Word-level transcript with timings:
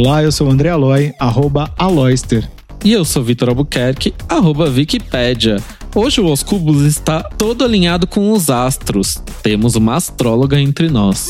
Olá, 0.00 0.22
eu 0.22 0.30
sou 0.30 0.46
o 0.46 0.50
André 0.52 0.68
Aloy, 0.68 1.12
arroba 1.18 1.74
Aloyster. 1.76 2.48
E 2.84 2.92
eu 2.92 3.04
sou 3.04 3.20
Vitor 3.20 3.48
Albuquerque, 3.48 4.14
arroba 4.28 4.70
Wikipédia. 4.70 5.56
Hoje 5.92 6.20
o 6.20 6.32
Os 6.32 6.40
Cubos 6.40 6.82
está 6.82 7.20
todo 7.20 7.64
alinhado 7.64 8.06
com 8.06 8.30
os 8.30 8.48
astros. 8.48 9.20
Temos 9.42 9.74
uma 9.74 9.96
astróloga 9.96 10.56
entre 10.60 10.88
nós. 10.88 11.26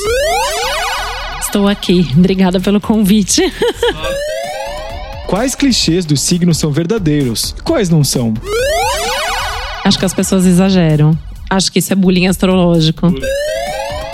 Estou 1.40 1.66
aqui. 1.66 2.06
Obrigada 2.14 2.60
pelo 2.60 2.78
convite. 2.78 3.50
Quais 5.26 5.54
clichês 5.54 6.04
dos 6.04 6.20
signos 6.20 6.58
são 6.58 6.70
verdadeiros? 6.70 7.54
Quais 7.64 7.88
não 7.88 8.04
são? 8.04 8.34
Acho 9.82 9.98
que 9.98 10.04
as 10.04 10.12
pessoas 10.12 10.44
exageram. 10.44 11.18
Acho 11.48 11.72
que 11.72 11.78
isso 11.78 11.90
é 11.94 11.96
bullying 11.96 12.26
astrológico. 12.26 13.14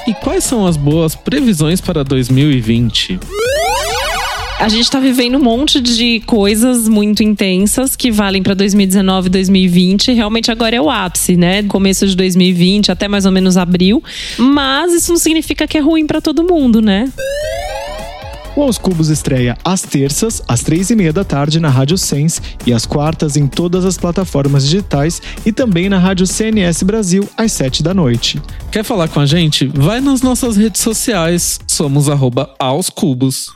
E 0.07 0.15
quais 0.15 0.45
são 0.45 0.65
as 0.65 0.77
boas 0.77 1.17
previsões 1.17 1.81
para 1.81 2.05
2020? 2.05 3.19
A 4.65 4.69
gente 4.71 4.91
tá 4.91 4.99
vivendo 4.99 5.37
um 5.37 5.43
monte 5.43 5.79
de 5.79 6.21
coisas 6.21 6.89
muito 6.89 7.23
intensas 7.23 7.95
que 7.95 8.11
valem 8.11 8.43
para 8.43 8.55
2019 8.55 9.27
e 9.27 9.31
2020. 9.31 10.13
Realmente 10.15 10.51
agora 10.51 10.75
é 10.75 10.81
o 10.81 10.89
ápice, 10.89 11.37
né? 11.37 11.63
Começo 11.65 12.07
de 12.07 12.17
2020 12.17 12.91
até 12.91 13.07
mais 13.07 13.27
ou 13.27 13.31
menos 13.31 13.59
abril. 13.59 14.03
Mas 14.39 14.95
isso 14.95 15.13
não 15.13 15.19
significa 15.19 15.67
que 15.67 15.77
é 15.77 15.83
ruim 15.83 16.07
para 16.07 16.19
todo 16.19 16.43
mundo, 16.43 16.81
né? 16.81 17.13
O 18.57 18.63
Aos 18.63 18.79
Cubos 18.79 19.11
estreia 19.11 19.55
às 19.63 19.83
terças, 19.83 20.43
às 20.49 20.63
três 20.63 20.89
e 20.89 20.97
meia 20.97 21.13
da 21.13 21.25
tarde 21.25 21.61
na 21.61 21.69
Rádio 21.69 21.99
Sense 21.99 22.41
e 22.65 22.73
às 22.73 22.87
quartas 22.87 23.37
em 23.37 23.47
todas 23.47 23.85
as 23.85 23.99
plataformas 23.99 24.65
digitais 24.65 25.21
e 25.45 25.53
também 25.53 25.91
na 25.91 25.99
Rádio 25.99 26.27
CNS 26.27 26.83
Brasil 26.85 27.29
às 27.37 27.53
sete 27.53 27.83
da 27.83 27.93
noite. 27.93 28.41
Quer 28.73 28.83
falar 28.83 29.09
com 29.09 29.21
a 29.21 29.27
gente? 29.27 29.67
Vai 29.67 30.01
nas 30.01 30.23
nossas 30.23 30.57
redes 30.57 30.81
sociais. 30.81 31.61
Somos 31.69 32.09
arroba 32.09 32.55
aos 32.59 32.89
cubos. 32.89 33.53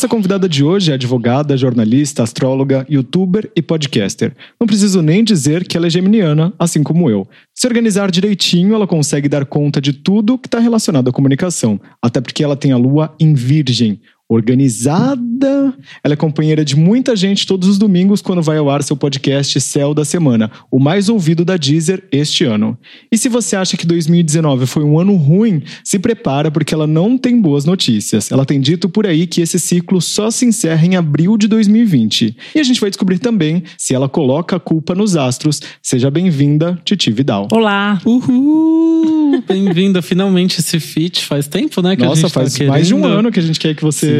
Nossa 0.00 0.08
convidada 0.08 0.48
de 0.48 0.64
hoje 0.64 0.90
é 0.90 0.94
advogada, 0.94 1.54
jornalista, 1.58 2.22
astróloga, 2.22 2.86
youtuber 2.88 3.50
e 3.54 3.60
podcaster. 3.60 4.34
Não 4.58 4.66
preciso 4.66 5.02
nem 5.02 5.22
dizer 5.22 5.68
que 5.68 5.76
ela 5.76 5.88
é 5.88 5.90
geminiana, 5.90 6.54
assim 6.58 6.82
como 6.82 7.10
eu. 7.10 7.28
Se 7.54 7.66
organizar 7.66 8.10
direitinho, 8.10 8.74
ela 8.74 8.86
consegue 8.86 9.28
dar 9.28 9.44
conta 9.44 9.78
de 9.78 9.92
tudo 9.92 10.38
que 10.38 10.48
está 10.48 10.58
relacionado 10.58 11.10
à 11.10 11.12
comunicação, 11.12 11.78
até 12.00 12.18
porque 12.18 12.42
ela 12.42 12.56
tem 12.56 12.72
a 12.72 12.78
lua 12.78 13.14
em 13.20 13.34
Virgem, 13.34 14.00
organizada. 14.30 15.74
Ela 16.04 16.14
é 16.14 16.16
companheira 16.16 16.64
de 16.64 16.76
muita 16.76 17.16
gente 17.16 17.44
todos 17.44 17.68
os 17.68 17.78
domingos 17.78 18.22
quando 18.22 18.40
vai 18.40 18.58
ao 18.58 18.70
ar 18.70 18.80
seu 18.84 18.96
podcast 18.96 19.60
Céu 19.60 19.92
da 19.92 20.04
Semana, 20.04 20.50
o 20.70 20.78
mais 20.78 21.08
ouvido 21.08 21.44
da 21.44 21.56
Deezer 21.56 22.04
este 22.12 22.44
ano. 22.44 22.78
E 23.10 23.18
se 23.18 23.28
você 23.28 23.56
acha 23.56 23.76
que 23.76 23.84
2019 23.84 24.66
foi 24.66 24.84
um 24.84 25.00
ano 25.00 25.16
ruim, 25.16 25.62
se 25.82 25.98
prepara 25.98 26.48
porque 26.48 26.72
ela 26.72 26.86
não 26.86 27.18
tem 27.18 27.40
boas 27.40 27.64
notícias. 27.64 28.30
Ela 28.30 28.46
tem 28.46 28.60
dito 28.60 28.88
por 28.88 29.04
aí 29.04 29.26
que 29.26 29.40
esse 29.40 29.58
ciclo 29.58 30.00
só 30.00 30.30
se 30.30 30.46
encerra 30.46 30.86
em 30.86 30.94
abril 30.94 31.36
de 31.36 31.48
2020. 31.48 32.36
E 32.54 32.60
a 32.60 32.62
gente 32.62 32.80
vai 32.80 32.88
descobrir 32.88 33.18
também 33.18 33.64
se 33.76 33.94
ela 33.94 34.08
coloca 34.08 34.56
a 34.56 34.60
culpa 34.60 34.94
nos 34.94 35.16
astros. 35.16 35.60
Seja 35.82 36.08
bem-vinda, 36.08 36.78
Titi 36.84 37.10
Vidal. 37.10 37.48
Olá. 37.50 38.00
Uhul! 38.06 39.42
Bem-vinda 39.48 40.00
finalmente 40.02 40.60
esse 40.60 40.78
feat. 40.78 41.24
Faz 41.24 41.48
tempo, 41.48 41.82
né? 41.82 41.96
Que 41.96 42.04
Nossa, 42.04 42.12
a 42.12 42.22
gente 42.22 42.32
tá 42.32 42.40
faz 42.40 42.58
mais 42.68 42.86
de 42.86 42.94
um 42.94 43.00
querendo. 43.00 43.18
ano 43.18 43.32
que 43.32 43.40
a 43.40 43.42
gente 43.42 43.58
quer 43.58 43.74
que 43.74 43.82
você 43.82 44.19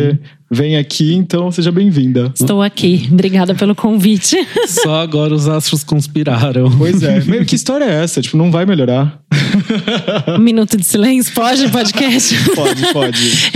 venha 0.51 0.81
aqui, 0.81 1.15
então 1.15 1.51
seja 1.51 1.71
bem-vinda. 1.71 2.33
Estou 2.35 2.61
aqui. 2.61 3.09
Obrigada 3.11 3.55
pelo 3.55 3.75
convite. 3.75 4.37
Só 4.67 5.01
agora 5.01 5.35
os 5.35 5.49
astros 5.49 5.85
conspiraram. 5.85 6.71
Pois 6.77 7.03
é. 7.03 7.21
Meu, 7.25 7.45
que 7.45 7.55
história 7.55 7.85
é 7.85 8.03
essa? 8.03 8.21
Tipo, 8.21 8.37
não 8.37 8.51
vai 8.51 8.67
melhorar. 8.67 9.21
Um 10.37 10.39
minuto 10.39 10.77
de 10.77 10.85
silêncio, 10.85 11.33
pode, 11.35 11.69
podcast? 11.69 12.35
Pode, 12.55 12.93
pode. 12.93 13.51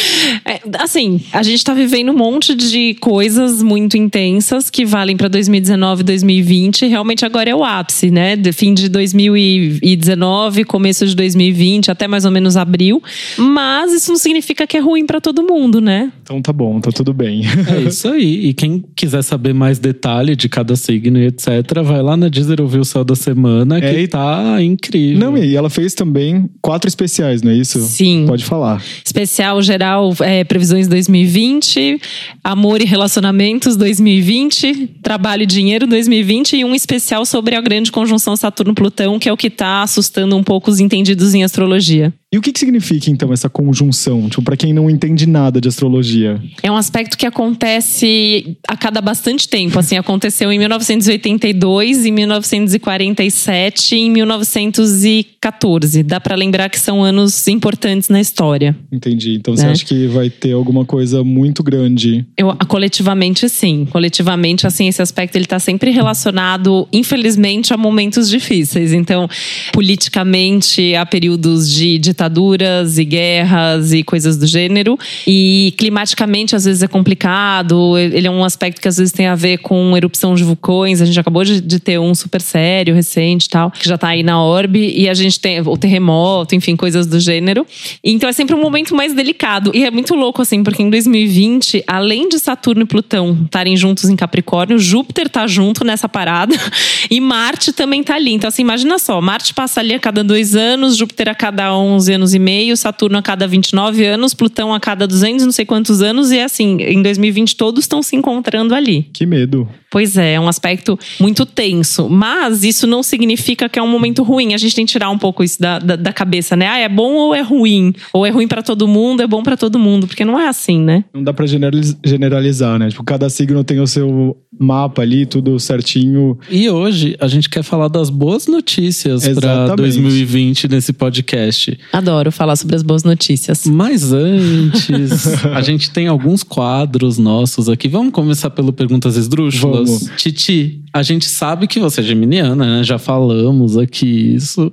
É, 0.44 0.60
assim, 0.78 1.20
a 1.32 1.42
gente 1.42 1.62
tá 1.64 1.74
vivendo 1.74 2.10
um 2.10 2.16
monte 2.16 2.54
de 2.54 2.94
coisas 2.94 3.62
muito 3.62 3.96
intensas 3.96 4.70
que 4.70 4.84
valem 4.84 5.16
para 5.16 5.28
2019 5.28 6.00
e 6.00 6.04
2020. 6.04 6.86
Realmente 6.86 7.24
agora 7.24 7.50
é 7.50 7.54
o 7.54 7.62
ápice, 7.64 8.10
né? 8.10 8.36
De 8.36 8.52
fim 8.52 8.72
de 8.74 8.88
2019, 8.88 10.64
começo 10.64 11.06
de 11.06 11.14
2020, 11.14 11.90
até 11.90 12.06
mais 12.08 12.24
ou 12.24 12.30
menos 12.30 12.56
abril. 12.56 13.02
Mas 13.38 13.92
isso 13.92 14.10
não 14.10 14.18
significa 14.18 14.66
que 14.66 14.76
é 14.76 14.80
ruim 14.80 15.06
para 15.06 15.20
todo 15.20 15.42
mundo, 15.42 15.80
né? 15.80 16.12
Então 16.22 16.40
tá 16.40 16.52
bom, 16.52 16.80
tá 16.80 16.90
tudo 16.90 17.12
bem. 17.12 17.42
É 17.68 17.80
isso 17.88 18.08
aí. 18.08 18.46
E 18.48 18.54
quem 18.54 18.82
quiser 18.96 19.22
saber 19.22 19.52
mais 19.54 19.78
detalhe 19.78 20.34
de 20.36 20.48
cada 20.48 20.76
signo 20.76 21.18
e 21.18 21.26
etc., 21.26 21.48
vai 21.84 22.02
lá 22.02 22.16
na 22.16 22.28
Deezer 22.28 22.60
ouvir 22.60 22.78
o 22.78 22.84
Céu 22.84 23.04
da 23.04 23.14
Semana, 23.14 23.80
que 23.80 23.86
É, 23.86 24.00
e- 24.02 24.08
tá 24.08 24.56
incrível. 24.62 25.18
Não, 25.18 25.36
e 25.38 25.54
ela 25.56 25.70
fez 25.70 25.94
também 25.94 26.48
quatro 26.62 26.88
especiais, 26.88 27.42
não 27.42 27.50
é 27.50 27.56
isso? 27.56 27.80
Sim. 27.80 28.24
Pode 28.26 28.44
falar. 28.44 28.82
Especial 29.04 29.60
geral, 29.62 30.12
é, 30.30 30.44
previsões 30.44 30.86
2020, 30.86 32.00
amor 32.44 32.80
e 32.80 32.84
relacionamentos 32.84 33.76
2020, 33.76 34.98
trabalho 35.02 35.42
e 35.42 35.46
dinheiro 35.46 35.86
2020 35.86 36.56
e 36.56 36.64
um 36.64 36.74
especial 36.74 37.26
sobre 37.26 37.56
a 37.56 37.60
grande 37.60 37.90
conjunção 37.90 38.36
Saturno-Plutão, 38.36 39.18
que 39.18 39.28
é 39.28 39.32
o 39.32 39.36
que 39.36 39.50
tá 39.50 39.82
assustando 39.82 40.36
um 40.36 40.42
pouco 40.42 40.70
os 40.70 40.78
entendidos 40.78 41.34
em 41.34 41.42
astrologia. 41.42 42.14
E 42.32 42.38
o 42.38 42.40
que, 42.40 42.52
que 42.52 42.60
significa, 42.60 43.10
então, 43.10 43.32
essa 43.32 43.48
conjunção? 43.48 44.28
Tipo, 44.28 44.42
pra 44.42 44.56
quem 44.56 44.72
não 44.72 44.88
entende 44.88 45.26
nada 45.26 45.60
de 45.60 45.66
astrologia. 45.68 46.40
É 46.62 46.70
um 46.70 46.76
aspecto 46.76 47.18
que 47.18 47.26
acontece 47.26 48.56
a 48.68 48.76
cada 48.76 49.00
bastante 49.00 49.48
tempo. 49.48 49.76
Assim, 49.76 49.96
aconteceu 49.96 50.52
em 50.52 50.58
1982, 50.60 52.06
em 52.06 52.12
1947 52.12 53.96
e 53.96 53.98
em 53.98 54.10
1914. 54.12 56.04
Dá 56.04 56.20
pra 56.20 56.36
lembrar 56.36 56.68
que 56.68 56.78
são 56.78 57.02
anos 57.02 57.48
importantes 57.48 58.08
na 58.08 58.20
história. 58.20 58.76
Entendi. 58.92 59.34
Então 59.34 59.56
você 59.56 59.66
Né? 59.66 59.72
acha 59.72 59.84
que 59.84 60.06
vai 60.06 60.30
ter 60.30 60.52
alguma 60.52 60.84
coisa 60.84 61.24
muito 61.24 61.64
grande? 61.64 62.24
Eu, 62.38 62.54
coletivamente, 62.68 63.48
sim. 63.48 63.88
Coletivamente, 63.90 64.68
assim, 64.68 64.86
esse 64.86 65.02
aspecto 65.02 65.34
ele 65.34 65.46
está 65.46 65.58
sempre 65.58 65.90
relacionado, 65.90 66.86
infelizmente, 66.92 67.74
a 67.74 67.76
momentos 67.76 68.30
difíceis. 68.30 68.92
Então, 68.92 69.28
politicamente, 69.72 70.94
a 70.94 71.04
períodos 71.04 71.68
de 71.68 71.98
ditaduras 72.20 72.98
e 72.98 73.04
guerras 73.04 73.92
e 73.92 74.02
coisas 74.02 74.36
do 74.36 74.46
gênero. 74.46 74.98
E 75.26 75.72
climaticamente, 75.78 76.54
às 76.54 76.64
vezes, 76.64 76.82
é 76.82 76.88
complicado. 76.88 77.96
Ele 77.96 78.26
é 78.26 78.30
um 78.30 78.44
aspecto 78.44 78.80
que 78.80 78.88
às 78.88 78.98
vezes 78.98 79.12
tem 79.12 79.26
a 79.26 79.34
ver 79.34 79.58
com 79.58 79.96
erupção 79.96 80.34
de 80.34 80.44
vulcões. 80.44 81.00
A 81.00 81.06
gente 81.06 81.18
acabou 81.18 81.44
de, 81.44 81.60
de 81.60 81.80
ter 81.80 81.98
um 81.98 82.14
super 82.14 82.40
sério, 82.40 82.94
recente 82.94 83.48
tal, 83.48 83.70
que 83.70 83.88
já 83.88 83.96
tá 83.96 84.08
aí 84.08 84.22
na 84.22 84.42
orbe. 84.42 84.92
E 84.94 85.08
a 85.08 85.14
gente 85.14 85.40
tem 85.40 85.60
o 85.60 85.76
terremoto, 85.76 86.54
enfim, 86.54 86.76
coisas 86.76 87.06
do 87.06 87.18
gênero. 87.18 87.66
Então, 88.04 88.28
é 88.28 88.32
sempre 88.32 88.54
um 88.54 88.60
momento 88.60 88.94
mais 88.94 89.14
delicado. 89.14 89.70
E 89.74 89.84
é 89.84 89.90
muito 89.90 90.14
louco, 90.14 90.42
assim, 90.42 90.62
porque 90.62 90.82
em 90.82 90.90
2020, 90.90 91.84
além 91.86 92.28
de 92.28 92.38
Saturno 92.38 92.82
e 92.82 92.86
Plutão 92.86 93.38
estarem 93.44 93.76
juntos 93.76 94.08
em 94.08 94.16
Capricórnio, 94.16 94.78
Júpiter 94.78 95.28
tá 95.28 95.46
junto 95.46 95.84
nessa 95.84 96.08
parada 96.08 96.54
e 97.10 97.20
Marte 97.20 97.72
também 97.72 98.02
tá 98.02 98.16
ali. 98.16 98.32
Então, 98.32 98.48
assim, 98.48 98.62
imagina 98.62 98.98
só: 98.98 99.20
Marte 99.20 99.54
passa 99.54 99.80
ali 99.80 99.94
a 99.94 99.98
cada 99.98 100.22
dois 100.22 100.54
anos, 100.54 100.96
Júpiter 100.96 101.28
a 101.28 101.34
cada 101.34 101.74
11 101.74 102.09
anos 102.12 102.34
e 102.34 102.38
meio, 102.38 102.76
Saturno 102.76 103.18
a 103.18 103.22
cada 103.22 103.46
29 103.46 104.04
anos, 104.04 104.34
Plutão 104.34 104.74
a 104.74 104.80
cada 104.80 105.06
200 105.06 105.44
não 105.44 105.52
sei 105.52 105.64
quantos 105.64 106.02
anos. 106.02 106.30
E 106.30 106.40
assim, 106.40 106.78
em 106.80 107.02
2020 107.02 107.56
todos 107.56 107.84
estão 107.84 108.02
se 108.02 108.16
encontrando 108.16 108.74
ali. 108.74 109.08
Que 109.12 109.26
medo. 109.26 109.68
Pois 109.90 110.16
é, 110.16 110.34
é 110.34 110.40
um 110.40 110.48
aspecto 110.48 110.98
muito 111.18 111.44
tenso. 111.44 112.08
Mas 112.08 112.62
isso 112.64 112.86
não 112.86 113.02
significa 113.02 113.68
que 113.68 113.78
é 113.78 113.82
um 113.82 113.88
momento 113.88 114.22
ruim. 114.22 114.54
A 114.54 114.58
gente 114.58 114.74
tem 114.74 114.86
que 114.86 114.92
tirar 114.92 115.10
um 115.10 115.18
pouco 115.18 115.42
isso 115.42 115.60
da, 115.60 115.78
da, 115.78 115.96
da 115.96 116.12
cabeça, 116.12 116.54
né? 116.54 116.66
Ah, 116.68 116.78
é 116.78 116.88
bom 116.88 117.12
ou 117.14 117.34
é 117.34 117.40
ruim? 117.40 117.92
Ou 118.12 118.24
é 118.24 118.30
ruim 118.30 118.46
pra 118.46 118.62
todo 118.62 118.86
mundo, 118.86 119.22
é 119.22 119.26
bom 119.26 119.42
pra 119.42 119.56
todo 119.56 119.78
mundo. 119.78 120.06
Porque 120.06 120.24
não 120.24 120.38
é 120.38 120.48
assim, 120.48 120.80
né? 120.80 121.04
Não 121.12 121.22
dá 121.24 121.32
pra 121.32 121.46
generaliz- 121.46 121.96
generalizar, 122.04 122.78
né? 122.78 122.88
Tipo, 122.88 123.02
cada 123.04 123.28
signo 123.28 123.64
tem 123.64 123.80
o 123.80 123.86
seu 123.86 124.36
mapa 124.58 125.02
ali, 125.02 125.26
tudo 125.26 125.58
certinho. 125.58 126.38
E 126.50 126.68
hoje 126.68 127.16
a 127.20 127.26
gente 127.26 127.48
quer 127.48 127.62
falar 127.62 127.88
das 127.88 128.10
boas 128.10 128.46
notícias 128.46 129.22
para 129.22 129.30
Exatamente. 129.30 129.76
2020 129.76 130.68
nesse 130.68 130.92
podcast. 130.92 131.78
Adoro 131.92 132.30
falar 132.30 132.56
sobre 132.56 132.76
as 132.76 132.82
boas 132.82 133.02
notícias. 133.02 133.66
Mas 133.66 134.12
antes, 134.12 135.44
a 135.54 135.60
gente 135.62 135.90
tem 135.90 136.06
alguns 136.06 136.42
quadros 136.42 137.18
nossos 137.18 137.68
aqui. 137.68 137.88
Vamos 137.88 138.12
começar 138.12 138.50
pelo 138.50 138.72
Perguntas 138.72 139.16
Esdrúxulas? 139.16 139.79
Titi, 140.16 140.82
a 140.92 141.02
gente 141.02 141.26
sabe 141.26 141.66
que 141.66 141.80
você 141.80 142.00
é 142.00 142.04
geminiana, 142.04 142.78
né? 142.78 142.84
Já 142.84 142.98
falamos 142.98 143.76
aqui 143.76 144.34
isso. 144.34 144.72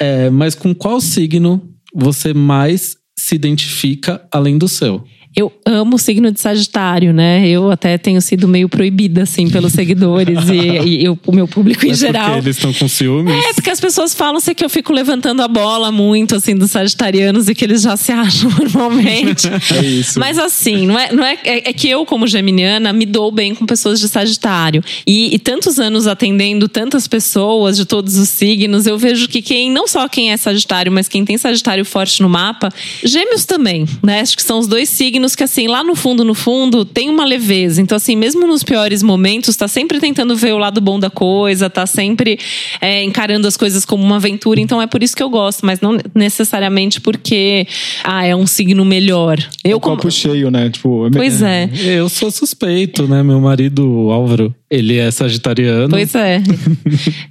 É, 0.00 0.30
mas 0.30 0.54
com 0.54 0.74
qual 0.74 1.00
signo 1.00 1.62
você 1.94 2.32
mais 2.32 2.96
se 3.18 3.34
identifica 3.34 4.26
além 4.32 4.58
do 4.58 4.68
seu? 4.68 5.04
Eu 5.34 5.50
amo 5.64 5.96
o 5.96 5.98
signo 5.98 6.30
de 6.30 6.38
Sagitário, 6.38 7.10
né? 7.10 7.48
Eu 7.48 7.70
até 7.70 7.96
tenho 7.96 8.20
sido 8.20 8.46
meio 8.46 8.68
proibida, 8.68 9.22
assim, 9.22 9.48
pelos 9.48 9.72
seguidores 9.72 10.50
e, 10.50 10.58
e 10.86 11.04
eu, 11.04 11.18
o 11.26 11.32
meu 11.32 11.48
público 11.48 11.86
em 11.86 11.88
Mas 11.88 11.98
geral. 11.98 12.32
Porque 12.32 12.48
eles 12.48 12.56
estão 12.56 12.72
com 12.74 12.86
ciúmes. 12.86 13.32
É, 13.32 13.54
porque 13.54 13.70
as 13.70 13.80
pessoas 13.80 14.14
falam 14.14 14.40
sei 14.40 14.54
que 14.54 14.62
eu 14.62 14.68
fico 14.68 14.92
levantando 14.92 15.40
a 15.40 15.48
bola 15.48 15.90
muito, 15.90 16.36
assim, 16.36 16.54
dos 16.54 16.70
sagitarianos 16.70 17.48
e 17.48 17.54
que 17.54 17.64
eles 17.64 17.80
já 17.80 17.96
se 17.96 18.12
acham 18.12 18.50
normalmente. 18.50 19.48
É 19.48 19.82
isso. 19.82 20.20
Mas 20.20 20.38
assim, 20.38 20.86
não 20.86 20.98
é, 20.98 21.12
não 21.12 21.24
é, 21.24 21.38
é, 21.44 21.70
é 21.70 21.72
que 21.72 21.88
eu, 21.88 22.04
como 22.04 22.26
geminiana, 22.26 22.92
me 22.92 23.06
dou 23.06 23.32
bem 23.32 23.54
com 23.54 23.64
pessoas 23.64 24.00
de 24.00 24.08
Sagitário. 24.08 24.84
E, 25.06 25.34
e 25.34 25.38
tantos 25.38 25.78
anos 25.78 26.06
atendendo 26.06 26.68
tantas 26.68 27.08
pessoas 27.08 27.78
de 27.78 27.86
todos 27.86 28.18
os 28.18 28.28
signos, 28.28 28.86
eu 28.86 28.98
vejo 28.98 29.26
que 29.28 29.40
quem, 29.40 29.70
não 29.70 29.88
só 29.88 30.06
quem 30.08 30.30
é 30.30 30.36
Sagitário, 30.36 30.92
mas 30.92 31.08
quem 31.08 31.24
tem 31.24 31.38
Sagitário 31.38 31.86
forte 31.86 32.20
no 32.20 32.28
mapa, 32.28 32.68
gêmeos 33.02 33.46
também, 33.46 33.86
né? 34.02 34.20
Acho 34.20 34.36
que 34.36 34.42
são 34.42 34.58
os 34.58 34.66
dois 34.66 34.90
signos 34.90 35.21
que, 35.34 35.42
assim, 35.42 35.66
lá 35.66 35.82
no 35.82 35.94
fundo, 35.94 36.24
no 36.24 36.34
fundo, 36.34 36.84
tem 36.84 37.08
uma 37.08 37.24
leveza. 37.24 37.80
Então, 37.80 37.96
assim, 37.96 38.16
mesmo 38.16 38.46
nos 38.46 38.62
piores 38.62 39.02
momentos, 39.02 39.56
tá 39.56 39.68
sempre 39.68 40.00
tentando 40.00 40.36
ver 40.36 40.52
o 40.52 40.58
lado 40.58 40.80
bom 40.80 40.98
da 40.98 41.10
coisa, 41.10 41.70
tá 41.70 41.86
sempre 41.86 42.38
é, 42.80 43.02
encarando 43.02 43.46
as 43.46 43.56
coisas 43.56 43.84
como 43.84 44.02
uma 44.02 44.16
aventura. 44.16 44.60
Então, 44.60 44.80
é 44.80 44.86
por 44.86 45.02
isso 45.02 45.16
que 45.16 45.22
eu 45.22 45.30
gosto, 45.30 45.64
mas 45.64 45.80
não 45.80 45.96
necessariamente 46.14 47.00
porque, 47.00 47.66
ah, 48.04 48.26
é 48.26 48.34
um 48.34 48.46
signo 48.46 48.84
melhor. 48.84 49.38
Eu, 49.64 49.76
o 49.76 49.80
como. 49.80 49.96
copo 49.96 50.10
cheio, 50.10 50.50
né? 50.50 50.70
Tipo, 50.70 51.08
Pois 51.10 51.42
é. 51.42 51.70
Eu 51.84 52.08
sou 52.08 52.30
suspeito, 52.30 53.06
né? 53.06 53.22
Meu 53.22 53.40
marido, 53.40 54.10
Álvaro, 54.10 54.54
ele 54.72 54.96
é 54.96 55.10
sagitariano. 55.10 55.90
Pois 55.90 56.14
é. 56.14 56.42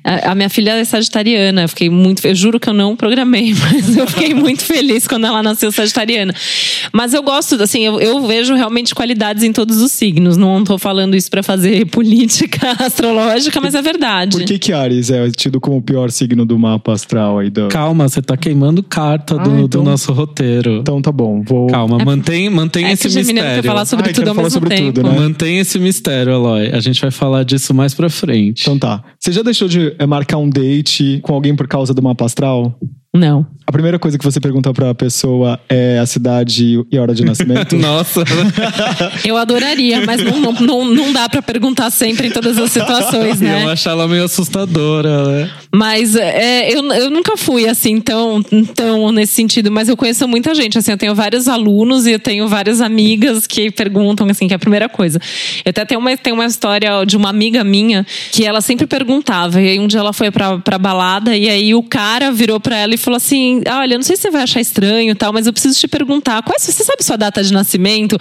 A, 0.04 0.32
a 0.32 0.36
minha 0.36 0.50
filha 0.50 0.72
é 0.74 0.84
sagitariana. 0.84 1.64
Eu 1.64 1.70
fiquei 1.70 1.90
muito. 1.90 2.26
Eu 2.26 2.36
juro 2.36 2.60
que 2.60 2.70
eu 2.70 2.74
não 2.74 2.96
programei, 2.96 3.54
mas 3.60 3.98
eu 3.98 4.06
fiquei 4.08 4.34
muito 4.34 4.64
feliz 4.64 5.08
quando 5.08 5.26
ela 5.26 5.42
nasceu 5.42 5.72
sagitariana. 5.72 6.34
Mas 6.94 7.14
eu 7.14 7.24
gosto, 7.24 7.56
assim, 7.62 7.82
eu, 7.82 8.00
eu 8.00 8.26
vejo 8.28 8.54
realmente 8.54 8.94
qualidades 8.94 9.44
em 9.44 9.52
todos 9.52 9.82
os 9.82 9.92
signos. 9.92 10.38
Não 10.38 10.64
tô 10.64 10.78
falando 10.78 11.16
isso 11.16 11.30
pra 11.32 11.42
fazer 11.42 11.86
política 11.90 12.76
astrológica, 12.80 13.60
mas 13.60 13.74
é 13.74 13.82
verdade. 13.82 14.38
Por 14.38 14.46
que 14.46 14.60
que 14.60 14.72
Ares 14.74 15.10
é 15.10 15.30
tido 15.32 15.60
como 15.60 15.78
o 15.78 15.82
pior 15.82 16.12
signo 16.12 16.46
do 16.46 16.60
mapa 16.60 16.94
astral 16.94 17.40
aí? 17.40 17.50
Do... 17.50 17.68
Calma, 17.70 18.08
você 18.08 18.22
tá 18.22 18.38
queimando 18.38 18.84
carta 18.84 19.36
do, 19.36 19.50
Ah, 19.50 19.60
então- 19.62 19.84
do 19.84 19.90
nosso 19.90 20.14
roteiro. 20.14 20.78
Então 20.82 21.02
tá 21.02 21.12
bom, 21.12 21.42
vou... 21.42 21.68
Calma, 21.68 21.98
mantém, 22.04 22.50
mantém 22.50 22.86
É 22.86 22.92
esse 22.92 23.08
que 23.10 23.16
mistério. 23.16 23.62
quer 23.62 23.68
falar 23.68 23.86
sobre 23.86 24.06
Ai, 24.08 24.14
tudo 24.14 24.20
quero 24.26 24.30
ao 24.30 24.36
falar 24.36 24.46
mesmo 24.48 24.60
sobre 24.62 24.76
tempo. 24.76 24.94
tudo, 24.94 25.10
né? 25.10 25.20
Mantém 25.20 25.58
esse 25.60 25.80
mistério, 25.80 26.34
Eloy. 26.34 26.70
A 26.72 26.80
gente 26.80 27.02
vai 27.02 27.10
falar 27.12 27.31
disso 27.44 27.74
mais 27.74 27.94
pra 27.94 28.10
frente. 28.10 28.62
Então 28.62 28.78
tá. 28.78 29.04
Você 29.20 29.32
já 29.32 29.42
deixou 29.42 29.68
de 29.68 29.96
eh, 29.98 30.06
marcar 30.06 30.38
um 30.38 30.50
date 30.50 31.20
com 31.24 31.34
alguém 31.34 31.56
por 31.56 31.68
causa 31.68 31.94
do 31.94 32.02
mapa 32.02 32.26
astral? 32.26 32.78
Não. 33.14 33.46
A 33.68 33.72
primeira 33.72 34.00
coisa 34.00 34.18
que 34.18 34.24
você 34.24 34.40
pergunta 34.40 34.74
pra 34.74 34.96
pessoa 34.96 35.60
é 35.70 36.00
a 36.00 36.06
cidade 36.06 36.86
e 36.92 36.98
a 36.98 37.02
hora 37.02 37.14
de 37.14 37.24
nascimento? 37.24 37.76
Nossa, 37.80 38.24
Eu 39.26 39.38
adoraria, 39.38 40.06
mas 40.06 40.24
não, 40.24 40.40
não, 40.40 40.54
não, 40.54 40.86
não 40.86 41.14
dá 41.14 41.28
pra 41.30 41.42
perguntar 41.42 41.90
sempre 41.90 42.28
em 42.28 42.32
todas 42.32 42.58
as 42.58 42.72
situações, 42.72 43.40
né? 43.40 43.64
eu 43.64 43.70
acho 43.70 43.88
ela 43.88 44.08
meio 44.08 44.24
assustadora, 44.24 45.24
né? 45.26 45.52
Mas 45.74 46.16
é, 46.16 46.70
eu, 46.70 46.84
eu 46.92 47.10
nunca 47.10 47.38
fui 47.38 47.68
assim 47.68 48.00
tão, 48.00 48.42
tão 48.76 49.12
nesse 49.12 49.34
sentido, 49.34 49.72
mas 49.72 49.88
eu 49.88 49.96
conheço 49.96 50.28
muita 50.28 50.54
gente. 50.54 50.78
Assim, 50.78 50.92
eu 50.92 50.98
tenho 50.98 51.16
vários 51.16 51.48
alunos 51.48 52.06
e 52.06 52.12
eu 52.12 52.20
tenho 52.20 52.48
várias 52.48 52.82
amigas 52.82 53.48
que 53.48 53.72
perguntam, 53.72 54.28
assim, 54.30 54.48
que 54.48 54.54
é 54.54 54.58
a 54.58 54.60
primeira 54.60 54.90
coisa. 54.90 55.20
Eu 55.64 55.70
até 55.70 55.86
tenho 55.86 56.00
uma, 56.00 56.16
tenho 56.18 56.36
uma 56.36 56.46
história 56.46 57.06
de 57.06 57.16
uma 57.16 57.30
amiga 57.30 57.64
minha 57.64 58.06
que 58.32 58.46
ela 58.46 58.60
sempre 58.60 58.86
perguntava. 58.86 59.62
E 59.62 59.70
aí 59.70 59.80
um 59.80 59.88
dia 59.88 60.00
ela 60.00 60.12
foi 60.12 60.30
pra, 60.30 60.58
pra 60.58 60.78
balada 60.78 61.36
e 61.38 61.50
aí 61.50 61.74
o 61.74 61.84
cara 61.84 62.32
virou 62.32 62.60
pra 62.60 62.78
ela 62.78 62.94
e 62.94 62.98
falou 63.04 63.18
assim: 63.18 63.62
Olha, 63.68 63.98
não 63.98 64.04
sei 64.04 64.16
se 64.16 64.24
você 64.24 64.32
vai 64.32 64.44
achar 64.44 64.62
estranho 64.62 65.16
tal, 65.16 65.34
mas 65.34 65.48
eu 65.48 65.54
preciso 65.54 65.80
te 65.80 65.88
perguntar: 65.88 66.42
qual 66.44 66.56
é, 66.56 66.60
você 66.60 66.84
sabe 66.84 67.04
sua 67.04 67.18
data 67.18 67.44
de 67.44 67.52
nascimento? 67.52 68.18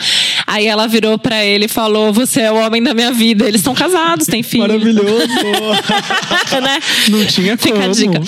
Aí 0.46 0.66
ela 0.66 0.86
virou 0.86 1.18
pra 1.18 1.44
ele 1.44 1.66
e 1.66 1.68
falou: 1.68 2.12
Você 2.12 2.40
é 2.40 2.52
o 2.52 2.56
homem 2.56 2.82
da 2.82 2.94
minha 2.94 3.12
vida. 3.12 3.46
Eles 3.46 3.60
estão 3.60 3.74
casados, 3.74 4.26
têm 4.26 4.42
filho. 4.42 4.68
Maravilhoso! 4.68 5.28
né? 6.60 6.78
Não 7.08 7.24
tinha 7.26 7.56
Fica 7.56 7.74
como. 7.74 7.90
a 7.90 7.92
dica. 7.92 8.20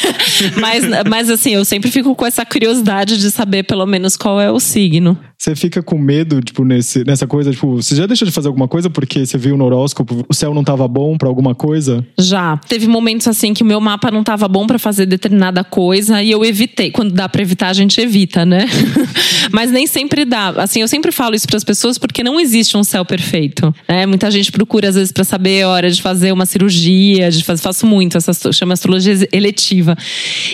mas, 0.60 0.84
mas 1.08 1.30
assim, 1.30 1.54
eu 1.54 1.64
sempre 1.64 1.90
fico 1.90 2.14
com 2.14 2.26
essa 2.26 2.44
curiosidade 2.44 3.18
de 3.18 3.30
saber 3.30 3.64
pelo 3.64 3.86
menos 3.86 4.16
qual 4.16 4.40
é 4.40 4.50
o 4.50 4.60
signo. 4.60 5.18
Você 5.42 5.56
fica 5.56 5.82
com 5.82 5.98
medo, 5.98 6.40
tipo, 6.40 6.64
nesse, 6.64 7.02
nessa 7.04 7.26
coisa, 7.26 7.50
tipo, 7.50 7.74
você 7.74 7.96
já 7.96 8.06
deixou 8.06 8.24
de 8.24 8.30
fazer 8.30 8.46
alguma 8.46 8.68
coisa 8.68 8.88
porque 8.88 9.26
você 9.26 9.36
viu 9.36 9.56
no 9.56 9.64
horóscopo, 9.64 10.24
o 10.28 10.32
céu 10.32 10.54
não 10.54 10.62
tava 10.62 10.86
bom 10.86 11.18
pra 11.18 11.28
alguma 11.28 11.52
coisa? 11.52 12.06
Já. 12.16 12.58
Teve 12.68 12.86
momentos 12.86 13.26
assim 13.26 13.52
que 13.52 13.64
o 13.64 13.66
meu 13.66 13.80
mapa 13.80 14.08
não 14.08 14.20
estava 14.20 14.46
bom 14.46 14.68
pra 14.68 14.78
fazer 14.78 15.04
determinada 15.04 15.64
coisa 15.64 16.22
e 16.22 16.30
eu 16.30 16.44
evitei. 16.44 16.92
Quando 16.92 17.12
dá 17.12 17.28
pra 17.28 17.42
evitar, 17.42 17.70
a 17.70 17.72
gente 17.72 18.00
evita, 18.00 18.46
né? 18.46 18.66
Mas 19.50 19.72
nem 19.72 19.84
sempre 19.84 20.24
dá. 20.24 20.50
Assim, 20.50 20.80
eu 20.80 20.86
sempre 20.86 21.10
falo 21.10 21.34
isso 21.34 21.48
pras 21.48 21.64
pessoas 21.64 21.98
porque 21.98 22.22
não 22.22 22.38
existe 22.38 22.76
um 22.76 22.84
céu 22.84 23.04
perfeito. 23.04 23.74
né? 23.88 24.06
Muita 24.06 24.30
gente 24.30 24.52
procura 24.52 24.90
às 24.90 24.94
vezes 24.94 25.10
pra 25.10 25.24
saber 25.24 25.62
a 25.62 25.68
hora 25.68 25.90
de 25.90 26.00
fazer 26.00 26.30
uma 26.30 26.46
cirurgia, 26.46 27.32
de 27.32 27.42
fazer, 27.42 27.62
faço 27.62 27.84
muito 27.84 28.16
essa 28.16 28.32
chama 28.52 28.74
astrologia 28.74 29.28
eletiva. 29.32 29.96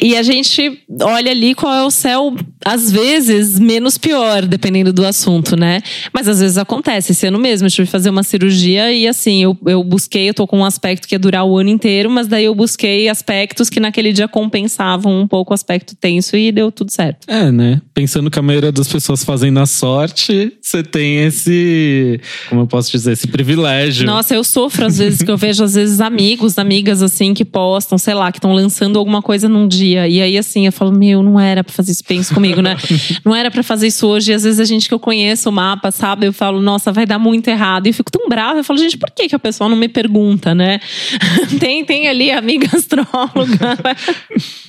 E 0.00 0.16
a 0.16 0.22
gente 0.22 0.80
olha 1.02 1.30
ali 1.30 1.54
qual 1.54 1.74
é 1.74 1.84
o 1.84 1.90
céu 1.90 2.34
às 2.64 2.90
vezes 2.90 3.58
menos 3.58 3.98
pior, 3.98 4.46
dependendo 4.46 4.77
do 4.84 5.04
assunto, 5.04 5.56
né? 5.56 5.80
Mas 6.12 6.28
às 6.28 6.40
vezes 6.40 6.58
acontece. 6.58 7.12
Esse 7.12 7.26
ano 7.26 7.38
mesmo 7.38 7.66
eu 7.66 7.70
tive 7.70 7.86
que 7.86 7.92
fazer 7.92 8.10
uma 8.10 8.22
cirurgia 8.22 8.92
e 8.92 9.06
assim, 9.06 9.42
eu, 9.42 9.56
eu 9.66 9.82
busquei, 9.82 10.28
eu 10.28 10.34
tô 10.34 10.46
com 10.46 10.58
um 10.58 10.64
aspecto 10.64 11.06
que 11.06 11.14
ia 11.14 11.18
durar 11.18 11.44
o 11.44 11.58
ano 11.58 11.70
inteiro, 11.70 12.10
mas 12.10 12.26
daí 12.26 12.44
eu 12.44 12.54
busquei 12.54 13.08
aspectos 13.08 13.70
que 13.70 13.80
naquele 13.80 14.12
dia 14.12 14.28
compensavam 14.28 15.20
um 15.20 15.26
pouco 15.26 15.52
o 15.52 15.54
aspecto 15.54 15.94
tenso 15.96 16.36
e 16.36 16.50
deu 16.52 16.70
tudo 16.72 16.90
certo. 16.90 17.26
É, 17.28 17.50
né? 17.50 17.80
Pensando 17.94 18.30
que 18.30 18.38
a 18.38 18.42
maioria 18.42 18.72
das 18.72 18.88
pessoas 18.88 19.24
fazem 19.24 19.50
na 19.50 19.66
sorte, 19.66 20.52
você 20.60 20.82
tem 20.82 21.24
esse. 21.24 22.20
Como 22.48 22.62
eu 22.62 22.66
posso 22.66 22.90
dizer? 22.90 23.12
Esse 23.12 23.26
privilégio. 23.26 24.06
Nossa, 24.06 24.34
eu 24.34 24.44
sofro 24.44 24.86
às 24.86 24.98
vezes 24.98 25.22
que 25.22 25.30
eu 25.30 25.36
vejo 25.36 25.64
às 25.64 25.74
vezes 25.74 26.00
amigos, 26.00 26.58
amigas 26.58 27.02
assim 27.02 27.34
que 27.34 27.44
postam, 27.44 27.98
sei 27.98 28.14
lá, 28.14 28.30
que 28.30 28.38
estão 28.38 28.52
lançando 28.52 28.98
alguma 28.98 29.22
coisa 29.22 29.48
num 29.48 29.66
dia 29.66 30.08
e 30.08 30.20
aí 30.20 30.38
assim, 30.38 30.66
eu 30.66 30.72
falo, 30.72 30.92
meu, 30.92 31.22
não 31.22 31.38
era 31.38 31.62
pra 31.64 31.72
fazer 31.72 31.92
isso, 31.92 32.04
pensa 32.04 32.34
comigo, 32.34 32.60
né? 32.62 32.76
Não 33.24 33.34
era 33.34 33.50
pra 33.50 33.62
fazer 33.62 33.88
isso 33.88 34.06
hoje 34.06 34.30
e 34.30 34.34
às 34.34 34.42
vezes 34.42 34.60
a 34.60 34.64
gente 34.68 34.88
que 34.88 34.94
eu 34.94 34.98
conheço 34.98 35.48
o 35.48 35.52
mapa, 35.52 35.90
sabe? 35.90 36.26
Eu 36.26 36.32
falo, 36.32 36.60
nossa, 36.60 36.92
vai 36.92 37.06
dar 37.06 37.18
muito 37.18 37.48
errado. 37.48 37.86
E 37.86 37.90
eu 37.90 37.94
fico 37.94 38.10
tão 38.10 38.28
brava, 38.28 38.58
eu 38.60 38.64
falo, 38.64 38.78
gente, 38.78 38.96
por 38.96 39.10
que 39.10 39.28
que 39.28 39.34
a 39.34 39.38
pessoa 39.38 39.68
não 39.68 39.76
me 39.76 39.88
pergunta, 39.88 40.54
né? 40.54 40.80
tem, 41.58 41.84
tem 41.84 42.08
ali 42.08 42.30
amiga 42.30 42.68
astróloga. 42.76 43.78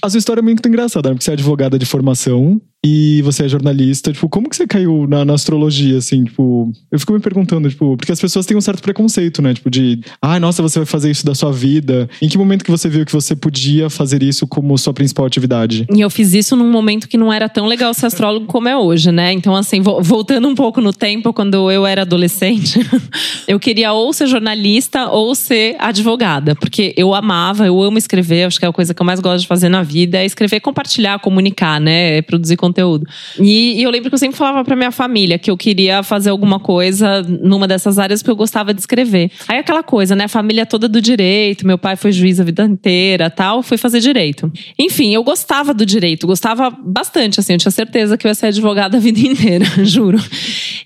A 0.01 0.09
sua 0.09 0.17
história 0.17 0.41
é 0.41 0.43
muito 0.43 0.67
engraçada, 0.67 1.09
né? 1.09 1.15
Porque 1.15 1.25
você 1.25 1.31
é 1.31 1.33
advogada 1.33 1.77
de 1.77 1.85
formação 1.85 2.61
e 2.85 3.21
você 3.23 3.45
é 3.45 3.49
jornalista. 3.49 4.11
Tipo, 4.13 4.29
como 4.29 4.49
que 4.49 4.55
você 4.55 4.65
caiu 4.65 5.05
na, 5.07 5.25
na 5.25 5.33
astrologia, 5.33 5.97
assim? 5.97 6.23
Tipo, 6.23 6.71
eu 6.91 6.97
fico 6.99 7.11
me 7.13 7.19
perguntando, 7.19 7.69
tipo, 7.69 7.97
porque 7.97 8.11
as 8.11 8.19
pessoas 8.21 8.45
têm 8.45 8.55
um 8.55 8.61
certo 8.61 8.81
preconceito, 8.81 9.41
né? 9.41 9.53
Tipo, 9.53 9.69
de, 9.69 9.99
ai, 10.21 10.39
nossa, 10.39 10.61
você 10.61 10.79
vai 10.79 10.85
fazer 10.85 11.11
isso 11.11 11.25
da 11.25 11.35
sua 11.35 11.51
vida. 11.51 12.09
Em 12.21 12.29
que 12.29 12.37
momento 12.37 12.63
que 12.63 12.71
você 12.71 12.87
viu 12.87 13.05
que 13.05 13.11
você 13.11 13.35
podia 13.35 13.89
fazer 13.89 14.23
isso 14.23 14.47
como 14.47 14.77
sua 14.77 14.93
principal 14.93 15.25
atividade? 15.25 15.85
E 15.93 15.99
eu 15.99 16.09
fiz 16.09 16.33
isso 16.33 16.55
num 16.55 16.71
momento 16.71 17.07
que 17.09 17.17
não 17.17 17.33
era 17.33 17.49
tão 17.49 17.65
legal 17.65 17.93
ser 17.93 18.05
astrólogo 18.05 18.45
como 18.45 18.69
é 18.69 18.77
hoje, 18.77 19.11
né? 19.11 19.33
Então, 19.33 19.55
assim, 19.55 19.81
vo- 19.81 20.01
voltando 20.01 20.47
um 20.47 20.55
pouco 20.55 20.79
no 20.79 20.93
tempo, 20.93 21.33
quando 21.33 21.69
eu 21.69 21.85
era 21.85 22.03
adolescente, 22.03 22.79
eu 23.45 23.59
queria 23.59 23.91
ou 23.91 24.13
ser 24.13 24.27
jornalista 24.27 25.07
ou 25.09 25.35
ser 25.35 25.75
advogada, 25.79 26.55
porque 26.55 26.93
eu 26.95 27.13
amava, 27.13 27.65
eu 27.65 27.81
amo 27.81 27.97
escrever, 27.97 28.45
acho 28.45 28.57
que 28.57 28.65
é 28.65 28.69
a 28.69 28.71
coisa 28.73 28.93
que 28.93 29.01
eu 29.01 29.05
mais 29.05 29.19
gosto 29.19 29.41
de 29.41 29.47
fazer 29.47 29.67
na 29.67 29.83
vida, 29.83 30.17
é 30.17 30.25
escrever, 30.25 30.61
compartilhar, 30.61 31.19
comunicar, 31.19 31.81
né? 31.81 32.17
É 32.17 32.21
produzir 32.21 32.55
conteúdo. 32.55 32.68
E, 33.39 33.79
e 33.79 33.83
eu 33.83 33.89
lembro 33.89 34.09
que 34.09 34.15
eu 34.15 34.19
sempre 34.19 34.37
falava 34.37 34.63
pra 34.63 34.75
minha 34.75 34.91
família 34.91 35.37
que 35.37 35.49
eu 35.49 35.57
queria 35.57 36.03
fazer 36.03 36.29
alguma 36.29 36.59
coisa 36.59 37.21
numa 37.23 37.67
dessas 37.67 37.99
áreas 37.99 38.21
porque 38.21 38.31
eu 38.31 38.35
gostava 38.35 38.73
de 38.73 38.79
escrever. 38.79 39.31
Aí 39.47 39.57
aquela 39.57 39.83
coisa, 39.83 40.15
né? 40.15 40.27
Família 40.27 40.65
toda 40.65 40.87
do 40.87 41.01
direito, 41.01 41.65
meu 41.65 41.77
pai 41.77 41.95
foi 41.95 42.11
juiz 42.11 42.39
a 42.39 42.43
vida 42.43 42.63
inteira, 42.65 43.29
tal, 43.29 43.63
fui 43.63 43.77
fazer 43.77 43.99
direito. 43.99 44.51
Enfim, 44.77 45.13
eu 45.13 45.23
gostava 45.23 45.73
do 45.73 45.85
direito, 45.85 46.27
gostava 46.27 46.69
bastante, 46.69 47.39
assim, 47.39 47.53
eu 47.53 47.59
tinha 47.59 47.71
certeza 47.71 48.17
que 48.17 48.27
eu 48.27 48.29
ia 48.29 48.35
ser 48.35 48.47
advogada 48.47 48.97
a 48.97 48.99
vida 48.99 49.19
inteira, 49.25 49.65
juro. 49.83 50.19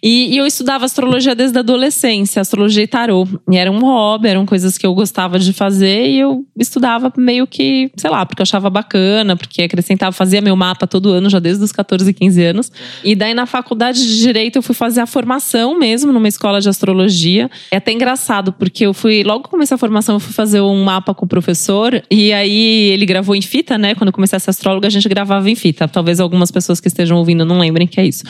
E, 0.02 0.34
e 0.34 0.38
eu 0.38 0.46
estudava 0.46 0.86
astrologia 0.86 1.34
desde 1.36 1.58
a 1.58 1.62
adolescência, 1.62 2.42
astrologia 2.42 2.84
e 2.84 2.88
tarô. 2.88 3.28
E 3.50 3.58
era 3.58 3.72
um 3.72 3.80
hobby, 3.80 4.28
eram 4.28 4.46
coisas 4.46 4.78
que 4.78 4.86
eu 4.86 4.94
gostava 4.94 5.40
de 5.40 5.54
fazer 5.54 6.08
e 6.08 6.20
eu 6.20 6.46
estudava 6.58 7.12
meio 7.18 7.48
que, 7.48 7.92
sei 7.96 8.10
lá, 8.10 8.26
porque 8.26 8.42
eu 8.42 8.44
achava 8.44 8.70
bacana, 8.70 9.36
porque 9.36 9.64
acrescentava, 9.64 10.12
fazia 10.12 10.42
meu 10.42 10.56
mapa 10.56 10.86
todo 10.88 11.10
ano, 11.10 11.30
já 11.30 11.40
desde 11.40 11.64
os 11.64 11.72
14, 11.74 12.14
15 12.14 12.44
anos. 12.44 12.72
E 13.04 13.16
daí 13.16 13.34
na 13.34 13.46
faculdade 13.46 14.00
de 14.00 14.20
Direito 14.20 14.58
eu 14.58 14.64
fui 14.64 14.76
fazer 14.76 15.02
a 15.02 15.06
formação 15.06 15.78
mesmo, 15.78 16.12
numa 16.12 16.28
escola 16.28 16.62
de 16.62 16.70
astrologia. 16.70 17.50
É 17.72 17.78
até 17.78 17.92
engraçado, 17.92 18.54
porque 18.54 18.86
eu 18.86 18.94
fui, 18.94 19.24
logo 19.24 19.44
que 19.44 19.50
comecei 19.50 19.76
a 19.76 19.78
formação, 19.78 20.16
eu 20.16 20.20
fui 20.20 20.34
fazer 20.34 20.62
um 20.62 20.84
mapa 20.84 21.14
com 21.14 21.26
o 21.26 21.28
professor, 21.28 22.02
e 22.10 22.32
aí 22.34 22.92
ele 22.92 23.06
gravou 23.06 23.36
em 23.36 23.42
fita, 23.42 23.78
né? 23.78 23.96
Quando 23.96 24.08
eu 24.08 24.14
comecei 24.14 24.38
a 24.38 24.40
ser 24.40 24.50
astróloga, 24.50 24.88
a 24.88 24.92
gente 24.92 25.08
gravava 25.10 25.50
em 25.50 25.56
fita. 25.56 25.88
Talvez 25.88 26.20
algumas 26.20 26.52
pessoas 26.52 26.80
que 26.80 26.88
estejam 26.88 27.18
ouvindo 27.18 27.46
não 27.46 27.60
lembrem 27.60 27.88
que 27.88 28.00
é 28.00 28.06
isso. 28.06 28.24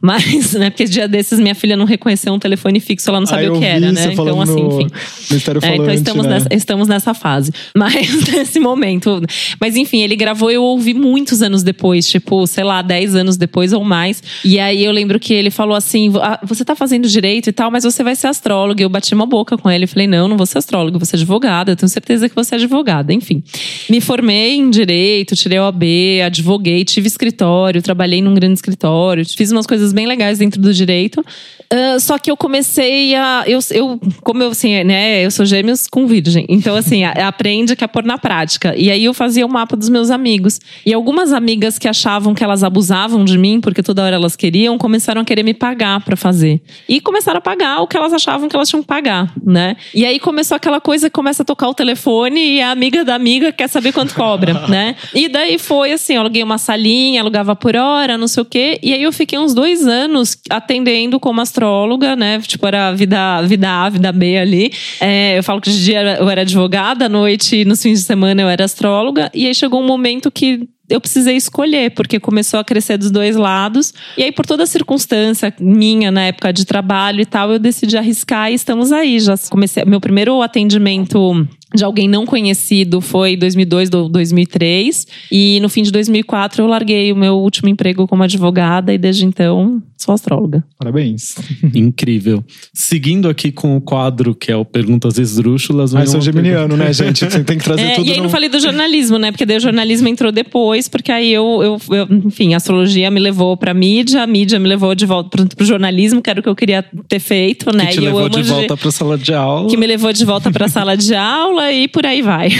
Mas, 0.00 0.52
né, 0.54 0.70
porque 0.70 0.84
dia 0.84 1.08
desses 1.08 1.38
minha 1.38 1.54
filha 1.54 1.76
não 1.76 1.84
reconheceu 1.84 2.32
um 2.32 2.38
telefone 2.38 2.80
fixo, 2.80 3.08
ela 3.10 3.20
não 3.20 3.26
sabia 3.26 3.48
Ah, 3.48 3.52
o 3.52 3.58
que 3.58 3.64
era, 3.64 3.92
né? 3.92 4.12
Então, 4.12 4.40
assim, 4.40 4.62
no 4.62 4.80
enfim. 4.80 4.88
Mistério 5.30 5.60
É, 5.64 5.76
então 5.76 5.92
estamos, 5.92 6.24
né? 6.24 6.30
nessa, 6.30 6.48
estamos 6.52 6.88
nessa 6.88 7.14
fase. 7.14 7.52
Mas 7.74 8.24
nesse 8.28 8.58
momento. 8.58 9.20
Mas 9.60 9.76
enfim, 9.76 10.02
ele 10.02 10.16
gravou 10.16 10.50
eu 10.50 10.62
ouvi 10.62 10.94
muitos 10.94 11.42
anos 11.42 11.62
depois, 11.62 12.08
tipo, 12.08 12.46
sei 12.46 12.64
lá, 12.64 12.82
10 12.86 13.14
anos 13.14 13.36
depois 13.36 13.72
ou 13.72 13.84
mais. 13.84 14.22
E 14.44 14.58
aí 14.58 14.84
eu 14.84 14.92
lembro 14.92 15.20
que 15.20 15.34
ele 15.34 15.50
falou 15.50 15.76
assim: 15.76 16.12
"Ah, 16.22 16.40
você 16.42 16.64
tá 16.64 16.74
fazendo 16.74 17.06
direito 17.08 17.48
e 17.48 17.52
tal, 17.52 17.70
mas 17.70 17.84
você 17.84 18.02
vai 18.02 18.16
ser 18.16 18.28
astróloga. 18.28 18.82
Eu 18.82 18.88
bati 18.88 19.12
uma 19.14 19.26
boca 19.26 19.58
com 19.58 19.70
ele 19.70 19.84
e 19.84 19.86
falei: 19.86 20.06
não, 20.06 20.26
não 20.28 20.36
vou 20.36 20.46
ser 20.46 20.58
astróloga, 20.58 20.98
vou 20.98 21.04
ser 21.06 21.16
advogada. 21.16 21.72
Eu 21.72 21.76
tenho 21.76 21.88
certeza 21.88 22.28
que 22.28 22.34
você 22.34 22.54
é 22.54 22.58
advogada. 22.58 23.12
Enfim. 23.12 23.42
Me 23.90 24.00
formei 24.00 24.56
em 24.56 24.70
direito, 24.70 25.34
tirei 25.36 25.58
OAB, 25.58 25.82
advoguei, 26.24 26.84
tive 26.84 27.06
escritório, 27.08 27.82
trabalhei 27.82 28.22
num 28.22 28.34
grande 28.34 28.54
escritório, 28.54 29.24
fiz 29.26 29.50
umas 29.52 29.66
coisas 29.66 29.92
bem 29.92 30.06
legais 30.06 30.38
dentro 30.38 30.60
do 30.60 30.72
direito. 30.72 31.24
Ah, 31.70 31.98
só 31.98 32.18
que 32.18 32.30
eu 32.30 32.36
comecei 32.36 33.14
a. 33.14 33.44
Eu, 33.46 33.58
eu, 33.72 34.00
como 34.22 34.42
eu, 34.42 34.50
assim, 34.50 34.84
né, 34.84 35.24
eu 35.24 35.30
sou 35.30 35.44
gêmeos 35.44 35.86
com 35.88 36.06
virgem. 36.06 36.46
Então, 36.48 36.76
assim, 36.76 37.04
a- 37.04 37.26
aprende 37.28 37.74
que 37.74 37.82
é 37.84 37.86
pôr 37.86 38.04
na 38.04 38.18
prática. 38.18 38.74
E 38.76 38.90
aí 38.90 39.04
eu 39.04 39.12
fazia 39.14 39.44
o 39.44 39.48
mapa 39.48 39.76
dos 39.76 39.88
meus 39.88 40.10
amigos. 40.10 40.60
E 40.84 40.92
algumas 40.92 41.32
amigas 41.32 41.78
que 41.78 41.88
achavam 41.88 42.34
que 42.34 42.44
elas 42.44 42.62
abusavam 42.76 43.24
de 43.24 43.38
mim, 43.38 43.58
porque 43.58 43.82
toda 43.82 44.04
hora 44.04 44.16
elas 44.16 44.36
queriam, 44.36 44.76
começaram 44.76 45.22
a 45.22 45.24
querer 45.24 45.42
me 45.42 45.54
pagar 45.54 46.00
pra 46.04 46.14
fazer. 46.14 46.60
E 46.86 47.00
começaram 47.00 47.38
a 47.38 47.40
pagar 47.40 47.80
o 47.80 47.86
que 47.86 47.96
elas 47.96 48.12
achavam 48.12 48.48
que 48.48 48.54
elas 48.54 48.68
tinham 48.68 48.82
que 48.82 48.86
pagar, 48.86 49.32
né? 49.42 49.76
E 49.94 50.04
aí 50.04 50.20
começou 50.20 50.54
aquela 50.54 50.78
coisa 50.78 51.08
que 51.08 51.14
começa 51.14 51.42
a 51.42 51.46
tocar 51.46 51.68
o 51.68 51.74
telefone 51.74 52.56
e 52.56 52.60
a 52.60 52.70
amiga 52.70 53.02
da 53.02 53.14
amiga 53.14 53.50
quer 53.50 53.68
saber 53.68 53.92
quanto 53.92 54.14
cobra, 54.14 54.52
né? 54.68 54.94
E 55.14 55.26
daí 55.26 55.58
foi 55.58 55.92
assim, 55.92 56.14
eu 56.14 56.20
aluguei 56.20 56.42
uma 56.42 56.58
salinha, 56.58 57.22
alugava 57.22 57.56
por 57.56 57.74
hora, 57.74 58.18
não 58.18 58.28
sei 58.28 58.42
o 58.42 58.46
quê. 58.46 58.78
E 58.82 58.92
aí 58.92 59.02
eu 59.02 59.12
fiquei 59.12 59.38
uns 59.38 59.54
dois 59.54 59.86
anos 59.86 60.36
atendendo 60.50 61.18
como 61.18 61.40
astróloga, 61.40 62.14
né? 62.14 62.38
Tipo, 62.40 62.66
era 62.66 62.92
vida, 62.92 63.40
vida 63.42 63.70
A, 63.70 63.88
vida 63.88 64.12
B 64.12 64.36
ali. 64.36 64.70
É, 65.00 65.38
eu 65.38 65.42
falo 65.42 65.62
que 65.62 65.70
de 65.70 65.82
dia 65.82 66.18
eu 66.18 66.28
era 66.28 66.42
advogada, 66.42 67.06
à 67.06 67.08
noite, 67.08 67.64
nos 67.64 67.82
fins 67.82 68.00
de 68.00 68.04
semana 68.04 68.42
eu 68.42 68.48
era 68.48 68.66
astróloga. 68.66 69.30
E 69.32 69.46
aí 69.46 69.54
chegou 69.54 69.80
um 69.80 69.86
momento 69.86 70.30
que 70.30 70.68
eu 70.88 71.00
precisei 71.00 71.36
escolher, 71.36 71.90
porque 71.90 72.20
começou 72.20 72.60
a 72.60 72.64
crescer 72.64 72.96
dos 72.96 73.10
dois 73.10 73.36
lados. 73.36 73.92
E 74.16 74.22
aí, 74.22 74.32
por 74.32 74.46
toda 74.46 74.62
a 74.62 74.66
circunstância 74.66 75.52
minha 75.58 76.10
na 76.10 76.22
época 76.22 76.52
de 76.52 76.64
trabalho 76.64 77.20
e 77.20 77.26
tal, 77.26 77.52
eu 77.52 77.58
decidi 77.58 77.96
arriscar 77.96 78.50
e 78.50 78.54
estamos 78.54 78.92
aí. 78.92 79.18
Já 79.18 79.34
comecei. 79.50 79.84
Meu 79.84 80.00
primeiro 80.00 80.40
atendimento 80.42 81.46
de 81.74 81.84
alguém 81.84 82.08
não 82.08 82.24
conhecido 82.24 83.00
foi 83.00 83.36
2002 83.36 83.90
ou 83.92 84.08
2003 84.08 85.06
e 85.32 85.58
no 85.60 85.68
fim 85.68 85.82
de 85.82 85.90
2004 85.90 86.62
eu 86.62 86.66
larguei 86.66 87.12
o 87.12 87.16
meu 87.16 87.34
último 87.34 87.68
emprego 87.68 88.06
como 88.06 88.22
advogada 88.22 88.94
e 88.94 88.98
desde 88.98 89.24
então 89.24 89.82
sou 89.96 90.14
astróloga. 90.14 90.62
Parabéns. 90.78 91.34
Incrível. 91.74 92.44
Seguindo 92.72 93.28
aqui 93.28 93.50
com 93.50 93.76
o 93.76 93.80
quadro 93.80 94.34
que 94.34 94.52
é 94.52 94.56
o 94.56 94.64
Perguntas 94.64 95.18
Esdrúxulas. 95.18 95.92
Mas 95.92 96.10
sou 96.10 96.20
geminiano, 96.20 96.76
né, 96.76 96.92
gente? 96.92 97.24
Você 97.24 97.42
tem 97.42 97.58
que 97.58 97.64
trazer 97.64 97.82
É, 97.86 97.94
tudo 97.96 98.06
e 98.06 98.10
aí 98.12 98.16
no... 98.18 98.24
não 98.24 98.30
falei 98.30 98.48
do 98.48 98.60
jornalismo, 98.60 99.18
né? 99.18 99.32
Porque 99.32 99.44
daí 99.46 99.56
o 99.56 99.60
jornalismo 99.60 100.06
entrou 100.08 100.30
depois, 100.30 100.88
porque 100.88 101.10
aí 101.10 101.32
eu, 101.32 101.78
eu, 101.88 101.96
eu- 101.96 102.06
enfim, 102.26 102.54
a 102.54 102.58
astrologia 102.58 103.10
me 103.10 103.18
levou 103.18 103.56
pra 103.56 103.74
mídia, 103.74 104.22
a 104.22 104.26
mídia 104.26 104.58
me 104.60 104.68
levou 104.68 104.94
de 104.94 105.04
volta 105.06 105.30
pro, 105.30 105.48
pro 105.56 105.66
jornalismo, 105.66 106.22
que 106.22 106.30
era 106.30 106.38
o 106.40 106.42
que 106.42 106.48
eu 106.48 106.54
queria 106.56 106.84
ter 107.08 107.18
feito, 107.18 107.74
né? 107.74 107.86
Que 107.86 107.92
te 107.94 107.98
e 107.98 108.00
levou 108.02 108.28
de 108.28 108.42
volta 108.42 108.76
pra 108.76 108.90
sala 108.92 109.18
de 109.18 109.34
aula. 109.34 109.68
que 109.68 109.76
me 109.76 109.86
levou 109.86 110.12
de 110.12 110.24
volta 110.24 110.50
pra 110.50 110.68
sala 110.68 110.96
de 110.96 111.14
aula 111.14 111.55
e 111.60 111.88
por 111.88 112.04
aí 112.06 112.22
vai. 112.22 112.50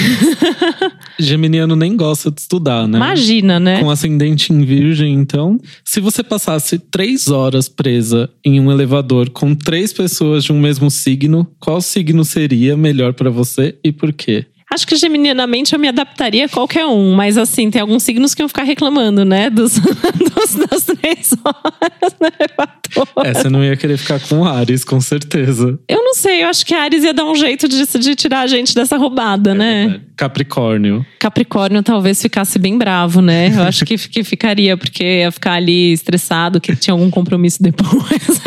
Geminiano 1.19 1.75
nem 1.75 1.97
gosta 1.97 2.31
de 2.31 2.41
estudar, 2.41 2.87
né? 2.87 2.99
Imagina, 2.99 3.59
né? 3.59 3.81
Com 3.81 3.91
ascendente 3.91 4.53
em 4.53 4.65
virgem, 4.65 5.15
então. 5.15 5.59
Se 5.85 6.01
você 6.01 6.23
passasse 6.23 6.79
três 6.79 7.29
horas 7.29 7.69
presa 7.69 8.29
em 8.45 8.61
um 8.61 8.71
elevador 8.71 9.31
com 9.31 9.55
três 9.55 9.93
pessoas 9.93 10.45
de 10.45 10.53
um 10.53 10.61
mesmo 10.61 10.91
signo, 10.91 11.47
qual 11.59 11.81
signo 11.81 12.25
seria 12.25 12.77
melhor 12.77 13.15
pra 13.15 13.31
você 13.31 13.77
e 13.83 13.93
por 13.93 14.13
quê? 14.13 14.47
Acho 14.73 14.87
que 14.87 14.97
geminianamente 14.97 15.73
eu 15.73 15.79
me 15.79 15.87
adaptaria 15.89 16.47
a 16.47 16.49
qualquer 16.49 16.85
um, 16.87 17.15
mas 17.15 17.39
assim, 17.39 17.71
tem 17.71 17.81
alguns 17.81 18.03
signos 18.03 18.35
que 18.35 18.43
iam 18.43 18.49
ficar 18.49 18.65
reclamando, 18.65 19.25
né? 19.25 19.49
Dos, 19.51 19.79
dos- 19.79 20.55
das 20.69 20.85
três 20.85 21.33
horas 21.45 22.15
no 22.21 22.27
elevador. 22.27 23.25
É, 23.27 23.35
você 23.35 23.49
não 23.49 23.65
ia 23.65 23.77
querer 23.77 23.97
ficar 23.97 24.19
com 24.21 24.45
Ares, 24.45 24.85
com 24.85 25.01
certeza. 25.01 25.79
Eu 25.89 26.03
não 26.03 26.15
sei, 26.15 26.43
eu 26.45 26.49
acho 26.49 26.65
que 26.67 26.75
Ares 26.75 27.05
ia 27.05 27.13
dar 27.15 27.25
um 27.25 27.35
jeito 27.35 27.69
de, 27.69 27.85
de 27.99 28.15
tirar 28.15 28.41
a 28.41 28.47
gente 28.47 28.75
dessa 28.75 28.97
roubada, 28.97 29.55
né? 29.55 30.01
Capricórnio. 30.17 31.05
Capricórnio 31.19 31.83
talvez 31.83 32.21
ficasse 32.23 32.59
bem 32.59 32.77
bravo, 32.79 33.21
né? 33.21 33.53
Eu 33.55 33.63
acho 33.63 33.85
que, 33.85 33.97
que 33.97 34.25
ficaria, 34.25 34.77
porque 34.77 35.21
ia 35.21 35.31
ficar 35.33 35.53
ali 35.55 35.93
estressado, 35.93 36.61
que 36.61 36.75
tinha 36.77 36.93
algum 36.95 37.11
compromisso 37.11 37.63
depois. 37.63 38.41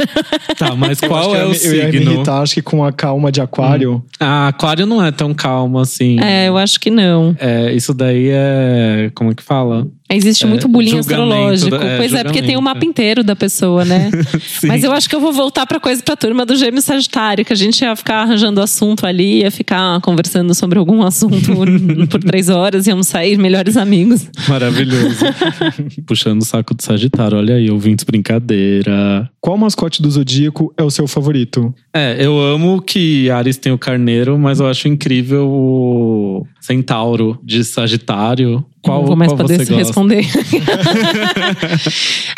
Tá, 0.57 0.75
mas 0.75 1.01
Eu 1.01 1.09
qual 1.09 1.35
é 1.35 1.45
o 1.45 1.49
ia 1.53 1.59
me- 1.59 1.65
Eu 1.65 1.75
ia 1.75 1.85
me 1.87 1.91
signo? 1.99 2.11
irritar, 2.13 2.41
acho 2.41 2.55
que 2.55 2.61
com 2.61 2.83
a 2.83 2.91
calma 2.91 3.31
de 3.31 3.39
aquário. 3.41 4.03
Ah, 4.19 4.47
Aquário 4.49 4.85
não 4.85 5.03
é 5.03 5.11
tão 5.11 5.33
calmo 5.33 5.79
assim. 5.79 6.08
É, 6.19 6.47
eu 6.47 6.57
acho 6.57 6.79
que 6.79 6.89
não. 6.89 7.35
É, 7.39 7.73
isso 7.73 7.93
daí 7.93 8.29
é. 8.29 9.11
Como 9.13 9.31
é 9.31 9.35
que 9.35 9.43
fala? 9.43 9.87
Existe 10.11 10.43
É, 10.43 10.47
muito 10.47 10.67
bullying 10.67 10.97
astrológico. 10.97 11.75
é, 11.75 11.97
pois 11.97 12.13
é, 12.13 12.23
porque 12.23 12.41
tem 12.41 12.51
o 12.51 12.59
julgamento, 12.59 12.61
mapa 12.63 12.85
é. 12.85 12.87
inteiro 12.87 13.23
da 13.23 13.35
pessoa, 13.35 13.85
né? 13.85 14.09
Mas 14.65 14.83
eu 14.83 14.91
acho 14.91 15.07
que 15.07 15.15
eu 15.15 15.19
vou 15.21 15.31
voltar 15.31 15.65
pra 15.67 15.79
coisa 15.79 16.01
pra 16.01 16.15
turma 16.15 16.45
do 16.45 16.55
Gêmeo 16.55 16.81
Sagitário, 16.81 17.45
que 17.45 17.53
a 17.53 17.55
gente 17.55 17.81
ia 17.81 17.95
ficar 17.95 18.21
arranjando 18.23 18.59
assunto 18.61 19.05
ali, 19.05 19.41
ia 19.41 19.51
ficar 19.51 20.01
conversando 20.01 20.53
sobre 20.55 20.79
algum 20.79 21.03
assunto 21.03 21.53
por 21.53 22.19
três 22.25 22.49
horas, 22.49 22.87
íamos 22.87 23.07
sair 23.07 23.37
melhores 23.37 23.77
amigos. 23.77 24.27
Maravilhoso. 24.47 25.25
Puxando 26.07 26.41
o 26.41 26.45
saco 26.45 26.73
do 26.73 26.81
Sagitário. 26.81 27.37
Olha 27.37 27.55
aí, 27.55 27.69
ouvintes, 27.69 28.03
brincadeira. 28.03 29.29
Qual 29.39 29.57
mascote 29.57 30.01
do 30.01 30.09
Zodíaco 30.09 30.73
é 30.77 30.83
o 30.83 30.89
seu 30.89 31.07
favorito? 31.07 31.73
É, 31.93 32.17
eu 32.19 32.39
amo 32.39 32.81
que 32.81 33.29
Ares 33.29 33.57
tem 33.57 33.71
o 33.71 33.77
carneiro, 33.77 34.37
mas 34.37 34.59
eu 34.59 34.67
acho 34.67 34.87
incrível 34.87 35.47
o 35.47 36.45
centauro 36.69 37.39
de 37.43 37.63
Sagitário. 37.63 38.63
Qual, 38.81 38.99
não 38.99 39.07
vou 39.07 39.15
mais 39.15 39.31
qual 39.31 39.39
poder 39.39 39.65
você 39.65 39.75
responder. 39.75 40.23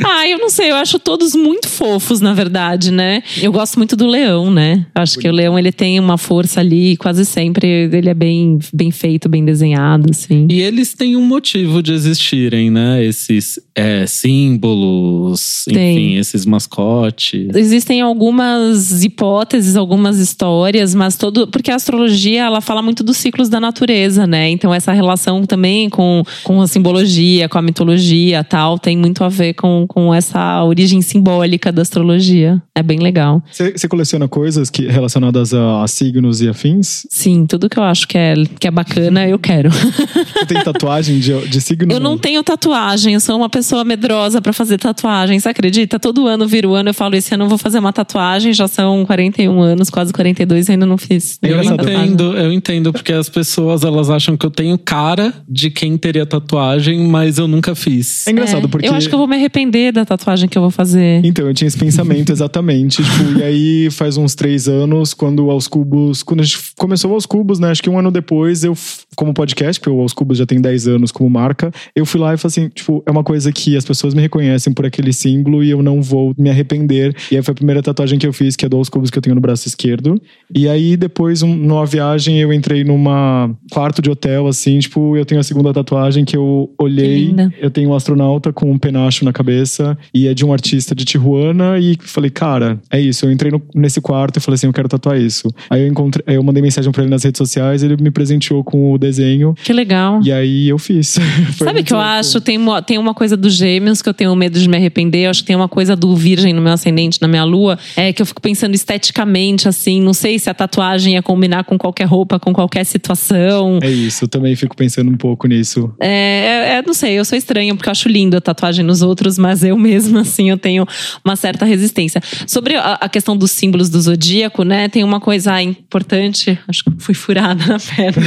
ah, 0.03 0.27
eu 0.27 0.39
não 0.39 0.49
sei, 0.49 0.71
eu 0.71 0.75
acho 0.75 0.97
todos 0.97 1.35
muito 1.35 1.67
fofos, 1.67 2.19
na 2.19 2.33
verdade, 2.33 2.91
né? 2.91 3.21
Eu 3.39 3.51
gosto 3.51 3.77
muito 3.77 3.95
do 3.95 4.07
leão, 4.07 4.49
né? 4.49 4.87
Acho 4.95 5.19
que 5.19 5.29
o 5.29 5.31
leão 5.31 5.59
ele 5.59 5.71
tem 5.71 5.99
uma 5.99 6.17
força 6.17 6.59
ali, 6.59 6.97
quase 6.97 7.25
sempre 7.25 7.89
ele 7.93 8.09
é 8.09 8.13
bem, 8.13 8.57
bem 8.73 8.89
feito, 8.89 9.29
bem 9.29 9.45
desenhado, 9.45 10.09
assim. 10.09 10.47
E 10.49 10.61
eles 10.61 10.95
têm 10.95 11.15
um 11.15 11.23
motivo 11.23 11.83
de 11.83 11.93
existirem, 11.93 12.71
né? 12.71 13.05
Esses 13.05 13.59
é, 13.75 14.07
símbolos, 14.07 15.65
Tem. 15.65 15.93
enfim, 15.93 16.17
esses 16.17 16.45
mascotes. 16.45 17.49
Existem 17.53 18.01
algumas 18.01 19.03
hipóteses, 19.03 19.75
algumas 19.75 20.17
histórias, 20.17 20.95
mas 20.95 21.17
todo. 21.17 21.47
Porque 21.47 21.69
a 21.69 21.75
astrologia 21.75 22.45
ela 22.45 22.61
fala 22.61 22.81
muito 22.81 23.03
dos 23.03 23.17
ciclos 23.17 23.47
da 23.47 23.59
natureza, 23.59 24.20
né? 24.25 24.49
Então, 24.49 24.73
essa 24.73 24.91
relação 24.91 25.45
também 25.45 25.89
com, 25.89 26.23
com 26.43 26.61
a 26.61 26.67
simbologia, 26.67 27.47
com 27.49 27.57
a 27.57 27.61
mitologia 27.61 28.43
tal, 28.43 28.77
tem 28.77 28.97
muito 28.97 29.23
a 29.23 29.29
ver 29.29 29.53
com, 29.53 29.85
com 29.87 30.13
essa 30.13 30.63
origem 30.63 31.01
simbólica 31.01 31.71
da 31.71 31.81
astrologia. 31.81 32.61
É 32.75 32.83
bem 32.83 32.99
legal. 32.99 33.43
Você 33.51 33.87
coleciona 33.87 34.27
coisas 34.27 34.69
que, 34.69 34.87
relacionadas 34.87 35.53
a, 35.53 35.83
a 35.83 35.87
signos 35.87 36.41
e 36.41 36.49
afins? 36.49 37.05
Sim, 37.09 37.45
tudo 37.45 37.69
que 37.69 37.77
eu 37.77 37.83
acho 37.83 38.07
que 38.07 38.17
é, 38.17 38.33
que 38.59 38.67
é 38.67 38.71
bacana, 38.71 39.27
eu 39.27 39.39
quero. 39.39 39.69
Você 39.69 40.45
tem 40.47 40.63
tatuagem 40.63 41.19
de, 41.19 41.47
de 41.47 41.61
signo? 41.61 41.91
Eu 41.91 41.99
não 41.99 42.17
tenho 42.17 42.41
tatuagem, 42.43 43.13
eu 43.13 43.19
sou 43.19 43.37
uma 43.37 43.49
pessoa 43.49 43.83
medrosa 43.83 44.41
pra 44.41 44.53
fazer 44.53 44.77
tatuagem, 44.77 45.39
você 45.39 45.49
acredita? 45.49 45.99
Todo 45.99 46.27
ano 46.27 46.47
vira 46.47 46.67
o 46.67 46.73
ano, 46.73 46.89
eu 46.89 46.93
falo, 46.93 47.15
esse 47.15 47.33
ano 47.33 47.45
eu 47.45 47.49
vou 47.49 47.57
fazer 47.57 47.79
uma 47.79 47.93
tatuagem, 47.93 48.53
já 48.53 48.67
são 48.67 49.05
41 49.05 49.61
anos, 49.61 49.89
quase 49.89 50.13
42 50.13 50.67
e 50.67 50.71
ainda 50.71 50.85
não 50.85 50.97
fiz. 50.97 51.39
Eu 51.41 51.61
entendo, 51.61 52.37
eu 52.37 52.51
entendo, 52.51 52.93
porque 52.93 53.13
as 53.13 53.29
pessoas 53.29 53.83
elas 53.83 54.00
acham 54.09 54.35
que 54.35 54.45
eu 54.45 54.51
tenho 54.51 54.77
cara 54.77 55.33
de 55.47 55.69
quem 55.69 55.97
teria 55.97 56.25
tatuagem, 56.25 56.99
mas 57.07 57.37
eu 57.37 57.47
nunca 57.47 57.75
fiz. 57.75 58.25
É 58.27 58.31
engraçado, 58.31 58.65
É, 58.65 58.67
porque. 58.67 58.87
Eu 58.87 58.93
acho 58.93 59.07
que 59.07 59.15
eu 59.15 59.19
vou 59.19 59.27
me 59.27 59.35
arrepender 59.35 59.91
da 59.91 60.05
tatuagem 60.05 60.47
que 60.49 60.57
eu 60.57 60.61
vou 60.61 60.71
fazer. 60.71 61.21
Então, 61.23 61.47
eu 61.47 61.53
tinha 61.53 61.67
esse 61.67 61.77
pensamento 61.77 62.31
exatamente. 62.33 63.03
tipo, 63.03 63.39
e 63.39 63.43
aí, 63.43 63.89
faz 63.91 64.17
uns 64.17 64.35
três 64.35 64.67
anos, 64.67 65.13
quando 65.13 65.49
Aos 65.49 65.67
Cubos. 65.67 66.23
Quando 66.23 66.41
a 66.41 66.43
gente 66.43 66.59
começou 66.77 67.13
Aos 67.13 67.25
Cubos, 67.25 67.59
né? 67.59 67.69
Acho 67.69 67.83
que 67.83 67.89
um 67.89 67.99
ano 67.99 68.11
depois, 68.11 68.63
eu, 68.63 68.75
como 69.15 69.33
podcast, 69.33 69.79
porque 69.79 69.89
o 69.95 69.99
Aos 70.01 70.13
Cubos 70.13 70.37
já 70.37 70.45
tem 70.45 70.61
10 70.61 70.87
anos 70.87 71.11
como 71.11 71.29
marca, 71.29 71.71
eu 71.95 72.05
fui 72.05 72.19
lá 72.19 72.33
e 72.33 72.37
falei 72.37 72.51
assim: 72.51 72.69
tipo, 72.69 73.03
é 73.05 73.11
uma 73.11 73.23
coisa 73.23 73.51
que 73.51 73.75
as 73.75 73.83
pessoas 73.85 74.13
me 74.13 74.21
reconhecem 74.21 74.71
por 74.73 74.85
aquele 74.85 75.11
símbolo 75.13 75.63
e 75.63 75.69
eu 75.69 75.81
não 75.83 76.01
vou 76.01 76.33
me 76.37 76.49
arrepender. 76.49 77.15
E 77.31 77.35
aí 77.35 77.43
foi 77.43 77.51
a 77.51 77.55
primeira 77.55 77.81
tatuagem 77.83 78.17
que 78.17 78.25
eu 78.27 78.33
fiz, 78.33 78.55
que 78.55 78.65
é 78.65 78.69
do 78.69 78.77
Aos 78.77 78.89
Cubos 78.89 79.09
que 79.09 79.17
eu 79.17 79.21
tenho 79.21 79.35
no 79.35 79.41
braço 79.41 79.67
esquerdo. 79.67 80.19
E 80.53 80.67
aí, 80.67 80.95
depois, 80.95 81.41
um, 81.43 81.55
numa 81.55 81.85
viagem, 81.85 82.39
eu 82.39 82.53
entrei 82.53 82.83
numa 82.83 83.53
quarto 83.71 84.01
de 84.01 84.09
hotel, 84.09 84.47
assim, 84.47 84.79
tipo, 84.79 85.15
eu 85.17 85.25
tenho 85.25 85.39
a 85.41 85.43
segunda 85.43 85.73
tatuagem 85.73 86.23
que 86.25 86.35
eu 86.37 86.73
olhei. 86.79 87.25
linda. 87.25 87.53
Eu 87.59 87.69
tenho 87.69 87.89
um 87.89 87.93
astronauta 87.95 88.51
com 88.53 88.71
um 88.71 88.77
penacho 88.77 89.25
na 89.25 89.33
cabeça 89.33 89.97
e 90.13 90.27
é 90.27 90.33
de 90.33 90.45
um 90.45 90.53
artista 90.53 90.95
de 90.95 91.03
Tijuana 91.05 91.77
e 91.79 91.97
falei, 92.01 92.29
cara, 92.29 92.79
é 92.89 92.99
isso. 92.99 93.25
Eu 93.25 93.31
entrei 93.31 93.51
no- 93.51 93.61
nesse 93.75 93.99
quarto 94.01 94.37
e 94.37 94.39
falei 94.39 94.55
assim, 94.55 94.67
eu 94.67 94.73
quero 94.73 94.87
tatuar 94.87 95.19
isso. 95.19 95.49
Aí 95.69 95.81
eu 95.81 95.87
encontrei, 95.87 96.23
eu 96.35 96.43
mandei 96.43 96.61
mensagem 96.61 96.91
pra 96.91 97.01
ele 97.03 97.11
nas 97.11 97.23
redes 97.23 97.37
sociais, 97.37 97.83
ele 97.83 97.97
me 98.01 98.11
presenteou 98.11 98.63
com 98.63 98.93
o 98.93 98.97
desenho. 99.01 99.53
Que 99.61 99.73
legal. 99.73 100.21
E 100.23 100.31
aí 100.31 100.69
eu 100.69 100.77
fiz. 100.77 101.17
Sabe 101.57 101.83
que 101.83 101.91
eu 101.91 101.97
louco. 101.97 102.11
acho? 102.11 102.39
Tem 102.39 102.57
uma, 102.57 102.81
tem 102.81 102.97
uma 102.97 103.13
coisa 103.13 103.35
dos 103.35 103.53
gêmeos 103.53 104.01
que 104.01 104.07
eu 104.07 104.13
tenho 104.13 104.33
medo 104.35 104.59
de 104.59 104.69
me 104.69 104.77
arrepender. 104.77 105.25
Eu 105.25 105.31
acho 105.31 105.41
que 105.41 105.47
tem 105.47 105.55
uma 105.55 105.67
coisa 105.67 105.95
do 105.95 106.15
virgem 106.15 106.53
no 106.53 106.61
meu 106.61 106.71
ascendente, 106.71 107.21
na 107.21 107.27
minha 107.27 107.43
lua, 107.43 107.77
é 107.97 108.13
que 108.13 108.21
eu 108.21 108.25
fico 108.25 108.41
pensando 108.41 108.75
esteticamente, 108.75 109.67
assim. 109.67 110.01
Não 110.01 110.13
sei 110.13 110.39
se 110.39 110.49
a 110.49 110.53
tatuagem 110.53 111.13
ia 111.13 111.21
combinar 111.21 111.63
com 111.63 111.77
qualquer 111.77 112.05
roupa, 112.05 112.39
com 112.39 112.53
qualquer 112.53 112.85
situação. 112.85 113.79
É 113.81 113.89
isso, 113.89 114.25
eu 114.25 114.27
também 114.29 114.55
fico 114.55 114.75
pensando 114.75 115.09
um 115.09 115.17
pouco 115.17 115.47
nisso. 115.47 115.93
É, 115.99 116.07
é, 116.07 116.73
é, 116.77 116.83
não 116.85 116.93
sei, 116.93 117.13
eu 117.13 117.25
sou 117.25 117.37
estranha 117.37 117.73
porque 117.75 117.89
eu 117.89 117.91
acho 117.91 118.07
lindo 118.07 118.37
a 118.37 118.41
tatuagem 118.41 118.85
nos 118.85 119.01
outros, 119.01 119.37
mas 119.37 119.63
eu 119.63 119.77
mesma, 119.77 120.21
assim, 120.21 120.49
eu 120.49 120.57
tenho 120.57 120.85
uma 121.25 121.35
certa 121.35 121.65
resistência. 121.65 122.21
Sobre 122.45 122.75
a, 122.75 122.93
a 122.93 123.09
questão 123.09 123.35
dos 123.35 123.51
símbolos 123.51 123.89
do 123.89 123.99
zodíaco, 123.99 124.63
né, 124.63 124.87
tem 124.87 125.03
uma 125.03 125.19
coisa 125.19 125.61
importante. 125.61 126.57
Acho 126.67 126.83
que 126.83 126.91
fui 126.99 127.13
furada 127.13 127.65
na 127.65 127.79
perna. 127.79 128.21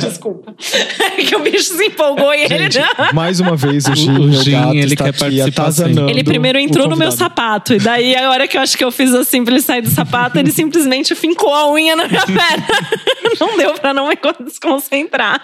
Desculpa. 0.08 0.54
É 1.16 1.22
que 1.24 1.34
o 1.34 1.40
bicho 1.40 1.74
se 1.74 1.84
empolgou 1.84 2.32
e 2.34 2.44
ele. 2.44 2.70
Gente, 2.70 2.80
mais 3.12 3.40
uma 3.40 3.56
vez 3.56 3.86
o 3.86 3.94
Gin, 3.94 4.18
O 4.18 4.32
Gin, 4.32 4.50
gato, 4.52 4.74
ele 4.74 4.94
está 4.94 5.04
quer 5.04 5.10
aqui 5.10 5.18
participar 5.18 5.62
atazanando 5.62 6.10
Ele 6.10 6.24
primeiro 6.24 6.58
entrou 6.58 6.88
no 6.88 6.96
meu 6.96 7.12
sapato. 7.12 7.74
E 7.74 7.78
daí, 7.78 8.14
a 8.16 8.30
hora 8.30 8.46
que 8.48 8.56
eu 8.56 8.60
acho 8.60 8.76
que 8.76 8.84
eu 8.84 8.90
fiz 8.90 9.14
assim 9.14 9.44
pra 9.44 9.54
ele 9.54 9.62
sair 9.62 9.82
do 9.82 9.90
sapato, 9.90 10.38
ele 10.38 10.50
simplesmente 10.50 11.14
fincou 11.14 11.52
a 11.52 11.72
unha 11.72 11.96
na 11.96 12.08
minha 12.08 12.24
perna. 12.24 12.66
Não 13.40 13.56
deu 13.56 13.74
pra 13.74 13.92
não 13.92 14.08
me 14.08 14.16
desconcentrar. 14.44 15.42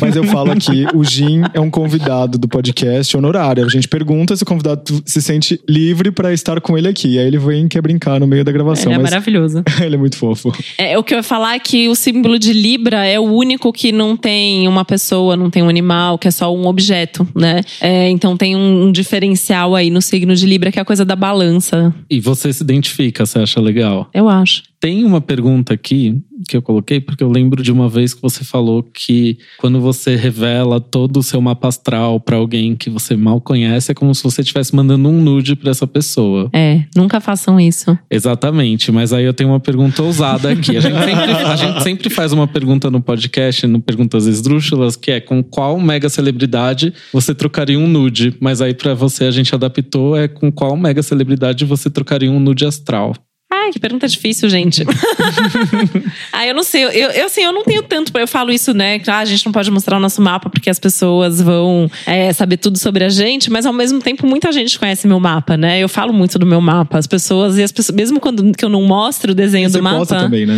Mas 0.00 0.16
eu 0.16 0.24
falo 0.24 0.52
aqui, 0.52 0.86
o 0.94 1.04
Gin 1.04 1.42
é 1.52 1.60
um 1.60 1.68
convidado 1.68 2.38
do 2.38 2.48
podcast 2.48 3.14
honorário. 3.16 3.64
A 3.64 3.68
gente 3.68 3.88
pergunta 3.88 4.36
se 4.36 4.42
o 4.42 4.46
convidado 4.46 5.02
se 5.04 5.20
sente 5.20 5.60
livre 5.68 6.10
pra 6.10 6.32
estar 6.32 6.60
com 6.60 6.78
ele 6.78 6.88
aqui. 6.88 7.18
Aí 7.18 7.26
ele 7.26 7.38
vem 7.38 7.68
quer 7.68 7.82
brincar 7.82 8.20
no 8.20 8.26
meio 8.26 8.44
da 8.44 8.52
gravação. 8.52 8.92
Ele 8.92 9.00
é 9.00 9.02
mas 9.02 9.10
maravilhoso. 9.10 9.62
ele 9.82 9.94
é 9.94 9.98
muito 9.98 10.16
fofo. 10.16 10.52
É, 10.78 10.96
o 10.98 11.02
que 11.02 11.14
eu 11.14 11.18
ia 11.18 11.22
falar 11.22 11.54
é 11.54 11.58
que 11.58 11.88
o 11.88 11.94
símbolo 11.94 12.38
de 12.38 12.52
Libra 12.52 13.04
é 13.06 13.18
o 13.18 13.24
único 13.24 13.72
que 13.72 13.92
não 13.92 14.03
tem 14.16 14.68
uma 14.68 14.84
pessoa, 14.84 15.36
não 15.36 15.48
tem 15.48 15.62
um 15.62 15.68
animal, 15.68 16.18
que 16.18 16.28
é 16.28 16.30
só 16.30 16.54
um 16.54 16.66
objeto, 16.66 17.26
né? 17.34 17.62
É, 17.80 18.10
então 18.10 18.36
tem 18.36 18.54
um, 18.54 18.84
um 18.84 18.92
diferencial 18.92 19.74
aí 19.74 19.88
no 19.88 20.02
signo 20.02 20.34
de 20.36 20.44
Libra, 20.46 20.70
que 20.70 20.78
é 20.78 20.82
a 20.82 20.84
coisa 20.84 21.04
da 21.04 21.16
balança, 21.16 21.94
E 22.10 22.20
você 22.20 22.52
se 22.52 22.62
identifica, 22.62 23.24
você 23.24 23.38
acha 23.38 23.60
legal? 23.60 24.08
eu 24.12 24.28
acho. 24.28 24.62
Tem 24.84 25.02
uma 25.02 25.18
pergunta 25.18 25.72
aqui 25.72 26.22
que 26.46 26.54
eu 26.54 26.60
coloquei, 26.60 27.00
porque 27.00 27.24
eu 27.24 27.30
lembro 27.30 27.62
de 27.62 27.72
uma 27.72 27.88
vez 27.88 28.12
que 28.12 28.20
você 28.20 28.44
falou 28.44 28.82
que 28.82 29.38
quando 29.56 29.80
você 29.80 30.14
revela 30.14 30.78
todo 30.78 31.20
o 31.20 31.22
seu 31.22 31.40
mapa 31.40 31.68
astral 31.68 32.20
pra 32.20 32.36
alguém 32.36 32.76
que 32.76 32.90
você 32.90 33.16
mal 33.16 33.40
conhece, 33.40 33.92
é 33.92 33.94
como 33.94 34.14
se 34.14 34.22
você 34.22 34.42
estivesse 34.42 34.76
mandando 34.76 35.08
um 35.08 35.22
nude 35.22 35.56
pra 35.56 35.70
essa 35.70 35.86
pessoa. 35.86 36.50
É, 36.52 36.84
nunca 36.94 37.18
façam 37.18 37.58
isso. 37.58 37.98
Exatamente, 38.10 38.92
mas 38.92 39.14
aí 39.14 39.24
eu 39.24 39.32
tenho 39.32 39.48
uma 39.48 39.60
pergunta 39.60 40.02
ousada 40.02 40.50
aqui. 40.50 40.76
A 40.76 40.80
gente 40.80 40.98
sempre, 40.98 41.32
a 41.32 41.56
gente 41.56 41.82
sempre 41.82 42.10
faz 42.10 42.34
uma 42.34 42.46
pergunta 42.46 42.90
no 42.90 43.00
podcast, 43.00 43.66
no 43.66 43.80
Perguntas 43.80 44.26
Esdrúxulas, 44.26 44.96
que 44.96 45.12
é 45.12 45.18
com 45.18 45.42
qual 45.42 45.80
mega 45.80 46.10
celebridade 46.10 46.92
você 47.10 47.34
trocaria 47.34 47.78
um 47.78 47.88
nude? 47.88 48.36
Mas 48.38 48.60
aí 48.60 48.74
pra 48.74 48.92
você 48.92 49.24
a 49.24 49.30
gente 49.30 49.54
adaptou, 49.54 50.14
é 50.14 50.28
com 50.28 50.52
qual 50.52 50.76
mega 50.76 51.02
celebridade 51.02 51.64
você 51.64 51.88
trocaria 51.88 52.30
um 52.30 52.38
nude 52.38 52.66
astral? 52.66 53.14
Ai, 53.62 53.70
que 53.70 53.78
pergunta 53.78 54.08
difícil, 54.08 54.48
gente. 54.48 54.84
ah, 56.32 56.46
eu 56.46 56.54
não 56.54 56.62
sei. 56.62 56.84
Eu, 56.84 56.90
eu, 56.90 57.26
assim, 57.26 57.42
eu 57.42 57.52
não 57.52 57.62
tenho 57.64 57.82
tanto. 57.82 58.16
Eu 58.18 58.26
falo 58.26 58.50
isso, 58.50 58.72
né? 58.74 58.98
que, 58.98 59.10
ah, 59.10 59.18
a 59.18 59.24
gente 59.24 59.44
não 59.46 59.52
pode 59.52 59.70
mostrar 59.70 59.96
o 59.96 60.00
nosso 60.00 60.20
mapa 60.20 60.50
porque 60.50 60.70
as 60.70 60.78
pessoas 60.78 61.40
vão 61.40 61.90
é, 62.06 62.32
saber 62.32 62.56
tudo 62.56 62.78
sobre 62.78 63.04
a 63.04 63.08
gente, 63.08 63.50
mas 63.50 63.66
ao 63.66 63.72
mesmo 63.72 64.00
tempo 64.00 64.26
muita 64.26 64.50
gente 64.50 64.78
conhece 64.78 65.06
meu 65.06 65.20
mapa, 65.20 65.56
né? 65.56 65.78
Eu 65.78 65.88
falo 65.88 66.12
muito 66.12 66.38
do 66.38 66.46
meu 66.46 66.60
mapa. 66.60 66.98
As 66.98 67.06
pessoas, 67.06 67.58
e 67.58 67.62
as 67.62 67.70
pessoas, 67.70 67.94
mesmo 67.94 68.18
quando 68.18 68.52
que 68.52 68.64
eu 68.64 68.68
não 68.68 68.82
mostro 68.82 69.32
o 69.32 69.34
desenho 69.34 69.68
Você 69.68 69.78
do 69.78 69.84
mapa. 69.84 69.98
posta 69.98 70.16
também, 70.16 70.46
né? 70.46 70.54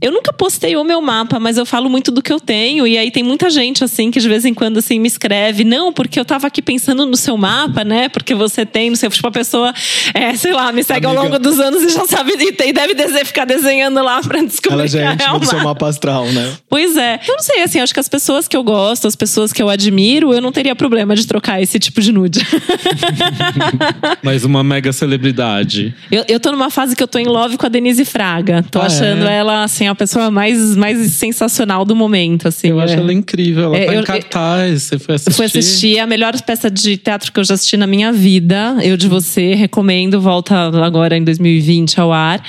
Eu 0.00 0.12
nunca 0.12 0.32
postei 0.32 0.76
o 0.76 0.84
meu 0.84 1.00
mapa, 1.00 1.40
mas 1.40 1.56
eu 1.56 1.66
falo 1.66 1.88
muito 1.88 2.10
do 2.10 2.22
que 2.22 2.32
eu 2.32 2.38
tenho. 2.38 2.86
E 2.86 2.96
aí 2.98 3.10
tem 3.10 3.22
muita 3.22 3.50
gente, 3.50 3.82
assim, 3.82 4.10
que 4.10 4.20
de 4.20 4.28
vez 4.28 4.44
em 4.44 4.54
quando, 4.54 4.78
assim, 4.78 4.98
me 4.98 5.08
escreve. 5.08 5.64
Não, 5.64 5.92
porque 5.92 6.20
eu 6.20 6.24
tava 6.24 6.46
aqui 6.46 6.62
pensando 6.62 7.06
no 7.06 7.16
seu 7.16 7.36
mapa, 7.36 7.84
né? 7.84 8.08
Porque 8.08 8.34
você 8.34 8.64
tem, 8.64 8.90
não 8.90 8.96
sei, 8.96 9.08
tipo, 9.08 9.26
a 9.26 9.30
pessoa, 9.30 9.72
é, 10.14 10.34
sei 10.34 10.52
lá, 10.52 10.70
me 10.72 10.82
segue 10.84 11.06
ao 11.06 11.12
Amiga. 11.12 11.24
longo 11.24 11.38
dos 11.38 11.58
anos 11.58 11.82
e 11.82 11.88
já 11.88 12.06
sabe, 12.06 12.35
e 12.40 12.52
tem- 12.52 12.72
deve 12.72 12.94
ficar 13.24 13.44
desenhando 13.44 14.02
lá 14.02 14.20
pra 14.20 14.40
descobrir 14.42 14.72
Ela 14.80 14.86
já 14.88 15.00
é 15.00 15.06
que 15.08 15.14
íntima 15.14 15.36
o 15.36 15.38
do 15.38 15.46
seu 15.46 15.60
mapa. 15.62 15.88
astral, 15.88 16.26
né? 16.26 16.52
Pois 16.68 16.96
é. 16.96 17.20
Eu 17.26 17.34
não 17.34 17.42
sei, 17.42 17.62
assim, 17.62 17.80
acho 17.80 17.92
que 17.94 18.00
as 18.00 18.08
pessoas 18.08 18.46
que 18.48 18.56
eu 18.56 18.62
gosto, 18.62 19.06
as 19.06 19.16
pessoas 19.16 19.52
que 19.52 19.62
eu 19.62 19.68
admiro, 19.68 20.32
eu 20.32 20.40
não 20.40 20.52
teria 20.52 20.74
problema 20.74 21.14
de 21.14 21.26
trocar 21.26 21.60
esse 21.62 21.78
tipo 21.78 22.00
de 22.00 22.12
nude. 22.12 22.40
Mas 24.22 24.44
uma 24.44 24.62
mega 24.62 24.92
celebridade. 24.92 25.94
Eu, 26.10 26.24
eu 26.28 26.40
tô 26.40 26.50
numa 26.52 26.70
fase 26.70 26.94
que 26.96 27.02
eu 27.02 27.08
tô 27.08 27.18
em 27.18 27.26
love 27.26 27.56
com 27.56 27.66
a 27.66 27.68
Denise 27.68 28.04
Fraga. 28.04 28.62
Tô 28.70 28.80
Ah, 28.80 28.86
achando 28.86 29.26
é? 29.26 29.36
ela, 29.38 29.64
assim, 29.64 29.86
a 29.86 29.94
pessoa 29.94 30.30
mais, 30.30 30.76
mais 30.76 31.12
sensacional 31.12 31.84
do 31.84 31.94
momento, 31.94 32.48
assim. 32.48 32.68
Eu 32.68 32.80
acho 32.80 32.94
é. 32.94 32.98
ela 32.98 33.12
incrível. 33.12 33.64
Ela 33.74 33.78
É, 33.78 33.86
tá 33.86 33.94
eu- 33.94 34.00
em 34.00 34.04
cartaz. 34.04 34.82
Você 34.82 34.98
foi 34.98 35.12
Eu 35.12 35.16
assistir? 35.16 35.34
fui 35.36 35.44
assistir 35.46 35.98
a 35.98 36.06
melhor 36.06 36.40
peça 36.42 36.70
de 36.70 36.96
teatro 36.96 37.32
que 37.32 37.40
eu 37.40 37.44
já 37.44 37.54
assisti 37.54 37.76
na 37.76 37.86
minha 37.86 38.12
vida. 38.12 38.76
Eu 38.82 38.96
de 38.96 39.08
você, 39.08 39.54
recomendo, 39.54 40.20
volta 40.20 40.56
agora 40.84 41.16
em 41.16 41.24
2020 41.24 42.00
ao 42.00 42.12
ar. 42.16 42.42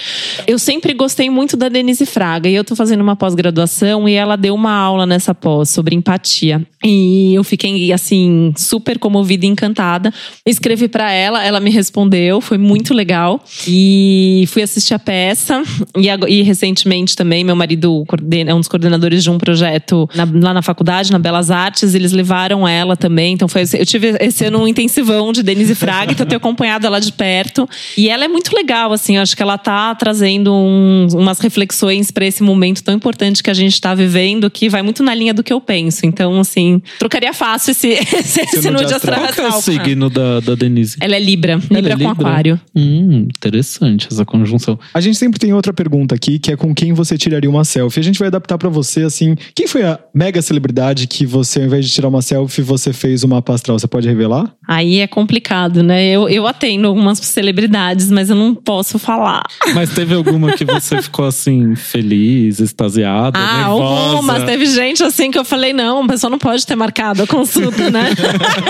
Eu 0.47 0.57
sempre 0.57 0.93
gostei 0.93 1.29
muito 1.29 1.55
da 1.57 1.69
Denise 1.69 2.05
Fraga 2.05 2.49
e 2.49 2.55
eu 2.55 2.63
tô 2.63 2.75
fazendo 2.75 3.01
uma 3.01 3.15
pós-graduação 3.15 4.07
e 4.07 4.13
ela 4.13 4.35
deu 4.35 4.55
uma 4.55 4.71
aula 4.73 5.05
nessa 5.05 5.35
pós 5.35 5.69
sobre 5.69 5.95
empatia. 5.95 6.65
E 6.83 7.33
eu 7.33 7.43
fiquei 7.43 7.91
assim 7.91 8.53
super 8.55 8.97
comovida 8.99 9.45
e 9.45 9.49
encantada. 9.49 10.13
Escrevi 10.45 10.87
pra 10.87 11.11
ela, 11.11 11.43
ela 11.43 11.59
me 11.59 11.69
respondeu, 11.69 12.39
foi 12.41 12.57
muito 12.57 12.93
legal. 12.93 13.43
E 13.67 14.45
fui 14.47 14.61
assistir 14.61 14.93
a 14.93 14.99
peça 14.99 15.61
e, 15.95 16.07
e 16.33 16.41
recentemente 16.41 17.15
também 17.15 17.43
meu 17.43 17.55
marido 17.55 18.05
é 18.47 18.53
um 18.53 18.59
dos 18.59 18.67
coordenadores 18.67 19.23
de 19.23 19.29
um 19.29 19.37
projeto 19.37 20.09
na- 20.15 20.27
lá 20.47 20.53
na 20.53 20.61
faculdade, 20.61 21.11
na 21.11 21.19
Belas 21.19 21.51
Artes, 21.51 21.93
eles 21.93 22.11
levaram 22.11 22.67
ela 22.67 22.95
também. 22.95 23.33
Então 23.33 23.47
foi 23.47 23.63
eu 23.73 23.85
tive 23.85 24.15
esse 24.19 24.45
ano 24.45 24.59
um 24.61 24.67
intensivão 24.67 25.31
de 25.33 25.43
Denise 25.43 25.75
Fraga, 25.75 26.11
então 26.11 26.23
eu 26.25 26.29
tenho 26.29 26.37
acompanhado 26.37 26.85
ela 26.87 26.99
de 26.99 27.11
perto. 27.11 27.67
E 27.97 28.09
ela 28.09 28.23
é 28.25 28.27
muito 28.27 28.55
legal, 28.55 28.93
assim, 28.93 29.17
acho 29.17 29.35
que 29.35 29.43
ela 29.43 29.56
tá 29.57 29.93
trazendo 29.95 30.53
um- 30.53 31.07
umas 31.13 31.39
reflexões 31.39 32.11
pra 32.11 32.25
esse 32.25 32.43
momento 32.43 32.83
tão 32.83 32.93
importante 32.93 33.41
que 33.43 33.49
a 33.49 33.53
gente 33.53 33.79
tá 33.79 33.93
vivendo, 33.95 34.49
que 34.49 34.69
vai 34.69 34.81
muito 34.81 35.03
na 35.03 35.13
linha 35.13 35.33
do 35.33 35.43
que 35.43 35.51
eu 35.53 35.59
penso. 35.61 36.05
Então, 36.05 36.39
assim, 36.39 36.81
trocaria 36.99 37.33
fácil 37.33 37.71
esse, 37.71 37.87
esse, 38.15 38.41
esse 38.41 38.55
nude 38.69 38.83
nude 38.83 38.93
astral. 38.93 39.19
Qual 39.19 39.33
que 39.33 39.41
é 39.41 39.47
o 39.47 39.61
signo 39.61 40.09
da, 40.09 40.39
da 40.39 40.55
Denise? 40.55 40.97
Ela 41.01 41.15
é 41.15 41.19
Libra, 41.19 41.53
Ela 41.53 41.79
Libra 41.79 41.93
é 41.93 41.97
com 41.97 42.09
Aquário. 42.09 42.59
Hum, 42.75 43.27
interessante 43.29 44.07
essa 44.11 44.25
conjunção. 44.25 44.77
A 44.93 45.01
gente 45.01 45.17
sempre 45.17 45.39
tem 45.39 45.53
outra 45.53 45.73
pergunta 45.73 46.13
aqui, 46.15 46.39
que 46.39 46.51
é 46.51 46.55
com 46.57 46.73
quem 46.73 46.93
você 46.93 47.17
tiraria 47.17 47.49
uma 47.49 47.63
selfie. 47.63 47.99
A 47.99 48.03
gente 48.03 48.19
vai 48.19 48.27
adaptar 48.27 48.57
pra 48.57 48.69
você, 48.69 49.03
assim, 49.03 49.35
quem 49.55 49.67
foi 49.67 49.83
a 49.83 49.99
mega 50.13 50.41
celebridade 50.41 51.07
que 51.07 51.25
você, 51.25 51.59
ao 51.59 51.65
invés 51.65 51.85
de 51.85 51.91
tirar 51.91 52.07
uma 52.07 52.21
selfie, 52.21 52.61
você 52.61 52.91
fez 52.93 53.23
uma 53.23 53.37
mapa 53.37 53.53
astral? 53.53 53.77
Você 53.79 53.87
pode 53.87 54.07
revelar? 54.07 54.51
Aí 54.67 54.99
é 54.99 55.07
complicado, 55.07 55.81
né? 55.83 56.05
Eu, 56.07 56.27
eu 56.27 56.47
atendo 56.47 56.87
algumas 56.87 57.19
celebridades, 57.19 58.09
mas 58.11 58.29
eu 58.29 58.35
não 58.35 58.53
posso 58.55 58.97
falar. 58.99 59.43
Mas 59.73 59.89
teve 59.91 60.13
alguma 60.13 60.53
que 60.53 60.65
você 60.65 61.01
ficou 61.01 61.25
assim, 61.25 61.75
feliz, 61.75 62.59
extasiada, 62.59 63.37
Ah, 63.39 63.57
nervosa? 63.57 64.15
algumas. 64.15 64.43
Teve 64.43 64.65
gente 64.65 65.03
assim 65.03 65.31
que 65.31 65.37
eu 65.37 65.45
falei, 65.45 65.73
não, 65.73 66.03
a 66.03 66.07
pessoa 66.07 66.29
não 66.29 66.37
pode 66.37 66.65
ter 66.65 66.75
marcado 66.75 67.23
a 67.23 67.27
consulta, 67.27 67.89
né? 67.89 68.09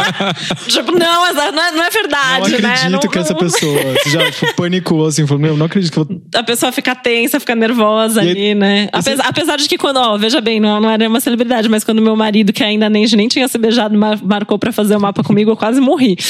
tipo, 0.68 0.92
não, 0.92 1.00
não 1.34 1.42
é, 1.44 1.52
não 1.52 1.64
é 1.64 1.72
não 1.72 1.92
verdade, 1.92 2.56
acredito 2.56 2.62
né? 2.62 2.90
Não- 2.90 3.00
que 3.00 3.18
essa 3.20 3.36
pessoa 3.36 3.80
você 4.04 4.10
já 4.10 4.32
tipo, 4.32 4.54
panicou, 4.56 5.06
assim, 5.06 5.26
falou, 5.26 5.42
meu, 5.42 5.58
não 5.58 5.66
acredito 5.66 5.92
que 5.92 5.98
vou... 5.98 6.22
A 6.36 6.44
pessoa 6.44 6.72
fica 6.72 6.94
tensa, 6.96 7.40
fica 7.40 7.56
nervosa 7.56 8.24
E 8.24 8.26
aí- 8.26 8.32
ali, 8.32 8.56
né? 8.56 8.84
esse- 8.84 8.90
Apesar, 9.10 9.26
apesar 9.28 9.58
de 9.58 9.68
que 9.68 9.78
quando, 9.78 9.98
ó, 9.98 10.18
veja 10.18 10.42
bem, 10.42 10.60
não, 10.60 10.80
não 10.80 10.90
era 10.90 11.08
uma 11.08 11.20
celebridade, 11.20 11.70
mas 11.70 11.84
quando 11.84 12.02
meu 12.02 12.16
marido, 12.16 12.52
que 12.54 12.64
ainda 12.64 12.90
nem, 12.90 13.06
nem 13.16 13.28
tinha 13.28 13.48
se 13.48 13.58
beijado, 13.58 13.98
mar- 13.98 14.20
marcou 14.24 14.58
pra 14.60 14.72
fazer 14.72 14.96
o 14.96 15.00
mapa 15.02 15.24
comigo, 15.24 15.52
eu 15.52 15.58
quase 15.58 15.80
morri. 15.80 16.18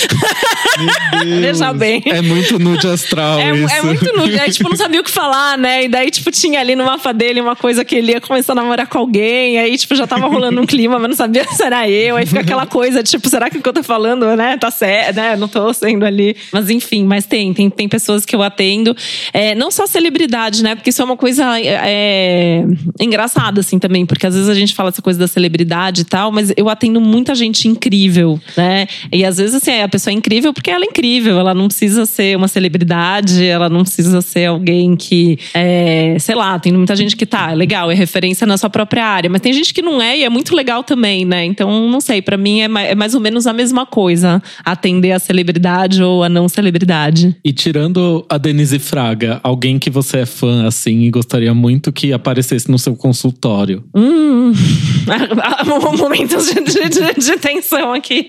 Veja 1.41 1.73
bem. 1.73 2.01
É 2.05 2.21
muito 2.21 2.59
nude 2.59 2.87
astral 2.87 3.39
É, 3.39 3.55
isso. 3.55 3.73
é 3.75 3.81
muito 3.81 4.05
nude. 4.17 4.36
Aí, 4.39 4.51
tipo, 4.51 4.69
não 4.69 4.75
sabia 4.75 5.01
o 5.01 5.03
que 5.03 5.11
falar, 5.11 5.57
né? 5.57 5.85
E 5.85 5.87
daí, 5.87 6.09
tipo, 6.11 6.31
tinha 6.31 6.59
ali 6.59 6.75
no 6.75 6.85
mapa 6.85 7.13
dele 7.13 7.41
uma 7.41 7.55
coisa 7.55 7.83
que 7.83 7.95
ele 7.95 8.11
ia 8.11 8.21
começar 8.21 8.53
a 8.53 8.55
namorar 8.55 8.87
com 8.87 8.97
alguém. 8.97 9.57
Aí, 9.57 9.77
tipo, 9.77 9.95
já 9.95 10.05
tava 10.05 10.27
rolando 10.27 10.61
um 10.61 10.65
clima, 10.65 10.99
mas 10.99 11.09
não 11.09 11.15
sabia 11.15 11.45
se 11.45 11.63
era 11.63 11.89
eu. 11.89 12.15
Aí 12.15 12.25
fica 12.25 12.41
aquela 12.41 12.65
coisa, 12.65 13.03
tipo, 13.03 13.29
será 13.29 13.49
que 13.49 13.57
o 13.57 13.61
que 13.61 13.69
eu 13.69 13.73
tô 13.73 13.83
falando, 13.83 14.35
né? 14.35 14.57
Tá 14.57 14.71
certo, 14.71 15.15
né? 15.15 15.35
Não 15.35 15.47
tô 15.47 15.73
sendo 15.73 16.05
ali. 16.05 16.35
Mas 16.51 16.69
enfim, 16.69 17.05
mas 17.05 17.25
tem. 17.25 17.53
Tem, 17.53 17.69
tem 17.69 17.89
pessoas 17.89 18.25
que 18.25 18.35
eu 18.35 18.41
atendo. 18.41 18.95
É, 19.33 19.55
não 19.55 19.71
só 19.71 19.85
celebridade, 19.85 20.63
né? 20.63 20.75
Porque 20.75 20.89
isso 20.89 21.01
é 21.01 21.05
uma 21.05 21.17
coisa 21.17 21.59
é, 21.59 22.63
engraçada, 22.99 23.61
assim, 23.61 23.79
também. 23.79 24.05
Porque 24.05 24.27
às 24.27 24.33
vezes 24.33 24.49
a 24.49 24.55
gente 24.55 24.73
fala 24.73 24.89
essa 24.89 25.01
coisa 25.01 25.19
da 25.19 25.27
celebridade 25.27 26.01
e 26.01 26.05
tal, 26.05 26.31
mas 26.31 26.51
eu 26.55 26.69
atendo 26.69 26.99
muita 26.99 27.33
gente 27.35 27.67
incrível, 27.67 28.39
né? 28.55 28.87
E 29.11 29.25
às 29.25 29.37
vezes, 29.37 29.55
assim, 29.55 29.81
a 29.81 29.87
pessoa 29.87 30.11
é 30.11 30.15
incrível 30.15 30.53
porque 30.53 30.69
ela 30.69 30.83
é 30.83 30.87
incrível. 30.87 31.39
Ela 31.39 31.53
não 31.53 31.67
precisa 31.67 32.05
ser 32.05 32.35
uma 32.37 32.47
celebridade, 32.47 33.45
ela 33.45 33.69
não 33.69 33.81
precisa 33.81 34.21
ser 34.27 34.45
alguém 34.45 34.95
que, 34.95 35.39
é, 35.53 36.17
sei 36.19 36.35
lá, 36.35 36.59
tem 36.59 36.73
muita 36.73 36.95
gente 36.95 37.15
que 37.15 37.25
tá, 37.25 37.51
é 37.51 37.55
legal, 37.55 37.89
é 37.91 37.95
referência 37.95 38.45
na 38.45 38.57
sua 38.57 38.69
própria 38.69 39.05
área, 39.05 39.29
mas 39.29 39.41
tem 39.41 39.53
gente 39.53 39.73
que 39.73 39.81
não 39.81 40.01
é 40.01 40.17
e 40.19 40.23
é 40.23 40.29
muito 40.29 40.55
legal 40.55 40.83
também, 40.83 41.25
né? 41.25 41.45
Então, 41.45 41.89
não 41.89 42.01
sei, 42.01 42.21
para 42.21 42.37
mim 42.37 42.61
é 42.61 42.67
mais, 42.67 42.89
é 42.89 42.95
mais 42.95 43.15
ou 43.15 43.21
menos 43.21 43.47
a 43.47 43.53
mesma 43.53 43.85
coisa 43.85 44.41
atender 44.63 45.11
a 45.11 45.19
celebridade 45.19 46.03
ou 46.03 46.23
a 46.23 46.29
não 46.29 46.49
celebridade. 46.49 47.35
E 47.43 47.53
tirando 47.53 48.25
a 48.29 48.37
Denise 48.37 48.79
Fraga, 48.79 49.39
alguém 49.43 49.79
que 49.79 49.89
você 49.89 50.19
é 50.19 50.25
fã 50.25 50.67
assim 50.67 51.01
e 51.03 51.09
gostaria 51.09 51.53
muito 51.53 51.91
que 51.91 52.11
aparecesse 52.11 52.69
no 52.69 52.77
seu 52.77 52.95
consultório? 52.95 53.83
Hum, 53.95 54.51
momentos 55.97 56.47
de, 56.47 56.61
de, 56.61 56.89
de, 56.89 57.13
de 57.13 57.37
tensão 57.37 57.93
aqui. 57.93 58.27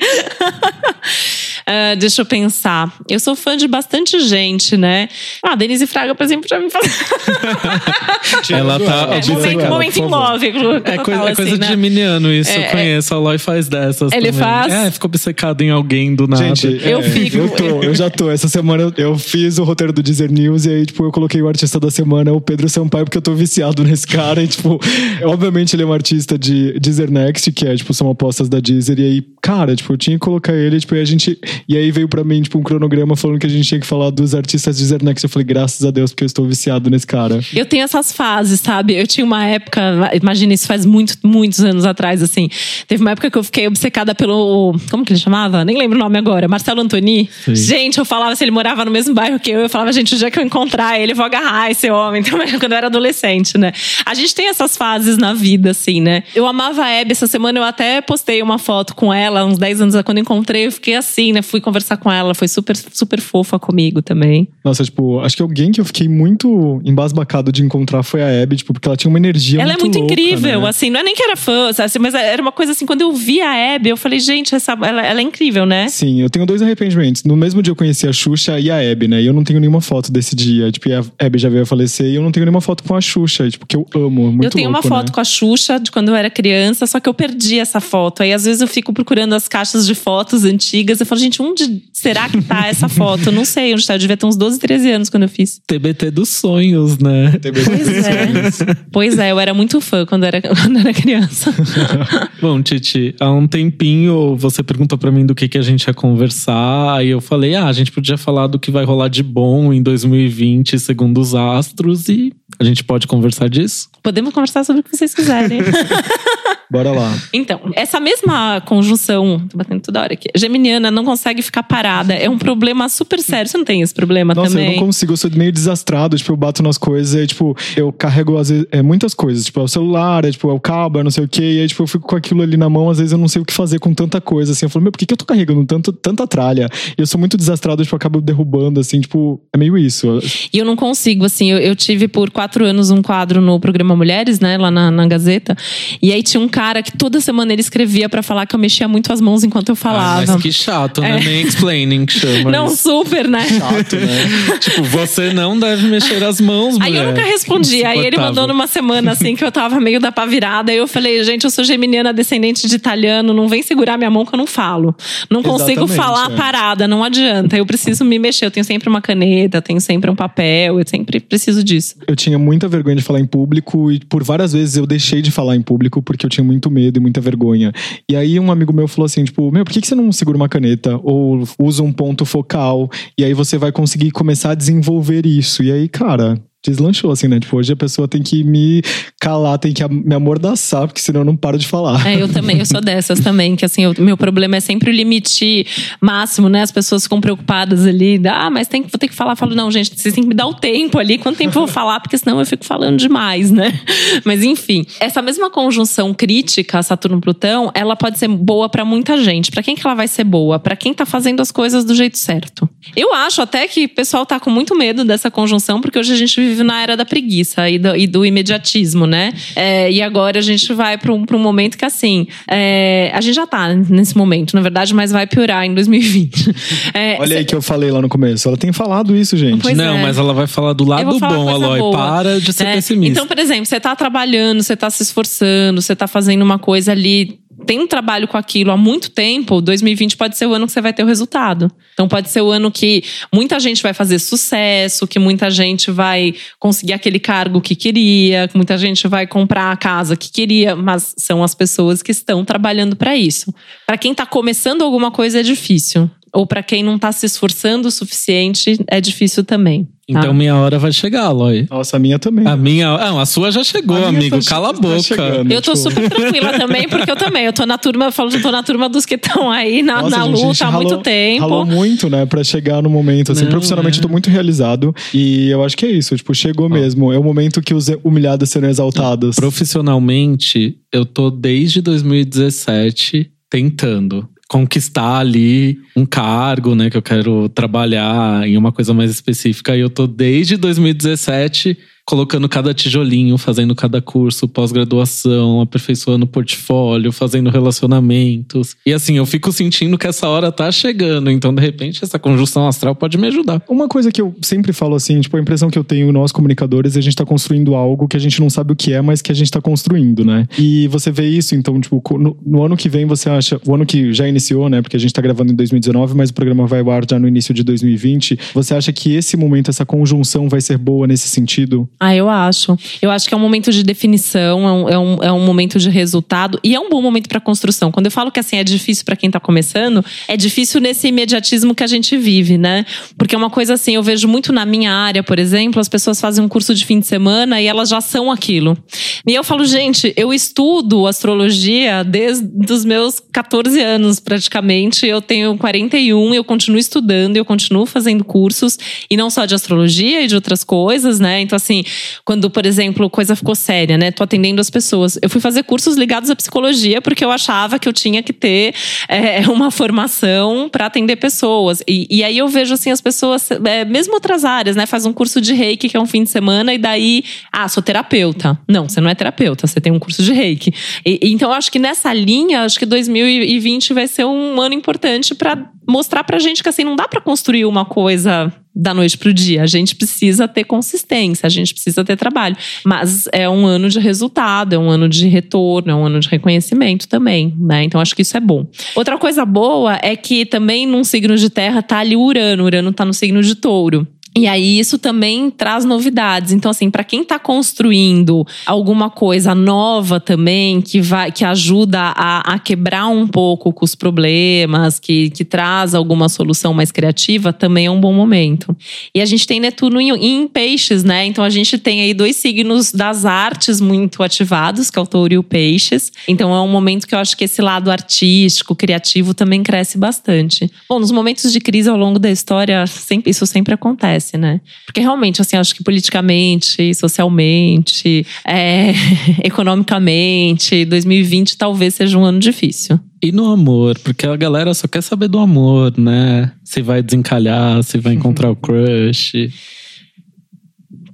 Uh, 1.62 1.96
deixa 1.98 2.22
eu 2.22 2.26
pensar. 2.26 2.94
Eu 3.08 3.18
sou 3.20 3.34
fã 3.34 3.56
de 3.56 3.66
bastante 3.66 4.20
gente, 4.20 4.76
né? 4.76 5.08
Ah, 5.42 5.54
Denise 5.54 5.86
Fraga, 5.88 6.14
por 6.14 6.22
exemplo, 6.24 6.46
já 6.48 6.58
me 6.58 6.70
faz. 6.70 6.86
Ela 8.50 8.78
tá. 8.78 9.08
É, 9.14 9.26
momento, 9.28 9.60
ela, 9.60 9.70
momento 9.70 9.96
em 9.98 10.06
love. 10.06 10.46
É 10.84 10.98
coisa, 10.98 11.22
é 11.22 11.34
coisa 11.34 11.42
assim, 11.42 11.52
de 11.54 11.58
né? 11.58 11.66
geminiano 11.68 12.32
isso. 12.32 12.50
É, 12.50 12.66
eu 12.66 12.70
conheço. 12.70 13.14
A 13.14 13.18
Loi 13.18 13.38
faz 13.38 13.68
dessas. 13.68 14.12
Ele 14.12 14.26
também. 14.26 14.40
faz? 14.40 14.72
É, 14.72 14.90
ficou 14.90 15.08
obcecado 15.08 15.62
em 15.62 15.70
alguém 15.70 16.14
do 16.14 16.26
nada. 16.26 16.42
Gente, 16.54 16.66
Eu 16.86 17.00
é, 17.00 17.02
fico- 17.02 17.36
Eu 17.36 17.48
tô, 17.50 17.64
eu 17.82 17.94
já 17.94 18.10
tô. 18.10 18.30
Essa 18.30 18.48
semana 18.48 18.82
eu, 18.84 18.92
eu 18.96 19.18
fiz 19.18 19.58
o 19.58 19.64
roteiro 19.64 19.92
do 19.92 20.02
Deezer 20.02 20.30
News 20.30 20.66
e 20.66 20.70
aí, 20.70 20.86
tipo, 20.86 21.04
eu 21.04 21.10
coloquei 21.10 21.40
o 21.40 21.48
artista 21.48 21.80
da 21.80 21.90
semana, 21.90 22.32
o 22.32 22.40
Pedro 22.40 22.68
Sampaio, 22.68 23.04
porque 23.04 23.18
eu 23.18 23.22
tô 23.22 23.34
viciado 23.34 23.82
nesse 23.84 24.06
cara. 24.06 24.42
E, 24.42 24.46
tipo, 24.48 24.78
obviamente 25.24 25.74
ele 25.74 25.82
é 25.82 25.86
um 25.86 25.92
artista 25.92 26.38
de 26.38 26.78
Deezer 26.78 27.10
Next, 27.10 27.50
que 27.52 27.66
é, 27.66 27.74
tipo, 27.76 27.92
são 27.94 28.10
apostas 28.10 28.48
da 28.48 28.60
Deezer. 28.60 28.98
E 28.98 29.02
aí, 29.04 29.22
cara, 29.42 29.74
tipo, 29.74 29.92
eu 29.92 29.96
tinha 29.96 30.16
que 30.16 30.20
colocar 30.20 30.52
ele, 30.52 30.78
tipo, 30.80 30.94
e 30.94 31.00
a 31.00 31.04
gente. 31.04 31.38
E 31.68 31.76
aí 31.76 31.90
veio 31.90 32.08
pra 32.08 32.22
mim, 32.24 32.42
tipo, 32.42 32.58
um 32.58 32.62
cronograma 32.62 33.16
falando 33.16 33.38
que 33.38 33.46
a 33.46 33.50
gente 33.50 33.66
tinha 33.66 33.80
que 33.80 33.86
falar 33.86 34.10
dos 34.10 34.34
artistas 34.34 34.76
Deezer 34.76 35.02
Next. 35.02 35.24
Eu 35.24 35.30
falei, 35.30 35.46
graças 35.46 35.77
a 35.84 35.90
Deus, 35.90 36.12
porque 36.12 36.24
eu 36.24 36.26
estou 36.26 36.46
viciado 36.46 36.90
nesse 36.90 37.06
cara. 37.06 37.40
Eu 37.54 37.66
tenho 37.66 37.84
essas 37.84 38.12
fases, 38.12 38.60
sabe? 38.60 38.94
Eu 38.94 39.06
tinha 39.06 39.24
uma 39.24 39.44
época, 39.44 40.10
imagina, 40.20 40.54
isso 40.54 40.66
faz 40.66 40.84
muito, 40.84 41.16
muitos 41.24 41.60
anos 41.60 41.84
atrás, 41.84 42.22
assim. 42.22 42.48
Teve 42.86 43.02
uma 43.02 43.12
época 43.12 43.30
que 43.30 43.38
eu 43.38 43.42
fiquei 43.42 43.66
obcecada 43.66 44.14
pelo. 44.14 44.74
Como 44.90 45.04
que 45.04 45.12
ele 45.12 45.20
chamava? 45.20 45.64
Nem 45.64 45.78
lembro 45.78 45.96
o 45.96 46.00
nome 46.00 46.18
agora. 46.18 46.48
Marcelo 46.48 46.80
Antoni. 46.80 47.28
Sim. 47.44 47.54
Gente, 47.54 47.98
eu 47.98 48.04
falava 48.04 48.34
se 48.36 48.44
ele 48.44 48.50
morava 48.50 48.84
no 48.84 48.90
mesmo 48.90 49.14
bairro 49.14 49.38
que 49.38 49.50
eu. 49.50 49.60
Eu 49.60 49.68
falava, 49.68 49.92
gente, 49.92 50.14
o 50.14 50.18
dia 50.18 50.30
que 50.30 50.38
eu 50.38 50.42
encontrar 50.42 50.98
ele, 50.98 51.12
eu 51.12 51.16
vou 51.16 51.24
agarrar 51.24 51.70
esse 51.70 51.90
homem. 51.90 52.22
Então, 52.28 52.38
quando 52.58 52.72
eu 52.72 52.78
era 52.78 52.86
adolescente, 52.88 53.56
né? 53.56 53.72
A 54.04 54.12
gente 54.12 54.34
tem 54.34 54.48
essas 54.48 54.76
fases 54.76 55.16
na 55.16 55.32
vida, 55.32 55.70
assim, 55.70 56.00
né? 56.00 56.24
Eu 56.34 56.46
amava 56.46 56.82
a 56.82 57.00
Abby. 57.00 57.12
Essa 57.12 57.26
semana 57.26 57.58
eu 57.58 57.64
até 57.64 58.00
postei 58.00 58.42
uma 58.42 58.58
foto 58.58 58.94
com 58.94 59.12
ela, 59.12 59.44
uns 59.44 59.58
10 59.58 59.80
anos 59.80 59.94
quando 60.04 60.18
eu 60.18 60.22
encontrei. 60.22 60.66
Eu 60.66 60.72
fiquei 60.72 60.94
assim, 60.94 61.32
né? 61.32 61.40
Fui 61.40 61.60
conversar 61.60 61.96
com 61.96 62.10
ela. 62.10 62.34
Foi 62.34 62.48
super, 62.48 62.76
super 62.76 63.20
fofa 63.20 63.58
comigo 63.58 64.02
também. 64.02 64.48
Nossa, 64.64 64.84
tipo, 64.84 65.20
acho 65.20 65.36
que 65.36 65.42
alguém 65.42 65.67
que 65.72 65.80
eu 65.80 65.84
fiquei 65.84 66.08
muito 66.08 66.80
embasbacado 66.84 67.52
de 67.52 67.62
encontrar 67.62 68.02
foi 68.02 68.22
a 68.22 68.42
Abby, 68.42 68.56
tipo, 68.56 68.72
porque 68.72 68.88
ela 68.88 68.96
tinha 68.96 69.08
uma 69.08 69.18
energia 69.18 69.60
Ela 69.60 69.72
é 69.72 69.76
muito 69.76 69.84
muito 69.84 69.98
louca, 69.98 70.12
incrível, 70.12 70.60
né? 70.62 70.68
assim, 70.68 70.90
não 70.90 71.00
é 71.00 71.02
nem 71.02 71.14
que 71.14 71.22
era 71.22 71.36
fã, 71.36 71.72
sabe, 71.72 71.98
mas 71.98 72.14
era 72.14 72.40
uma 72.40 72.52
coisa 72.52 72.72
assim, 72.72 72.86
quando 72.86 73.00
eu 73.00 73.12
vi 73.12 73.40
a 73.40 73.74
Abby, 73.74 73.90
eu 73.90 73.96
falei, 73.96 74.20
gente, 74.20 74.54
essa, 74.54 74.72
ela, 74.72 75.04
ela 75.04 75.20
é 75.20 75.22
incrível, 75.22 75.66
né? 75.66 75.88
Sim, 75.88 76.20
eu 76.20 76.30
tenho 76.30 76.46
dois 76.46 76.62
arrependimentos. 76.62 77.24
No 77.24 77.36
mesmo 77.36 77.62
dia 77.62 77.70
eu 77.70 77.76
conheci 77.76 78.06
a 78.06 78.12
Xuxa 78.12 78.58
e 78.58 78.70
a 78.70 78.78
Abby, 78.78 79.08
né? 79.08 79.22
E 79.22 79.26
eu 79.26 79.32
não 79.32 79.44
tenho 79.44 79.60
nenhuma 79.60 79.80
foto 79.80 80.12
desse 80.12 80.34
dia. 80.34 80.70
Tipo, 80.70 80.88
e 80.88 80.94
a 80.94 81.04
Abby 81.18 81.38
já 81.38 81.48
veio 81.48 81.62
a 81.62 81.66
falecer 81.66 82.06
e 82.06 82.14
eu 82.14 82.22
não 82.22 82.32
tenho 82.32 82.44
nenhuma 82.44 82.60
foto 82.60 82.82
com 82.84 82.94
a 82.94 83.00
Xuxa, 83.00 83.48
tipo, 83.50 83.66
que 83.66 83.76
eu 83.76 83.86
amo. 83.94 84.32
Muito 84.32 84.44
eu 84.44 84.50
tenho 84.50 84.70
louco, 84.70 84.86
uma 84.86 84.96
foto 84.96 85.08
né? 85.08 85.14
com 85.14 85.20
a 85.20 85.24
Xuxa 85.24 85.78
de 85.78 85.90
quando 85.90 86.08
eu 86.08 86.14
era 86.14 86.30
criança, 86.30 86.86
só 86.86 87.00
que 87.00 87.08
eu 87.08 87.14
perdi 87.14 87.58
essa 87.58 87.80
foto. 87.80 88.22
Aí 88.22 88.32
às 88.32 88.44
vezes 88.44 88.60
eu 88.60 88.68
fico 88.68 88.92
procurando 88.92 89.34
as 89.34 89.48
caixas 89.48 89.86
de 89.86 89.94
fotos 89.94 90.44
antigas. 90.44 91.00
Eu 91.00 91.06
falo, 91.06 91.20
gente, 91.20 91.40
onde 91.42 91.82
será 91.92 92.28
que 92.28 92.42
tá 92.42 92.66
essa 92.66 92.88
foto? 92.88 93.26
Eu 93.26 93.32
não 93.32 93.44
sei 93.44 93.72
onde 93.74 93.86
tá. 93.86 93.94
Eu 93.94 93.98
devia 93.98 94.16
ter 94.16 94.26
uns 94.26 94.36
12, 94.36 94.58
13 94.58 94.90
anos 94.90 95.10
quando 95.10 95.24
eu 95.24 95.28
fiz. 95.28 95.57
TBT 95.66 96.10
dos 96.10 96.28
sonhos, 96.28 96.98
né? 96.98 97.38
Pois 97.42 98.06
é. 98.06 98.74
pois 98.92 99.18
é, 99.18 99.32
eu 99.32 99.38
era 99.38 99.52
muito 99.52 99.80
fã 99.80 100.06
quando 100.06 100.24
era, 100.24 100.40
quando 100.42 100.78
era 100.78 100.92
criança. 100.92 101.54
Bom, 102.40 102.62
Titi, 102.62 103.14
há 103.20 103.30
um 103.30 103.46
tempinho 103.46 104.36
você 104.36 104.62
perguntou 104.62 104.98
pra 104.98 105.10
mim 105.10 105.26
do 105.26 105.34
que, 105.34 105.48
que 105.48 105.58
a 105.58 105.62
gente 105.62 105.84
ia 105.84 105.94
conversar. 105.94 106.96
Aí 106.96 107.08
eu 107.08 107.20
falei, 107.20 107.54
ah, 107.54 107.66
a 107.66 107.72
gente 107.72 107.92
podia 107.92 108.16
falar 108.16 108.46
do 108.46 108.58
que 108.58 108.70
vai 108.70 108.84
rolar 108.84 109.08
de 109.08 109.22
bom 109.22 109.72
em 109.72 109.82
2020, 109.82 110.78
segundo 110.78 111.20
os 111.20 111.34
astros, 111.34 112.08
e 112.08 112.32
a 112.58 112.64
gente 112.64 112.82
pode 112.84 113.06
conversar 113.06 113.48
disso? 113.48 113.88
Podemos 114.02 114.32
conversar 114.32 114.64
sobre 114.64 114.80
o 114.80 114.84
que 114.84 114.96
vocês 114.96 115.14
quiserem. 115.14 115.60
Bora 116.70 116.92
lá. 116.92 117.16
Então, 117.32 117.60
essa 117.74 117.98
mesma 117.98 118.60
conjunção, 118.60 119.42
tô 119.48 119.56
batendo 119.56 119.80
toda 119.80 120.02
hora 120.02 120.12
aqui, 120.12 120.28
geminiana 120.34 120.90
não 120.90 121.02
consegue 121.02 121.40
ficar 121.40 121.62
parada. 121.62 122.12
É 122.12 122.28
um 122.28 122.36
problema 122.36 122.90
super 122.90 123.20
sério. 123.20 123.50
Você 123.50 123.56
não 123.56 123.64
tem 123.64 123.80
esse 123.80 123.94
problema 123.94 124.34
Nossa, 124.34 124.50
também? 124.50 124.66
eu 124.66 124.72
não 124.72 124.86
consigo, 124.86 125.14
eu 125.14 125.16
sou 125.16 125.30
meio 125.30 125.50
desastrado, 125.50 126.16
tipo, 126.16 126.30
eu 126.30 126.36
bato 126.36 126.62
nas 126.62 126.76
coisas 126.76 127.14
e, 127.14 127.26
tipo, 127.26 127.56
eu 127.74 127.90
carrego, 127.90 128.36
às 128.36 128.50
vezes, 128.50 128.66
é, 128.70 128.82
muitas 128.82 129.14
coisas, 129.14 129.46
tipo, 129.46 129.60
é 129.60 129.62
o 129.62 129.68
celular, 129.68 130.26
é, 130.26 130.30
tipo, 130.30 130.50
é 130.50 130.52
o 130.52 130.60
cabo, 130.60 131.00
é 131.00 131.02
não 131.02 131.10
sei 131.10 131.24
o 131.24 131.28
quê, 131.28 131.42
e 131.42 131.60
aí, 131.60 131.68
tipo, 131.68 131.82
eu 131.82 131.86
fico 131.86 132.06
com 132.06 132.16
aquilo 132.16 132.42
ali 132.42 132.58
na 132.58 132.68
mão, 132.68 132.90
às 132.90 132.98
vezes 132.98 133.12
eu 133.12 133.18
não 133.18 133.28
sei 133.28 133.40
o 133.40 133.44
que 133.44 133.52
fazer 133.52 133.78
com 133.78 133.94
tanta 133.94 134.20
coisa, 134.20 134.52
assim, 134.52 134.66
eu 134.66 134.70
falo, 134.70 134.82
meu, 134.82 134.92
por 134.92 134.98
que, 134.98 135.06
que 135.06 135.14
eu 135.14 135.18
tô 135.18 135.24
carregando 135.24 135.64
tanto, 135.64 135.90
tanta 135.90 136.26
tralha? 136.26 136.68
E 136.96 137.00
eu 137.00 137.06
sou 137.06 137.18
muito 137.18 137.36
desastrado, 137.36 137.82
tipo, 137.82 137.94
eu 137.94 137.96
acabo 137.96 138.20
derrubando, 138.20 138.78
assim, 138.78 139.00
tipo, 139.00 139.40
é 139.54 139.56
meio 139.56 139.78
isso. 139.78 140.20
E 140.52 140.58
eu 140.58 140.66
não 140.66 140.76
consigo, 140.76 141.24
assim, 141.24 141.50
eu, 141.50 141.58
eu 141.58 141.74
tive 141.74 142.08
por 142.08 142.30
quatro 142.30 142.64
anos 142.64 142.90
um 142.90 143.00
quadro 143.00 143.40
no 143.40 143.58
programa 143.58 143.87
Mulheres, 143.96 144.40
né, 144.40 144.56
lá 144.58 144.70
na, 144.70 144.90
na 144.90 145.06
Gazeta. 145.06 145.56
E 146.00 146.12
aí 146.12 146.22
tinha 146.22 146.40
um 146.40 146.48
cara 146.48 146.82
que 146.82 146.96
toda 146.96 147.20
semana 147.20 147.52
ele 147.52 147.60
escrevia 147.60 148.08
pra 148.08 148.22
falar 148.22 148.46
que 148.46 148.54
eu 148.54 148.58
mexia 148.58 148.86
muito 148.88 149.12
as 149.12 149.20
mãos 149.20 149.44
enquanto 149.44 149.68
eu 149.70 149.74
Ah, 149.74 149.76
falava. 149.76 150.24
mas 150.32 150.42
que 150.42 150.52
chato, 150.52 151.00
né? 151.00 151.20
Nem 151.22 151.42
explaining 151.42 152.06
que 152.06 152.12
chama. 152.12 152.50
não, 152.52 152.66
isso. 152.66 152.76
super, 152.82 153.28
né? 153.28 153.46
Chato, 153.48 153.96
né? 153.96 154.08
Tipo, 154.60 154.82
você 154.84 155.32
não 155.32 155.58
deve 155.58 155.86
mexer 155.88 156.22
as 156.24 156.40
mãos, 156.40 156.76
Aí 156.80 156.94
eu 156.96 157.02
mulher. 157.04 157.14
nunca 157.14 157.22
respondi. 157.26 157.84
Aí 157.84 158.04
ele 158.06 158.16
mandou 158.16 158.46
numa 158.46 158.66
semana 158.66 159.12
assim 159.12 159.34
que 159.36 159.44
eu 159.44 159.52
tava 159.52 159.80
meio 159.80 160.00
da 160.00 160.10
pá 160.12 160.26
virada. 160.26 160.70
Aí 160.72 160.78
eu 160.78 160.86
falei, 160.88 161.22
gente, 161.24 161.44
eu 161.44 161.50
sou 161.50 161.64
geminiana 161.64 162.12
descendente 162.12 162.66
de 162.66 162.74
italiano, 162.76 163.32
não 163.32 163.48
vem 163.48 163.62
segurar 163.62 163.96
minha 163.96 164.10
mão 164.10 164.24
que 164.24 164.34
eu 164.34 164.38
não 164.38 164.46
falo. 164.46 164.94
Não 165.30 165.42
consigo 165.42 165.84
Exatamente, 165.84 165.96
falar 165.96 166.32
é. 166.32 166.36
parada, 166.36 166.88
não 166.88 167.02
adianta. 167.04 167.56
Eu 167.56 167.64
preciso 167.66 168.04
me 168.04 168.18
mexer. 168.18 168.46
Eu 168.46 168.50
tenho 168.50 168.64
sempre 168.64 168.88
uma 168.88 169.00
caneta, 169.00 169.60
tenho 169.62 169.80
sempre 169.80 170.10
um 170.10 170.16
papel, 170.16 170.78
eu 170.78 170.86
sempre 170.86 171.20
preciso 171.20 171.62
disso. 171.62 171.94
Eu 172.06 172.16
tinha 172.16 172.38
muita 172.38 172.66
vergonha 172.68 172.96
de 172.96 173.02
falar 173.02 173.20
em 173.20 173.26
público 173.26 173.77
e 173.90 174.00
por 174.00 174.24
várias 174.24 174.52
vezes 174.52 174.76
eu 174.76 174.86
deixei 174.86 175.22
de 175.22 175.30
falar 175.30 175.56
em 175.56 175.62
público 175.62 176.02
porque 176.02 176.26
eu 176.26 176.30
tinha 176.30 176.44
muito 176.44 176.70
medo 176.70 176.98
e 176.98 177.00
muita 177.00 177.20
vergonha. 177.20 177.72
E 178.10 178.16
aí 178.16 178.38
um 178.38 178.50
amigo 178.50 178.72
meu 178.72 178.88
falou 178.88 179.06
assim, 179.06 179.24
tipo, 179.24 179.50
meu, 179.50 179.64
por 179.64 179.72
que 179.72 179.80
que 179.80 179.86
você 179.86 179.94
não 179.94 180.10
segura 180.12 180.36
uma 180.36 180.48
caneta 180.48 180.98
ou 181.02 181.42
usa 181.58 181.82
um 181.82 181.92
ponto 181.92 182.24
focal 182.24 182.90
e 183.16 183.24
aí 183.24 183.34
você 183.34 183.56
vai 183.56 183.72
conseguir 183.72 184.10
começar 184.10 184.50
a 184.50 184.54
desenvolver 184.54 185.26
isso. 185.26 185.62
E 185.62 185.70
aí, 185.70 185.88
cara, 185.88 186.38
deslanchou 186.64 187.10
assim, 187.10 187.28
né? 187.28 187.38
Tipo, 187.38 187.56
hoje 187.56 187.72
a 187.72 187.76
pessoa 187.76 188.08
tem 188.08 188.22
que 188.22 188.42
me 188.42 188.82
calar, 189.20 189.58
tem 189.58 189.72
que 189.72 189.86
me 189.88 190.14
amordaçar, 190.14 190.86
porque 190.86 191.00
senão 191.00 191.20
eu 191.20 191.24
não 191.24 191.36
paro 191.36 191.58
de 191.58 191.66
falar. 191.66 192.06
É, 192.06 192.20
eu 192.20 192.28
também, 192.28 192.58
eu 192.58 192.66
sou 192.66 192.80
dessas 192.80 193.20
também, 193.20 193.54
que 193.56 193.64
assim, 193.64 193.86
o 193.86 193.94
meu 194.00 194.16
problema 194.16 194.56
é 194.56 194.60
sempre 194.60 194.90
o 194.90 194.92
limite 194.92 195.66
máximo, 196.00 196.48
né? 196.48 196.62
As 196.62 196.72
pessoas 196.72 197.04
ficam 197.04 197.20
preocupadas 197.20 197.86
ali, 197.86 198.20
ah, 198.26 198.50
mas 198.50 198.66
tem, 198.66 198.82
vou 198.82 198.98
ter 198.98 199.08
que 199.08 199.14
falar. 199.14 199.32
Eu 199.32 199.36
falo, 199.36 199.54
não, 199.54 199.70
gente, 199.70 199.98
vocês 199.98 200.14
têm 200.14 200.22
que 200.22 200.28
me 200.28 200.34
dar 200.34 200.46
o 200.46 200.54
tempo 200.54 200.98
ali, 200.98 201.18
quanto 201.18 201.36
tempo 201.36 201.50
eu 201.50 201.62
vou 201.62 201.68
falar, 201.68 202.00
porque 202.00 202.18
senão 202.18 202.38
eu 202.40 202.46
fico 202.46 202.64
falando 202.64 202.98
demais, 202.98 203.50
né? 203.50 203.78
Mas 204.24 204.42
enfim, 204.42 204.84
essa 205.00 205.22
mesma 205.22 205.50
conjunção 205.50 206.12
crítica, 206.12 206.82
Saturno-Plutão, 206.82 207.70
ela 207.74 207.94
pode 207.94 208.18
ser 208.18 208.28
boa 208.28 208.68
pra 208.68 208.84
muita 208.84 209.22
gente. 209.22 209.50
Pra 209.50 209.62
quem 209.62 209.74
que 209.74 209.86
ela 209.86 209.94
vai 209.94 210.08
ser 210.08 210.24
boa? 210.24 210.58
Pra 210.58 210.76
quem 210.76 210.92
tá 210.92 211.06
fazendo 211.06 211.40
as 211.40 211.50
coisas 211.50 211.84
do 211.84 211.94
jeito 211.94 212.18
certo. 212.18 212.68
Eu 212.96 213.14
acho 213.14 213.40
até 213.40 213.66
que 213.68 213.84
o 213.84 213.88
pessoal 213.88 214.26
tá 214.26 214.40
com 214.40 214.50
muito 214.50 214.74
medo 214.74 215.04
dessa 215.04 215.30
conjunção, 215.30 215.80
porque 215.80 215.98
hoje 215.98 216.12
a 216.12 216.16
gente 216.16 216.40
vive 216.40 216.47
na 216.56 216.82
era 216.82 216.96
da 216.96 217.04
preguiça 217.04 217.68
e 217.68 217.78
do, 217.78 217.96
e 217.96 218.06
do 218.06 218.24
imediatismo, 218.24 219.06
né? 219.06 219.32
É, 219.54 219.90
e 219.90 220.02
agora 220.02 220.38
a 220.38 220.42
gente 220.42 220.72
vai 220.72 220.96
para 220.98 221.12
um, 221.12 221.24
pra 221.24 221.36
um 221.36 221.40
momento 221.40 221.76
que, 221.76 221.84
assim, 221.84 222.26
é, 222.50 223.10
a 223.14 223.20
gente 223.20 223.34
já 223.34 223.46
tá 223.46 223.68
nesse 223.74 224.16
momento, 224.16 224.54
na 224.54 224.60
verdade, 224.60 224.94
mas 224.94 225.10
vai 225.10 225.26
piorar 225.26 225.64
em 225.64 225.74
2020. 225.74 226.54
É, 226.94 227.16
Olha 227.20 227.38
aí 227.38 227.44
que 227.44 227.54
eu 227.54 227.60
falei 227.62 227.90
lá 227.90 228.00
no 228.00 228.08
começo. 228.08 228.48
Ela 228.48 228.56
tem 228.56 228.72
falado 228.72 229.14
isso, 229.14 229.36
gente. 229.36 229.62
Pois 229.62 229.76
não, 229.76 229.98
é. 229.98 230.02
mas 230.02 230.16
ela 230.16 230.32
vai 230.32 230.46
falar 230.46 230.72
do 230.72 230.84
lado 230.84 231.18
bom, 231.18 231.48
Aloy. 231.48 231.78
boa. 231.78 231.96
Para 231.96 232.40
de 232.40 232.52
ser 232.52 232.66
É, 232.66 232.74
pessimista. 232.74 233.12
Então, 233.12 233.26
por 233.26 233.38
exemplo, 233.38 233.66
você 233.66 233.78
tá 233.78 233.94
trabalhando, 233.94 234.62
você 234.62 234.76
tá 234.76 234.88
se 234.90 235.02
esforçando, 235.02 235.80
você 235.80 235.94
tá 235.94 236.06
fazendo 236.06 236.42
uma 236.42 236.58
coisa 236.58 236.92
ali. 236.92 237.38
Tem 237.66 237.78
um 237.80 237.86
trabalho 237.86 238.28
com 238.28 238.36
aquilo 238.36 238.70
há 238.70 238.76
muito 238.76 239.10
tempo, 239.10 239.60
2020 239.60 240.16
pode 240.16 240.36
ser 240.36 240.46
o 240.46 240.54
ano 240.54 240.66
que 240.66 240.72
você 240.72 240.80
vai 240.80 240.92
ter 240.92 241.02
o 241.02 241.06
resultado. 241.06 241.70
Então 241.92 242.06
pode 242.06 242.28
ser 242.28 242.40
o 242.40 242.50
ano 242.50 242.70
que 242.70 243.02
muita 243.32 243.58
gente 243.58 243.82
vai 243.82 243.92
fazer 243.92 244.18
sucesso, 244.18 245.06
que 245.06 245.18
muita 245.18 245.50
gente 245.50 245.90
vai 245.90 246.34
conseguir 246.58 246.92
aquele 246.92 247.18
cargo 247.18 247.60
que 247.60 247.74
queria, 247.74 248.48
que 248.48 248.56
muita 248.56 248.78
gente 248.78 249.06
vai 249.08 249.26
comprar 249.26 249.72
a 249.72 249.76
casa 249.76 250.16
que 250.16 250.30
queria, 250.30 250.76
mas 250.76 251.14
são 251.16 251.42
as 251.42 251.54
pessoas 251.54 252.02
que 252.02 252.12
estão 252.12 252.44
trabalhando 252.44 252.94
para 252.94 253.16
isso. 253.16 253.52
Para 253.86 253.98
quem 253.98 254.14
tá 254.14 254.24
começando 254.24 254.82
alguma 254.82 255.10
coisa 255.10 255.40
é 255.40 255.42
difícil. 255.42 256.10
Ou 256.32 256.46
para 256.46 256.62
quem 256.62 256.82
não 256.82 256.98
tá 256.98 257.10
se 257.12 257.26
esforçando 257.26 257.88
o 257.88 257.90
suficiente, 257.90 258.76
é 258.88 259.00
difícil 259.00 259.44
também. 259.44 259.84
tá? 259.84 259.88
Então 260.20 260.32
minha 260.32 260.56
hora 260.56 260.78
vai 260.78 260.90
chegar, 260.92 261.30
Loi. 261.30 261.66
Nossa, 261.70 261.96
a 261.96 262.00
minha 262.00 262.18
também. 262.18 262.46
A 262.46 262.56
minha. 262.56 262.96
Não, 262.96 263.20
a 263.20 263.26
sua 263.26 263.50
já 263.50 263.62
chegou, 263.62 263.96
A 264.02 264.08
amigo. 264.08 264.38
tá- 264.42 264.48
Cala 264.50 264.70
a 264.70 264.72
tá 264.72 264.80
boca. 264.80 265.02
chegando. 265.02 265.52
Eu 265.52 265.60
tô 265.60 265.72
tipo- 265.74 265.90
super 265.90 266.08
tranquila 266.08 266.52
também, 266.58 266.88
porque 266.88 267.10
eu 267.10 267.16
também. 267.16 267.44
Eu 267.44 267.52
tô 267.52 267.66
na 267.66 267.76
turma, 267.76 268.06
eu 268.06 268.12
falo 268.12 268.30
que 268.30 268.36
eu 268.36 268.42
tô 268.42 268.50
na 268.50 268.62
turma 268.62 268.88
dos 268.88 269.04
que 269.04 269.16
estão 269.16 269.50
aí 269.50 269.82
na, 269.82 270.00
Nossa, 270.02 270.16
na 270.18 270.24
gente, 270.26 270.44
luta 270.46 270.66
há 270.66 270.70
muito 270.72 270.96
tempo. 270.98 271.40
Ralou 271.42 271.66
muito, 271.66 272.08
né, 272.08 272.24
pra 272.24 272.42
chegar 272.42 272.82
no 272.82 272.88
momento. 272.88 273.32
Assim, 273.32 273.44
Não, 273.44 273.50
profissionalmente 273.50 273.98
é. 273.98 274.00
eu 274.00 274.02
tô 274.02 274.08
muito 274.08 274.30
realizado. 274.30 274.94
E 275.12 275.50
eu 275.50 275.62
acho 275.62 275.76
que 275.76 275.84
é 275.84 275.90
isso. 275.90 276.16
Tipo, 276.16 276.34
chegou 276.34 276.68
mesmo. 276.70 277.12
É 277.12 277.18
o 277.18 277.22
momento 277.22 277.60
que 277.60 277.74
os 277.74 277.88
humilhados 278.02 278.48
serão 278.48 278.68
exaltados. 278.70 279.36
Profissionalmente, 279.36 280.76
eu 280.92 281.04
tô 281.04 281.30
desde 281.30 281.82
2017 281.82 283.30
tentando 283.50 284.28
conquistar 284.48 285.18
ali 285.18 285.78
um 285.94 286.06
cargo, 286.06 286.74
né, 286.74 286.88
que 286.88 286.96
eu 286.96 287.02
quero 287.02 287.48
trabalhar 287.50 288.48
em 288.48 288.56
uma 288.56 288.72
coisa 288.72 288.94
mais 288.94 289.10
específica. 289.10 289.76
E 289.76 289.80
eu 289.80 289.90
tô 289.90 290.06
desde 290.06 290.56
2017 290.56 291.76
colocando 292.08 292.48
cada 292.48 292.72
tijolinho, 292.72 293.36
fazendo 293.36 293.74
cada 293.74 294.00
curso, 294.00 294.48
pós-graduação, 294.48 295.60
aperfeiçoando 295.60 296.26
portfólio, 296.26 297.12
fazendo 297.12 297.50
relacionamentos. 297.50 298.74
E 298.86 298.94
assim, 298.94 299.18
eu 299.18 299.26
fico 299.26 299.52
sentindo 299.52 299.98
que 299.98 300.06
essa 300.06 300.26
hora 300.26 300.50
tá 300.50 300.72
chegando, 300.72 301.30
então 301.30 301.54
de 301.54 301.60
repente 301.60 302.02
essa 302.02 302.18
conjunção 302.18 302.66
astral 302.66 302.94
pode 302.94 303.18
me 303.18 303.26
ajudar. 303.26 303.62
Uma 303.68 303.86
coisa 303.88 304.10
que 304.10 304.22
eu 304.22 304.34
sempre 304.40 304.72
falo 304.72 304.94
assim, 304.94 305.20
tipo, 305.20 305.36
a 305.36 305.40
impressão 305.40 305.68
que 305.68 305.78
eu 305.78 305.84
tenho, 305.84 306.10
nós 306.10 306.32
comunicadores, 306.32 306.96
a 306.96 307.02
gente 307.02 307.14
tá 307.14 307.26
construindo 307.26 307.74
algo 307.74 308.08
que 308.08 308.16
a 308.16 308.20
gente 308.20 308.40
não 308.40 308.48
sabe 308.48 308.72
o 308.72 308.76
que 308.76 308.94
é, 308.94 309.02
mas 309.02 309.20
que 309.20 309.30
a 309.30 309.34
gente 309.34 309.50
tá 309.50 309.60
construindo, 309.60 310.24
né? 310.24 310.46
E 310.58 310.88
você 310.88 311.10
vê 311.10 311.28
isso, 311.28 311.54
então, 311.54 311.78
tipo, 311.78 312.02
no, 312.18 312.34
no 312.42 312.62
ano 312.62 312.74
que 312.74 312.88
vem 312.88 313.04
você 313.04 313.28
acha, 313.28 313.60
o 313.66 313.74
ano 313.74 313.84
que 313.84 314.14
já 314.14 314.26
iniciou, 314.26 314.70
né? 314.70 314.80
Porque 314.80 314.96
a 314.96 315.00
gente 315.00 315.12
tá 315.12 315.20
gravando 315.20 315.52
em 315.52 315.56
2019, 315.56 316.16
mas 316.16 316.30
o 316.30 316.34
programa 316.34 316.66
vai 316.66 316.80
ao 316.80 316.90
ar 316.90 317.02
já 317.06 317.18
no 317.18 317.28
início 317.28 317.52
de 317.52 317.62
2020. 317.62 318.38
Você 318.54 318.74
acha 318.74 318.94
que 318.94 319.14
esse 319.14 319.36
momento, 319.36 319.68
essa 319.68 319.84
conjunção 319.84 320.48
vai 320.48 320.62
ser 320.62 320.78
boa 320.78 321.06
nesse 321.06 321.28
sentido? 321.28 321.86
Ah, 322.00 322.14
eu 322.14 322.28
acho. 322.28 322.78
Eu 323.02 323.10
acho 323.10 323.28
que 323.28 323.34
é 323.34 323.36
um 323.36 323.40
momento 323.40 323.72
de 323.72 323.82
definição, 323.82 324.68
é 324.68 324.72
um, 324.72 324.88
é 324.88 324.98
um, 324.98 325.22
é 325.24 325.32
um 325.32 325.44
momento 325.44 325.78
de 325.78 325.90
resultado 325.90 326.60
e 326.62 326.74
é 326.74 326.80
um 326.80 326.88
bom 326.88 327.02
momento 327.02 327.28
para 327.28 327.40
construção. 327.40 327.90
Quando 327.90 328.06
eu 328.06 328.12
falo 328.12 328.30
que 328.30 328.38
assim 328.38 328.56
é 328.56 328.64
difícil 328.64 329.04
para 329.04 329.16
quem 329.16 329.30
tá 329.30 329.40
começando, 329.40 330.04
é 330.28 330.36
difícil 330.36 330.80
nesse 330.80 331.08
imediatismo 331.08 331.74
que 331.74 331.82
a 331.82 331.86
gente 331.86 332.16
vive, 332.16 332.56
né? 332.56 332.86
Porque 333.16 333.34
é 333.34 333.38
uma 333.38 333.50
coisa 333.50 333.74
assim, 333.74 333.94
eu 333.96 334.02
vejo 334.02 334.28
muito 334.28 334.52
na 334.52 334.64
minha 334.64 334.92
área, 334.92 335.22
por 335.22 335.38
exemplo, 335.38 335.80
as 335.80 335.88
pessoas 335.88 336.20
fazem 336.20 336.44
um 336.44 336.48
curso 336.48 336.74
de 336.74 336.86
fim 336.86 337.00
de 337.00 337.06
semana 337.06 337.60
e 337.60 337.66
elas 337.66 337.88
já 337.88 338.00
são 338.00 338.30
aquilo. 338.30 338.78
E 339.26 339.34
eu 339.34 339.42
falo, 339.42 339.64
gente, 339.64 340.12
eu 340.16 340.32
estudo 340.32 341.06
astrologia 341.06 342.04
desde 342.04 342.72
os 342.72 342.84
meus 342.84 343.20
14 343.32 343.80
anos, 343.80 344.20
praticamente. 344.20 345.06
Eu 345.06 345.20
tenho 345.20 345.56
41, 345.58 346.34
eu 346.34 346.44
continuo 346.44 346.78
estudando, 346.78 347.36
eu 347.36 347.44
continuo 347.44 347.86
fazendo 347.86 348.24
cursos, 348.24 348.78
e 349.10 349.16
não 349.16 349.30
só 349.30 349.46
de 349.46 349.54
astrologia 349.54 350.22
e 350.22 350.26
de 350.26 350.34
outras 350.34 350.62
coisas, 350.62 351.18
né? 351.18 351.40
Então, 351.40 351.56
assim, 351.56 351.82
quando, 352.24 352.50
por 352.50 352.66
exemplo, 352.66 353.08
coisa 353.10 353.34
ficou 353.34 353.54
séria, 353.54 353.96
né? 353.96 354.10
Tô 354.10 354.24
atendendo 354.24 354.60
as 354.60 354.70
pessoas. 354.70 355.18
Eu 355.22 355.28
fui 355.28 355.40
fazer 355.40 355.62
cursos 355.64 355.96
ligados 355.96 356.30
à 356.30 356.36
psicologia 356.36 357.00
porque 357.00 357.24
eu 357.24 357.30
achava 357.30 357.78
que 357.78 357.88
eu 357.88 357.92
tinha 357.92 358.22
que 358.22 358.32
ter 358.32 358.74
é, 359.08 359.40
uma 359.50 359.70
formação 359.70 360.68
para 360.68 360.86
atender 360.86 361.16
pessoas. 361.16 361.82
E, 361.86 362.06
e 362.10 362.24
aí 362.24 362.38
eu 362.38 362.48
vejo, 362.48 362.74
assim, 362.74 362.90
as 362.90 363.00
pessoas, 363.00 363.50
é, 363.50 363.84
mesmo 363.84 364.14
outras 364.14 364.44
áreas, 364.44 364.76
né? 364.76 364.86
Faz 364.86 365.06
um 365.06 365.12
curso 365.12 365.40
de 365.40 365.54
reiki, 365.54 365.88
que 365.88 365.96
é 365.96 366.00
um 366.00 366.06
fim 366.06 366.22
de 366.22 366.30
semana, 366.30 366.72
e 366.72 366.78
daí, 366.78 367.24
ah, 367.52 367.68
sou 367.68 367.82
terapeuta. 367.82 368.58
Não, 368.68 368.88
você 368.88 369.00
não 369.00 369.10
é 369.10 369.14
terapeuta, 369.14 369.66
você 369.66 369.80
tem 369.80 369.92
um 369.92 369.98
curso 369.98 370.22
de 370.22 370.32
reiki. 370.32 370.72
E- 371.04 371.18
então, 371.22 371.50
eu 371.50 371.54
acho 371.54 371.70
que 371.70 371.78
nessa 371.78 372.12
linha, 372.12 372.62
acho 372.62 372.78
que 372.78 372.86
2020 372.86 373.92
vai 373.94 374.06
ser 374.06 374.24
um 374.24 374.60
ano 374.60 374.74
importante 374.74 375.34
para 375.34 375.70
mostrar 375.88 376.22
pra 376.24 376.38
gente 376.38 376.62
que, 376.62 376.68
assim, 376.68 376.84
não 376.84 376.94
dá 376.94 377.08
para 377.08 377.20
construir 377.20 377.64
uma 377.64 377.84
coisa 377.84 378.52
da 378.78 378.94
noite 378.94 379.18
pro 379.18 379.34
dia. 379.34 379.62
A 379.62 379.66
gente 379.66 379.96
precisa 379.96 380.46
ter 380.46 380.62
consistência, 380.62 381.46
a 381.46 381.50
gente 381.50 381.74
precisa 381.74 382.04
ter 382.04 382.16
trabalho. 382.16 382.56
Mas 382.84 383.28
é 383.32 383.48
um 383.48 383.66
ano 383.66 383.90
de 383.90 383.98
resultado, 383.98 384.74
é 384.74 384.78
um 384.78 384.88
ano 384.88 385.08
de 385.08 385.26
retorno, 385.26 385.90
é 385.90 385.94
um 385.94 386.06
ano 386.06 386.20
de 386.20 386.28
reconhecimento 386.28 387.08
também, 387.08 387.52
né? 387.58 387.82
Então 387.82 388.00
acho 388.00 388.14
que 388.14 388.22
isso 388.22 388.36
é 388.36 388.40
bom. 388.40 388.66
Outra 388.94 389.18
coisa 389.18 389.44
boa 389.44 389.98
é 390.00 390.14
que 390.14 390.46
também 390.46 390.86
num 390.86 391.02
signo 391.02 391.36
de 391.36 391.50
terra 391.50 391.82
tá 391.82 391.98
ali 391.98 392.14
o 392.14 392.20
Urano. 392.20 392.62
O 392.62 392.66
Urano 392.66 392.92
tá 392.92 393.04
no 393.04 393.12
signo 393.12 393.42
de 393.42 393.56
touro. 393.56 394.06
E 394.38 394.46
aí 394.46 394.78
isso 394.78 394.98
também 394.98 395.50
traz 395.50 395.84
novidades. 395.84 396.52
Então 396.52 396.70
assim, 396.70 396.90
para 396.90 397.02
quem 397.02 397.24
tá 397.24 397.40
construindo 397.40 398.46
alguma 398.64 399.10
coisa 399.10 399.52
nova 399.52 400.20
também 400.20 400.80
que 400.80 401.00
vai 401.00 401.32
que 401.32 401.44
ajuda 401.44 401.98
a, 402.14 402.54
a 402.54 402.58
quebrar 402.58 403.08
um 403.08 403.26
pouco 403.26 403.72
com 403.72 403.84
os 403.84 403.96
problemas, 403.96 405.00
que, 405.00 405.30
que 405.30 405.44
traz 405.44 405.92
alguma 405.92 406.28
solução 406.28 406.72
mais 406.72 406.92
criativa, 406.92 407.52
também 407.52 407.86
é 407.86 407.90
um 407.90 408.00
bom 408.00 408.12
momento. 408.12 408.76
E 409.12 409.20
a 409.20 409.26
gente 409.26 409.44
tem 409.44 409.58
Netuno 409.58 410.00
em, 410.00 410.10
em 410.10 410.46
peixes, 410.46 411.02
né? 411.02 411.26
Então 411.26 411.42
a 411.42 411.50
gente 411.50 411.76
tem 411.76 412.00
aí 412.00 412.14
dois 412.14 412.36
signos 412.36 412.92
das 412.92 413.24
artes 413.24 413.80
muito 413.80 414.22
ativados, 414.22 414.88
que 414.88 414.98
é 415.00 415.02
o 415.02 415.06
touro 415.06 415.34
e 415.34 415.38
o 415.38 415.42
peixes. 415.42 416.12
Então 416.28 416.54
é 416.54 416.60
um 416.60 416.68
momento 416.68 417.08
que 417.08 417.14
eu 417.14 417.18
acho 417.18 417.36
que 417.36 417.44
esse 417.44 417.60
lado 417.60 417.90
artístico, 417.90 418.76
criativo 418.76 419.34
também 419.34 419.64
cresce 419.64 419.98
bastante. 419.98 420.70
Bom, 420.88 421.00
nos 421.00 421.10
momentos 421.10 421.52
de 421.52 421.60
crise 421.60 421.88
ao 421.88 421.96
longo 421.96 422.20
da 422.20 422.30
história, 422.30 422.86
sempre, 422.86 423.30
isso 423.30 423.44
sempre 423.46 423.74
acontece, 423.74 424.27
né? 424.36 424.60
Porque 424.84 425.00
realmente, 425.00 425.40
assim, 425.40 425.56
acho 425.56 425.74
que 425.74 425.82
politicamente, 425.82 426.94
socialmente, 426.94 428.26
é, 428.46 428.92
economicamente, 429.44 430.84
2020 430.84 431.56
talvez 431.56 431.94
seja 431.94 432.18
um 432.18 432.24
ano 432.24 432.38
difícil. 432.38 432.98
E 433.22 433.32
no 433.32 433.50
amor, 433.50 433.98
porque 434.00 434.26
a 434.26 434.36
galera 434.36 434.72
só 434.74 434.86
quer 434.86 435.02
saber 435.02 435.28
do 435.28 435.38
amor, 435.38 435.92
né? 435.98 436.52
Se 436.62 436.82
vai 436.82 437.02
desencalhar, 437.02 437.82
se 437.82 437.98
vai 437.98 438.14
encontrar 438.14 438.50
o 438.50 438.56
crush. 438.56 439.50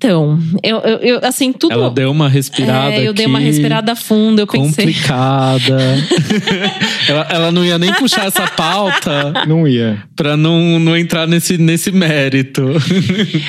Então, 0.04 0.38
eu, 0.62 0.78
eu, 0.80 0.98
eu, 0.98 1.20
assim, 1.22 1.50
tudo. 1.50 1.72
Ela 1.72 1.90
deu 1.90 2.10
uma 2.10 2.28
respirada. 2.28 2.92
É, 2.92 3.08
eu 3.08 3.14
dei 3.14 3.24
uma 3.24 3.38
aqui, 3.38 3.46
respirada 3.46 3.96
funda, 3.96 4.42
eu 4.42 4.46
pensei. 4.46 4.84
Complicada. 4.84 5.78
ela, 7.08 7.26
ela 7.30 7.52
não 7.52 7.64
ia 7.64 7.78
nem 7.78 7.90
puxar 7.94 8.26
essa 8.26 8.46
pauta 8.48 9.32
Não 9.48 9.66
ia. 9.66 10.02
pra 10.14 10.36
não, 10.36 10.78
não 10.78 10.94
entrar 10.94 11.26
nesse, 11.26 11.56
nesse 11.56 11.90
mérito. 11.90 12.62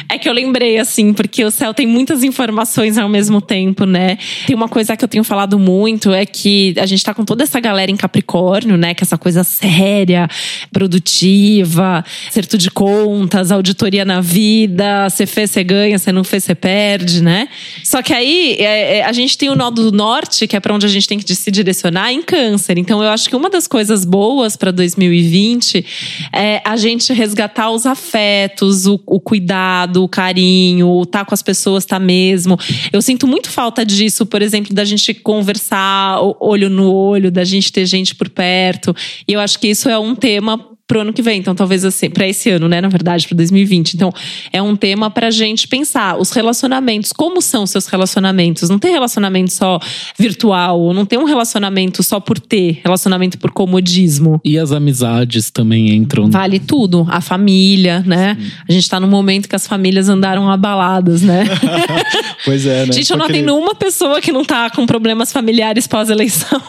É 0.08 0.18
que 0.18 0.30
eu 0.30 0.34
lembrei, 0.34 0.78
assim, 0.78 1.14
porque 1.14 1.44
o 1.44 1.52
céu 1.52 1.74
tem 1.74 1.86
muitas 1.86 2.24
informações 2.24 2.98
ao 2.98 3.10
mesmo 3.10 3.42
tempo, 3.42 3.86
né? 3.86 4.18
Tem 4.46 4.56
uma 4.56 4.70
coisa 4.70 4.96
que 4.96 5.04
eu 5.04 5.08
tenho 5.08 5.24
falado 5.24 5.58
muito, 5.58 6.14
é 6.14 6.26
que 6.26 6.74
a 6.78 6.86
gente 6.86 7.04
tá 7.04 7.14
com 7.14 7.26
toda 7.26 7.44
essa 7.44 7.60
galera 7.60 7.92
em 7.92 7.98
Capricórnio, 7.98 8.78
né? 8.78 8.94
Que 8.94 9.04
é 9.04 9.06
essa 9.06 9.18
coisa 9.18 9.44
séria, 9.44 10.28
produtiva, 10.72 12.04
acerto 12.30 12.58
de 12.58 12.70
contas, 12.70 13.52
auditoria 13.52 14.06
na 14.06 14.22
vida, 14.22 15.10
você 15.10 15.26
fez, 15.26 15.52
você 15.52 15.64
ganha, 15.64 15.98
você 15.98 16.12
não 16.12 16.24
fez, 16.24 16.45
você 16.46 16.56
perde, 16.56 17.22
né? 17.22 17.48
Só 17.84 18.02
que 18.02 18.14
aí 18.14 18.56
é, 18.60 18.98
é, 18.98 19.04
a 19.04 19.12
gente 19.12 19.38
tem 19.38 19.50
o 19.50 19.56
nó 19.56 19.70
do 19.70 19.92
norte, 19.92 20.48
que 20.48 20.56
é 20.56 20.60
pra 20.60 20.74
onde 20.74 20.86
a 20.86 20.90
gente 20.90 21.08
tem 21.08 21.18
que 21.18 21.36
se 21.36 21.52
direcionar, 21.52 22.12
em 22.12 22.22
câncer. 22.22 22.78
Então 22.78 23.04
eu 23.04 23.10
acho 23.10 23.30
que 23.30 23.36
uma 23.36 23.50
das 23.50 23.68
coisas 23.68 24.06
boas 24.06 24.56
pra 24.56 24.72
2020 24.72 25.86
é 26.34 26.62
a 26.64 26.78
gente 26.78 27.12
resgatar 27.14 27.72
os 27.72 27.86
afetos, 27.86 28.86
o, 28.86 29.00
o 29.06 29.20
cuidado, 29.20 30.04
o 30.04 30.08
carinho, 30.08 30.88
o 30.90 31.06
tá 31.06 31.26
com 31.26 31.34
as 31.34 31.42
pessoas, 31.42 31.86
tá 31.86 32.00
mesmo. 32.00 32.58
Eu 32.92 33.02
sinto 33.02 33.28
muito 33.28 33.50
falta 33.50 33.86
disso, 33.86 34.26
por 34.26 34.42
exemplo, 34.42 34.74
da 34.74 34.86
gente 34.86 35.14
conversar 35.14 36.20
olho 36.40 36.70
no 36.70 36.92
olho, 36.92 37.32
da 37.32 37.44
gente 37.44 37.72
ter 37.72 37.86
gente 37.86 38.16
por 38.16 38.30
perto. 38.30 38.96
E 39.28 39.34
eu 39.34 39.40
acho 39.40 39.60
que 39.60 39.68
isso 39.68 39.90
é 39.90 39.98
um 39.98 40.16
tema 40.16 40.75
pro 40.88 41.02
ano 41.02 41.12
que 41.12 41.22
vem. 41.22 41.40
Então, 41.40 41.56
talvez 41.56 41.84
assim, 41.84 42.10
para 42.10 42.28
esse 42.28 42.50
ano, 42.50 42.68
né, 42.68 42.80
na 42.80 42.88
verdade, 42.88 43.28
para 43.28 43.36
2020. 43.38 43.96
Então, 43.96 44.14
é 44.52 44.62
um 44.62 44.76
tema 44.76 45.10
pra 45.10 45.32
gente 45.32 45.68
pensar 45.68 46.18
os 46.20 46.32
relacionamentos, 46.32 47.12
como 47.12 47.42
são 47.42 47.64
os 47.64 47.72
seus 47.72 47.88
relacionamentos? 47.88 48.70
Não 48.70 48.78
tem 48.78 48.92
relacionamento 48.92 49.52
só 49.52 49.80
virtual, 50.18 50.94
não 50.94 51.06
tem 51.06 51.18
um 51.18 51.26
relacionamento 51.26 52.04
só 52.04 52.20
por 52.20 52.40
ter, 52.40 52.82
relacionamento 52.84 53.38
por 53.38 53.52
comodismo. 53.52 54.40
E 54.44 54.58
as 54.58 54.72
amizades 54.72 55.50
também 55.50 55.94
entram. 55.96 56.30
Vale 56.30 56.60
tudo. 56.60 57.06
A 57.10 57.22
família, 57.22 58.04
né? 58.06 58.38
A 58.68 58.72
gente 58.72 58.88
tá 58.90 59.00
num 59.00 59.08
momento 59.08 59.50
que 59.50 59.56
as 59.56 59.66
famílias 59.66 60.10
andaram 60.10 60.50
abaladas, 60.50 61.22
né? 61.22 61.46
Pois 62.44 62.66
é, 62.66 62.86
né? 62.86 62.92
gente, 62.92 63.10
eu 63.10 63.18
não 63.18 63.26
atendo 63.26 63.58
uma 63.58 63.74
pessoa 63.74 64.22
que 64.22 64.32
não 64.32 64.46
tá 64.46 64.70
com 64.70 64.86
problemas 64.86 65.32
familiares 65.32 65.88
pós-eleição. 65.88 66.62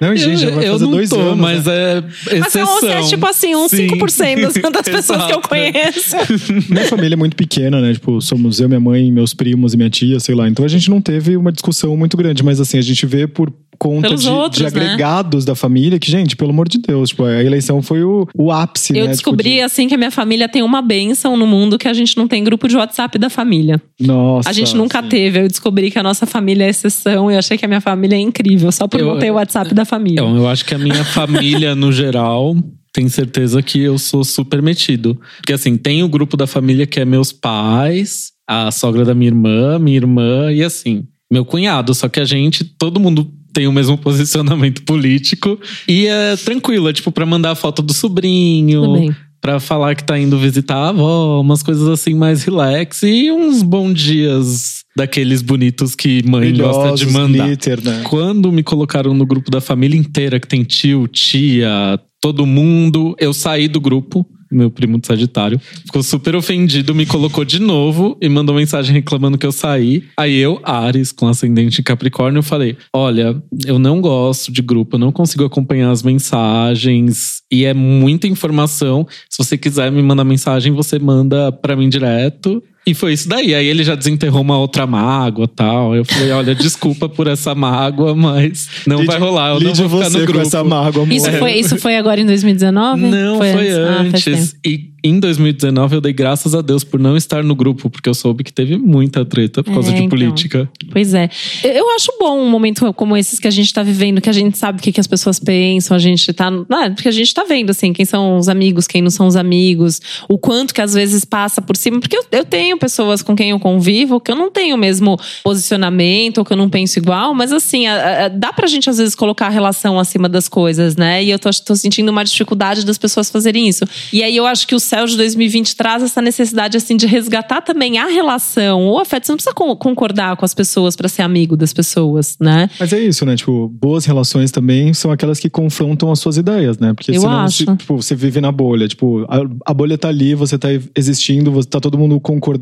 Não, 0.00 0.16
gente, 0.16 0.40
já 0.40 0.50
vai 0.50 0.66
eu 0.66 0.72
fazer 0.72 0.84
não 0.84 0.90
dois 0.92 1.10
tô, 1.10 1.20
anos. 1.20 1.36
mas 1.38 1.66
né? 1.66 1.98
é 1.98 2.00
Mas 2.38 2.56
é, 2.56 2.62
exceção. 2.62 3.08
tipo 3.08 3.26
assim, 3.26 3.54
uns 3.54 3.70
Sim. 3.70 3.86
5% 3.86 4.40
das, 4.40 4.54
das 4.54 4.82
pessoas 4.88 5.26
que 5.26 5.32
eu 5.32 5.40
conheço. 5.42 6.16
Minha 6.72 6.86
família 6.86 7.14
é 7.14 7.16
muito 7.16 7.36
pequena, 7.36 7.80
né? 7.82 7.92
Tipo, 7.92 8.20
somos 8.20 8.60
eu, 8.60 8.68
minha 8.68 8.80
mãe, 8.80 9.12
meus 9.12 9.34
primos 9.34 9.74
e 9.74 9.76
minha 9.76 9.90
tia, 9.90 10.18
sei 10.18 10.34
lá. 10.34 10.48
Então 10.48 10.64
a 10.64 10.68
gente 10.68 10.88
não 10.88 11.02
teve 11.02 11.36
uma 11.36 11.52
discussão 11.52 11.94
muito 11.96 12.16
grande, 12.16 12.42
mas 12.42 12.60
assim, 12.60 12.78
a 12.78 12.82
gente 12.82 13.04
vê 13.04 13.26
por 13.26 13.52
conta 13.82 14.08
Pelos 14.08 14.22
de, 14.22 14.28
outros, 14.28 14.56
de 14.58 14.62
né? 14.78 14.84
agregados 14.84 15.44
da 15.46 15.54
família 15.54 15.98
que, 15.98 16.10
gente, 16.10 16.36
pelo 16.36 16.50
amor 16.50 16.68
de 16.68 16.76
Deus, 16.78 17.08
tipo, 17.08 17.24
a 17.24 17.42
eleição 17.42 17.80
foi 17.80 18.04
o, 18.04 18.28
o 18.36 18.52
ápice, 18.52 18.94
Eu 18.96 19.06
né? 19.06 19.10
descobri, 19.12 19.52
Tipo, 19.54 19.64
assim, 19.64 19.88
que 19.88 19.94
a 19.94 19.96
minha 19.96 20.10
família 20.10 20.46
tem 20.48 20.62
uma 20.62 20.82
benção 20.82 21.34
no 21.34 21.46
mundo 21.46 21.78
que 21.78 21.88
a 21.88 21.94
gente 21.94 22.14
não 22.16 22.28
tem 22.28 22.44
grupo 22.44 22.68
de 22.68 22.76
WhatsApp 22.76 23.18
da 23.18 23.30
família. 23.30 23.80
de- 23.98 24.06
Nossa. 24.06 24.50
A 24.50 24.52
gente 24.52 24.76
nunca 24.76 25.02
sim. 25.02 25.08
teve. 25.08 25.40
Eu 25.40 25.48
descobri 25.48 25.90
que 25.90 25.98
a 25.98 26.02
nossa 26.02 26.26
família 26.26 26.64
é 26.66 26.68
exceção 26.68 27.30
e 27.30 27.34
eu 27.34 27.38
achei 27.38 27.56
que 27.56 27.64
a 27.64 27.68
minha 27.68 27.80
família 27.80 28.16
é 28.16 28.20
incrível, 28.20 28.70
só 28.70 28.86
por 28.86 29.00
Eu- 29.00 29.06
não 29.06 29.18
ter 29.18 29.30
o 29.30 29.34
WhatsApp 29.34 29.74
da 29.74 29.86
família. 29.86 30.20
Então, 30.20 30.36
eu 30.36 30.46
acho 30.46 30.62
que 30.66 30.74
a 30.74 30.78
minha 30.78 31.02
família, 31.02 31.74
no 31.74 31.90
geral, 31.90 32.54
tem 32.92 33.08
certeza 33.08 33.62
que 33.62 33.80
eu 33.80 33.96
sou 33.98 34.22
super 34.24 34.60
metido. 34.60 35.18
Porque 35.38 35.54
assim, 35.54 35.76
tem 35.78 36.02
o 36.02 36.08
grupo 36.08 36.36
da 36.36 36.46
família 36.46 36.86
que 36.86 37.00
é 37.00 37.04
meus 37.06 37.32
pais, 37.32 38.32
a 38.46 38.70
sogra 38.70 39.04
da 39.04 39.14
minha 39.14 39.28
irmã, 39.30 39.78
minha 39.78 39.96
irmã 39.96 40.52
e 40.52 40.62
assim, 40.62 41.04
meu 41.30 41.44
cunhado. 41.44 41.94
Só 41.94 42.08
que 42.08 42.20
a 42.20 42.24
gente, 42.24 42.64
todo 42.64 43.00
mundo 43.00 43.30
tem 43.52 43.66
o 43.66 43.72
mesmo 43.72 43.96
posicionamento 43.98 44.82
político 44.82 45.58
e 45.88 46.06
é 46.06 46.36
tranquilo, 46.36 46.88
é 46.88 46.92
tipo 46.92 47.12
pra 47.12 47.26
mandar 47.26 47.52
a 47.52 47.54
foto 47.54 47.82
do 47.82 47.92
sobrinho. 47.92 49.14
Pra 49.42 49.58
falar 49.58 49.94
que 49.94 50.04
tá 50.04 50.18
indo 50.18 50.38
visitar 50.38 50.76
a 50.76 50.88
avó, 50.90 51.40
umas 51.40 51.62
coisas 51.62 51.88
assim 51.88 52.14
mais 52.14 52.44
relax 52.44 53.02
e 53.02 53.32
uns 53.32 53.62
bons 53.62 53.94
dias 53.94 54.84
daqueles 54.94 55.40
bonitos 55.40 55.94
que 55.94 56.22
mãe 56.28 56.54
gosta 56.54 56.94
de 56.94 57.10
mandar. 57.10 57.46
glitter, 57.46 57.82
né? 57.82 58.02
Quando 58.04 58.52
me 58.52 58.62
colocaram 58.62 59.14
no 59.14 59.24
grupo 59.24 59.50
da 59.50 59.58
família 59.58 59.98
inteira, 59.98 60.38
que 60.38 60.46
tem 60.46 60.62
tio, 60.62 61.08
tia, 61.08 61.98
todo 62.20 62.44
mundo, 62.44 63.16
eu 63.18 63.32
saí 63.32 63.66
do 63.66 63.80
grupo. 63.80 64.26
Meu 64.50 64.70
primo 64.70 64.98
de 64.98 65.06
Sagitário 65.06 65.60
ficou 65.86 66.02
super 66.02 66.34
ofendido, 66.34 66.94
me 66.94 67.06
colocou 67.06 67.44
de 67.44 67.60
novo 67.60 68.18
e 68.20 68.28
mandou 68.28 68.54
mensagem 68.54 68.92
reclamando 68.92 69.38
que 69.38 69.46
eu 69.46 69.52
saí. 69.52 70.04
Aí 70.16 70.36
eu, 70.36 70.60
Ares, 70.64 71.12
com 71.12 71.28
ascendente 71.28 71.80
em 71.80 71.84
Capricórnio, 71.84 72.42
falei: 72.42 72.76
Olha, 72.92 73.40
eu 73.64 73.78
não 73.78 74.00
gosto 74.00 74.50
de 74.50 74.60
grupo, 74.60 74.96
eu 74.96 75.00
não 75.00 75.12
consigo 75.12 75.44
acompanhar 75.44 75.90
as 75.90 76.02
mensagens 76.02 77.42
e 77.50 77.64
é 77.64 77.74
muita 77.74 78.26
informação. 78.26 79.06
Se 79.28 79.38
você 79.38 79.56
quiser 79.56 79.90
me 79.90 80.02
mandar 80.02 80.24
mensagem, 80.24 80.72
você 80.72 80.98
manda 80.98 81.52
pra 81.52 81.76
mim 81.76 81.88
direto. 81.88 82.62
E 82.86 82.94
foi 82.94 83.12
isso 83.12 83.28
daí. 83.28 83.54
Aí 83.54 83.66
ele 83.66 83.84
já 83.84 83.94
desenterrou 83.94 84.40
uma 84.40 84.58
outra 84.58 84.86
mágoa 84.86 85.46
tal. 85.46 85.94
Eu 85.94 86.04
falei: 86.04 86.30
olha, 86.32 86.54
desculpa 86.54 87.08
por 87.08 87.26
essa 87.26 87.54
mágoa, 87.54 88.14
mas 88.14 88.68
não 88.86 88.96
Lide- 88.96 89.06
vai 89.06 89.18
rolar. 89.18 89.50
Eu 89.54 89.60
não 89.60 89.74
vou 89.74 89.88
ficar 89.88 90.10
você 90.10 90.18
no 90.18 90.26
com 90.26 90.32
grupo. 90.32 90.46
essa 90.46 90.64
mágoa, 90.64 91.02
amor. 91.04 91.12
Isso 91.14 91.30
foi, 91.32 91.52
isso 91.52 91.76
foi 91.78 91.96
agora 91.96 92.20
em 92.20 92.26
2019? 92.26 93.02
Não, 93.02 93.36
foi, 93.38 93.50
Ah, 93.50 93.54
faz 93.54 93.68
antes. 93.74 94.24
tempo. 94.24 94.60
e 94.66 94.90
em 95.02 95.18
2019 95.18 95.94
eu 95.96 96.00
dei 96.00 96.12
graças 96.12 96.54
a 96.54 96.60
Deus 96.60 96.84
por 96.84 97.00
não 97.00 97.16
estar 97.16 97.42
no 97.42 97.54
grupo, 97.54 97.88
porque 97.88 98.06
eu 98.08 98.12
soube 98.14 98.44
que 98.44 98.52
teve 98.52 98.76
muita 98.76 99.24
treta 99.24 99.62
por 99.62 99.72
causa 99.72 99.88
É, 99.90 99.92
de 99.92 99.98
então. 99.98 100.10
política. 100.10 100.68
Pois 100.90 101.14
é. 101.14 101.28
Eu- 101.64 101.80
Eu 101.80 101.96
acho 101.96 102.12
bom 102.20 102.38
um 102.38 102.48
momento 102.50 102.92
como 102.94 103.16
esses 103.16 103.38
que 103.38 103.48
a 103.48 103.50
gente 103.50 103.72
tá 103.72 103.82
vivendo, 103.82 104.20
que 104.20 104.28
a 104.28 104.32
gente 104.32 104.56
sabe 104.58 104.78
o 104.78 104.82
que, 104.82 104.92
que 104.92 105.00
as 105.00 105.06
pessoas 105.06 105.38
pensam, 105.38 105.94
a 105.96 105.98
gente 106.00 106.30
tá. 106.32 106.48
Ah, 106.70 106.90
porque 106.90 107.08
a 107.08 107.12
gente 107.12 107.32
tá 107.34 107.44
vendo, 107.44 107.70
assim, 107.70 107.92
quem 107.92 108.04
são 108.04 108.36
os 108.36 108.48
amigos, 108.48 108.86
quem 108.86 109.00
não 109.02 109.10
são 109.10 109.26
os 109.26 109.36
amigos, 109.36 110.00
o 110.28 110.38
quanto 110.38 110.72
que 110.74 110.80
às 110.80 110.92
vezes 110.94 111.24
passa 111.24 111.60
por 111.62 111.76
cima. 111.76 111.98
Porque 112.00 112.16
eu, 112.16 112.24
eu 112.32 112.44
tenho 112.44 112.69
pessoas 112.78 113.22
com 113.22 113.34
quem 113.36 113.50
eu 113.50 113.60
convivo 113.60 114.20
que 114.20 114.30
eu 114.30 114.36
não 114.36 114.50
tenho 114.50 114.76
o 114.76 114.78
mesmo 114.78 115.18
posicionamento, 115.60 116.38
ou 116.38 116.44
que 116.44 116.52
eu 116.52 116.56
não 116.56 116.68
penso 116.68 116.98
igual, 116.98 117.34
mas 117.34 117.52
assim, 117.52 117.86
a- 117.86 118.24
a- 118.24 118.28
dá 118.28 118.52
pra 118.52 118.66
gente 118.66 118.88
às 118.88 118.98
vezes 118.98 119.14
colocar 119.14 119.46
a 119.46 119.50
relação 119.50 119.98
acima 119.98 120.28
das 120.28 120.48
coisas, 120.48 120.96
né? 120.96 121.22
E 121.22 121.30
eu 121.30 121.38
tô, 121.38 121.50
tô 121.64 121.76
sentindo 121.76 122.08
uma 122.10 122.24
dificuldade 122.24 122.84
das 122.84 122.98
pessoas 122.98 123.30
fazerem 123.30 123.68
isso. 123.68 123.84
E 124.12 124.22
aí 124.22 124.36
eu 124.36 124.46
acho 124.46 124.66
que 124.66 124.74
o 124.74 124.80
céu 124.80 125.06
de 125.06 125.16
2020 125.16 125.76
traz 125.76 126.02
essa 126.02 126.20
necessidade, 126.22 126.76
assim, 126.76 126.96
de 126.96 127.06
resgatar 127.06 127.60
também 127.60 127.98
a 127.98 128.06
relação, 128.06 128.88
o 128.88 128.98
afeto. 128.98 129.26
Você 129.26 129.32
não 129.32 129.36
precisa 129.36 129.54
con- 129.54 129.76
concordar 129.76 130.36
com 130.36 130.44
as 130.44 130.54
pessoas 130.54 130.96
pra 130.96 131.08
ser 131.08 131.22
amigo 131.22 131.56
das 131.56 131.72
pessoas, 131.72 132.36
né? 132.40 132.68
Mas 132.78 132.92
é 132.92 133.00
isso, 133.00 133.24
né? 133.26 133.36
Tipo, 133.36 133.68
boas 133.68 134.04
relações 134.04 134.50
também 134.50 134.92
são 134.94 135.10
aquelas 135.10 135.38
que 135.38 135.48
confrontam 135.50 136.10
as 136.10 136.18
suas 136.18 136.36
ideias, 136.36 136.78
né? 136.78 136.92
Porque 136.94 137.10
Eu 137.12 137.20
senão 137.22 137.40
acho. 137.40 137.56
se- 137.64 137.76
tipo, 137.76 137.96
você 137.96 138.14
vive 138.14 138.40
na 138.40 138.50
bolha. 138.52 138.88
Tipo, 138.88 139.24
a, 139.28 139.70
a 139.70 139.74
bolha 139.74 139.96
tá 139.98 140.08
ali, 140.08 140.34
você 140.34 140.58
tá 140.58 140.68
existindo, 140.96 141.50
você 141.52 141.68
tá 141.68 141.80
todo 141.80 141.98
mundo 141.98 142.18
concordando 142.20 142.59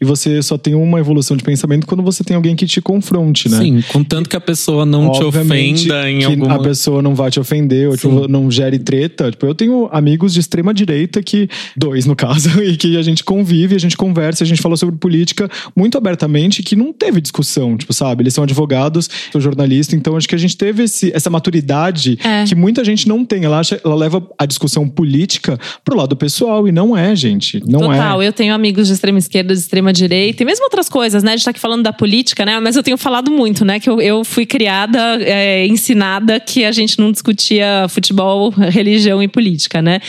e 0.00 0.04
você 0.04 0.42
só 0.42 0.56
tem 0.56 0.74
uma 0.74 0.98
evolução 1.00 1.36
de 1.36 1.42
pensamento 1.42 1.86
quando 1.86 2.02
você 2.02 2.22
tem 2.24 2.36
alguém 2.36 2.54
que 2.56 2.66
te 2.66 2.80
confronte, 2.80 3.48
né? 3.48 3.58
Sim, 3.58 3.84
contanto 3.92 4.28
que 4.28 4.36
a 4.36 4.40
pessoa 4.40 4.84
não 4.86 5.10
te 5.12 5.22
Obviamente 5.22 5.80
ofenda 5.90 6.10
em 6.10 6.18
que 6.18 6.24
alguma. 6.24 6.54
a 6.54 6.58
pessoa 6.60 7.02
não 7.02 7.14
vai 7.14 7.30
te 7.30 7.40
ofender 7.40 7.88
ou 7.88 7.96
tipo, 7.96 8.28
não 8.28 8.50
gere 8.50 8.78
treta. 8.78 9.30
Tipo, 9.30 9.46
eu 9.46 9.54
tenho 9.54 9.88
amigos 9.92 10.32
de 10.34 10.40
extrema 10.40 10.72
direita 10.74 11.22
que 11.22 11.48
dois 11.76 12.06
no 12.06 12.14
caso 12.16 12.48
e 12.62 12.76
que 12.76 12.96
a 12.96 13.02
gente 13.02 13.24
convive, 13.24 13.74
a 13.74 13.78
gente 13.78 13.96
conversa, 13.96 14.44
a 14.44 14.46
gente 14.46 14.60
fala 14.62 14.76
sobre 14.76 14.96
política 14.96 15.48
muito 15.74 15.96
abertamente 15.98 16.62
que 16.62 16.76
não 16.76 16.92
teve 16.92 17.20
discussão, 17.20 17.76
tipo, 17.76 17.92
sabe? 17.92 18.22
Eles 18.22 18.34
são 18.34 18.44
advogados, 18.44 19.08
sou 19.30 19.40
jornalista, 19.40 19.94
então 19.96 20.16
acho 20.16 20.28
que 20.28 20.34
a 20.34 20.38
gente 20.38 20.56
teve 20.56 20.84
esse- 20.84 21.10
essa 21.14 21.30
maturidade 21.30 22.18
É. 22.24 22.44
que 22.44 22.54
muita 22.54 22.84
gente 22.84 23.08
não 23.08 23.24
tem. 23.24 23.44
Ela 23.44 23.58
acha, 23.58 23.80
ela 23.84 23.94
leva 23.94 24.26
a 24.38 24.46
discussão 24.46 24.88
política 24.88 25.58
pro 25.84 25.96
lado 25.96 26.16
pessoal 26.16 26.66
e 26.68 26.72
não 26.72 26.96
é, 26.96 27.14
gente. 27.14 27.62
Não 27.66 27.80
Total, 27.80 28.22
é. 28.22 28.26
eu 28.28 28.32
tenho 28.32 28.54
amigos 28.54 28.86
de 28.86 28.92
extrema 28.94 29.18
esquerda, 29.32 29.54
de 29.54 29.60
extrema 29.60 29.92
direita, 29.92 30.42
e 30.42 30.46
mesmo 30.46 30.64
outras 30.64 30.88
coisas, 30.88 31.22
né? 31.22 31.32
A 31.32 31.36
gente 31.36 31.44
tá 31.44 31.50
aqui 31.50 31.60
falando 31.60 31.82
da 31.82 31.92
política, 31.92 32.44
né? 32.44 32.60
Mas 32.60 32.76
eu 32.76 32.82
tenho 32.82 32.98
falado 32.98 33.30
muito, 33.30 33.64
né? 33.64 33.80
Que 33.80 33.88
eu, 33.88 34.00
eu 34.00 34.24
fui 34.24 34.44
criada, 34.44 35.18
é, 35.22 35.66
ensinada 35.66 36.38
que 36.38 36.64
a 36.64 36.72
gente 36.72 36.98
não 36.98 37.10
discutia 37.10 37.86
futebol, 37.88 38.50
religião 38.50 39.22
e 39.22 39.28
política, 39.28 39.80
né? 39.80 40.00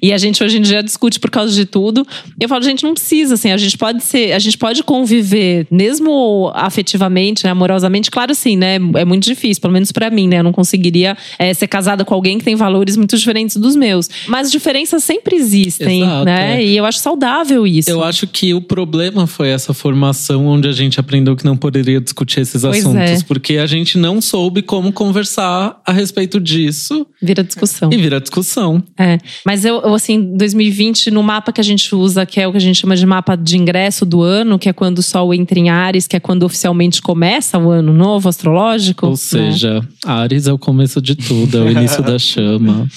E 0.00 0.12
a 0.12 0.18
gente 0.18 0.42
hoje 0.42 0.58
em 0.58 0.62
dia 0.62 0.82
discute 0.82 1.20
por 1.20 1.30
causa 1.30 1.54
de 1.54 1.64
tudo. 1.64 2.06
E 2.40 2.42
eu 2.42 2.48
falo, 2.48 2.62
gente, 2.62 2.82
não 2.82 2.94
precisa, 2.94 3.34
assim, 3.34 3.52
a 3.52 3.56
gente 3.56 3.78
pode 3.78 4.02
ser, 4.02 4.32
a 4.32 4.38
gente 4.38 4.58
pode 4.58 4.82
conviver, 4.82 5.66
mesmo 5.70 6.50
afetivamente, 6.54 7.44
né, 7.44 7.50
amorosamente, 7.50 8.10
claro, 8.10 8.34
sim, 8.34 8.56
né? 8.56 8.76
É 8.96 9.04
muito 9.04 9.24
difícil, 9.24 9.60
pelo 9.60 9.72
menos 9.72 9.92
pra 9.92 10.10
mim, 10.10 10.26
né? 10.26 10.40
Eu 10.40 10.44
não 10.44 10.52
conseguiria 10.52 11.16
é, 11.38 11.54
ser 11.54 11.68
casada 11.68 12.04
com 12.04 12.14
alguém 12.14 12.38
que 12.38 12.44
tem 12.44 12.56
valores 12.56 12.96
muito 12.96 13.16
diferentes 13.16 13.56
dos 13.56 13.76
meus. 13.76 14.10
Mas 14.26 14.50
diferenças 14.50 15.04
sempre 15.04 15.36
existem, 15.36 16.02
Exato, 16.02 16.24
né? 16.24 16.56
é. 16.56 16.64
E 16.64 16.76
eu 16.76 16.84
acho 16.84 16.98
saudável 16.98 17.66
isso. 17.66 17.90
Eu 17.90 18.02
acho 18.02 18.26
que 18.26 18.54
o 18.54 18.60
problema 18.72 19.26
foi 19.26 19.50
essa 19.50 19.74
formação 19.74 20.46
onde 20.46 20.66
a 20.66 20.72
gente 20.72 20.98
aprendeu 20.98 21.36
que 21.36 21.44
não 21.44 21.58
poderia 21.58 22.00
discutir 22.00 22.40
esses 22.40 22.62
Pois 22.62 22.78
assuntos, 22.78 23.20
é. 23.20 23.24
porque 23.24 23.58
a 23.58 23.66
gente 23.66 23.98
não 23.98 24.18
soube 24.22 24.62
como 24.62 24.90
conversar 24.90 25.78
a 25.84 25.92
respeito 25.92 26.40
disso 26.40 27.06
Vira 27.20 27.44
discussão. 27.44 27.90
e 27.92 27.96
vira 27.98 28.18
discussão. 28.18 28.82
É. 28.98 29.18
Mas 29.44 29.66
eu, 29.66 29.82
eu, 29.82 29.94
assim, 29.94 30.34
2020, 30.38 31.10
no 31.10 31.22
mapa 31.22 31.52
que 31.52 31.60
a 31.60 31.64
gente 31.64 31.94
usa, 31.94 32.24
que 32.24 32.40
é 32.40 32.48
o 32.48 32.50
que 32.50 32.56
a 32.56 32.60
gente 32.60 32.80
chama 32.80 32.96
de 32.96 33.04
mapa 33.04 33.36
de 33.36 33.58
ingresso 33.58 34.06
do 34.06 34.22
ano, 34.22 34.58
que 34.58 34.70
é 34.70 34.72
quando 34.72 35.00
o 35.00 35.02
Sol 35.02 35.34
entra 35.34 35.58
em 35.58 35.68
Ares, 35.68 36.06
que 36.06 36.16
é 36.16 36.20
quando 36.20 36.44
oficialmente 36.44 37.02
começa 37.02 37.58
o 37.58 37.70
ano 37.70 37.92
novo 37.92 38.26
astrológico. 38.26 39.04
Ou 39.04 39.12
né? 39.12 39.18
seja, 39.18 39.86
Ares 40.02 40.46
é 40.46 40.52
o 40.52 40.58
começo 40.58 41.02
de 41.02 41.14
tudo, 41.14 41.58
é 41.58 41.60
o 41.60 41.70
início 41.70 42.02
da 42.02 42.16
chama. 42.18 42.88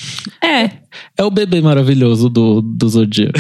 É. 0.41 0.84
É 1.17 1.23
o 1.23 1.31
bebê 1.31 1.61
maravilhoso 1.61 2.29
do, 2.29 2.61
do 2.61 2.89
Zodíaco. 2.89 3.33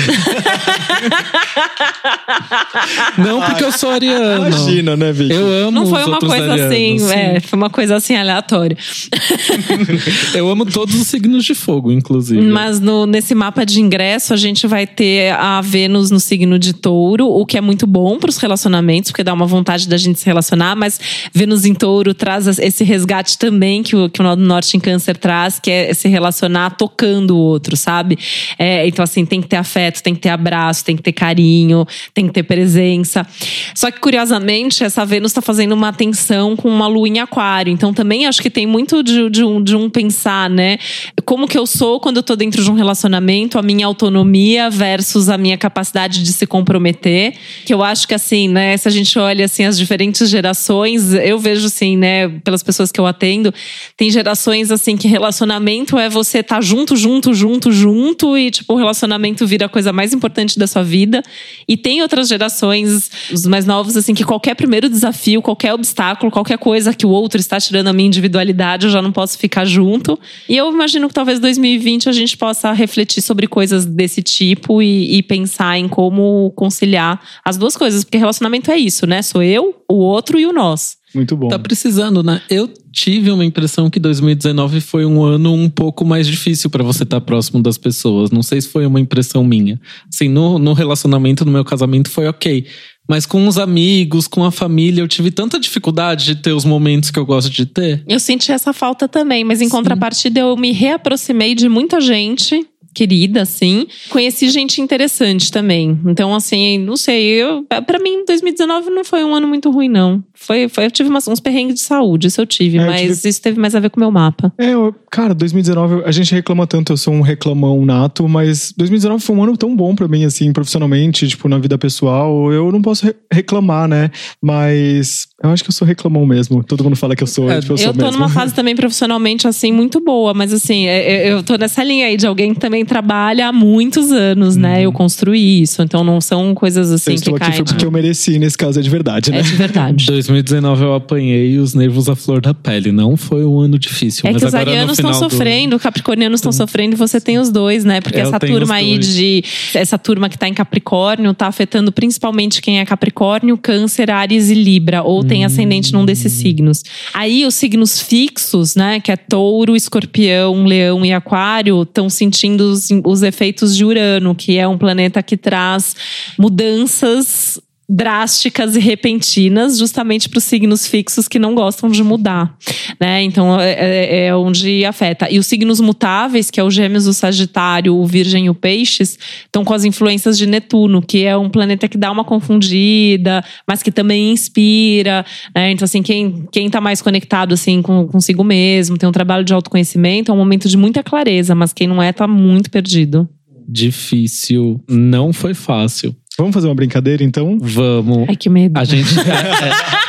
não 3.17 3.41
porque 3.41 3.63
eu 3.63 3.71
sou 3.71 3.89
ariano. 3.89 4.47
Imagina, 4.47 4.95
né, 4.97 5.11
Vicky? 5.11 5.33
Eu 5.33 5.47
amo 5.67 5.71
Não 5.71 5.87
foi 5.87 6.01
os 6.01 6.07
uma 6.07 6.19
coisa 6.19 6.35
arianos, 6.51 6.61
assim, 6.65 6.99
sim. 6.99 7.11
é, 7.13 7.39
foi 7.39 7.57
uma 7.57 7.69
coisa 7.69 7.95
assim 7.95 8.15
aleatória. 8.15 8.77
Eu 10.33 10.49
amo 10.49 10.65
todos 10.65 10.95
os 10.95 11.07
signos 11.07 11.45
de 11.45 11.53
fogo, 11.55 11.91
inclusive. 11.91 12.41
Mas 12.41 12.79
no- 12.79 13.05
nesse 13.05 13.33
mapa 13.33 13.65
de 13.65 13.79
ingresso, 13.81 14.33
a 14.33 14.37
gente 14.37 14.67
vai 14.67 14.85
ter 14.85 15.31
a 15.33 15.61
Vênus 15.61 16.11
no 16.11 16.19
signo 16.19 16.57
de 16.59 16.73
touro, 16.73 17.27
o 17.27 17.45
que 17.45 17.57
é 17.57 17.61
muito 17.61 17.87
bom 17.87 18.17
para 18.17 18.29
os 18.29 18.37
relacionamentos, 18.37 19.11
porque 19.11 19.23
dá 19.23 19.33
uma 19.33 19.45
vontade 19.45 19.87
da 19.87 19.97
gente 19.97 20.19
se 20.19 20.25
relacionar, 20.25 20.75
mas 20.75 20.99
Vênus 21.33 21.65
em 21.65 21.73
touro 21.73 22.13
traz 22.13 22.47
esse 22.59 22.83
resgate 22.83 23.37
também 23.37 23.81
que 23.83 23.95
o, 23.95 24.09
que 24.09 24.19
o 24.21 24.23
Nó 24.23 24.35
do 24.35 24.41
Norte 24.43 24.75
em 24.77 24.79
Câncer 24.79 25.17
traz, 25.17 25.59
que 25.59 25.69
é 25.71 25.93
se 25.93 26.07
relacionar 26.07 26.71
tocando 26.71 27.37
o 27.37 27.44
outro, 27.45 27.77
sabe? 27.77 28.17
É, 28.57 28.87
então, 28.87 29.03
assim, 29.03 29.25
tem 29.25 29.41
que 29.41 29.47
ter 29.47 29.57
afeto, 29.57 30.01
tem 30.01 30.13
que 30.13 30.21
ter 30.21 30.29
abraço, 30.29 30.83
tem 30.83 30.95
que 30.95 31.03
ter 31.03 31.13
carinho, 31.13 31.85
tem 32.13 32.27
que 32.27 32.33
ter 32.33 32.43
presença. 32.43 33.25
Só 33.73 33.91
que, 33.91 33.99
curiosamente, 33.99 34.83
essa 34.83 35.05
Vênus 35.05 35.31
está 35.31 35.41
fazendo 35.41 35.73
uma 35.73 35.93
tensão 35.93 36.55
com 36.55 36.69
uma 36.69 36.87
lua 36.87 37.07
em 37.07 37.19
aquário. 37.19 37.71
Então, 37.71 37.93
também 37.93 38.25
acho 38.25 38.41
que 38.41 38.49
tem 38.49 38.65
muito 38.65 39.03
de, 39.03 39.29
de 39.29 39.43
um, 39.43 39.61
de 39.61 39.75
um 39.75 39.89
pensar, 39.89 40.49
né? 40.49 40.77
Como 41.23 41.47
que 41.47 41.57
eu 41.57 41.65
sou 41.65 41.99
quando 41.99 42.17
eu 42.17 42.23
tô 42.23 42.35
dentro 42.35 42.63
de 42.63 42.69
um 42.69 42.73
relacionamento, 42.73 43.59
a 43.59 43.61
minha 43.61 43.85
autonomia 43.85 44.69
versus 44.69 45.29
a 45.29 45.37
minha 45.37 45.57
capacidade 45.57 46.23
de 46.23 46.33
se 46.33 46.47
comprometer. 46.47 47.33
Que 47.65 47.73
eu 47.73 47.83
acho 47.83 48.07
que, 48.07 48.13
assim, 48.13 48.47
né? 48.47 48.75
Se 48.77 48.87
a 48.87 48.91
gente 48.91 49.17
olha, 49.19 49.45
assim, 49.45 49.63
as 49.63 49.77
diferentes 49.77 50.29
gerações, 50.29 51.13
eu 51.13 51.37
vejo, 51.37 51.67
assim, 51.67 51.97
né? 51.97 52.27
Pelas 52.43 52.63
pessoas 52.63 52.91
que 52.91 52.99
eu 52.99 53.05
atendo, 53.05 53.53
tem 53.95 54.09
gerações, 54.09 54.71
assim, 54.71 54.97
que 54.97 55.07
relacionamento 55.07 55.97
é 55.97 56.09
você 56.09 56.39
estar 56.39 56.61
junto, 56.61 56.95
junto, 56.95 57.33
junto, 57.35 57.71
junto 57.71 58.37
e, 58.37 58.49
tipo, 58.49 58.73
o 58.73 58.77
relacionamento 58.77 59.45
vira 59.45 59.65
a 59.65 59.69
coisa 59.69 59.93
mais 59.93 60.13
importante 60.13 60.57
da 60.57 60.65
sua 60.65 60.83
vida. 60.83 61.21
E 61.67 61.77
tem 61.77 62.01
outras 62.01 62.27
gerações, 62.27 63.11
os 63.31 63.45
mais 63.45 63.65
novos, 63.65 63.95
assim, 63.97 64.13
que 64.13 64.23
qualquer 64.23 64.55
primeiro 64.55 64.89
desafio, 64.89 65.41
qualquer 65.41 65.73
obstáculo, 65.73 66.31
qualquer 66.31 66.57
coisa 66.57 66.93
que 66.93 67.05
o 67.05 67.09
outro 67.09 67.39
está 67.39 67.59
tirando 67.59 67.87
a 67.87 67.93
minha 67.93 68.07
individualidade, 68.07 68.85
eu 68.85 68.91
já 68.91 69.01
não 69.01 69.11
posso 69.11 69.37
ficar 69.37 69.65
junto. 69.65 70.17
E 70.49 70.55
eu 70.55 70.71
imagino 70.71 71.07
que 71.07 71.13
talvez 71.13 71.39
2020 71.39 72.09
a 72.09 72.11
gente 72.11 72.37
possa 72.37 72.71
refletir 72.71 73.21
sobre 73.21 73.47
coisas 73.47 73.85
desse 73.85 74.23
tipo 74.23 74.81
e, 74.81 75.17
e 75.17 75.23
pensar 75.23 75.77
em 75.77 75.87
como 75.87 76.51
conciliar 76.55 77.21
as 77.43 77.57
duas 77.57 77.75
coisas. 77.75 78.03
Porque 78.03 78.17
relacionamento 78.17 78.71
é 78.71 78.77
isso, 78.77 79.05
né? 79.05 79.21
Sou 79.21 79.43
eu, 79.43 79.75
o 79.89 79.95
outro 79.95 80.39
e 80.39 80.45
o 80.45 80.53
nós. 80.53 80.97
Muito 81.15 81.35
bom. 81.37 81.47
Tá 81.47 81.57
precisando, 81.57 82.21
né? 82.21 82.41
Eu 82.49 82.69
tive 82.91 83.31
uma 83.31 83.45
impressão 83.45 83.89
que 83.89 83.99
2019 83.99 84.81
foi 84.81 85.05
um 85.05 85.23
ano 85.23 85.53
um 85.53 85.69
pouco 85.69 86.03
mais 86.05 86.27
difícil 86.27 86.69
pra 86.69 86.83
você 86.83 87.03
estar 87.03 87.21
próximo 87.21 87.61
das 87.61 87.77
pessoas. 87.77 88.31
Não 88.31 88.43
sei 88.43 88.61
se 88.61 88.67
foi 88.67 88.85
uma 88.85 88.99
impressão 88.99 89.43
minha. 89.43 89.79
Assim, 90.13 90.27
no, 90.27 90.59
no 90.59 90.73
relacionamento, 90.73 91.45
no 91.45 91.51
meu 91.51 91.63
casamento, 91.63 92.09
foi 92.09 92.27
ok. 92.27 92.65
Mas 93.07 93.25
com 93.25 93.47
os 93.47 93.57
amigos, 93.57 94.27
com 94.27 94.43
a 94.43 94.51
família, 94.51 95.01
eu 95.01 95.07
tive 95.07 95.29
tanta 95.29 95.59
dificuldade 95.59 96.25
de 96.25 96.35
ter 96.35 96.53
os 96.53 96.65
momentos 96.65 97.11
que 97.11 97.19
eu 97.19 97.25
gosto 97.25 97.51
de 97.51 97.65
ter. 97.65 98.03
Eu 98.07 98.19
senti 98.19 98.51
essa 98.51 98.73
falta 98.73 99.07
também, 99.07 99.43
mas 99.43 99.61
em 99.61 99.69
contrapartida 99.69 100.39
eu 100.39 100.57
me 100.57 100.71
reaproximei 100.71 101.53
de 101.53 101.69
muita 101.69 102.01
gente 102.01 102.67
querida, 102.95 103.41
assim. 103.43 103.85
Conheci 104.09 104.49
gente 104.49 104.81
interessante 104.81 105.51
também. 105.51 105.99
Então, 106.05 106.33
assim, 106.33 106.79
não 106.79 106.97
sei, 106.97 107.23
eu, 107.25 107.63
para 107.85 107.99
mim, 107.99 108.23
2019 108.25 108.89
não 108.89 109.03
foi 109.03 109.23
um 109.23 109.35
ano 109.35 109.47
muito 109.47 109.69
ruim, 109.69 109.89
não. 109.89 110.23
Foi, 110.33 110.67
foi 110.69 110.85
eu 110.85 110.91
tive 110.91 111.09
umas, 111.09 111.27
uns 111.27 111.39
perrengues 111.39 111.75
de 111.75 111.81
saúde, 111.81 112.27
isso 112.27 112.41
eu 112.41 112.45
tive, 112.45 112.77
É, 112.77 112.81
eu 112.81 112.85
mas 112.87 113.01
tive- 113.01 113.29
isso 113.29 113.41
teve 113.41 113.59
mais 113.59 113.75
a 113.75 113.79
ver 113.79 113.89
com 113.89 113.97
o 113.97 113.99
meu 113.99 114.11
mapa. 114.11 114.51
É, 114.57 114.73
eu- 114.73 114.95
cara, 115.11 115.33
2019, 115.33 116.03
a 116.05 116.11
gente 116.11 116.33
reclama 116.33 116.65
tanto, 116.65 116.93
eu 116.93 116.97
sou 116.97 117.13
um 117.13 117.21
reclamão 117.21 117.85
nato, 117.85 118.27
mas 118.27 118.73
2019 118.77 119.23
foi 119.23 119.35
um 119.35 119.43
ano 119.43 119.57
tão 119.57 119.75
bom 119.75 119.93
pra 119.95 120.07
mim, 120.07 120.23
assim, 120.25 120.51
profissionalmente, 120.53 121.27
tipo, 121.27 121.47
na 121.49 121.57
vida 121.57 121.77
pessoal. 121.77 122.51
Eu 122.51 122.71
não 122.71 122.81
posso 122.81 123.05
re- 123.05 123.15
reclamar, 123.31 123.87
né? 123.87 124.09
Mas 124.41 125.27
eu 125.43 125.49
acho 125.49 125.63
que 125.63 125.69
eu 125.69 125.73
sou 125.73 125.85
reclamão 125.87 126.25
mesmo. 126.25 126.63
Todo 126.63 126.83
mundo 126.83 126.95
fala 126.95 127.15
que 127.15 127.21
eu 127.21 127.27
sou, 127.27 127.49
É, 127.51 127.59
tipo, 127.59 127.73
eu, 127.73 127.77
Eu 127.77 127.83
sou 127.83 127.93
tô 127.93 128.05
mesmo. 128.05 128.11
numa 128.19 128.29
fase 128.29 128.53
também 128.53 128.75
profissionalmente, 128.75 129.47
assim, 129.47 129.71
muito 129.71 129.99
boa, 129.99 130.33
mas 130.33 130.53
assim, 130.53 130.85
é- 130.87 131.27
é- 131.27 131.31
eu 131.33 131.43
tô 131.43 131.57
nessa 131.57 131.83
linha 131.83 132.07
aí 132.07 132.15
de 132.17 132.25
alguém 132.25 132.53
que 132.53 132.59
também 132.59 132.85
trabalha 132.85 133.49
há 133.49 133.51
muitos 133.51 134.11
anos, 134.13 134.55
né? 134.55 134.81
Eu 134.83 134.91
construí 134.93 135.61
isso, 135.61 135.81
então 135.81 136.03
não 136.05 136.21
são 136.21 136.55
coisas 136.55 136.89
Eu 136.89 136.95
assim 136.95 137.11
que 137.11 137.17
estou 137.17 137.35
aqui 137.35 137.45
caem. 137.47 137.55
foi 137.57 137.65
porque 137.65 137.85
eu 137.85 137.91
mereci, 137.91 138.39
nesse 138.39 138.57
caso 138.57 138.79
é 138.79 138.81
de 138.81 138.89
verdade, 138.89 139.29
né? 139.31 139.39
É 139.39 139.41
de 139.41 139.55
verdade. 139.55 140.05
2019 140.07 140.83
eu 140.83 140.93
apanhei 140.95 141.57
os 141.57 141.73
nervos 141.75 142.07
à 142.07 142.15
flor 142.15 142.39
da 142.39 142.53
pele. 142.53 142.91
Não 142.93 143.17
foi 143.17 143.43
um 143.45 143.59
ano 143.59 143.77
difícil. 143.77 144.21
É 144.25 144.31
mas 144.31 144.41
que 144.41 144.47
os 144.47 144.53
arianos 144.55 144.97
estão 144.97 145.13
final 145.13 145.27
do- 145.29 145.31
sofrendo, 145.31 145.79
capricornianos 145.79 146.39
estão 146.39 146.51
sofrendo 146.53 146.95
e 146.95 146.97
você 146.97 147.19
tem 147.19 147.37
os 147.39 147.49
dois, 147.49 147.83
né? 147.83 147.99
Porque 147.99 148.17
É, 148.19 148.23
eu 148.23 148.27
essa 148.27 148.39
turma 148.39 148.65
os 148.65 148.71
aí 148.71 148.97
de. 148.97 149.43
Essa 149.73 149.97
turma 149.97 150.29
que 150.29 150.37
tá 150.37 150.47
em 150.47 150.53
Capricórnio 150.53 151.33
tá 151.33 151.47
afetando 151.47 151.91
principalmente 151.91 152.61
quem 152.61 152.79
é 152.79 152.85
Capricórnio, 152.85 153.57
Câncer, 153.57 154.09
Ares 154.09 154.49
e 154.49 154.53
Libra, 154.53 155.03
ou 155.03 155.25
tem 155.25 155.34
Hum. 155.43 155.47
ascendente 155.47 155.93
num 155.93 156.05
desses 156.05 156.31
signos. 156.33 156.83
Aí 157.13 157.45
os 157.45 157.55
signos 157.55 158.01
fixos, 158.01 158.75
né? 158.75 158.99
Que 158.99 159.11
é 159.11 159.17
touro, 159.17 159.75
escorpião, 159.75 160.65
leão 160.65 161.05
e 161.05 161.11
aquário, 161.11 161.81
estão 161.83 162.09
sentindo 162.09 162.71
os, 162.71 162.89
os 163.03 163.23
efeitos 163.23 163.75
de 163.75 163.83
Urano, 163.83 164.35
que 164.35 164.57
é 164.57 164.67
um 164.67 164.77
planeta 164.77 165.21
que 165.21 165.37
traz 165.37 165.95
mudanças 166.37 167.59
drásticas 167.87 168.75
e 168.75 168.79
repentinas, 168.79 169.77
justamente 169.77 170.27
para 170.27 170.39
os 170.39 170.43
signos 170.43 170.87
fixos 170.87 171.27
que 171.27 171.37
não 171.37 171.53
gostam 171.53 171.89
de 171.89 172.03
mudar, 172.03 172.57
né? 172.99 173.21
Então 173.21 173.59
é, 173.59 173.71
é- 173.73 174.25
é 174.27 174.35
onde 174.35 174.83
afeta. 174.83 175.31
E 175.31 175.37
os 175.37 175.45
signos 175.45 175.79
mutáveis, 175.79 176.49
que 176.49 176.59
é 176.59 176.63
o 176.63 176.71
Gêmeos, 176.71 177.05
o 177.05 177.13
Sagitário, 177.13 177.95
o 177.95 178.05
Virgem 178.05 178.45
e 178.45 178.49
o 178.49 178.55
Peixes, 178.55 179.19
estão 179.45 179.63
com 179.63 179.73
as 179.73 179.83
influências 179.85 180.37
de 180.37 180.47
Netuno, 180.47 181.01
que 181.01 181.23
é 181.23 181.37
um 181.37 181.49
planeta 181.49 181.87
que 181.87 181.97
dá 181.97 182.11
uma 182.11 182.23
confundida, 182.23 183.43
mas 183.67 183.83
que 183.83 183.91
também 183.91 184.31
inspira, 184.31 185.25
né? 185.55 185.71
Então 185.71 185.85
assim, 185.85 186.01
quem 186.01 186.47
quem 186.51 186.69
tá 186.69 186.81
mais 186.81 187.01
conectado 187.01 187.53
assim 187.53 187.81
com 187.81 188.07
consigo 188.07 188.43
mesmo, 188.43 188.97
tem 188.97 189.07
um 189.07 189.11
trabalho 189.11 189.43
de 189.43 189.53
autoconhecimento, 189.53 190.31
é 190.31 190.33
um 190.33 190.37
momento 190.37 190.67
de 190.67 190.77
muita 190.77 191.03
clareza, 191.03 191.53
mas 191.53 191.71
quem 191.71 191.87
não 191.87 192.01
é 192.01 192.11
tá 192.11 192.27
muito 192.27 192.71
perdido. 192.71 193.29
Difícil. 193.67 194.79
Não 194.87 195.33
foi 195.33 195.53
fácil. 195.53 196.15
Vamos 196.37 196.53
fazer 196.53 196.67
uma 196.67 196.75
brincadeira, 196.75 197.23
então? 197.23 197.57
Vamos. 197.61 198.25
Ai 198.27 198.35
que 198.35 198.49
medo. 198.49 198.77
A 198.77 198.83
gente. 198.83 199.09
é, 199.19 199.23
é, 199.23 200.05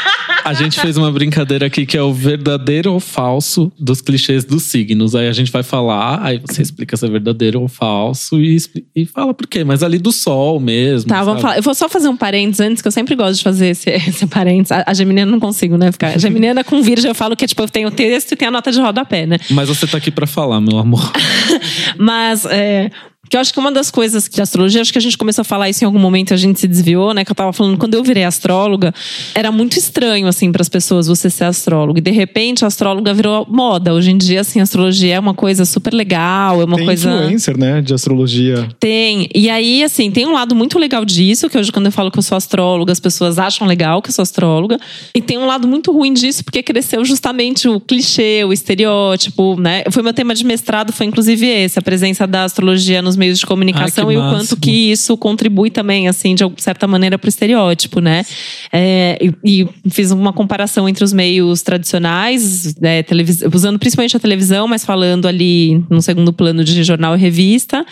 a 0.46 0.52
gente 0.52 0.80
fez 0.80 0.96
uma 0.96 1.10
brincadeira 1.10 1.66
aqui 1.66 1.84
que 1.84 1.96
é 1.96 2.02
o 2.02 2.12
verdadeiro 2.12 2.92
ou 2.92 3.00
falso 3.00 3.72
dos 3.76 4.00
clichês 4.00 4.44
dos 4.44 4.62
signos. 4.62 5.16
Aí 5.16 5.26
a 5.26 5.32
gente 5.32 5.50
vai 5.50 5.64
falar, 5.64 6.22
aí 6.22 6.38
você 6.38 6.62
explica 6.62 6.96
se 6.96 7.04
é 7.04 7.08
verdadeiro 7.08 7.60
ou 7.60 7.66
falso 7.66 8.40
e, 8.40 8.56
e 8.94 9.04
fala 9.04 9.34
por 9.34 9.48
quê. 9.48 9.64
Mas 9.64 9.82
ali 9.82 9.98
do 9.98 10.12
sol 10.12 10.60
mesmo. 10.60 11.08
Tá, 11.08 11.24
vamos 11.24 11.32
sabe? 11.32 11.42
falar. 11.42 11.56
Eu 11.56 11.62
vou 11.62 11.74
só 11.74 11.88
fazer 11.88 12.08
um 12.08 12.16
parênteses 12.16 12.60
antes, 12.60 12.80
que 12.80 12.86
eu 12.86 12.92
sempre 12.92 13.16
gosto 13.16 13.38
de 13.38 13.42
fazer 13.42 13.68
esse, 13.70 13.90
esse 14.08 14.24
parênteses. 14.28 14.70
A, 14.70 14.84
a 14.86 14.94
Geminiana 14.94 15.32
não 15.32 15.40
consigo, 15.40 15.76
né? 15.76 15.90
Ficar. 15.90 16.14
A 16.14 16.18
Geminiana 16.18 16.62
com 16.62 16.80
Virgem 16.80 17.08
eu 17.08 17.14
falo 17.14 17.34
que 17.34 17.44
é 17.44 17.48
tipo, 17.48 17.62
eu 17.62 17.68
tenho 17.68 17.88
o 17.88 17.90
texto 17.90 18.30
e 18.30 18.36
tem 18.36 18.46
a 18.46 18.50
nota 18.52 18.70
de 18.70 18.80
rodapé, 18.80 19.26
né? 19.26 19.38
Mas 19.50 19.68
você 19.68 19.84
tá 19.84 19.98
aqui 19.98 20.12
pra 20.12 20.28
falar, 20.28 20.60
meu 20.60 20.78
amor. 20.78 21.10
Mas 21.98 22.44
é, 22.44 22.92
que 23.28 23.36
eu 23.36 23.40
acho 23.40 23.52
que 23.52 23.58
uma 23.58 23.72
das 23.72 23.90
coisas 23.90 24.28
de 24.28 24.40
astrologia, 24.40 24.80
acho 24.80 24.92
que 24.92 24.98
a 24.98 25.02
gente 25.02 25.16
começou 25.16 25.42
a 25.42 25.44
falar 25.44 25.68
isso 25.68 25.84
em 25.84 25.86
algum 25.86 25.98
momento, 25.98 26.32
a 26.34 26.36
gente 26.36 26.60
se 26.60 26.68
desviou, 26.68 27.12
né? 27.12 27.24
Que 27.24 27.30
eu 27.30 27.34
tava 27.34 27.52
falando, 27.52 27.76
quando 27.78 27.94
eu 27.94 28.02
virei 28.02 28.24
astróloga, 28.24 28.92
era 29.34 29.50
muito 29.50 29.78
estranho, 29.78 30.26
assim, 30.26 30.52
para 30.52 30.62
as 30.62 30.68
pessoas 30.68 31.06
você 31.06 31.28
ser 31.30 31.44
astrólogo. 31.44 31.98
E 31.98 32.00
de 32.00 32.10
repente 32.10 32.64
a 32.64 32.68
astróloga 32.68 33.12
virou 33.12 33.46
moda. 33.48 33.92
Hoje 33.94 34.10
em 34.10 34.18
dia, 34.18 34.40
assim, 34.40 34.60
a 34.60 34.62
astrologia 34.62 35.14
é 35.14 35.20
uma 35.20 35.34
coisa 35.34 35.64
super 35.64 35.92
legal, 35.92 36.60
é 36.60 36.64
uma 36.64 36.76
Tem 36.76 36.86
coisa. 36.86 37.10
influencer, 37.10 37.58
né, 37.58 37.80
de 37.80 37.94
astrologia. 37.94 38.68
Tem. 38.78 39.28
E 39.34 39.48
aí, 39.50 39.82
assim, 39.82 40.10
tem 40.10 40.26
um 40.26 40.32
lado 40.32 40.54
muito 40.54 40.78
legal 40.78 41.04
disso, 41.04 41.48
que 41.48 41.58
hoje, 41.58 41.72
quando 41.72 41.86
eu 41.86 41.92
falo 41.92 42.10
que 42.10 42.18
eu 42.18 42.22
sou 42.22 42.36
astróloga, 42.36 42.92
as 42.92 43.00
pessoas 43.00 43.38
acham 43.38 43.66
legal 43.66 44.00
que 44.00 44.10
eu 44.10 44.14
sou 44.14 44.22
astróloga. 44.22 44.78
E 45.14 45.20
tem 45.20 45.38
um 45.38 45.46
lado 45.46 45.66
muito 45.66 45.92
ruim 45.92 46.12
disso, 46.12 46.44
porque 46.44 46.62
cresceu 46.62 47.04
justamente 47.04 47.68
o 47.68 47.80
clichê, 47.80 48.44
o 48.44 48.52
estereótipo, 48.52 49.58
né? 49.58 49.84
Foi 49.90 50.02
meu 50.02 50.12
tema 50.12 50.34
de 50.34 50.44
mestrado, 50.44 50.92
foi 50.92 51.06
inclusive 51.06 51.46
esse, 51.46 51.78
a 51.78 51.82
presença 51.82 52.26
da 52.26 52.44
astrologia 52.44 53.02
nos 53.02 53.15
meios 53.16 53.38
de 53.38 53.46
comunicação 53.46 54.08
Ai, 54.08 54.14
e 54.14 54.18
o 54.18 54.20
quanto 54.20 54.56
que 54.56 54.92
isso 54.92 55.16
contribui 55.16 55.70
também, 55.70 56.08
assim, 56.08 56.34
de 56.34 56.44
certa 56.58 56.86
maneira, 56.86 57.18
para 57.18 57.26
o 57.26 57.28
estereótipo, 57.28 58.00
né? 58.00 58.24
É, 58.72 59.18
e, 59.44 59.62
e 59.62 59.90
fiz 59.90 60.10
uma 60.10 60.32
comparação 60.32 60.88
entre 60.88 61.02
os 61.02 61.12
meios 61.12 61.62
tradicionais, 61.62 62.76
né, 62.76 63.02
televis- 63.02 63.42
usando 63.52 63.78
principalmente 63.78 64.16
a 64.16 64.20
televisão, 64.20 64.68
mas 64.68 64.84
falando 64.84 65.26
ali 65.26 65.84
no 65.90 66.00
segundo 66.02 66.32
plano 66.32 66.62
de 66.62 66.82
jornal 66.84 67.16
e 67.16 67.18
revista, 67.20 67.84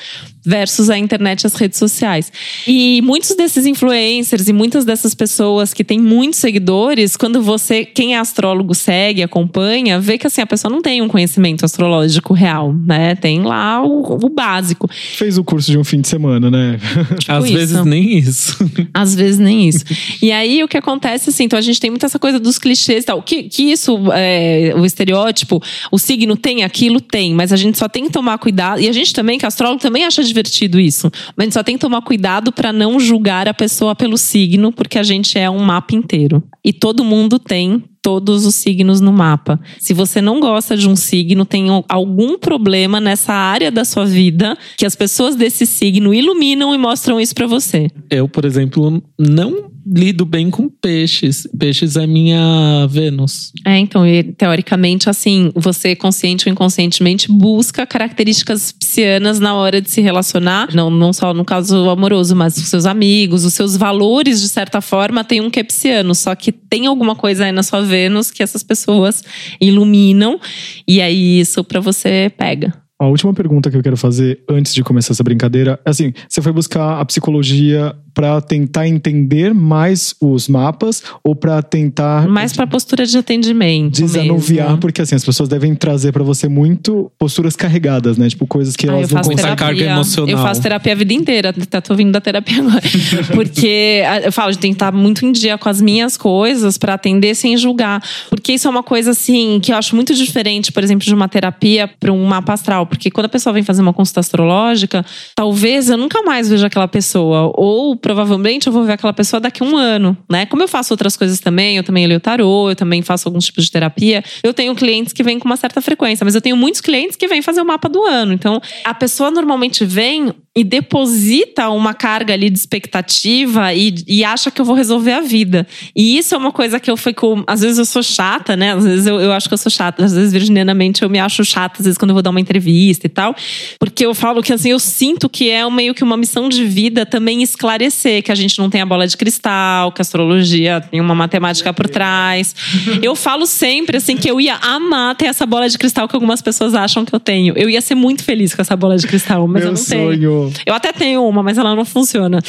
versus 0.45 0.90
a 0.90 0.99
internet 0.99 1.42
e 1.42 1.47
as 1.47 1.55
redes 1.55 1.78
sociais. 1.78 2.30
E 2.66 3.01
muitos 3.03 3.34
desses 3.34 3.64
influencers 3.64 4.49
e 4.49 4.53
muitas 4.53 4.84
dessas 4.84 5.14
pessoas 5.14 5.72
que 5.72 5.82
têm 5.82 5.99
muitos 5.99 6.38
seguidores, 6.38 7.16
quando 7.16 7.40
você, 7.42 7.84
quem 7.84 8.14
é 8.14 8.18
astrólogo, 8.18 8.74
segue, 8.74 9.22
acompanha, 9.22 9.99
vê 9.99 10.18
que 10.18 10.26
assim, 10.26 10.42
a 10.42 10.47
pessoa 10.47 10.70
não 10.70 10.82
tem 10.82 11.01
um 11.01 11.09
conhecimento 11.09 11.64
astrológico 11.64 12.34
real, 12.34 12.74
né? 12.74 13.14
Tem 13.14 13.42
lá 13.42 13.82
o, 13.82 14.18
o 14.24 14.28
básico. 14.28 14.88
Fez 14.92 15.38
o 15.38 15.45
curso 15.45 15.70
de 15.70 15.78
um 15.78 15.84
fim 15.84 16.01
de 16.01 16.09
semana, 16.09 16.51
né? 16.51 16.78
Às 17.26 17.45
isso. 17.45 17.55
vezes 17.55 17.84
nem 17.84 18.18
isso. 18.18 18.70
Às 18.92 19.14
vezes 19.14 19.38
nem 19.38 19.68
isso. 19.68 19.84
e 20.20 20.30
aí 20.30 20.62
o 20.62 20.68
que 20.68 20.76
acontece, 20.76 21.30
assim, 21.30 21.45
então 21.45 21.59
a 21.59 21.62
gente 21.62 21.80
tem 21.80 21.90
muito 21.90 22.05
essa 22.05 22.18
coisa 22.18 22.38
dos 22.38 22.59
clichês 22.59 23.05
e 23.05 23.07
tal. 23.07 23.22
Que, 23.22 23.45
que 23.45 23.62
isso, 23.62 23.99
é, 24.12 24.74
o 24.76 24.84
estereótipo, 24.84 25.62
o 25.90 25.99
signo 25.99 26.36
tem 26.36 26.64
aquilo? 26.64 27.01
Tem, 27.01 27.32
mas 27.32 27.53
a 27.53 27.57
gente 27.57 27.78
só 27.78 27.88
tem 27.88 28.05
que 28.05 28.11
tomar 28.11 28.36
cuidado. 28.38 28.80
E 28.80 28.88
a 28.88 28.92
gente 28.92 29.12
também, 29.12 29.38
que 29.38 29.45
é 29.45 29.49
astrólogo, 29.49 29.80
também 29.80 30.05
acha 30.05 30.22
divertido 30.35 30.80
isso. 30.80 31.11
Mas 31.37 31.39
a 31.39 31.45
gente 31.45 31.55
só 31.55 31.62
tem 31.62 31.76
que 31.76 31.80
tomar 31.80 32.03
cuidado 32.03 32.53
para 32.53 32.72
não 32.72 32.99
julgar 32.99 33.47
a 33.47 33.55
pessoa 33.55 33.95
pelo 33.95 34.18
signo, 34.18 34.72
porque 34.72 34.99
a 34.99 35.03
gente 35.03 35.39
é 35.39 35.49
um 35.49 35.61
mapa 35.61 35.95
inteiro. 35.95 36.43
E 36.64 36.72
todo 36.72 37.05
mundo 37.05 37.39
tem 37.39 37.85
todos 38.05 38.44
os 38.44 38.55
signos 38.57 39.00
no 39.00 39.11
mapa. 39.11 39.59
Se 39.78 39.94
você 39.94 40.20
não 40.20 40.38
gosta 40.38 40.76
de 40.76 40.86
um 40.86 40.94
signo, 40.94 41.46
tem 41.46 41.68
algum 41.88 42.38
problema 42.38 43.00
nessa 43.00 43.32
área 43.32 43.70
da 43.70 43.82
sua 43.82 44.05
vida 44.05 44.59
que 44.76 44.84
as 44.84 44.94
pessoas 44.94 45.34
desse 45.34 45.64
signo 45.64 46.12
iluminam 46.12 46.74
e 46.74 46.78
mostram 46.78 47.18
isso 47.18 47.34
para 47.34 47.46
você. 47.46 47.90
Eu, 48.11 48.28
por 48.28 48.44
exemplo, 48.44 49.02
não 49.18 49.72
lido 49.86 50.24
bem 50.24 50.50
com 50.50 50.68
peixes. 50.68 51.46
Peixes 51.59 51.96
é 51.96 52.07
minha 52.07 52.86
Vênus. 52.88 53.52
É, 53.66 53.78
então, 53.78 54.07
e, 54.07 54.22
teoricamente, 54.22 55.09
assim, 55.09 55.50
você 55.55 55.94
consciente 55.94 56.48
ou 56.48 56.52
inconscientemente 56.52 57.30
busca 57.30 57.86
características 57.86 58.72
piscianas 58.72 59.40
na 59.40 59.55
hora 59.55 59.80
de 59.80 59.90
se 59.90 60.00
relacionar, 60.00 60.74
não, 60.74 60.90
não 60.90 61.12
só 61.12 61.34
no 61.34 61.44
caso 61.44 61.88
amoroso, 61.90 62.34
mas 62.34 62.57
os 62.57 62.68
seus 62.68 62.86
amigos, 62.86 63.44
os 63.44 63.52
seus 63.52 63.76
valores, 63.76 64.40
de 64.40 64.48
certa 64.48 64.80
forma, 64.80 65.22
tem 65.22 65.40
um 65.40 65.50
que 65.50 65.61
é 65.61 65.62
pisciano, 65.62 66.14
só 66.14 66.34
que 66.34 66.50
tem 66.50 66.86
alguma 66.86 67.14
coisa 67.14 67.44
aí 67.44 67.52
na 67.52 67.62
sua 67.62 67.82
Vênus 67.82 67.93
que 68.30 68.42
essas 68.42 68.62
pessoas 68.62 69.22
iluminam, 69.61 70.40
e 70.86 71.01
aí 71.01 71.40
isso 71.40 71.64
pra 71.64 71.80
você 71.80 72.32
pega. 72.36 72.84
A 73.01 73.07
última 73.07 73.34
pergunta 73.34 73.70
que 73.70 73.76
eu 73.76 73.82
quero 73.82 73.97
fazer 73.97 74.40
antes 74.49 74.72
de 74.72 74.82
começar 74.84 75.12
essa 75.12 75.22
brincadeira, 75.24 75.80
é 75.84 75.90
assim, 75.90 76.12
você 76.28 76.40
foi 76.40 76.53
buscar 76.53 77.01
a 77.01 77.05
psicologia 77.05 77.95
para 78.14 78.40
tentar 78.40 78.86
entender 78.86 79.53
mais 79.53 80.14
os 80.20 80.47
mapas 80.49 81.03
ou 81.24 81.34
para 81.34 81.61
tentar 81.61 82.28
Mais 82.28 82.53
pra 82.53 82.64
postura 82.64 83.05
de 83.05 83.18
atendimento. 83.18 84.01
desanuviar, 84.01 84.68
mesmo. 84.68 84.80
porque 84.80 85.03
assim, 85.03 85.16
as 85.16 85.24
pessoas 85.24 85.49
devem 85.49 85.74
trazer 85.74 86.12
para 86.12 86.22
você 86.22 86.47
muito 86.47 87.11
posturas 87.18 87.57
carregadas, 87.57 88.16
né? 88.16 88.28
Tipo, 88.28 88.47
coisas 88.47 88.76
que 88.76 88.88
Ah, 88.88 88.92
elas 88.92 89.11
eu 89.11 89.16
não 89.16 89.24
faço 89.24 89.30
conseguem. 89.30 89.57
Carga 89.57 89.84
emocional. 89.84 90.30
Eu 90.30 90.38
faço 90.38 90.62
terapia 90.62 90.92
a 90.92 90.97
vida 90.97 91.12
inteira. 91.12 91.53
Tá, 91.53 91.80
tô 91.80 91.97
vindo 91.97 92.12
da 92.12 92.20
terapia 92.20 92.61
agora. 92.61 92.82
Porque 93.34 94.03
ah, 94.07 94.20
eu 94.20 94.32
falo, 94.32 94.57
que 94.57 94.68
estar 94.68 94.92
muito 94.92 95.26
em 95.26 95.32
dia 95.32 95.59
com 95.59 95.68
as 95.68 95.80
minhas 95.80 96.16
coisas 96.16 96.78
pra 96.78 96.95
atender 96.95 97.34
sem 97.34 97.57
julgar. 97.57 98.01
Porque 98.30 98.53
isso 98.53 98.68
é 98.68 98.70
uma 98.70 98.84
coisa, 98.84 99.11
assim, 99.11 99.59
que 99.61 99.72
eu 99.72 99.76
acho 99.76 99.97
muito 99.97 100.14
diferente, 100.14 100.70
por 100.70 100.84
exemplo, 100.84 101.05
de 101.05 101.12
uma 101.12 101.28
terapia 101.28 101.90
pra 101.99 102.12
um 102.12 102.24
mapa 102.24 102.53
astral. 102.53 102.84
Porque 102.87 103.11
quando 103.11 103.26
a 103.26 103.28
pessoa 103.28 103.53
vem 103.53 103.62
fazer 103.62 103.82
uma 103.82 103.93
consulta 103.93 104.20
astrológica, 104.20 105.05
talvez 105.35 105.89
eu 105.89 105.97
nunca 105.97 106.22
mais 106.22 106.49
veja 106.49 106.66
aquela 106.66 106.89
pessoa. 106.89 107.53
Ou 107.55 107.97
provavelmente 107.97 108.66
eu 108.66 108.72
vou 108.72 108.85
ver 108.85 108.93
aquela 108.93 109.12
pessoa 109.12 109.41
daqui 109.41 109.62
a 109.62 109.66
um 109.66 109.76
ano, 109.76 110.16
né? 110.30 110.47
Como 110.47 110.62
eu 110.62 110.68
faço 110.68 110.93
outras 110.93 111.16
coisas 111.16 111.41
também, 111.41 111.76
eu 111.76 111.82
também 111.82 112.07
leio 112.07 112.20
tarô, 112.20 112.70
eu 112.70 112.76
também 112.76 113.03
faço 113.03 113.28
alguns 113.28 113.47
tipos 113.47 113.64
de 113.64 113.70
terapia. 113.70 114.22
Eu 114.43 114.53
tenho 114.53 114.74
clientes 114.74 115.12
que 115.12 115.22
vêm 115.22 115.39
com 115.39 115.47
uma 115.47 115.57
certa 115.57 115.80
frequência, 115.80 116.24
mas 116.24 116.35
eu 116.35 116.41
tenho 116.41 116.57
muitos 116.57 116.80
clientes 116.80 117.16
que 117.16 117.26
vêm 117.26 117.43
fazer 117.43 117.61
o 117.61 117.64
mapa 117.64 117.89
do 117.89 118.03
ano. 118.05 118.32
Então, 118.32 118.61
a 118.85 118.95
pessoa 118.95 119.30
normalmente 119.30 119.85
vem 119.85 120.32
e 120.57 120.62
deposita 120.62 121.68
uma 121.68 121.93
carga 121.95 122.32
ali 122.32 122.49
de 122.49 122.59
expectativa 122.59 123.74
e, 123.74 123.93
e 124.07 124.24
acha 124.24 124.53
que 124.53 124.61
eu 124.61 124.64
vou 124.64 124.76
resolver 124.76 125.12
a 125.12 125.20
vida. 125.20 125.66
E 125.97 126.16
isso 126.16 126.35
é 126.35 126.39
uma 126.39 126.53
coisa 126.53 126.78
que 126.78 126.91
eu 126.91 126.97
fico. 126.97 127.43
Às 127.47 127.61
vezes 127.62 127.78
eu 127.78 127.85
sou 127.85 128.03
chata, 128.03 128.57
né? 128.57 128.72
Às 128.72 128.85
vezes 128.85 129.07
eu, 129.07 129.20
eu 129.20 129.32
acho 129.32 129.49
que 129.49 129.55
eu 129.55 129.59
sou 129.59 129.70
chata. 129.70 130.05
Às 130.05 130.14
vezes, 130.14 130.32
virginianamente, 130.32 131.03
eu 131.03 131.11
me 131.11 131.18
acho 131.18 131.45
chata, 131.45 131.80
às 131.80 131.85
vezes, 131.85 131.99
quando 131.99 132.11
eu 132.11 132.14
vou 132.14 132.22
dar 132.22 132.30
uma 132.30 132.41
entrevista 132.41 132.74
entrevista 132.75 133.07
e 133.07 133.09
tal, 133.09 133.35
porque 133.79 134.05
eu 134.05 134.14
falo 134.14 134.43
que 134.43 134.53
assim, 134.53 134.70
eu 134.70 134.79
sinto 134.79 135.29
que 135.29 135.49
é 135.51 135.68
meio 135.70 135.95
que 135.95 136.03
uma 136.03 136.16
missão 136.16 136.49
de 136.49 136.64
vida 136.64 137.07
também 137.07 137.43
esclarecer 137.43 138.22
que 138.22 138.33
a 138.33 138.35
gente 138.35 138.59
não 138.59 138.68
tem 138.68 138.81
a 138.81 138.87
bola 138.87 139.07
de 139.07 139.16
cristal, 139.16 139.93
que 139.93 140.01
a 140.01 140.03
astrologia 140.03 140.81
tem 140.81 141.01
uma 141.01 141.14
matemática 141.14 141.72
por 141.72 141.89
trás. 141.89 142.55
Eu 143.03 143.14
falo 143.14 143.47
sempre 143.47 143.97
assim 143.97 144.16
que 144.16 144.29
eu 144.31 144.41
ia 144.41 144.57
amar 144.57 145.14
ter 145.14 145.27
essa 145.27 145.47
bola 145.47 145.68
de 145.68 145.79
cristal 145.79 146.09
que 146.09 146.14
algumas 146.16 146.43
pessoas 146.43 146.75
acham 146.75 147.05
que 147.05 147.14
eu 147.14 147.20
tenho. 147.20 147.55
Eu 147.57 147.68
ia 147.70 147.81
ser 147.81 147.95
muito 147.95 148.25
feliz 148.25 148.55
com 148.55 148.62
essa 148.62 148.77
bola 148.77 148.97
de 148.97 149.07
cristal, 149.07 149.47
mas 149.47 149.62
Meu 149.62 149.70
eu 149.70 149.77
não 149.77 149.83
sonho. 149.83 150.11
tenho. 150.11 150.53
Eu 150.66 150.75
até 150.75 150.93
tenho 150.93 151.27
uma, 151.27 151.43
mas 151.43 151.59
ela 151.59 151.75
não 151.75 151.85
funciona. 151.85 152.41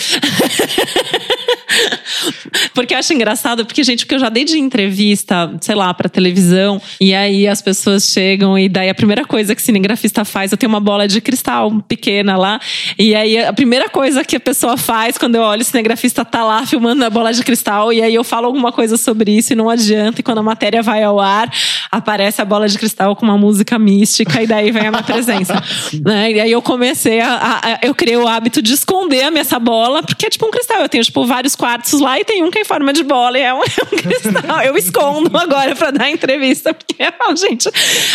Porque 2.73 2.93
eu 2.93 2.97
acho 2.97 3.13
engraçado, 3.13 3.65
porque, 3.65 3.83
gente, 3.83 4.05
porque 4.05 4.15
eu 4.15 4.19
já 4.19 4.29
dei 4.29 4.43
de 4.43 4.59
entrevista, 4.59 5.53
sei 5.61 5.75
lá, 5.75 5.93
pra 5.93 6.09
televisão, 6.09 6.81
e 6.99 7.13
aí 7.13 7.47
as 7.47 7.61
pessoas 7.61 8.09
chegam 8.09 8.57
e 8.57 8.67
daí 8.67 8.89
a 8.89 8.95
primeira 8.95 9.23
coisa 9.23 9.55
que 9.55 9.61
o 9.61 9.63
cinegrafista 9.63 10.25
faz, 10.25 10.51
eu 10.51 10.57
tenho 10.57 10.69
uma 10.69 10.79
bola 10.79 11.07
de 11.07 11.21
cristal 11.21 11.71
pequena 11.87 12.37
lá, 12.37 12.59
e 12.97 13.15
aí 13.15 13.37
a 13.37 13.53
primeira 13.53 13.89
coisa 13.89 14.23
que 14.23 14.35
a 14.35 14.39
pessoa 14.39 14.77
faz 14.77 15.17
quando 15.17 15.35
eu 15.35 15.41
olho, 15.41 15.61
o 15.61 15.65
cinegrafista 15.65 16.25
tá 16.25 16.43
lá 16.43 16.65
filmando 16.65 17.05
a 17.05 17.09
bola 17.09 17.31
de 17.31 17.43
cristal, 17.43 17.93
e 17.93 18.01
aí 18.01 18.13
eu 18.13 18.23
falo 18.23 18.47
alguma 18.47 18.71
coisa 18.71 18.97
sobre 18.97 19.31
isso 19.31 19.53
e 19.53 19.55
não 19.55 19.69
adianta, 19.69 20.19
e 20.19 20.23
quando 20.23 20.39
a 20.39 20.43
matéria 20.43 20.81
vai 20.81 21.03
ao 21.03 21.19
ar, 21.19 21.49
aparece 21.91 22.41
a 22.41 22.45
bola 22.45 22.67
de 22.67 22.77
cristal 22.77 23.15
com 23.15 23.25
uma 23.25 23.37
música 23.37 23.79
mística, 23.79 24.41
e 24.41 24.47
daí 24.47 24.71
vem 24.71 24.87
a 24.87 24.91
minha 24.91 25.03
presença. 25.03 25.63
né? 26.03 26.31
E 26.31 26.39
aí 26.41 26.51
eu 26.51 26.61
comecei 26.61 27.19
a, 27.21 27.33
a, 27.33 27.73
a, 27.73 27.79
Eu 27.81 27.93
criei 27.93 28.17
o 28.17 28.27
hábito 28.27 28.61
de 28.61 28.73
esconder 28.73 29.23
a 29.23 29.31
minha 29.31 29.45
essa 29.45 29.59
bola, 29.59 30.01
porque 30.01 30.25
é 30.25 30.29
tipo 30.29 30.45
um 30.45 30.51
cristal. 30.51 30.81
Eu 30.81 30.89
tenho, 30.89 31.03
tipo, 31.03 31.25
vários 31.25 31.55
quartos 31.55 31.99
lá 31.99 32.14
e 32.19 32.25
tem 32.25 32.43
um 32.43 32.51
que 32.51 32.59
é 32.59 32.61
em 32.61 32.65
forma 32.65 32.93
de 32.93 33.03
bola 33.03 33.37
e 33.37 33.41
é 33.41 33.53
um, 33.53 33.57
é 33.61 33.61
um 33.61 33.97
cristal. 33.97 34.61
Eu 34.61 34.77
escondo 34.77 35.35
agora 35.37 35.75
pra 35.75 35.91
dar 35.91 36.09
entrevista, 36.09 36.73
porque 36.73 36.95
gente, 37.37 37.69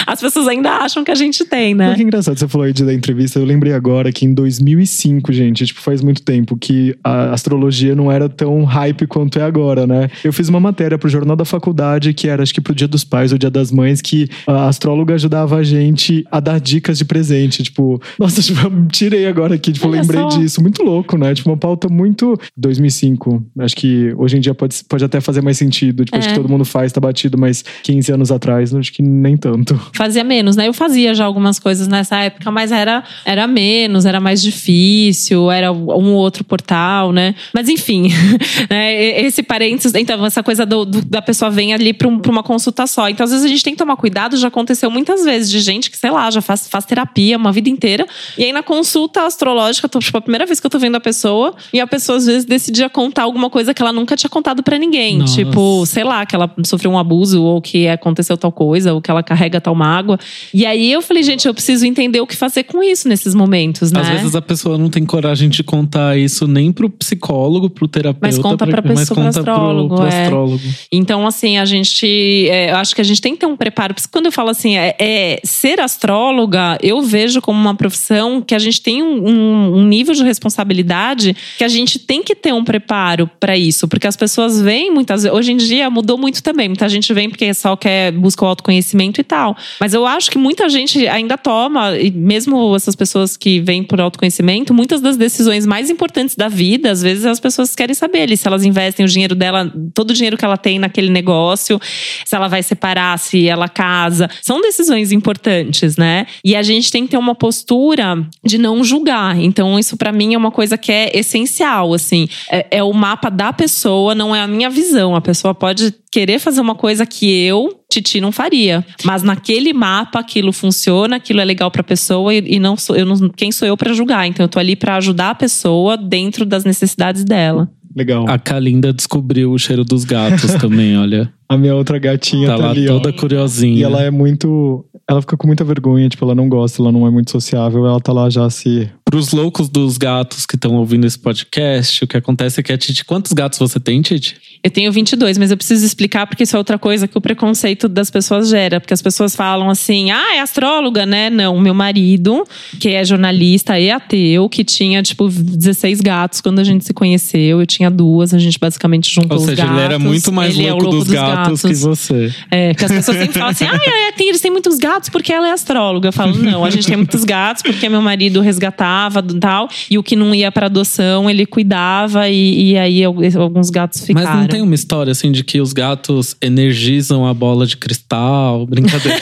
as 0.07 0.21
pessoas 0.21 0.49
ainda 0.49 0.71
acham 0.71 1.05
que 1.05 1.11
a 1.11 1.15
gente 1.15 1.45
tem, 1.45 1.75
né? 1.75 1.95
Que 1.95 2.03
engraçado, 2.03 2.39
você 2.39 2.49
falou 2.49 2.67
aí 2.67 2.73
de 2.73 2.85
dar 2.85 2.95
entrevista. 2.95 3.39
Eu 3.39 3.45
lembrei 3.45 3.73
agora 3.73 4.13
que 4.13 4.25
em 4.25 4.33
2005, 4.33 5.33
gente, 5.33 5.67
tipo, 5.67 5.81
faz 5.81 6.03
muito 6.03 6.23
tempo 6.23 6.57
que 6.57 6.97
a 7.03 7.33
astrologia 7.33 7.95
não 7.95 8.11
era 8.11 8.29
tão 8.29 8.65
hype 8.65 9.07
quanto 9.07 9.39
é 9.39 9.43
agora, 9.43 9.87
né? 9.87 10.09
Eu 10.25 10.33
fiz 10.33 10.49
uma 10.49 10.61
matéria 10.61 10.99
pro 10.99 11.09
Jornal 11.09 11.37
da 11.37 11.45
Faculdade, 11.45 12.13
que 12.15 12.29
era 12.29 12.43
acho 12.43 12.55
que 12.55 12.61
pro 12.61 12.75
Dia 12.75 12.89
dos 12.89 13.05
Pais 13.05 13.33
ou 13.33 13.39
Dia 13.39 13.51
das 13.51 13.71
Mães, 13.71 14.01
que 14.01 14.29
a 14.47 14.69
astróloga 14.69 15.15
ajudava 15.15 15.57
a 15.57 15.63
gente 15.63 16.25
a 16.31 16.41
dar 16.41 16.61
dicas 16.61 16.99
de 16.99 17.05
presente. 17.05 17.63
Tipo, 17.63 18.01
nossa, 18.19 18.43
tipo, 18.43 18.61
eu 18.61 18.89
tirei 18.89 19.27
agora 19.27 19.55
aqui, 19.55 19.73
tipo, 19.73 19.89
Olha 19.89 20.01
lembrei 20.01 20.21
só. 20.21 20.29
disso. 20.29 20.63
Muito 20.63 20.83
louco, 20.83 21.17
né? 21.17 21.35
Tipo, 21.35 21.51
uma 21.51 21.57
pauta 21.57 21.89
muito. 21.89 22.39
2005. 22.57 23.43
Acho 23.59 23.77
que 23.77 23.90
hoje 24.17 24.37
em 24.37 24.41
dia 24.41 24.55
pode, 24.55 24.77
pode 24.89 25.05
até 25.05 25.21
fazer 25.21 25.41
mais 25.43 25.57
sentido. 25.59 26.05
Tipo, 26.05 26.17
acho 26.19 26.29
É. 26.29 26.31
que 26.33 26.37
todo 26.37 26.49
mundo 26.49 26.65
faz, 26.65 26.93
tá 26.93 27.01
batido, 27.01 27.37
mas 27.39 27.65
15 27.83 28.13
anos 28.13 28.31
atrás, 28.33 28.75
acho 28.75 28.93
que 28.93 29.03
nem 29.03 29.37
tanto. 29.37 29.79
Fazia 29.95 30.25
menos, 30.25 30.57
né? 30.57 30.69
Eu 30.69 30.73
fazia 30.73 31.15
já 31.15 31.25
algumas 31.25 31.59
coisas 31.59 31.87
nessa 31.89 32.17
época, 32.19 32.51
mas 32.51 32.73
era, 32.73 33.03
era 33.25 33.47
menos, 33.47 34.05
era 34.07 34.21
mais 34.21 34.41
difícil, 34.43 35.51
era 35.51 35.73
um 35.73 36.15
outro 36.15 36.45
portal, 36.45 37.13
né? 37.13 37.35
Mas 37.55 37.69
enfim, 37.69 38.09
né? 38.71 39.21
Esse 39.21 39.43
parênteses, 39.43 39.95
então, 39.95 40.25
essa 40.25 40.43
coisa 40.43 40.65
do, 40.67 40.85
do- 40.85 41.03
da 41.05 41.23
pessoa 41.23 41.51
vem 41.51 41.73
ali 41.75 41.93
pra, 41.93 42.09
um- 42.09 42.19
pra 42.19 42.31
uma 42.31 42.43
consulta 42.43 42.87
só. 42.87 43.09
Então, 43.09 43.25
às 43.25 43.31
vezes 43.31 43.45
a 43.45 43.49
gente 43.49 43.63
tem 43.63 43.75
que 43.75 43.79
tomar 43.79 43.97
cuidado, 43.97 44.37
já 44.37 44.49
aconteceu 44.49 44.91
muitas 44.91 45.25
vezes 45.25 45.51
de 45.51 45.61
gente 45.61 45.91
que, 45.91 45.97
sei 45.97 46.11
lá, 46.11 46.31
já 46.31 46.41
faz, 46.41 46.69
faz 46.69 46.85
terapia 46.85 47.37
uma 47.37 47.53
vida 47.53 47.69
inteira. 47.69 48.07
E 48.39 48.45
aí 48.45 48.53
na 48.53 48.63
consulta 48.63 49.25
astrológica, 49.27 49.89
tô, 49.89 49.99
tipo, 49.99 50.17
a 50.17 50.21
primeira 50.21 50.47
vez 50.47 50.61
que 50.61 50.67
eu 50.67 50.71
tô 50.71 50.79
vendo 50.79 50.97
a 50.97 51.01
pessoa, 51.01 51.55
e 51.73 51.81
a 51.81 51.87
pessoa 51.87 52.19
às 52.19 52.27
vezes 52.27 52.45
decidia 52.45 52.89
contar 52.89 53.23
alguma 53.23 53.51
coisa 53.51 53.70
que 53.75 53.83
ela 53.83 53.93
nunca 53.93 54.17
tinha 54.17 54.31
contado 54.31 54.63
pra 54.63 54.79
ninguém. 54.79 55.19
Nossa. 55.19 55.35
Tipo, 55.37 55.85
sei 55.87 56.05
lá, 56.05 56.25
que 56.27 56.35
ela 56.35 56.53
sofreu 56.65 56.91
um 56.91 56.99
abuso 56.99 57.43
ou 57.43 57.61
que 57.61 57.89
aconteceu 57.89 58.37
tal 58.37 58.53
coisa, 58.53 58.93
ou 58.95 59.01
que 59.01 59.11
ela 59.11 59.23
carrega 59.23 59.61
tal 59.61 59.75
mágoa. 59.75 60.19
E 60.53 60.65
aí 60.67 60.91
eu 60.93 61.03
falei, 61.03 61.23
gente, 61.23 61.47
eu 61.47 61.55
preciso 61.55 61.85
entender 61.87 62.21
o 62.21 62.27
que 62.27 62.37
fazer 62.37 62.65
com 62.65 62.83
isso 62.83 63.09
nesses 63.09 63.35
momentos, 63.35 63.91
né? 63.93 64.01
Às 64.01 64.09
vezes 64.09 64.35
a 64.35 64.43
pessoa 64.43 64.77
não 64.79 64.89
tem 64.89 65.05
coragem 65.05 65.49
de 65.49 65.63
contar 65.63 66.19
isso 66.19 66.47
nem 66.47 66.73
pro 66.73 66.89
psicólogo, 66.91 67.69
pro 67.71 67.87
terapeuta. 67.89 68.27
Mas 68.27 68.39
conta 68.39 68.67
pra 68.67 68.83
mas 68.85 69.01
pessoa, 69.01 69.15
pro 69.17 69.25
conta 69.25 69.43
pro- 69.43 69.53
astrólogo, 69.53 69.95
pro 69.97 70.07
é. 70.07 70.23
astrólogo. 70.25 70.61
Então, 70.93 71.27
assim, 71.27 71.59
a 71.59 71.65
gente. 71.65 72.49
é, 72.49 72.71
eu 72.73 72.77
acho 72.77 72.95
que 72.95 73.01
a 73.01 73.05
gente 73.05 73.21
tem 73.21 73.35
que 73.35 73.41
ter 73.41 73.47
um 73.47 73.57
preparo. 73.57 73.95
Porque 73.95 74.09
quando 74.11 74.27
eu 74.27 74.33
falo 74.33 74.51
assim, 74.51 74.77
é, 74.77 74.95
é, 74.99 75.41
ser 75.45 75.81
astróloga, 75.81 76.79
eu 76.83 77.01
vejo 77.03 77.41
como 77.41 77.59
uma 77.59 77.75
profissão 77.75 78.41
que 78.43 78.55
a 78.55 78.59
gente 78.59 78.81
tem 78.81 79.03
um, 79.03 79.29
um- 79.29 79.79
um 79.81 79.85
nível 79.85 80.15
de 80.15 80.23
responsabilidade 80.25 81.37
que 81.59 81.65
a 81.65 81.69
gente 81.69 81.99
tem 81.99 82.23
que 82.23 82.35
ter 82.35 82.53
um 82.53 82.65
preparo 82.65 83.29
para 83.39 83.57
isso. 83.61 83.87
Porque 83.87 84.07
as 84.07 84.17
pessoas 84.17 84.61
vêm 84.61 84.91
muitas 84.91 85.23
vezes. 85.23 85.37
Hoje 85.37 85.53
em 85.53 85.57
dia 85.57 85.89
mudou 85.91 86.19
muito 86.19 86.43
também. 86.43 86.69
Muita 86.69 86.89
gente 86.89 87.13
vem 87.13 87.29
porque 87.29 87.53
só 87.55 87.77
quer 87.77 88.13
busca 88.13 88.45
o 88.45 88.49
autoconhecimento 88.49 89.21
e 89.21 89.25
tal. 89.25 89.57
Mas 89.79 89.95
eu 89.95 90.07
acho 90.07 90.31
que 90.31 90.39
muita 90.39 90.69
gente 90.69 91.07
ainda 91.09 91.37
toma, 91.37 91.97
e 91.97 92.11
mesmo 92.11 92.75
essas 92.75 92.95
pessoas 92.95 93.37
que 93.37 93.61
vêm 93.61 93.83
por 93.83 94.01
autoconhecimento, 94.01 94.73
muitas 94.73 95.01
das 95.01 95.17
decisões 95.17 95.67
mais 95.67 95.91
importantes 95.91 96.37
da 96.37 96.49
vida, 96.49 96.91
às 96.91 97.03
vezes 97.03 97.25
as 97.25 97.41
pessoas 97.41 97.75
querem 97.75 97.95
saber 97.95 98.23
ali, 98.23 98.37
se 98.37 98.47
elas 98.47 98.65
investem 98.65 99.05
o 99.05 99.09
dinheiro 99.09 99.35
dela, 99.35 99.73
todo 99.95 100.11
o 100.11 100.15
dinheiro 100.15 100.37
que 100.37 100.45
ela 100.45 100.57
tem 100.57 100.79
naquele 100.79 101.11
negócio, 101.11 101.81
se 102.25 102.35
ela 102.35 102.49
vai 102.49 102.63
separar, 102.63 103.19
se 103.19 103.49
ela 103.49 103.69
casa. 103.69 104.29
São 104.43 104.61
decisões 104.61 105.13
importantes, 105.13 105.97
né? 105.97 106.27
E 106.45 106.57
a 106.57 106.63
gente 106.63 106.91
tem 106.91 107.05
que 107.05 107.11
ter 107.11 107.19
uma 107.19 107.35
postura 107.35 108.27
de 108.45 108.59
não 108.59 108.83
julgar. 108.83 109.39
Então, 109.39 109.79
isso 109.79 109.97
pra 109.97 110.13
mim 110.13 110.35
é 110.35 110.39
uma 110.39 110.51
coisa 110.51 110.77
que 110.77 110.93
é 110.93 111.19
essencial, 111.19 111.93
assim. 111.93 112.29
É, 112.51 112.67
é 112.79 112.83
o 112.83 112.93
mapa 112.93 113.31
da 113.31 113.50
pessoa, 113.53 114.15
não 114.15 114.35
é 114.35 114.41
a 114.43 114.47
minha 114.47 114.69
visão. 114.71 115.15
A 115.15 115.21
pessoa 115.21 115.55
pode 115.55 115.95
querer 116.11 116.39
fazer 116.39 116.61
uma 116.61 116.75
coisa 116.75 117.05
que 117.07 117.31
eu, 117.45 117.81
Titi, 117.91 118.21
não 118.21 118.33
faria. 118.33 118.85
Mas 119.05 119.23
naquele 119.23 119.73
mapa 119.73 120.19
aquilo 120.21 120.53
funciona, 120.53 121.17
aquilo 121.17 121.41
é 121.41 121.45
legal 121.45 121.71
pra 121.71 121.83
pessoa 121.83 122.35
e, 122.35 122.57
e 122.57 122.59
não 122.59 122.77
sou 122.77 122.97
eu 122.97 123.07
não, 123.07 123.17
quem 123.31 123.51
sou 123.53 123.67
eu 123.67 123.77
pra 123.77 123.93
julgar. 123.93 124.27
Então 124.27 124.45
eu 124.45 124.49
tô 124.49 124.59
ali 124.59 124.77
pra 124.77 124.97
ajudar 124.97 125.31
a 125.31 125.35
pessoa 125.35 125.97
dentro 125.97 126.45
das 126.45 126.65
necessidades 126.65 127.25
dela. 127.25 127.69
Legal. 127.95 128.25
A 128.29 128.39
Kalinda 128.39 128.93
descobriu 128.93 129.51
o 129.53 129.59
cheiro 129.59 129.85
dos 129.85 130.05
gatos 130.05 130.55
também, 130.61 130.97
olha. 130.97 131.33
A 131.49 131.57
minha 131.57 131.75
outra 131.75 131.99
gatinha 131.99 132.47
Tá 132.49 132.57
tá, 132.57 132.63
lá 132.65 132.71
ali, 132.71 132.89
ó. 132.89 133.01
toda 133.01 133.13
curiosinha. 133.13 133.77
E 133.79 133.83
ela 133.83 134.03
é 134.03 134.11
muito. 134.11 134.85
Ela 135.09 135.21
fica 135.21 135.37
com 135.37 135.49
muita 135.49 135.65
vergonha, 135.65 136.09
tipo, 136.09 136.25
ela 136.25 136.37
não 136.37 136.49
gosta, 136.49 136.81
ela 136.81 136.93
não 136.93 137.05
é 137.05 137.11
muito 137.11 137.33
sociável, 137.33 137.85
ela 137.85 138.01
tá 138.01 138.13
lá 138.13 138.31
já 138.31 138.49
se. 138.49 138.89
Pros 139.11 139.33
loucos 139.33 139.69
dos 139.69 139.99
gatos 139.99 140.47
que 140.47 140.55
estão 140.55 140.77
ouvindo 140.77 141.05
esse 141.05 141.19
podcast, 141.19 142.05
o 142.05 142.07
que 142.07 142.17
acontece 142.17 142.61
é 142.61 142.63
que 142.63 142.73
a 142.73 142.79
Titi. 142.79 143.05
Quantos 143.05 143.33
gatos 143.33 143.59
você 143.59 143.81
tem, 143.81 144.01
Titi? 144.01 144.37
Eu 144.63 144.71
tenho 144.71 144.93
22, 144.93 145.37
mas 145.37 145.51
eu 145.51 145.57
preciso 145.57 145.85
explicar 145.85 146.29
porque 146.29 146.45
isso 146.45 146.55
é 146.55 146.59
outra 146.59 146.79
coisa 146.79 147.09
que 147.09 147.19
o 147.19 147.21
preconceito 147.21 147.89
das 147.89 148.09
pessoas 148.09 148.49
gera. 148.49 148.79
Porque 148.79 148.95
as 148.95 149.03
pessoas 149.03 149.35
falam 149.35 149.69
assim, 149.69 150.13
ah, 150.13 150.37
é 150.37 150.41
astróloga, 150.41 151.05
né? 151.05 151.29
Não, 151.29 151.59
meu 151.59 151.75
marido, 151.75 152.45
que 152.79 152.91
é 152.91 153.05
jornalista 153.05 153.81
e 153.81 153.91
ateu, 153.91 154.49
que 154.49 154.63
tinha, 154.63 155.03
tipo, 155.03 155.29
16 155.29 156.01
gatos 156.03 156.41
quando 156.41 156.61
a 156.61 156.65
gente 156.65 156.85
se 156.85 156.95
conheceu. 156.95 157.59
Eu 157.61 157.67
tinha 157.67 157.91
duas, 157.91 158.33
a 158.33 158.39
gente 158.39 158.61
basicamente 158.61 159.13
juntou 159.13 159.39
Ou 159.39 159.43
os 159.43 159.49
seja, 159.51 159.63
gatos. 159.63 159.77
ele 159.77 159.85
era 159.87 159.99
muito 159.99 160.31
mais 160.31 160.57
Ele 160.57 160.69
é 160.69 160.73
o 160.73 160.77
louco, 160.77 160.99
dos, 160.99 161.09
gatos, 161.09 161.63
que 161.63 161.75
você. 161.75 162.33
É, 162.49 162.75
que 162.75 162.85
as 162.85 162.93
pessoas 162.93 163.17
sempre 163.17 163.33
falam 163.33 163.49
assim, 163.49 163.65
ah, 163.65 163.81
é, 164.09 164.13
tem- 164.13 164.29
eles 164.29 164.41
têm 164.41 164.53
muitos 164.53 164.79
gatos 164.79 165.09
porque 165.09 165.33
ela 165.33 165.49
é 165.49 165.53
astróloga. 165.53 166.11
Eu 166.11 166.13
falo, 166.13 166.37
não, 166.37 166.65
a 166.65 166.71
gente 166.71 166.87
tem 166.87 166.97
muitos 166.97 167.25
gatos 167.25 167.63
porque 167.65 167.89
meu 167.89 168.01
marido 168.01 168.41
resgatava 168.41 169.00
e 169.09 169.39
tal, 169.39 169.69
e 169.91 169.99
o 169.99 170.03
que 170.03 170.17
não 170.17 170.35
ia 170.35 170.51
para 170.51 170.67
adoção, 170.67 171.31
ele 171.31 171.47
cuidava, 171.47 172.29
e, 172.29 172.73
e 172.73 172.79
aí 172.79 173.05
alguns 173.05 173.71
gatos 173.71 174.05
ficaram. 174.05 174.29
Mas 174.29 174.41
não 174.41 174.49
tem 174.49 174.63
uma 174.63 174.75
história 174.75 175.13
assim 175.13 175.33
de 175.33 175.43
que 175.45 175.61
os 175.61 175.73
gatos 175.73 176.37
energizam 176.43 177.27
a 177.27 177.33
bola 177.33 177.67
de 177.67 177.77
cristal? 177.77 178.67
Brincadeira. 178.67 179.19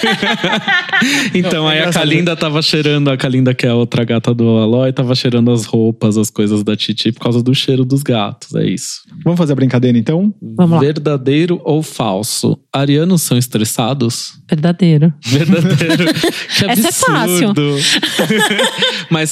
então 1.34 1.68
aí 1.68 1.80
a 1.80 1.92
Kalinda 1.92 2.36
tava 2.36 2.60
cheirando, 2.62 3.08
a 3.08 3.16
Kalinda, 3.16 3.54
que 3.54 3.66
é 3.66 3.70
a 3.70 3.74
outra 3.74 4.04
gata 4.04 4.34
do 4.34 4.58
Aloy, 4.58 4.92
tava 4.92 5.14
cheirando 5.14 5.50
as 5.50 5.64
roupas, 5.64 6.16
as 6.16 6.30
coisas 6.30 6.62
da 6.62 6.76
Titi 6.76 7.12
por 7.12 7.20
causa 7.20 7.42
do 7.42 7.54
cheiro 7.54 7.84
dos 7.84 8.02
gatos. 8.02 8.54
É 8.54 8.66
isso. 8.66 9.02
Vamos 9.24 9.38
fazer 9.38 9.52
a 9.52 9.56
brincadeira 9.56 9.96
então? 9.96 10.34
Vamos 10.40 10.72
lá. 10.72 10.80
Verdadeiro 10.80 11.60
ou 11.64 11.82
falso? 11.82 12.58
Arianos 12.72 13.22
são 13.22 13.36
estressados? 13.36 14.38
Verdadeiro. 14.48 15.12
Verdadeiro. 15.24 16.06
que 16.56 16.64
absurdo. 16.64 16.70
Essa 16.70 16.88
é 16.88 16.92
fácil. 16.92 17.54
Mas 19.10 19.30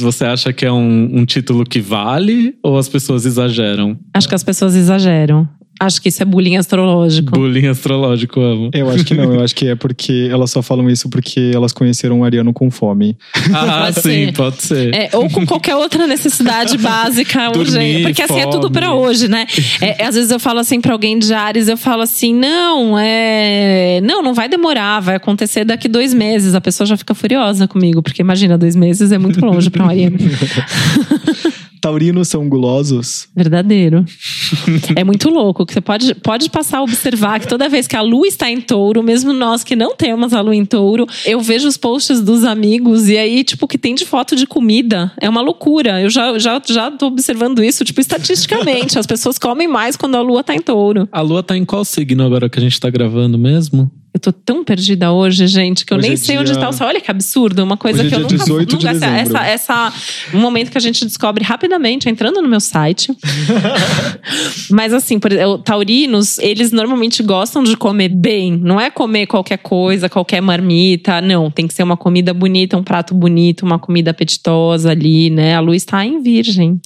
Você 0.00 0.24
acha 0.24 0.52
que 0.52 0.64
é 0.64 0.72
um, 0.72 1.18
um 1.18 1.24
título 1.24 1.64
que 1.64 1.80
vale 1.80 2.56
ou 2.62 2.78
as 2.78 2.88
pessoas 2.88 3.26
exageram? 3.26 3.98
Acho 4.14 4.28
que 4.28 4.34
as 4.34 4.44
pessoas 4.44 4.74
exageram. 4.74 5.48
Acho 5.80 6.02
que 6.02 6.08
isso 6.08 6.22
é 6.22 6.26
bullying 6.26 6.56
astrológico. 6.56 7.30
Bullying 7.32 7.66
astrológico, 7.66 8.40
amo. 8.40 8.70
Eu 8.74 8.90
acho 8.90 9.04
que 9.04 9.14
não, 9.14 9.32
eu 9.34 9.42
acho 9.42 9.54
que 9.54 9.68
é 9.68 9.74
porque 9.74 10.28
elas 10.30 10.50
só 10.50 10.60
falam 10.62 10.88
isso 10.90 11.08
porque 11.08 11.52
elas 11.54 11.72
conheceram 11.72 12.20
o 12.20 12.24
Ariano 12.24 12.52
com 12.52 12.70
fome. 12.70 13.16
Ah, 13.54 13.82
Pode 13.84 14.00
sim, 14.00 14.02
ser. 14.26 14.32
pode 14.34 14.62
ser. 14.62 14.94
É, 14.94 15.10
ou 15.12 15.28
com 15.30 15.46
qualquer 15.46 15.76
outra 15.76 16.06
necessidade 16.06 16.76
básica, 16.78 17.46
Dormir, 17.50 17.58
urgente. 17.60 18.02
Porque 18.02 18.22
assim, 18.22 18.40
é 18.40 18.46
tudo 18.46 18.62
fome. 18.62 18.72
pra 18.72 18.94
hoje, 18.94 19.28
né? 19.28 19.46
É, 19.80 20.04
às 20.04 20.14
vezes 20.14 20.30
eu 20.30 20.40
falo 20.40 20.58
assim 20.58 20.80
pra 20.80 20.92
alguém 20.92 21.18
de 21.18 21.32
Ares, 21.32 21.68
eu 21.68 21.76
falo 21.76 22.02
assim: 22.02 22.34
não, 22.34 22.98
é. 22.98 24.00
Não, 24.02 24.22
não 24.22 24.34
vai 24.34 24.48
demorar, 24.48 25.00
vai 25.00 25.14
acontecer 25.16 25.64
daqui 25.64 25.88
dois 25.88 26.12
meses. 26.12 26.54
A 26.54 26.60
pessoa 26.60 26.86
já 26.86 26.96
fica 26.96 27.14
furiosa 27.14 27.68
comigo, 27.68 28.02
porque 28.02 28.20
imagina, 28.22 28.58
dois 28.58 28.74
meses 28.74 29.12
é 29.12 29.18
muito 29.18 29.44
longe 29.44 29.70
pra 29.70 29.84
um 29.84 29.88
ariano. 29.88 30.16
Taurinos 31.80 32.28
são 32.28 32.48
gulosos? 32.48 33.28
Verdadeiro. 33.34 34.04
é 34.96 35.04
muito 35.04 35.28
louco. 35.30 35.64
que 35.64 35.72
Você 35.72 35.80
pode, 35.80 36.14
pode 36.16 36.50
passar 36.50 36.78
a 36.78 36.82
observar 36.82 37.40
que 37.40 37.48
toda 37.48 37.68
vez 37.68 37.86
que 37.86 37.96
a 37.96 38.02
lua 38.02 38.26
está 38.26 38.50
em 38.50 38.60
touro, 38.60 39.02
mesmo 39.02 39.32
nós 39.32 39.62
que 39.64 39.76
não 39.76 39.94
temos 39.94 40.32
a 40.32 40.40
lua 40.40 40.54
em 40.54 40.64
touro, 40.64 41.06
eu 41.24 41.40
vejo 41.40 41.68
os 41.68 41.76
posts 41.76 42.20
dos 42.20 42.44
amigos 42.44 43.08
e 43.08 43.16
aí, 43.16 43.44
tipo, 43.44 43.66
que 43.66 43.78
tem 43.78 43.94
de 43.94 44.04
foto 44.04 44.34
de 44.34 44.46
comida 44.46 45.12
é 45.20 45.28
uma 45.28 45.40
loucura. 45.40 46.00
Eu 46.00 46.10
já, 46.10 46.38
já, 46.38 46.60
já 46.66 46.90
tô 46.90 47.06
observando 47.06 47.62
isso, 47.62 47.84
tipo, 47.84 48.00
estatisticamente. 48.00 48.98
as 48.98 49.06
pessoas 49.06 49.38
comem 49.38 49.68
mais 49.68 49.96
quando 49.96 50.16
a 50.16 50.20
lua 50.20 50.42
tá 50.42 50.54
em 50.54 50.60
touro. 50.60 51.08
A 51.12 51.20
lua 51.20 51.42
tá 51.42 51.56
em 51.56 51.64
qual 51.64 51.84
signo 51.84 52.24
agora 52.24 52.48
que 52.48 52.58
a 52.58 52.62
gente 52.62 52.78
tá 52.80 52.90
gravando 52.90 53.38
mesmo? 53.38 53.90
Eu 54.14 54.18
tô 54.20 54.32
tão 54.32 54.64
perdida 54.64 55.12
hoje, 55.12 55.46
gente, 55.46 55.84
que 55.86 55.92
eu 55.92 55.98
Hoje 55.98 56.06
nem 56.06 56.14
é 56.14 56.16
sei 56.16 56.34
dia- 56.36 56.40
onde 56.40 56.58
tá 56.58 56.68
o 56.68 56.72
sol. 56.72 56.86
Olha 56.88 57.00
que 57.00 57.10
absurdo. 57.10 57.62
Uma 57.62 57.76
coisa 57.76 58.00
Hoje 58.00 58.06
é 58.06 58.10
que 58.10 58.16
eu 58.16 58.26
dia 58.26 58.36
nunca. 58.38 58.44
18 58.44 58.76
de 58.78 58.86
nunca 58.86 58.90
essa, 58.96 59.06
dezembro. 59.10 59.36
essa, 59.38 59.46
essa- 59.90 59.92
Um 60.34 60.40
momento 60.40 60.70
que 60.70 60.78
a 60.78 60.80
gente 60.80 61.04
descobre 61.04 61.44
rapidamente, 61.44 62.08
entrando 62.08 62.40
no 62.42 62.48
meu 62.48 62.58
site. 62.60 63.12
Mas 64.70 64.92
assim, 64.92 65.18
por 65.18 65.32
exemplo, 65.32 65.58
taurinos, 65.58 66.38
eles 66.38 66.72
normalmente 66.72 67.22
gostam 67.22 67.62
de 67.62 67.76
comer 67.76 68.08
bem. 68.08 68.56
Não 68.56 68.80
é 68.80 68.90
comer 68.90 69.26
qualquer 69.26 69.58
coisa, 69.58 70.08
qualquer 70.08 70.40
marmita. 70.40 71.20
Não, 71.20 71.50
tem 71.50 71.66
que 71.66 71.74
ser 71.74 71.82
uma 71.82 71.96
comida 71.96 72.32
bonita, 72.34 72.76
um 72.76 72.82
prato 72.82 73.14
bonito, 73.14 73.64
uma 73.64 73.78
comida 73.78 74.10
apetitosa 74.10 74.90
ali, 74.90 75.30
né? 75.30 75.54
A 75.54 75.60
lua 75.60 75.76
está 75.76 76.04
em 76.04 76.20
virgem. 76.22 76.80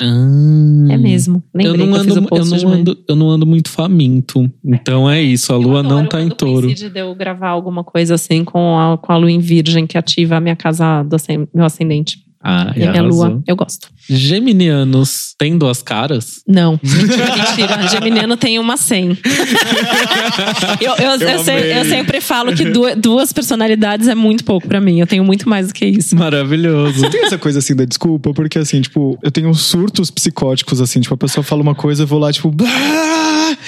É 0.91 0.97
mesmo. 0.97 1.37
Hum. 1.55 1.61
Eu 1.61 1.73
Lembrei 1.73 1.87
não, 1.87 1.93
que 1.93 1.99
eu 1.99 2.05
fiz 2.05 2.17
ando, 2.17 2.29
eu, 2.31 2.43
de 2.59 2.65
não 2.65 2.73
ando, 2.73 2.99
eu 3.09 3.17
não 3.17 3.31
ando 3.31 3.47
muito 3.47 3.69
faminto. 3.71 4.51
Então 4.65 5.09
é 5.09 5.23
isso, 5.23 5.53
a 5.53 5.57
lua 5.57 5.79
Eu 5.79 5.83
não 5.83 5.91
adoro 5.99 6.09
tá 6.09 6.21
em 6.23 6.29
touro. 6.29 6.73
de 6.73 6.75
gravar 7.15 7.49
alguma 7.49 7.85
coisa 7.85 8.15
assim 8.15 8.45
com 8.45 8.79
a, 8.79 8.99
com 8.99 9.13
a 9.13 9.17
lua 9.17 9.31
em 9.31 9.39
virgem 9.39 9.87
que 9.87 9.99
ativa 9.99 10.37
a 10.37 10.41
minha 10.41 10.57
casa 10.57 11.03
do 11.03 11.17
meu 11.55 11.65
ascendente. 11.65 12.19
Ah, 12.45 12.73
E 12.77 12.83
a 12.85 12.91
minha 12.91 13.03
lua. 13.03 13.41
Eu 13.47 13.55
gosto. 13.55 13.89
Geminianos 14.09 15.35
têm 15.39 15.57
duas 15.57 15.81
caras? 15.83 16.43
Não, 16.47 16.79
mentira, 16.83 17.27
mentira. 17.37 17.89
Geminiano 17.89 18.37
tem 18.37 18.59
uma 18.59 18.77
100. 18.77 19.19
eu, 20.81 20.93
eu, 20.97 21.11
eu, 21.21 21.29
Eu 21.29 21.45
sei- 21.45 21.79
eu 21.79 21.85
sempre 21.85 22.21
falo 22.21 22.53
que 22.55 22.65
du- 22.65 22.95
duas 22.97 23.33
personalidades 23.33 24.09
é 24.09 24.15
muito 24.15 24.45
pouco 24.45 24.67
pra 24.67 24.81
mim. 24.81 24.99
Eu 25.01 25.07
tenho 25.07 25.25
muito 25.25 25.49
mais 25.49 25.69
do 25.69 25.75
que 25.75 25.85
isso. 25.87 26.17
Maravilhoso. 26.17 27.09
Tem 27.11 27.25
essa 27.25 27.39
coisa 27.39 27.59
assim 27.61 27.75
da 27.75 27.85
desculpa, 27.85 28.33
porque 28.33 28.59
assim, 28.59 28.81
tipo, 28.81 29.19
eu 29.23 29.31
tenho 29.31 29.53
surtos 29.55 30.11
psicóticos, 30.11 30.81
assim, 30.81 31.01
tipo, 31.01 31.15
a 31.15 31.19
pessoa 31.19 31.45
fala 31.45 31.63
uma 31.63 31.75
coisa, 31.75 32.03
eu 32.03 32.07
vou 32.07 32.19
lá, 32.19 32.33
tipo, 32.33 32.51
"Bah!" 32.51 32.67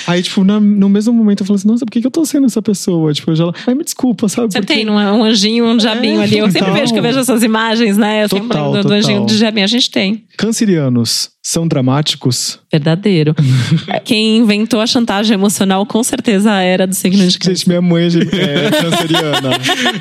aí, 0.07 0.23
tipo, 0.23 0.43
na- 0.45 0.61
no 0.61 0.89
mesmo 0.89 1.13
momento 1.13 1.41
eu 1.43 1.47
falo 1.47 1.57
assim, 1.57 1.69
nossa, 1.69 1.85
por 1.85 1.93
que, 1.93 2.01
que 2.01 2.07
eu 2.07 2.11
tô 2.11 2.25
sendo 2.25 2.47
essa 2.47 2.61
pessoa? 2.63 3.13
Tipo, 3.13 3.31
eu 3.33 3.37
já, 3.37 3.45
ai, 3.67 3.75
me 3.75 3.85
desculpa, 3.85 4.29
sabe? 4.29 4.53
Você 4.53 4.59
Porque- 4.61 4.75
tem 4.75 4.85
não 4.85 4.99
é? 5.01 5.13
um 5.13 5.23
anjinho, 5.25 5.65
um 5.67 5.77
diabinho 5.77 6.21
É, 6.21 6.25
ali. 6.25 6.39
Eu 6.39 6.47
sempre 6.47 6.61
total. 6.61 6.75
vejo 6.75 6.93
que 6.93 6.99
eu 6.99 7.03
vejo 7.03 7.19
essas 7.21 7.43
imagens, 7.43 7.97
né? 7.97 8.25
Eu 8.25 8.29
sempre 8.29 8.49
Total, 8.67 8.83
do 8.83 8.83
total. 8.83 8.99
anjinho 8.99 9.27
do 9.27 9.37
diabinho. 9.37 9.65
A 9.65 9.69
gente 9.69 9.91
tem. 9.91 10.25
Cancerianos 10.37 11.35
são 11.47 11.69
dramáticos? 11.69 12.59
Verdadeiro. 12.73 13.35
Quem 14.03 14.39
inventou 14.39 14.81
a 14.81 14.87
chantagem 14.87 15.35
emocional 15.35 15.85
com 15.85 16.03
certeza 16.03 16.51
era 16.53 16.87
do 16.87 16.95
signo 16.95 17.19
de 17.27 17.39
câncer. 17.39 17.55
Gente, 17.55 17.69
minha 17.69 17.83
mãe 17.83 18.05
é 18.05 18.07
é 18.09 18.71
canceriana. 18.71 19.51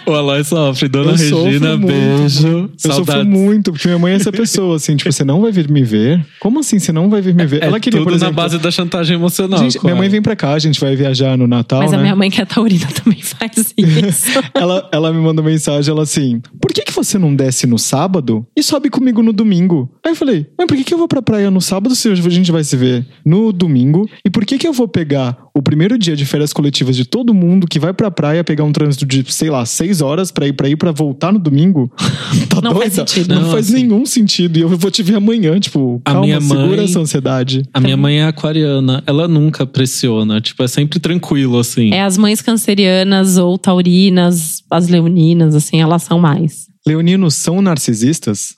o 0.06 0.12
Aloy 0.14 0.42
sofre. 0.46 0.88
Dona 0.88 1.12
Eu 1.12 1.18
sofro 1.18 1.44
Regina, 1.44 1.78
beijo. 1.78 2.48
Eu 2.48 2.70
sofro 2.78 3.06
Saudades. 3.06 3.28
muito, 3.28 3.74
porque 3.74 3.90
minha 3.90 4.00
mãe 4.00 4.14
é 4.14 4.16
essa 4.16 4.32
pessoa, 4.32 4.78
assim, 4.78 4.96
tipo, 4.96 5.12
você 5.12 5.26
não 5.26 5.42
vai 5.42 5.52
vir 5.52 5.70
me 5.70 5.84
ver? 5.84 6.26
Como 6.40 6.62
assim, 6.62 6.80
você 6.80 6.94
não 6.94 7.10
vai 7.10 7.22
vir 7.22 7.36
me 7.36 7.46
ver? 7.46 7.62
É 7.62 7.66
Ela 7.66 7.78
queria, 7.78 8.00
tudo 8.00 8.08
por 8.08 8.14
exemplo... 8.16 8.34
na 8.34 8.42
base 8.42 8.58
da 8.58 8.72
chantagem 8.72 9.16
emocional. 9.16 9.60
Gente, 9.60 9.84
minha 9.84 9.96
mãe 9.98 10.08
vem 10.08 10.22
pra 10.22 10.38
cá, 10.38 10.54
a 10.54 10.60
gente 10.60 10.80
vai 10.80 10.96
viajar 10.96 11.38
no 11.38 11.46
Natal, 11.46 11.80
Mas 11.82 11.92
né? 11.92 11.98
a 11.98 12.02
minha 12.02 12.16
mãe 12.16 12.32
que 12.32 12.42
é 12.42 12.46
taurina 12.46 12.88
também 13.04 13.22
faz 13.22 13.74
isso. 13.78 14.32
ela, 14.56 14.90
ela 14.94 15.12
me 15.12 15.20
mandou 15.20 15.44
mensagem, 15.44 15.92
ela 15.92 16.04
assim, 16.04 16.42
por 16.62 16.72
que, 16.72 16.84
que 16.84 16.94
você 16.94 17.20
não 17.20 17.36
desce 17.36 17.68
no 17.68 17.78
sábado 17.78 18.48
e 18.56 18.62
sobe 18.64 18.90
comigo 18.90 19.22
no 19.24 19.34
domingo? 19.34 19.90
Aí 20.06 20.12
eu 20.12 20.16
falei, 20.16 20.48
mas 20.58 20.68
por 20.68 20.78
que, 20.78 20.84
que 20.84 20.94
eu 20.94 20.98
vou 20.98 21.08
pra 21.08 21.22
praia 21.22 21.50
no 21.50 21.60
sábado 21.62 21.96
se 21.96 22.10
a 22.10 22.16
gente 22.16 22.52
vai 22.52 22.64
se 22.64 22.76
ver 22.76 23.06
no 23.26 23.52
domingo? 23.52 24.08
E 24.26 24.30
por 24.30 24.46
que 24.46 24.58
que 24.58 24.68
eu 24.68 24.74
vou 24.74 24.88
pegar 24.88 25.38
o 25.56 25.62
primeiro 25.62 25.98
dia 25.98 26.16
de 26.16 26.26
férias 26.26 26.52
coletivas 26.52 26.96
de 26.96 27.06
todo 27.06 27.34
mundo 27.34 27.68
que 27.68 27.78
vai 27.80 27.94
pra 27.94 28.10
praia 28.10 28.44
pegar 28.44 28.64
um 28.64 28.72
trânsito 28.72 29.06
de, 29.06 29.24
sei 29.32 29.50
lá, 29.50 29.66
seis 29.66 30.02
horas 30.02 30.32
pra 30.32 30.48
ir 30.48 30.54
pra 30.54 30.68
ir 30.70 30.76
pra 30.76 30.92
voltar 30.92 31.32
no 31.32 31.40
domingo? 31.40 31.92
Tá 32.50 32.62
Não 32.62 32.76
faz 32.76 32.96
doida? 32.96 33.08
sentido. 33.10 33.34
Não, 33.36 33.42
Não, 33.44 33.52
faz 33.52 33.68
assim- 33.70 33.84
nenhum 33.84 34.06
sentido. 34.06 34.58
E 34.58 34.62
eu 34.62 34.70
vou 34.70 34.92
te 34.92 35.02
ver 35.02 35.16
amanhã, 35.16 35.60
tipo, 35.60 36.00
A 36.06 36.12
calma, 36.12 36.22
minha 36.26 36.42
segura 36.42 36.68
mãe- 36.68 36.86
essa 36.86 37.00
ansiedade. 37.00 37.64
A 37.74 37.80
minha 37.80 37.98
mãe 37.98 38.20
é 38.20 38.26
aquariana. 38.26 39.04
Ela 39.08 39.28
nunca 39.28 39.66
pressiona. 39.66 40.40
Tipo, 40.40 40.62
é 40.64 40.68
sempre 40.68 41.00
tranquilo, 41.00 41.58
assim. 41.58 41.92
É 41.94 42.02
as 42.04 42.16
mães 42.18 42.42
cancerianas 42.42 43.38
ou 43.38 43.58
taurinas, 43.58 44.62
as 44.70 44.88
leoninas, 44.88 45.56
assim, 45.56 45.82
elas 45.82 46.04
são 46.04 46.20
mais. 46.20 46.68
Leoninos 46.86 47.36
são 47.36 47.62
narcisistas? 47.62 48.56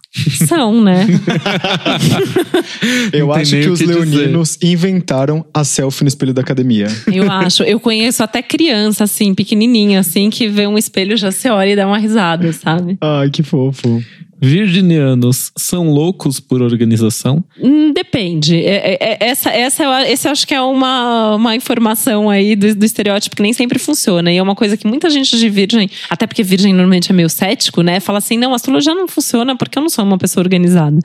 São, 0.48 0.82
né? 0.82 1.06
Eu 3.14 3.32
acho 3.32 3.52
que 3.52 3.70
os 3.70 3.80
que 3.80 3.86
dizer. 3.86 4.00
leoninos 4.00 4.58
inventaram 4.64 5.46
a 5.54 5.64
selfie 5.64 6.04
no 6.04 6.08
espelho 6.08 6.34
da 6.34 6.42
academia. 6.42 6.88
Eu 7.12 7.30
acho. 7.32 7.62
Eu 7.64 7.80
conheço 7.80 8.24
até 8.24 8.42
criança, 8.42 9.04
assim, 9.04 9.36
pequenininha, 9.36 10.00
assim, 10.00 10.32
que 10.32 10.48
vê 10.48 10.66
um 10.66 10.78
espelho 10.78 11.16
já 11.16 11.32
se 11.32 11.48
olha 11.50 11.70
e 11.70 11.76
dá 11.76 11.86
uma 11.86 12.00
risada, 12.00 12.52
sabe? 12.52 12.98
Ai, 13.00 13.30
que 13.30 13.44
fofo. 13.44 14.04
Virginianos 14.42 15.52
são 15.58 15.90
loucos 15.90 16.40
por 16.40 16.62
organização? 16.62 17.44
Hum, 17.62 17.92
depende. 17.94 18.56
É- 18.58 18.94
é- 18.94 18.98
é- 19.00 19.18
essa, 19.22 19.50
essa, 19.50 20.10
esse 20.10 20.28
acho 20.28 20.46
que 20.48 20.54
é 20.54 20.62
uma, 20.62 21.36
uma 21.36 21.56
informação 21.56 22.30
aí 22.30 22.56
do, 22.56 22.76
do 22.76 22.86
estereótipo 22.86 23.36
que 23.36 23.42
nem 23.42 23.54
sempre 23.54 23.80
funciona. 23.80 24.32
E 24.32 24.38
é 24.38 24.44
uma 24.44 24.56
coisa 24.56 24.78
que 24.78 24.86
muita 24.88 25.10
gente 25.10 25.38
de 25.38 25.50
virgem, 25.50 25.90
até 26.10 26.28
porque 26.28 26.44
virgem 26.44 26.74
normalmente 26.74 27.12
é 27.12 27.14
meio 27.14 27.30
cético, 27.30 27.82
né? 27.82 28.00
Fala 28.00 28.20
assim: 28.20 28.38
não, 28.38 28.54
astrologia 28.54 28.94
não 28.94 29.08
funciona 29.08 29.56
porque 29.56 29.78
eu 29.78 29.82
não 29.82 29.90
sou 29.90 30.04
uma 30.04 30.18
pessoa 30.18 30.44
organizada. 30.44 31.00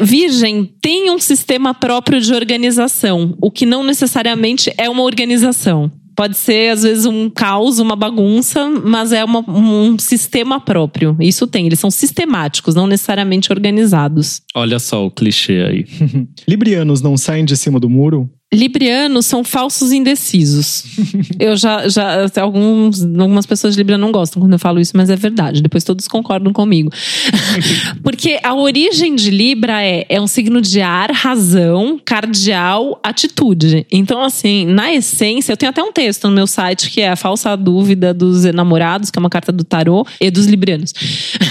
Virgem 0.00 0.70
tem 0.80 1.10
um 1.10 1.18
sistema 1.18 1.74
próprio 1.74 2.20
de 2.20 2.32
organização, 2.34 3.34
o 3.40 3.50
que 3.50 3.66
não 3.66 3.82
necessariamente 3.82 4.72
é 4.76 4.88
uma 4.88 5.02
organização. 5.02 5.90
Pode 6.16 6.36
ser, 6.36 6.70
às 6.72 6.82
vezes, 6.82 7.06
um 7.06 7.28
caos, 7.28 7.78
uma 7.78 7.96
bagunça, 7.96 8.68
mas 8.84 9.12
é 9.12 9.24
uma- 9.24 9.44
um 9.48 9.98
sistema 9.98 10.60
próprio. 10.60 11.16
Isso 11.20 11.46
tem, 11.46 11.66
eles 11.66 11.80
são 11.80 11.90
sistemáticos, 11.90 12.74
não 12.74 12.86
necessariamente 12.86 13.52
organizados. 13.52 14.42
Olha 14.54 14.78
só 14.78 15.06
o 15.06 15.10
clichê 15.10 15.62
aí. 15.62 15.84
Librianos 16.48 17.00
não 17.02 17.16
saem 17.16 17.44
de 17.44 17.56
cima 17.56 17.80
do 17.80 17.88
muro? 17.90 18.30
Librianos 18.52 19.26
são 19.26 19.42
falsos 19.42 19.90
indecisos. 19.90 20.84
eu 21.40 21.56
já, 21.56 21.88
já 21.88 22.30
alguns, 22.40 23.02
algumas 23.02 23.46
pessoas 23.46 23.74
de 23.74 23.80
Libra 23.80 23.98
não 23.98 24.12
gostam 24.12 24.40
quando 24.40 24.52
eu 24.52 24.58
falo 24.58 24.80
isso, 24.80 24.92
mas 24.94 25.10
é 25.10 25.16
verdade. 25.16 25.60
Depois 25.60 25.82
todos 25.82 26.06
concordam 26.06 26.52
comigo. 26.52 26.90
Porque 28.02 28.38
a 28.42 28.54
origem 28.54 29.14
de 29.16 29.30
Libra 29.30 29.82
é, 29.82 30.06
é 30.08 30.20
um 30.20 30.26
signo 30.26 30.60
de 30.60 30.80
ar, 30.80 31.10
razão, 31.10 32.00
cardial, 32.04 33.00
atitude. 33.02 33.86
Então, 33.90 34.22
assim, 34.22 34.64
na 34.66 34.92
essência, 34.92 35.52
eu 35.52 35.56
tenho 35.56 35.70
até 35.70 35.82
um 35.82 35.92
texto 35.92 36.28
no 36.28 36.34
meu 36.34 36.46
site 36.46 36.90
que 36.90 37.00
é 37.00 37.10
a 37.10 37.16
falsa 37.16 37.56
dúvida 37.56 38.14
dos 38.14 38.44
enamorados, 38.44 39.10
que 39.10 39.18
é 39.18 39.20
uma 39.20 39.30
carta 39.30 39.50
do 39.50 39.64
tarô, 39.64 40.06
e 40.20 40.30
dos 40.30 40.46
librianos. 40.46 40.92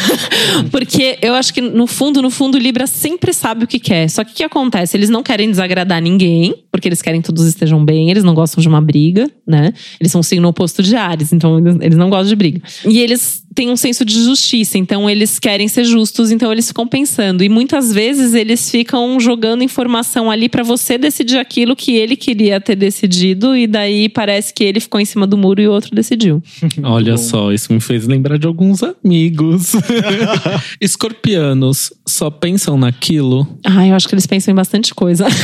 Porque 0.71 1.17
eu 1.21 1.33
acho 1.33 1.53
que, 1.53 1.61
no 1.61 1.85
fundo, 1.85 2.21
no 2.21 2.29
fundo, 2.29 2.57
Libra 2.57 2.87
sempre 2.87 3.33
sabe 3.33 3.65
o 3.65 3.67
que 3.67 3.79
quer. 3.79 4.09
Só 4.09 4.23
que 4.23 4.31
o 4.31 4.35
que 4.35 4.43
acontece? 4.43 4.95
Eles 4.95 5.09
não 5.09 5.21
querem 5.21 5.49
desagradar 5.49 6.01
ninguém, 6.01 6.55
porque 6.71 6.82
eles 6.87 7.01
querem 7.01 7.21
que 7.21 7.27
todos 7.27 7.45
estejam 7.45 7.83
bem, 7.83 8.09
eles 8.09 8.23
não 8.23 8.33
gostam 8.33 8.61
de 8.61 8.67
uma 8.67 8.81
briga, 8.81 9.29
né? 9.45 9.73
Eles 9.99 10.11
são 10.11 10.19
um 10.19 10.23
signo 10.23 10.47
oposto 10.47 10.81
de 10.81 10.95
Ares, 10.95 11.33
então 11.33 11.57
eles 11.81 11.97
não 11.97 12.09
gostam 12.09 12.27
de 12.27 12.35
briga. 12.35 12.61
E 12.85 12.99
eles 12.99 13.43
têm 13.53 13.69
um 13.69 13.75
senso 13.75 14.03
de 14.03 14.13
justiça, 14.23 14.77
então 14.77 15.09
eles 15.09 15.39
querem 15.39 15.67
ser 15.67 15.83
justos, 15.83 16.31
então 16.31 16.51
eles 16.51 16.67
ficam 16.67 16.87
pensando. 16.87 17.43
E 17.43 17.49
muitas 17.49 17.93
vezes 17.93 18.33
eles 18.33 18.69
ficam 18.69 19.19
jogando 19.19 19.63
informação 19.63 20.29
ali 20.29 20.49
pra 20.49 20.63
você 20.63 20.97
decidir 20.97 21.37
aquilo 21.37 21.75
que 21.75 21.95
ele 21.95 22.15
queria 22.15 22.59
ter 22.59 22.75
decidido, 22.75 23.55
e 23.55 23.67
daí 23.67 24.09
parece 24.09 24.53
que 24.53 24.63
ele 24.63 24.79
ficou 24.79 24.99
em 24.99 25.05
cima 25.05 25.27
do 25.27 25.37
muro 25.37 25.61
e 25.61 25.67
o 25.67 25.71
outro 25.71 25.95
decidiu. 25.95 26.41
Olha 26.83 27.17
só, 27.17 27.51
isso 27.51 27.71
me 27.71 27.79
fez 27.79 28.07
lembrar 28.07 28.37
de 28.37 28.47
alguns 28.47 28.81
amigos. 28.83 29.73
Escorpianos 30.81 31.93
só 32.07 32.29
pensam 32.29 32.77
naquilo? 32.77 33.47
Ah, 33.63 33.87
eu 33.87 33.95
acho 33.95 34.07
que 34.07 34.15
eles 34.15 34.27
pensam 34.27 34.51
em 34.51 34.55
bastante 34.55 34.93
coisa. 34.93 35.27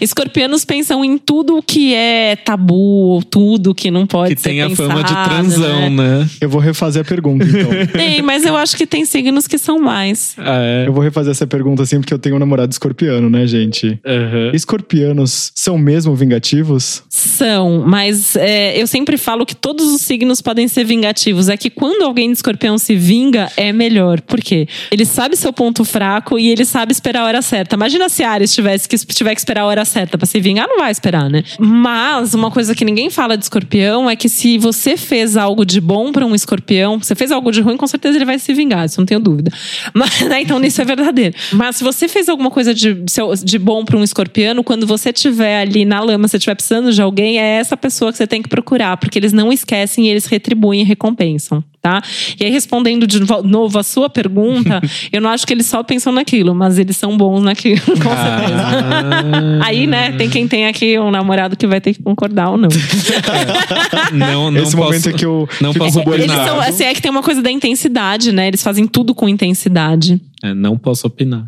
Escorpianos 0.00 0.64
pensam 0.64 1.04
em 1.04 1.18
tudo 1.18 1.56
o 1.56 1.62
que 1.62 1.94
é 1.94 2.36
tabu, 2.36 2.74
ou 2.74 3.22
tudo 3.22 3.74
que 3.74 3.90
não 3.90 4.06
pode 4.06 4.34
Que 4.34 4.40
ser 4.40 4.48
tem 4.50 4.60
a 4.72 4.76
pensado, 4.76 4.88
fama 4.88 5.02
de 5.02 5.12
transão, 5.12 5.90
né? 5.90 6.28
Eu 6.40 6.48
vou 6.48 6.60
refazer 6.60 7.02
a 7.02 7.04
pergunta, 7.04 7.44
então. 7.44 7.70
Tem, 7.92 8.22
mas 8.22 8.44
eu 8.44 8.56
acho 8.56 8.76
que 8.76 8.86
tem 8.86 9.04
signos 9.04 9.46
que 9.46 9.58
são 9.58 9.78
mais. 9.78 10.34
Ah, 10.38 10.60
é. 10.60 10.86
Eu 10.86 10.92
vou 10.92 11.02
refazer 11.02 11.30
essa 11.30 11.46
pergunta 11.46 11.82
assim, 11.82 12.00
porque 12.00 12.12
eu 12.12 12.18
tenho 12.18 12.36
um 12.36 12.38
namorado 12.38 12.70
escorpiano, 12.72 13.28
né, 13.28 13.46
gente? 13.46 13.98
Aham. 14.04 14.50
Escorpianos 14.54 15.52
são 15.54 15.78
mesmo 15.78 16.14
vingativos? 16.14 17.02
São, 17.08 17.84
mas 17.86 18.36
é, 18.36 18.80
eu 18.80 18.86
sempre 18.86 19.16
falo 19.16 19.44
que 19.46 19.54
todos 19.54 19.86
os 19.94 20.00
signos 20.02 20.40
podem 20.40 20.68
ser 20.68 20.84
vingativos. 20.84 21.48
É 21.48 21.56
que 21.56 21.70
quando 21.70 22.02
alguém 22.02 22.30
de 22.30 22.36
escorpião 22.36 22.78
se 22.78 22.94
vinga, 22.94 23.50
é 23.56 23.72
melhor. 23.72 24.20
Por 24.20 24.40
quê? 24.40 24.66
Ele 24.90 25.04
sabe 25.04 25.36
seu 25.36 25.52
ponto 25.52 25.84
fraco 25.84 26.38
e 26.38 26.48
ele 26.48 26.64
sabe 26.64 26.92
esperar 26.92 27.22
a 27.22 27.26
hora 27.26 27.42
certa. 27.42 27.76
Imagina 27.76 28.08
se 28.08 28.22
Ares 28.22 28.54
tivesse 28.54 28.88
que, 28.88 28.96
tiver 28.96 29.34
que 29.34 29.40
esperar 29.40 29.62
a 29.62 29.66
hora 29.66 29.84
certa 29.84 30.18
pra 30.18 30.26
se 30.26 30.40
vingar, 30.40 30.66
não 30.68 30.78
vai 30.78 30.90
esperar, 30.90 31.30
né? 31.30 31.42
Mas 31.58 32.34
uma 32.34 32.50
coisa 32.50 32.74
que 32.74 32.84
ninguém 32.84 33.10
fala 33.10 33.36
de 33.36 33.44
escorpião 33.44 34.08
é 34.08 34.16
que 34.16 34.28
se 34.28 34.57
se 34.58 34.60
você 34.60 34.96
fez 34.96 35.36
algo 35.36 35.64
de 35.64 35.80
bom 35.80 36.10
para 36.10 36.26
um 36.26 36.34
escorpião, 36.34 36.98
você 36.98 37.14
fez 37.14 37.30
algo 37.30 37.52
de 37.52 37.60
ruim, 37.60 37.76
com 37.76 37.86
certeza 37.86 38.18
ele 38.18 38.24
vai 38.24 38.40
se 38.40 38.52
vingar, 38.52 38.86
isso 38.86 39.00
não 39.00 39.06
tenho 39.06 39.20
dúvida. 39.20 39.52
Mas, 39.94 40.20
né, 40.22 40.42
então 40.42 40.60
isso 40.64 40.82
é 40.82 40.84
verdadeiro. 40.84 41.34
Mas 41.52 41.76
se 41.76 41.84
você 41.84 42.08
fez 42.08 42.28
alguma 42.28 42.50
coisa 42.50 42.74
de, 42.74 43.04
de 43.44 43.58
bom 43.58 43.84
para 43.84 43.96
um 43.96 44.02
escorpiano, 44.02 44.64
quando 44.64 44.84
você 44.84 45.10
estiver 45.10 45.60
ali 45.60 45.84
na 45.84 46.00
lama, 46.00 46.26
você 46.26 46.38
estiver 46.38 46.56
precisando 46.56 46.92
de 46.92 47.00
alguém, 47.00 47.38
é 47.38 47.58
essa 47.58 47.76
pessoa 47.76 48.10
que 48.10 48.18
você 48.18 48.26
tem 48.26 48.42
que 48.42 48.48
procurar, 48.48 48.96
porque 48.96 49.18
eles 49.18 49.32
não 49.32 49.52
esquecem 49.52 50.06
e 50.06 50.10
eles 50.10 50.26
retribuem 50.26 50.80
e 50.80 50.84
recompensam 50.84 51.62
tá? 51.80 52.02
E 52.38 52.44
aí, 52.44 52.50
respondendo 52.50 53.06
de 53.06 53.20
novo 53.44 53.78
a 53.78 53.82
sua 53.82 54.08
pergunta, 54.10 54.80
eu 55.12 55.20
não 55.20 55.30
acho 55.30 55.46
que 55.46 55.52
eles 55.52 55.66
só 55.66 55.82
pensam 55.82 56.12
naquilo, 56.12 56.54
mas 56.54 56.78
eles 56.78 56.96
são 56.96 57.16
bons 57.16 57.42
naquilo, 57.42 57.80
com 58.02 58.10
ah. 58.10 58.38
certeza. 58.38 58.62
Ah. 58.62 59.66
aí, 59.66 59.86
né, 59.86 60.12
tem 60.12 60.28
quem 60.28 60.48
tem 60.48 60.66
aqui 60.66 60.98
um 60.98 61.10
namorado 61.10 61.56
que 61.56 61.66
vai 61.66 61.80
ter 61.80 61.94
que 61.94 62.02
concordar 62.02 62.50
ou 62.50 62.56
não. 62.56 62.68
não, 64.12 64.50
não 64.50 64.62
Esse 64.62 64.76
posso, 64.76 64.84
momento 64.84 65.08
é 65.08 65.12
que 65.12 65.24
eu 65.24 65.48
não 65.60 65.72
posso 65.72 66.00
é, 66.00 66.14
eles 66.14 66.32
são, 66.32 66.60
assim, 66.60 66.84
é 66.84 66.94
que 66.94 67.02
tem 67.02 67.10
uma 67.10 67.22
coisa 67.22 67.42
da 67.42 67.50
intensidade, 67.50 68.32
né? 68.32 68.48
Eles 68.48 68.62
fazem 68.62 68.86
tudo 68.86 69.14
com 69.14 69.28
intensidade. 69.28 70.20
É, 70.42 70.54
não 70.54 70.78
posso 70.78 71.06
opinar. 71.06 71.46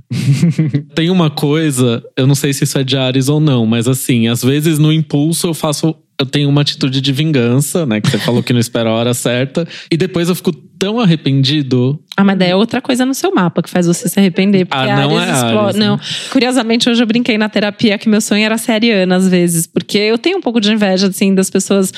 tem 0.94 1.10
uma 1.10 1.30
coisa, 1.30 2.02
eu 2.16 2.26
não 2.26 2.34
sei 2.34 2.52
se 2.52 2.64
isso 2.64 2.78
é 2.78 2.84
de 2.84 2.96
Ares 2.96 3.28
ou 3.28 3.38
não, 3.38 3.64
mas 3.64 3.86
assim, 3.86 4.28
às 4.28 4.42
vezes 4.42 4.78
no 4.78 4.92
impulso 4.92 5.46
eu 5.46 5.54
faço 5.54 5.94
eu 6.20 6.26
tenho 6.26 6.48
uma 6.50 6.60
atitude 6.60 7.00
de 7.00 7.12
vingança, 7.12 7.86
né? 7.86 8.00
Que 8.00 8.10
você 8.10 8.18
falou 8.18 8.42
que 8.42 8.52
não 8.52 8.60
espera 8.60 8.90
a 8.90 8.92
hora 8.92 9.14
certa. 9.14 9.66
E 9.90 9.96
depois 9.96 10.28
eu 10.28 10.34
fico 10.34 10.52
tão 10.80 10.98
arrependido. 10.98 12.00
Ah, 12.16 12.24
mas 12.24 12.38
daí 12.38 12.50
é 12.50 12.56
outra 12.56 12.80
coisa 12.80 13.04
no 13.04 13.14
seu 13.14 13.32
mapa 13.34 13.62
que 13.62 13.68
faz 13.68 13.86
você 13.86 14.08
se 14.08 14.18
arrepender. 14.18 14.64
Porque 14.64 14.90
ah, 14.90 14.96
não 14.96 15.20
é 15.20 15.30
Ares, 15.30 15.76
Não. 15.76 15.96
Né? 15.96 16.02
Curiosamente, 16.30 16.88
hoje 16.88 17.02
eu 17.02 17.06
brinquei 17.06 17.36
na 17.36 17.48
terapia 17.50 17.98
que 17.98 18.08
meu 18.08 18.20
sonho 18.20 18.44
era 18.44 18.56
ser 18.56 18.72
ariana 18.72 19.16
às 19.16 19.28
vezes. 19.28 19.66
Porque 19.66 19.98
eu 19.98 20.16
tenho 20.16 20.38
um 20.38 20.40
pouco 20.40 20.58
de 20.58 20.72
inveja, 20.72 21.08
assim, 21.08 21.34
das 21.34 21.50
pessoas 21.50 21.92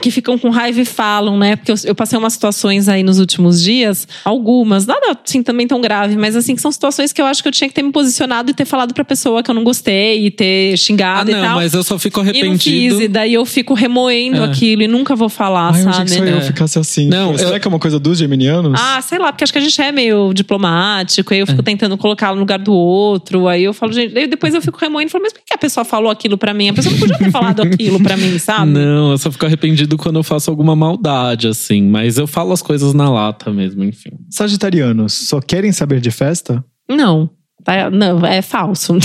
que 0.00 0.10
ficam 0.12 0.38
com 0.38 0.50
raiva 0.50 0.80
e 0.80 0.84
falam, 0.84 1.36
né? 1.36 1.56
Porque 1.56 1.72
eu, 1.72 1.76
eu 1.84 1.94
passei 1.96 2.16
umas 2.16 2.32
situações 2.32 2.88
aí 2.88 3.02
nos 3.02 3.18
últimos 3.18 3.60
dias, 3.60 4.06
algumas, 4.24 4.86
nada 4.86 5.18
assim 5.24 5.42
também 5.42 5.66
tão 5.66 5.80
grave, 5.80 6.16
mas 6.16 6.36
assim, 6.36 6.54
que 6.54 6.62
são 6.62 6.70
situações 6.70 7.12
que 7.12 7.20
eu 7.20 7.26
acho 7.26 7.42
que 7.42 7.48
eu 7.48 7.52
tinha 7.52 7.68
que 7.68 7.74
ter 7.74 7.82
me 7.82 7.90
posicionado 7.90 8.50
e 8.52 8.54
ter 8.54 8.64
falado 8.64 8.94
pra 8.94 9.04
pessoa 9.04 9.42
que 9.42 9.50
eu 9.50 9.54
não 9.54 9.64
gostei 9.64 10.26
e 10.26 10.30
ter 10.30 10.76
xingado 10.76 11.30
ah, 11.32 11.34
não, 11.34 11.40
e 11.40 11.46
tal. 11.46 11.56
mas 11.56 11.74
eu 11.74 11.82
só 11.82 11.98
fico 11.98 12.20
arrependido. 12.20 12.46
E 12.46 12.88
não 12.90 12.98
fiz, 12.98 13.04
e 13.04 13.08
daí 13.08 13.34
eu 13.34 13.44
fico 13.44 13.74
remoendo 13.74 14.42
é. 14.42 14.44
aquilo 14.44 14.82
e 14.82 14.88
nunca 14.88 15.16
vou 15.16 15.28
falar, 15.28 15.74
Ai, 15.74 15.82
sabe? 15.82 15.98
Eu 15.98 16.04
que 16.04 16.12
só 16.12 16.24
eu 16.24 16.40
ficasse 16.42 16.78
assim. 16.78 17.08
Não, 17.08 17.36
Será 17.36 17.56
eu... 17.56 17.60
que 17.60 17.66
é 17.66 17.70
uma 17.70 17.80
coisa 17.80 17.98
dos 17.98 18.20
geminianos? 18.28 18.58
anos? 18.58 18.80
Ah, 18.82 19.00
sei 19.00 19.18
lá, 19.18 19.32
porque 19.32 19.44
acho 19.44 19.52
que 19.52 19.58
a 19.58 19.62
gente 19.62 19.80
é 19.80 19.92
meio 19.92 20.32
diplomático, 20.32 21.32
aí 21.32 21.40
eu 21.40 21.46
fico 21.46 21.60
é. 21.60 21.64
tentando 21.64 21.96
colocar 21.96 22.32
no 22.32 22.40
lugar 22.40 22.58
do 22.58 22.72
outro, 22.72 23.48
aí 23.48 23.64
eu 23.64 23.72
falo, 23.72 23.92
gente, 23.92 24.16
aí 24.16 24.26
depois 24.26 24.54
eu 24.54 24.60
fico 24.60 24.78
remoendo 24.78 25.08
e 25.08 25.10
falo, 25.10 25.24
mas 25.24 25.32
por 25.32 25.42
que 25.44 25.54
a 25.54 25.58
pessoa 25.58 25.84
falou 25.84 26.10
aquilo 26.10 26.36
pra 26.36 26.52
mim? 26.54 26.68
A 26.68 26.72
pessoa 26.74 26.92
não 26.92 27.00
podia 27.00 27.18
ter 27.18 27.30
falado 27.30 27.62
aquilo 27.62 28.02
pra 28.02 28.16
mim, 28.16 28.38
sabe? 28.38 28.72
Não, 28.72 29.12
eu 29.12 29.18
só 29.18 29.30
fico 29.30 29.46
arrependido 29.46 29.96
quando 29.96 30.16
eu 30.16 30.22
faço 30.22 30.50
alguma 30.50 30.76
maldade, 30.76 31.48
assim, 31.48 31.82
mas 31.82 32.18
eu 32.18 32.26
falo 32.26 32.52
as 32.52 32.62
coisas 32.62 32.94
na 32.94 33.10
lata 33.10 33.50
mesmo, 33.50 33.84
enfim. 33.84 34.10
Sagitarianos, 34.30 35.12
só 35.12 35.40
querem 35.40 35.72
saber 35.72 36.00
de 36.00 36.10
festa? 36.10 36.64
Não. 36.88 37.30
Tá, 37.68 37.90
não, 37.90 38.24
é 38.24 38.40
falso. 38.40 38.96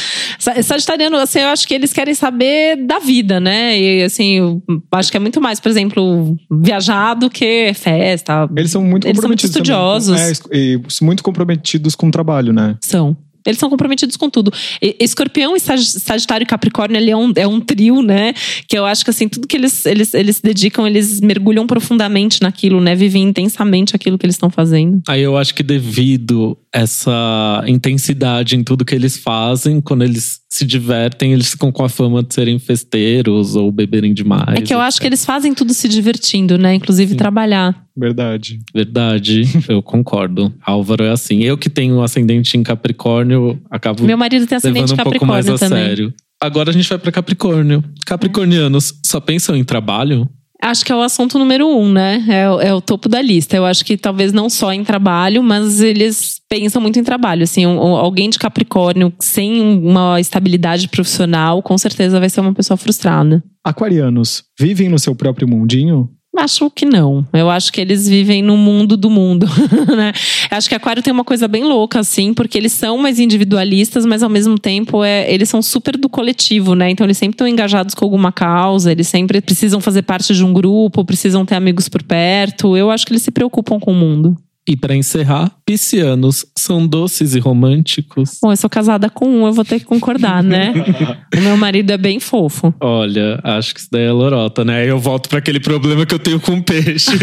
Sagitariano, 0.64 1.18
assim, 1.18 1.40
eu 1.40 1.48
acho 1.48 1.68
que 1.68 1.74
eles 1.74 1.92
querem 1.92 2.14
saber 2.14 2.76
da 2.76 2.98
vida, 2.98 3.38
né? 3.38 3.78
E 3.78 4.02
assim, 4.04 4.38
eu 4.38 4.62
acho 4.90 5.10
que 5.10 5.18
é 5.18 5.20
muito 5.20 5.38
mais, 5.38 5.60
por 5.60 5.68
exemplo, 5.68 6.34
viajar 6.50 7.12
do 7.12 7.28
que 7.28 7.74
festa. 7.74 8.48
Eles 8.56 8.70
são 8.70 8.82
muito 8.82 9.06
eles 9.06 9.20
comprometidos. 9.20 9.52
São 9.52 9.60
muito 9.60 10.14
estudiosos. 10.14 10.50
É, 10.50 10.56
e 10.56 10.80
muito 11.02 11.22
comprometidos 11.22 11.94
com 11.94 12.08
o 12.08 12.10
trabalho, 12.10 12.54
né? 12.54 12.78
São. 12.80 13.14
Eles 13.46 13.58
são 13.58 13.70
comprometidos 13.70 14.16
com 14.16 14.28
tudo. 14.28 14.52
Escorpião 14.80 15.54
e 15.54 15.60
Sagitário 15.60 16.42
e 16.42 16.46
Capricórnio 16.46 16.98
ele 16.98 17.10
é, 17.10 17.16
um, 17.16 17.32
é 17.36 17.46
um 17.46 17.60
trio, 17.60 18.02
né? 18.02 18.34
Que 18.68 18.76
eu 18.76 18.84
acho 18.84 19.04
que 19.04 19.10
assim, 19.10 19.28
tudo 19.28 19.46
que 19.46 19.56
eles, 19.56 19.86
eles, 19.86 20.12
eles 20.12 20.36
se 20.36 20.42
dedicam, 20.42 20.86
eles 20.86 21.20
mergulham 21.20 21.66
profundamente 21.66 22.42
naquilo, 22.42 22.80
né? 22.80 22.94
Vivem 22.94 23.22
intensamente 23.22 23.94
aquilo 23.94 24.18
que 24.18 24.26
eles 24.26 24.34
estão 24.34 24.50
fazendo. 24.50 25.00
Aí 25.06 25.22
eu 25.22 25.36
acho 25.36 25.54
que 25.54 25.62
devido 25.62 26.58
essa 26.76 27.64
intensidade 27.66 28.54
em 28.54 28.62
tudo 28.62 28.84
que 28.84 28.94
eles 28.94 29.16
fazem, 29.16 29.80
quando 29.80 30.04
eles 30.04 30.40
se 30.46 30.66
divertem, 30.66 31.32
eles 31.32 31.50
ficam 31.50 31.72
com 31.72 31.82
a 31.82 31.88
fama 31.88 32.22
de 32.22 32.34
serem 32.34 32.58
festeiros 32.58 33.56
ou 33.56 33.72
beberem 33.72 34.12
demais. 34.12 34.58
É 34.58 34.60
que 34.60 34.74
eu 34.74 34.80
acho 34.80 35.00
que 35.00 35.06
eles 35.06 35.24
fazem 35.24 35.54
tudo 35.54 35.72
se 35.72 35.88
divertindo, 35.88 36.58
né? 36.58 36.74
Inclusive 36.74 37.12
Sim. 37.12 37.16
trabalhar. 37.16 37.86
Verdade. 37.96 38.60
Verdade, 38.74 39.44
eu 39.70 39.82
concordo. 39.82 40.52
Álvaro 40.62 41.04
é 41.04 41.10
assim. 41.10 41.42
Eu 41.42 41.56
que 41.56 41.70
tenho 41.70 42.02
ascendente 42.02 42.58
em 42.58 42.62
Capricórnio, 42.62 43.58
acabo 43.70 44.04
Meu 44.04 44.18
marido 44.18 44.46
tem 44.46 44.56
ascendente 44.56 44.90
levando 44.90 45.00
um 45.00 45.10
pouco 45.10 45.24
mais 45.24 45.48
a 45.48 45.56
também. 45.56 45.82
sério. 45.82 46.12
Agora 46.38 46.68
a 46.68 46.72
gente 46.74 46.86
vai 46.86 46.98
para 46.98 47.10
Capricórnio. 47.10 47.82
Capricornianos 48.04 48.92
só 49.02 49.18
pensam 49.18 49.56
em 49.56 49.64
trabalho? 49.64 50.28
Acho 50.62 50.84
que 50.84 50.92
é 50.92 50.96
o 50.96 51.02
assunto 51.02 51.38
número 51.38 51.68
um, 51.68 51.90
né? 51.90 52.24
É, 52.28 52.68
é, 52.68 52.74
o 52.74 52.80
topo 52.80 53.08
da 53.08 53.20
lista. 53.20 53.56
Eu 53.56 53.64
acho 53.64 53.84
que 53.84 53.96
talvez 53.96 54.32
não 54.32 54.48
só 54.48 54.72
em 54.72 54.82
trabalho, 54.82 55.42
mas 55.42 55.80
eles 55.80 56.40
pensam 56.48 56.80
muito 56.80 56.98
em 56.98 57.04
trabalho. 57.04 57.42
Assim, 57.42 57.66
um, 57.66 57.78
alguém 57.78 58.30
de 58.30 58.38
Capricórnio 58.38 59.12
sem 59.18 59.60
uma 59.60 60.20
estabilidade 60.20 60.88
profissional, 60.88 61.62
com 61.62 61.76
certeza 61.76 62.18
vai 62.18 62.28
ser 62.28 62.40
uma 62.40 62.54
pessoa 62.54 62.76
frustrada. 62.76 63.42
Aquarianos 63.64 64.44
vivem 64.58 64.88
no 64.88 64.98
seu 64.98 65.14
próprio 65.14 65.46
mundinho? 65.46 66.10
Acho 66.36 66.70
que 66.70 66.84
não. 66.84 67.26
Eu 67.32 67.48
acho 67.48 67.72
que 67.72 67.80
eles 67.80 68.06
vivem 68.06 68.42
no 68.42 68.56
mundo 68.56 68.96
do 68.96 69.08
mundo, 69.08 69.46
né? 69.96 70.12
Acho 70.50 70.68
que 70.68 70.74
Aquário 70.74 71.02
tem 71.02 71.12
uma 71.12 71.24
coisa 71.24 71.48
bem 71.48 71.64
louca, 71.64 72.00
assim, 72.00 72.34
porque 72.34 72.58
eles 72.58 72.72
são 72.72 72.98
mais 72.98 73.18
individualistas, 73.18 74.04
mas 74.04 74.22
ao 74.22 74.28
mesmo 74.28 74.58
tempo 74.58 75.02
é, 75.02 75.32
eles 75.32 75.48
são 75.48 75.62
super 75.62 75.96
do 75.96 76.08
coletivo, 76.08 76.74
né? 76.74 76.90
Então 76.90 77.06
eles 77.06 77.16
sempre 77.16 77.34
estão 77.34 77.48
engajados 77.48 77.94
com 77.94 78.04
alguma 78.04 78.30
causa, 78.30 78.92
eles 78.92 79.08
sempre 79.08 79.40
precisam 79.40 79.80
fazer 79.80 80.02
parte 80.02 80.34
de 80.34 80.44
um 80.44 80.52
grupo, 80.52 81.04
precisam 81.04 81.46
ter 81.46 81.54
amigos 81.54 81.88
por 81.88 82.02
perto. 82.02 82.76
Eu 82.76 82.90
acho 82.90 83.06
que 83.06 83.12
eles 83.12 83.22
se 83.22 83.30
preocupam 83.30 83.80
com 83.80 83.92
o 83.92 83.94
mundo. 83.94 84.36
E 84.68 84.76
para 84.76 84.96
encerrar, 84.96 85.52
piscianos 85.64 86.44
são 86.56 86.84
doces 86.84 87.36
e 87.36 87.38
românticos? 87.38 88.38
Bom, 88.42 88.50
eu 88.50 88.56
sou 88.56 88.68
casada 88.68 89.08
com 89.08 89.28
um, 89.28 89.46
eu 89.46 89.52
vou 89.52 89.64
ter 89.64 89.78
que 89.78 89.84
concordar, 89.84 90.42
né? 90.42 90.74
o 91.36 91.40
meu 91.40 91.56
marido 91.56 91.92
é 91.92 91.96
bem 91.96 92.18
fofo. 92.18 92.74
Olha, 92.80 93.38
acho 93.44 93.72
que 93.72 93.78
isso 93.78 93.88
daí 93.92 94.06
é 94.06 94.10
lorota, 94.10 94.64
né? 94.64 94.82
Aí 94.82 94.88
eu 94.88 94.98
volto 94.98 95.28
para 95.28 95.38
aquele 95.38 95.60
problema 95.60 96.04
que 96.04 96.12
eu 96.12 96.18
tenho 96.18 96.40
com 96.40 96.60
peixes. 96.60 97.14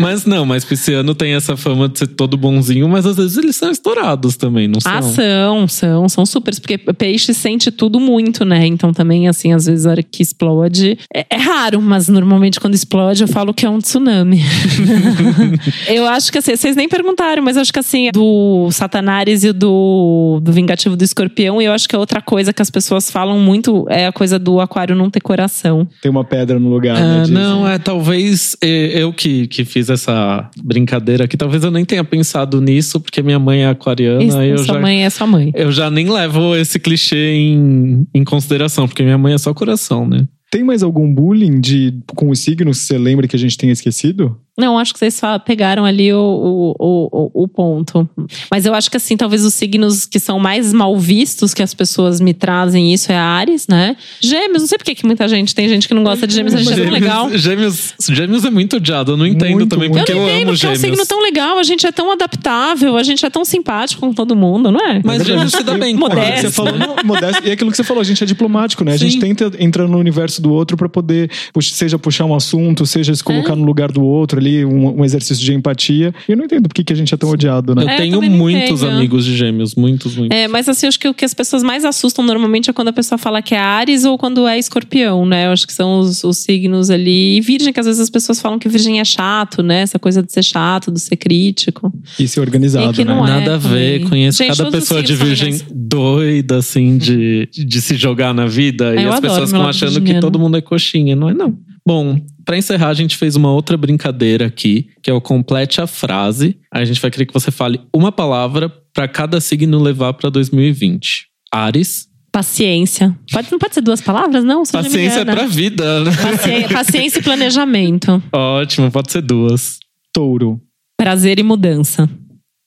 mas 0.00 0.24
não, 0.24 0.46
mas 0.46 0.64
pisciano 0.64 1.14
tem 1.14 1.34
essa 1.34 1.58
fama 1.58 1.86
de 1.86 1.98
ser 1.98 2.06
todo 2.06 2.38
bonzinho, 2.38 2.88
mas 2.88 3.04
às 3.04 3.18
vezes 3.18 3.36
eles 3.36 3.56
são 3.56 3.70
estourados 3.70 4.38
também, 4.38 4.66
não 4.66 4.80
são? 4.80 4.92
Ah, 4.92 5.02
são, 5.02 5.68
são, 5.68 6.08
são 6.08 6.24
super, 6.24 6.58
porque 6.58 6.78
peixe 6.78 7.34
sente 7.34 7.70
tudo 7.70 8.00
muito, 8.00 8.46
né? 8.46 8.66
Então 8.66 8.94
também, 8.94 9.28
assim, 9.28 9.52
às 9.52 9.66
vezes 9.66 9.84
a 9.84 9.90
hora 9.90 10.02
que 10.02 10.22
explode, 10.22 10.98
é, 11.14 11.26
é 11.28 11.36
raro, 11.36 11.82
mas 11.82 12.08
normalmente 12.08 12.58
quando 12.58 12.74
explode 12.74 13.20
eu 13.20 13.28
falo 13.28 13.52
que 13.52 13.66
é 13.66 13.68
um 13.68 13.78
tsunami. 13.78 14.53
eu 15.88 16.06
acho 16.06 16.30
que 16.30 16.38
assim, 16.38 16.56
vocês 16.56 16.76
nem 16.76 16.88
perguntaram, 16.88 17.42
mas 17.42 17.56
acho 17.56 17.72
que 17.72 17.78
assim, 17.78 18.10
do 18.12 18.68
Satanares 18.70 19.44
e 19.44 19.52
do, 19.52 20.40
do 20.42 20.52
Vingativo 20.52 20.96
do 20.96 21.04
Escorpião, 21.04 21.60
eu 21.60 21.72
acho 21.72 21.88
que 21.88 21.94
é 21.94 21.98
outra 21.98 22.20
coisa 22.20 22.52
que 22.52 22.62
as 22.62 22.70
pessoas 22.70 23.10
falam 23.10 23.38
muito 23.38 23.86
é 23.88 24.06
a 24.06 24.12
coisa 24.12 24.38
do 24.38 24.60
aquário 24.60 24.94
não 24.94 25.10
ter 25.10 25.20
coração. 25.20 25.86
Tem 26.02 26.10
uma 26.10 26.24
pedra 26.24 26.58
no 26.58 26.68
lugar, 26.68 26.96
né, 26.96 27.22
ah, 27.24 27.28
Não, 27.28 27.68
é 27.68 27.78
talvez 27.78 28.56
é, 28.62 29.02
eu 29.02 29.12
que, 29.12 29.46
que 29.46 29.64
fiz 29.64 29.88
essa 29.90 30.48
brincadeira 30.62 31.24
aqui, 31.24 31.36
talvez 31.36 31.64
eu 31.64 31.70
nem 31.70 31.84
tenha 31.84 32.04
pensado 32.04 32.60
nisso, 32.60 33.00
porque 33.00 33.22
minha 33.22 33.38
mãe 33.38 33.64
é 33.64 33.68
aquariana. 33.68 34.22
Isso, 34.22 34.40
eu 34.40 34.58
sua 34.58 34.74
já, 34.74 34.80
mãe 34.80 35.04
é 35.04 35.10
sua 35.10 35.26
mãe. 35.26 35.52
Eu 35.54 35.72
já 35.72 35.90
nem 35.90 36.10
levo 36.10 36.54
esse 36.56 36.78
clichê 36.78 37.34
em, 37.34 38.06
em 38.14 38.24
consideração, 38.24 38.86
porque 38.86 39.02
minha 39.02 39.18
mãe 39.18 39.34
é 39.34 39.38
só 39.38 39.52
coração, 39.52 40.08
né? 40.08 40.26
Tem 40.54 40.62
mais 40.62 40.84
algum 40.84 41.12
bullying 41.12 41.58
de, 41.58 41.92
com 42.14 42.30
os 42.30 42.38
signos 42.38 42.78
que 42.78 42.86
você 42.86 42.96
lembra 42.96 43.26
que 43.26 43.34
a 43.34 43.38
gente 43.38 43.58
tenha 43.58 43.72
esquecido? 43.72 44.38
Não, 44.56 44.78
acho 44.78 44.92
que 44.92 45.00
vocês 45.00 45.20
pegaram 45.44 45.84
ali 45.84 46.12
o, 46.12 46.74
o, 46.78 47.08
o, 47.10 47.42
o, 47.42 47.48
ponto. 47.48 48.08
Mas 48.48 48.64
eu 48.64 48.72
acho 48.72 48.88
que 48.88 48.96
assim, 48.96 49.16
talvez 49.16 49.44
os 49.44 49.52
signos 49.52 50.06
que 50.06 50.20
são 50.20 50.38
mais 50.38 50.72
mal 50.72 50.96
vistos 50.96 51.52
que 51.52 51.60
as 51.60 51.74
pessoas 51.74 52.20
me 52.20 52.32
trazem 52.32 52.94
isso 52.94 53.10
é 53.10 53.16
Ares, 53.16 53.66
né? 53.66 53.96
Gêmeos, 54.20 54.62
não 54.62 54.68
sei 54.68 54.78
por 54.78 54.84
que 54.84 55.04
muita 55.04 55.26
gente, 55.26 55.52
tem 55.56 55.68
gente 55.68 55.88
que 55.88 55.94
não 55.94 56.04
gosta 56.04 56.24
de 56.24 56.34
gêmeos, 56.34 56.54
a 56.54 56.58
gente 56.58 56.72
é 56.72 56.84
tão 56.84 56.92
legal. 56.92 57.36
Gêmeos, 57.36 57.94
gêmeos 58.08 58.44
é 58.44 58.50
muito 58.50 58.76
odiado, 58.76 59.12
eu 59.12 59.16
não 59.16 59.26
entendo 59.26 59.50
muito, 59.54 59.68
também, 59.70 59.90
porque 59.90 60.12
eu, 60.12 60.18
eu 60.18 60.22
amo 60.22 60.44
porque 60.46 60.56
gêmeos. 60.56 60.84
é 60.84 60.86
um 60.86 60.90
signo 60.90 61.06
tão 61.06 61.20
legal, 61.20 61.58
a 61.58 61.64
gente 61.64 61.84
é 61.84 61.90
tão 61.90 62.12
adaptável, 62.12 62.96
a 62.96 63.02
gente 63.02 63.26
é 63.26 63.30
tão 63.30 63.44
simpático 63.44 64.02
com 64.02 64.12
todo 64.12 64.36
mundo, 64.36 64.70
não 64.70 64.80
é? 64.80 65.00
Mas 65.04 65.24
gêmeos 65.24 65.50
se 65.50 65.64
dá 65.64 65.76
bem. 65.76 65.96
Modesto. 65.96 66.42
Você 66.42 66.50
falou, 66.52 66.78
não, 66.78 66.96
modesto. 67.04 67.42
E 67.44 67.50
é 67.50 67.54
aquilo 67.54 67.72
que 67.72 67.76
você 67.76 67.84
falou, 67.84 68.00
a 68.00 68.04
gente 68.04 68.22
é 68.22 68.26
diplomático, 68.26 68.84
né? 68.84 68.92
A 68.92 68.96
gente 68.96 69.18
tenta 69.18 69.50
entrar 69.58 69.88
no 69.88 69.98
universo 69.98 70.40
do 70.40 70.52
outro 70.52 70.76
para 70.76 70.88
poder, 70.88 71.28
seja 71.60 71.98
puxar 71.98 72.24
um 72.24 72.34
assunto, 72.34 72.86
seja 72.86 73.12
se 73.12 73.24
colocar 73.24 73.54
é. 73.54 73.56
no 73.56 73.64
lugar 73.64 73.90
do 73.90 74.04
outro 74.04 74.43
ali 74.44 74.64
um, 74.64 75.00
um 75.00 75.04
exercício 75.04 75.44
de 75.44 75.52
empatia. 75.54 76.12
E 76.28 76.32
eu 76.32 76.36
não 76.36 76.44
entendo 76.44 76.68
por 76.68 76.74
que, 76.74 76.84
que 76.84 76.92
a 76.92 76.96
gente 76.96 77.12
é 77.14 77.16
tão 77.16 77.30
odiado, 77.30 77.74
né? 77.74 77.82
Eu 77.84 77.88
É, 77.88 77.94
eu 77.94 77.98
tenho 77.98 78.20
não 78.20 78.30
muitos 78.30 78.82
entendo. 78.82 78.96
amigos 78.96 79.24
de 79.24 79.36
gêmeos, 79.36 79.74
muitos, 79.74 80.16
muitos. 80.16 80.36
É, 80.36 80.46
mas 80.48 80.68
assim, 80.68 80.86
eu 80.86 80.88
acho 80.88 80.98
que 81.00 81.08
o 81.08 81.14
que 81.14 81.24
as 81.24 81.34
pessoas 81.34 81.62
mais 81.62 81.84
assustam 81.84 82.24
normalmente 82.24 82.68
é 82.70 82.72
quando 82.72 82.88
a 82.88 82.92
pessoa 82.92 83.18
fala 83.18 83.40
que 83.42 83.54
é 83.54 83.58
Ares 83.58 84.04
ou 84.04 84.18
quando 84.18 84.46
é 84.46 84.58
escorpião, 84.58 85.24
né? 85.24 85.46
Eu 85.46 85.52
acho 85.52 85.66
que 85.66 85.72
são 85.72 85.98
os, 86.00 86.22
os 86.24 86.38
signos 86.38 86.90
ali. 86.90 87.36
E 87.36 87.40
Virgem, 87.40 87.72
que 87.72 87.80
às 87.80 87.86
vezes 87.86 88.00
as 88.00 88.10
pessoas 88.10 88.40
falam 88.40 88.58
que 88.58 88.68
Virgem 88.68 89.00
é 89.00 89.04
chato, 89.04 89.62
né? 89.62 89.80
Essa 89.80 89.98
coisa 89.98 90.22
de 90.22 90.32
ser 90.32 90.42
chato, 90.42 90.90
de 90.92 91.00
ser 91.00 91.16
crítico. 91.16 91.92
E 92.18 92.28
ser 92.28 92.40
organizado, 92.40 92.90
E 92.90 92.94
que 92.94 93.04
né? 93.04 93.14
não 93.14 93.26
é 93.26 93.30
Nada 93.30 93.54
a 93.54 93.58
ver. 93.58 94.00
também. 94.00 94.08
Conheço 94.08 94.38
Gente, 94.38 94.56
cada 94.56 94.70
pessoa 94.70 95.02
de 95.02 95.14
virgem 95.14 95.60
doida, 95.74 96.56
assim, 96.58 96.98
de, 96.98 97.48
de 97.52 97.80
se 97.80 97.96
jogar 97.96 98.34
na 98.34 98.46
vida. 98.46 98.90
Ah, 98.90 99.00
e 99.00 99.04
eu 99.04 99.12
as 99.12 99.20
pessoas 99.20 99.50
ficam 99.50 99.60
lado 99.60 99.70
achando 99.70 100.00
que 100.00 100.20
todo 100.20 100.38
mundo 100.38 100.56
é 100.56 100.60
coxinha. 100.60 101.14
Não 101.16 101.28
é, 101.28 101.34
não. 101.34 101.56
Bom, 101.86 102.18
pra 102.44 102.56
encerrar, 102.56 102.88
a 102.88 102.94
gente 102.94 103.16
fez 103.16 103.36
uma 103.36 103.52
outra 103.52 103.76
brincadeira 103.76 104.46
aqui, 104.46 104.88
que 105.02 105.10
é 105.10 105.12
o 105.14 105.20
complete 105.20 105.80
a 105.80 105.86
frase. 105.86 106.58
Aí 106.72 106.82
a 106.82 106.84
gente 106.84 107.00
vai 107.00 107.10
querer 107.10 107.26
que 107.26 107.34
você 107.34 107.50
fale 107.50 107.80
uma 107.94 108.10
palavra 108.10 108.72
pra 108.92 109.06
cada 109.06 109.40
signo 109.40 109.82
levar 109.82 110.14
pra 110.14 110.30
2020. 110.30 111.26
Ares. 111.52 112.08
Paciência. 112.32 113.16
Pode, 113.30 113.52
não 113.52 113.58
pode 113.58 113.74
ser 113.74 113.80
duas 113.80 114.00
palavras, 114.00 114.42
não? 114.42 114.64
Sou 114.64 114.82
Paciência 114.82 115.20
é 115.20 115.24
pra 115.24 115.46
vida, 115.46 116.00
né? 116.02 116.10
Paciência, 116.16 116.68
paciência 116.68 117.18
e 117.20 117.22
planejamento. 117.22 118.20
Ótimo, 118.34 118.90
pode 118.90 119.12
ser 119.12 119.22
duas. 119.22 119.78
Touro, 120.12 120.60
Prazer 120.96 121.38
e 121.38 121.42
mudança. 121.42 122.08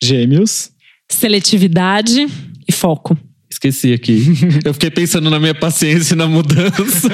gêmeos, 0.02 0.70
Seletividade 1.10 2.28
e 2.68 2.72
foco. 2.72 3.18
Esqueci 3.58 3.92
aqui. 3.92 4.22
Eu 4.64 4.72
fiquei 4.72 4.92
pensando 4.92 5.32
na 5.32 5.40
minha 5.40 5.56
paciência 5.56 6.14
e 6.14 6.18
na 6.18 6.28
mudança. 6.28 7.10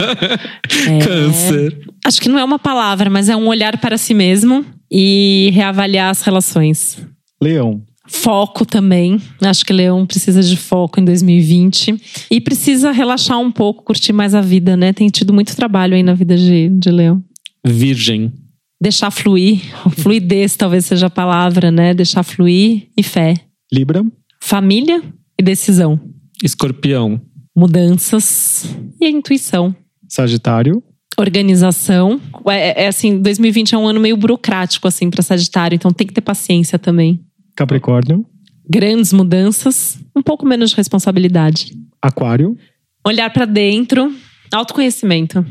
É. 0.89 0.99
Câncer. 0.99 1.79
Acho 2.05 2.19
que 2.19 2.27
não 2.27 2.37
é 2.37 2.43
uma 2.43 2.59
palavra, 2.59 3.09
mas 3.09 3.29
é 3.29 3.35
um 3.35 3.47
olhar 3.47 3.79
para 3.79 3.97
si 3.97 4.13
mesmo 4.13 4.65
e 4.91 5.51
reavaliar 5.53 6.09
as 6.09 6.21
relações. 6.21 6.97
leão, 7.41 7.81
Foco 8.09 8.65
também. 8.65 9.21
Acho 9.41 9.65
que 9.65 9.71
Leão 9.71 10.05
precisa 10.05 10.43
de 10.43 10.57
foco 10.57 10.99
em 10.99 11.05
2020. 11.05 11.95
E 12.29 12.41
precisa 12.41 12.91
relaxar 12.91 13.39
um 13.39 13.49
pouco, 13.49 13.85
curtir 13.85 14.11
mais 14.11 14.35
a 14.35 14.41
vida, 14.41 14.75
né? 14.75 14.91
Tem 14.91 15.07
tido 15.07 15.33
muito 15.33 15.55
trabalho 15.55 15.95
aí 15.95 16.03
na 16.03 16.13
vida 16.13 16.35
de, 16.35 16.67
de 16.67 16.91
Leão. 16.91 17.23
Virgem. 17.65 18.33
Deixar 18.81 19.09
fluir. 19.11 19.61
Fluidez 19.97 20.57
talvez 20.57 20.85
seja 20.85 21.05
a 21.05 21.09
palavra, 21.09 21.71
né? 21.71 21.93
Deixar 21.93 22.21
fluir 22.21 22.89
e 22.97 23.01
fé. 23.01 23.35
libra, 23.71 24.03
Família 24.41 25.01
e 25.39 25.41
decisão. 25.41 26.12
Escorpião. 26.43 27.21
Mudanças 27.55 28.65
e 28.99 29.05
a 29.05 29.09
intuição. 29.09 29.73
sagitário, 30.09 30.83
Organização. 31.17 32.19
É, 32.47 32.85
é 32.85 32.87
assim, 32.87 33.21
2020 33.21 33.75
é 33.75 33.77
um 33.77 33.87
ano 33.87 33.99
meio 33.99 34.17
burocrático, 34.17 34.87
assim, 34.87 35.11
para 35.11 35.21
Sagitário, 35.21 35.75
então 35.75 35.91
tem 35.91 36.07
que 36.07 36.13
ter 36.13 36.21
paciência 36.21 36.77
também. 36.79 37.23
capricórnio, 37.55 38.25
Grandes 38.67 39.13
mudanças, 39.13 39.99
um 40.15 40.21
pouco 40.23 40.45
menos 40.45 40.71
de 40.71 40.75
responsabilidade. 40.75 41.71
aquário, 42.01 42.57
Olhar 43.05 43.29
para 43.31 43.45
dentro, 43.45 44.11
autoconhecimento, 44.51 45.45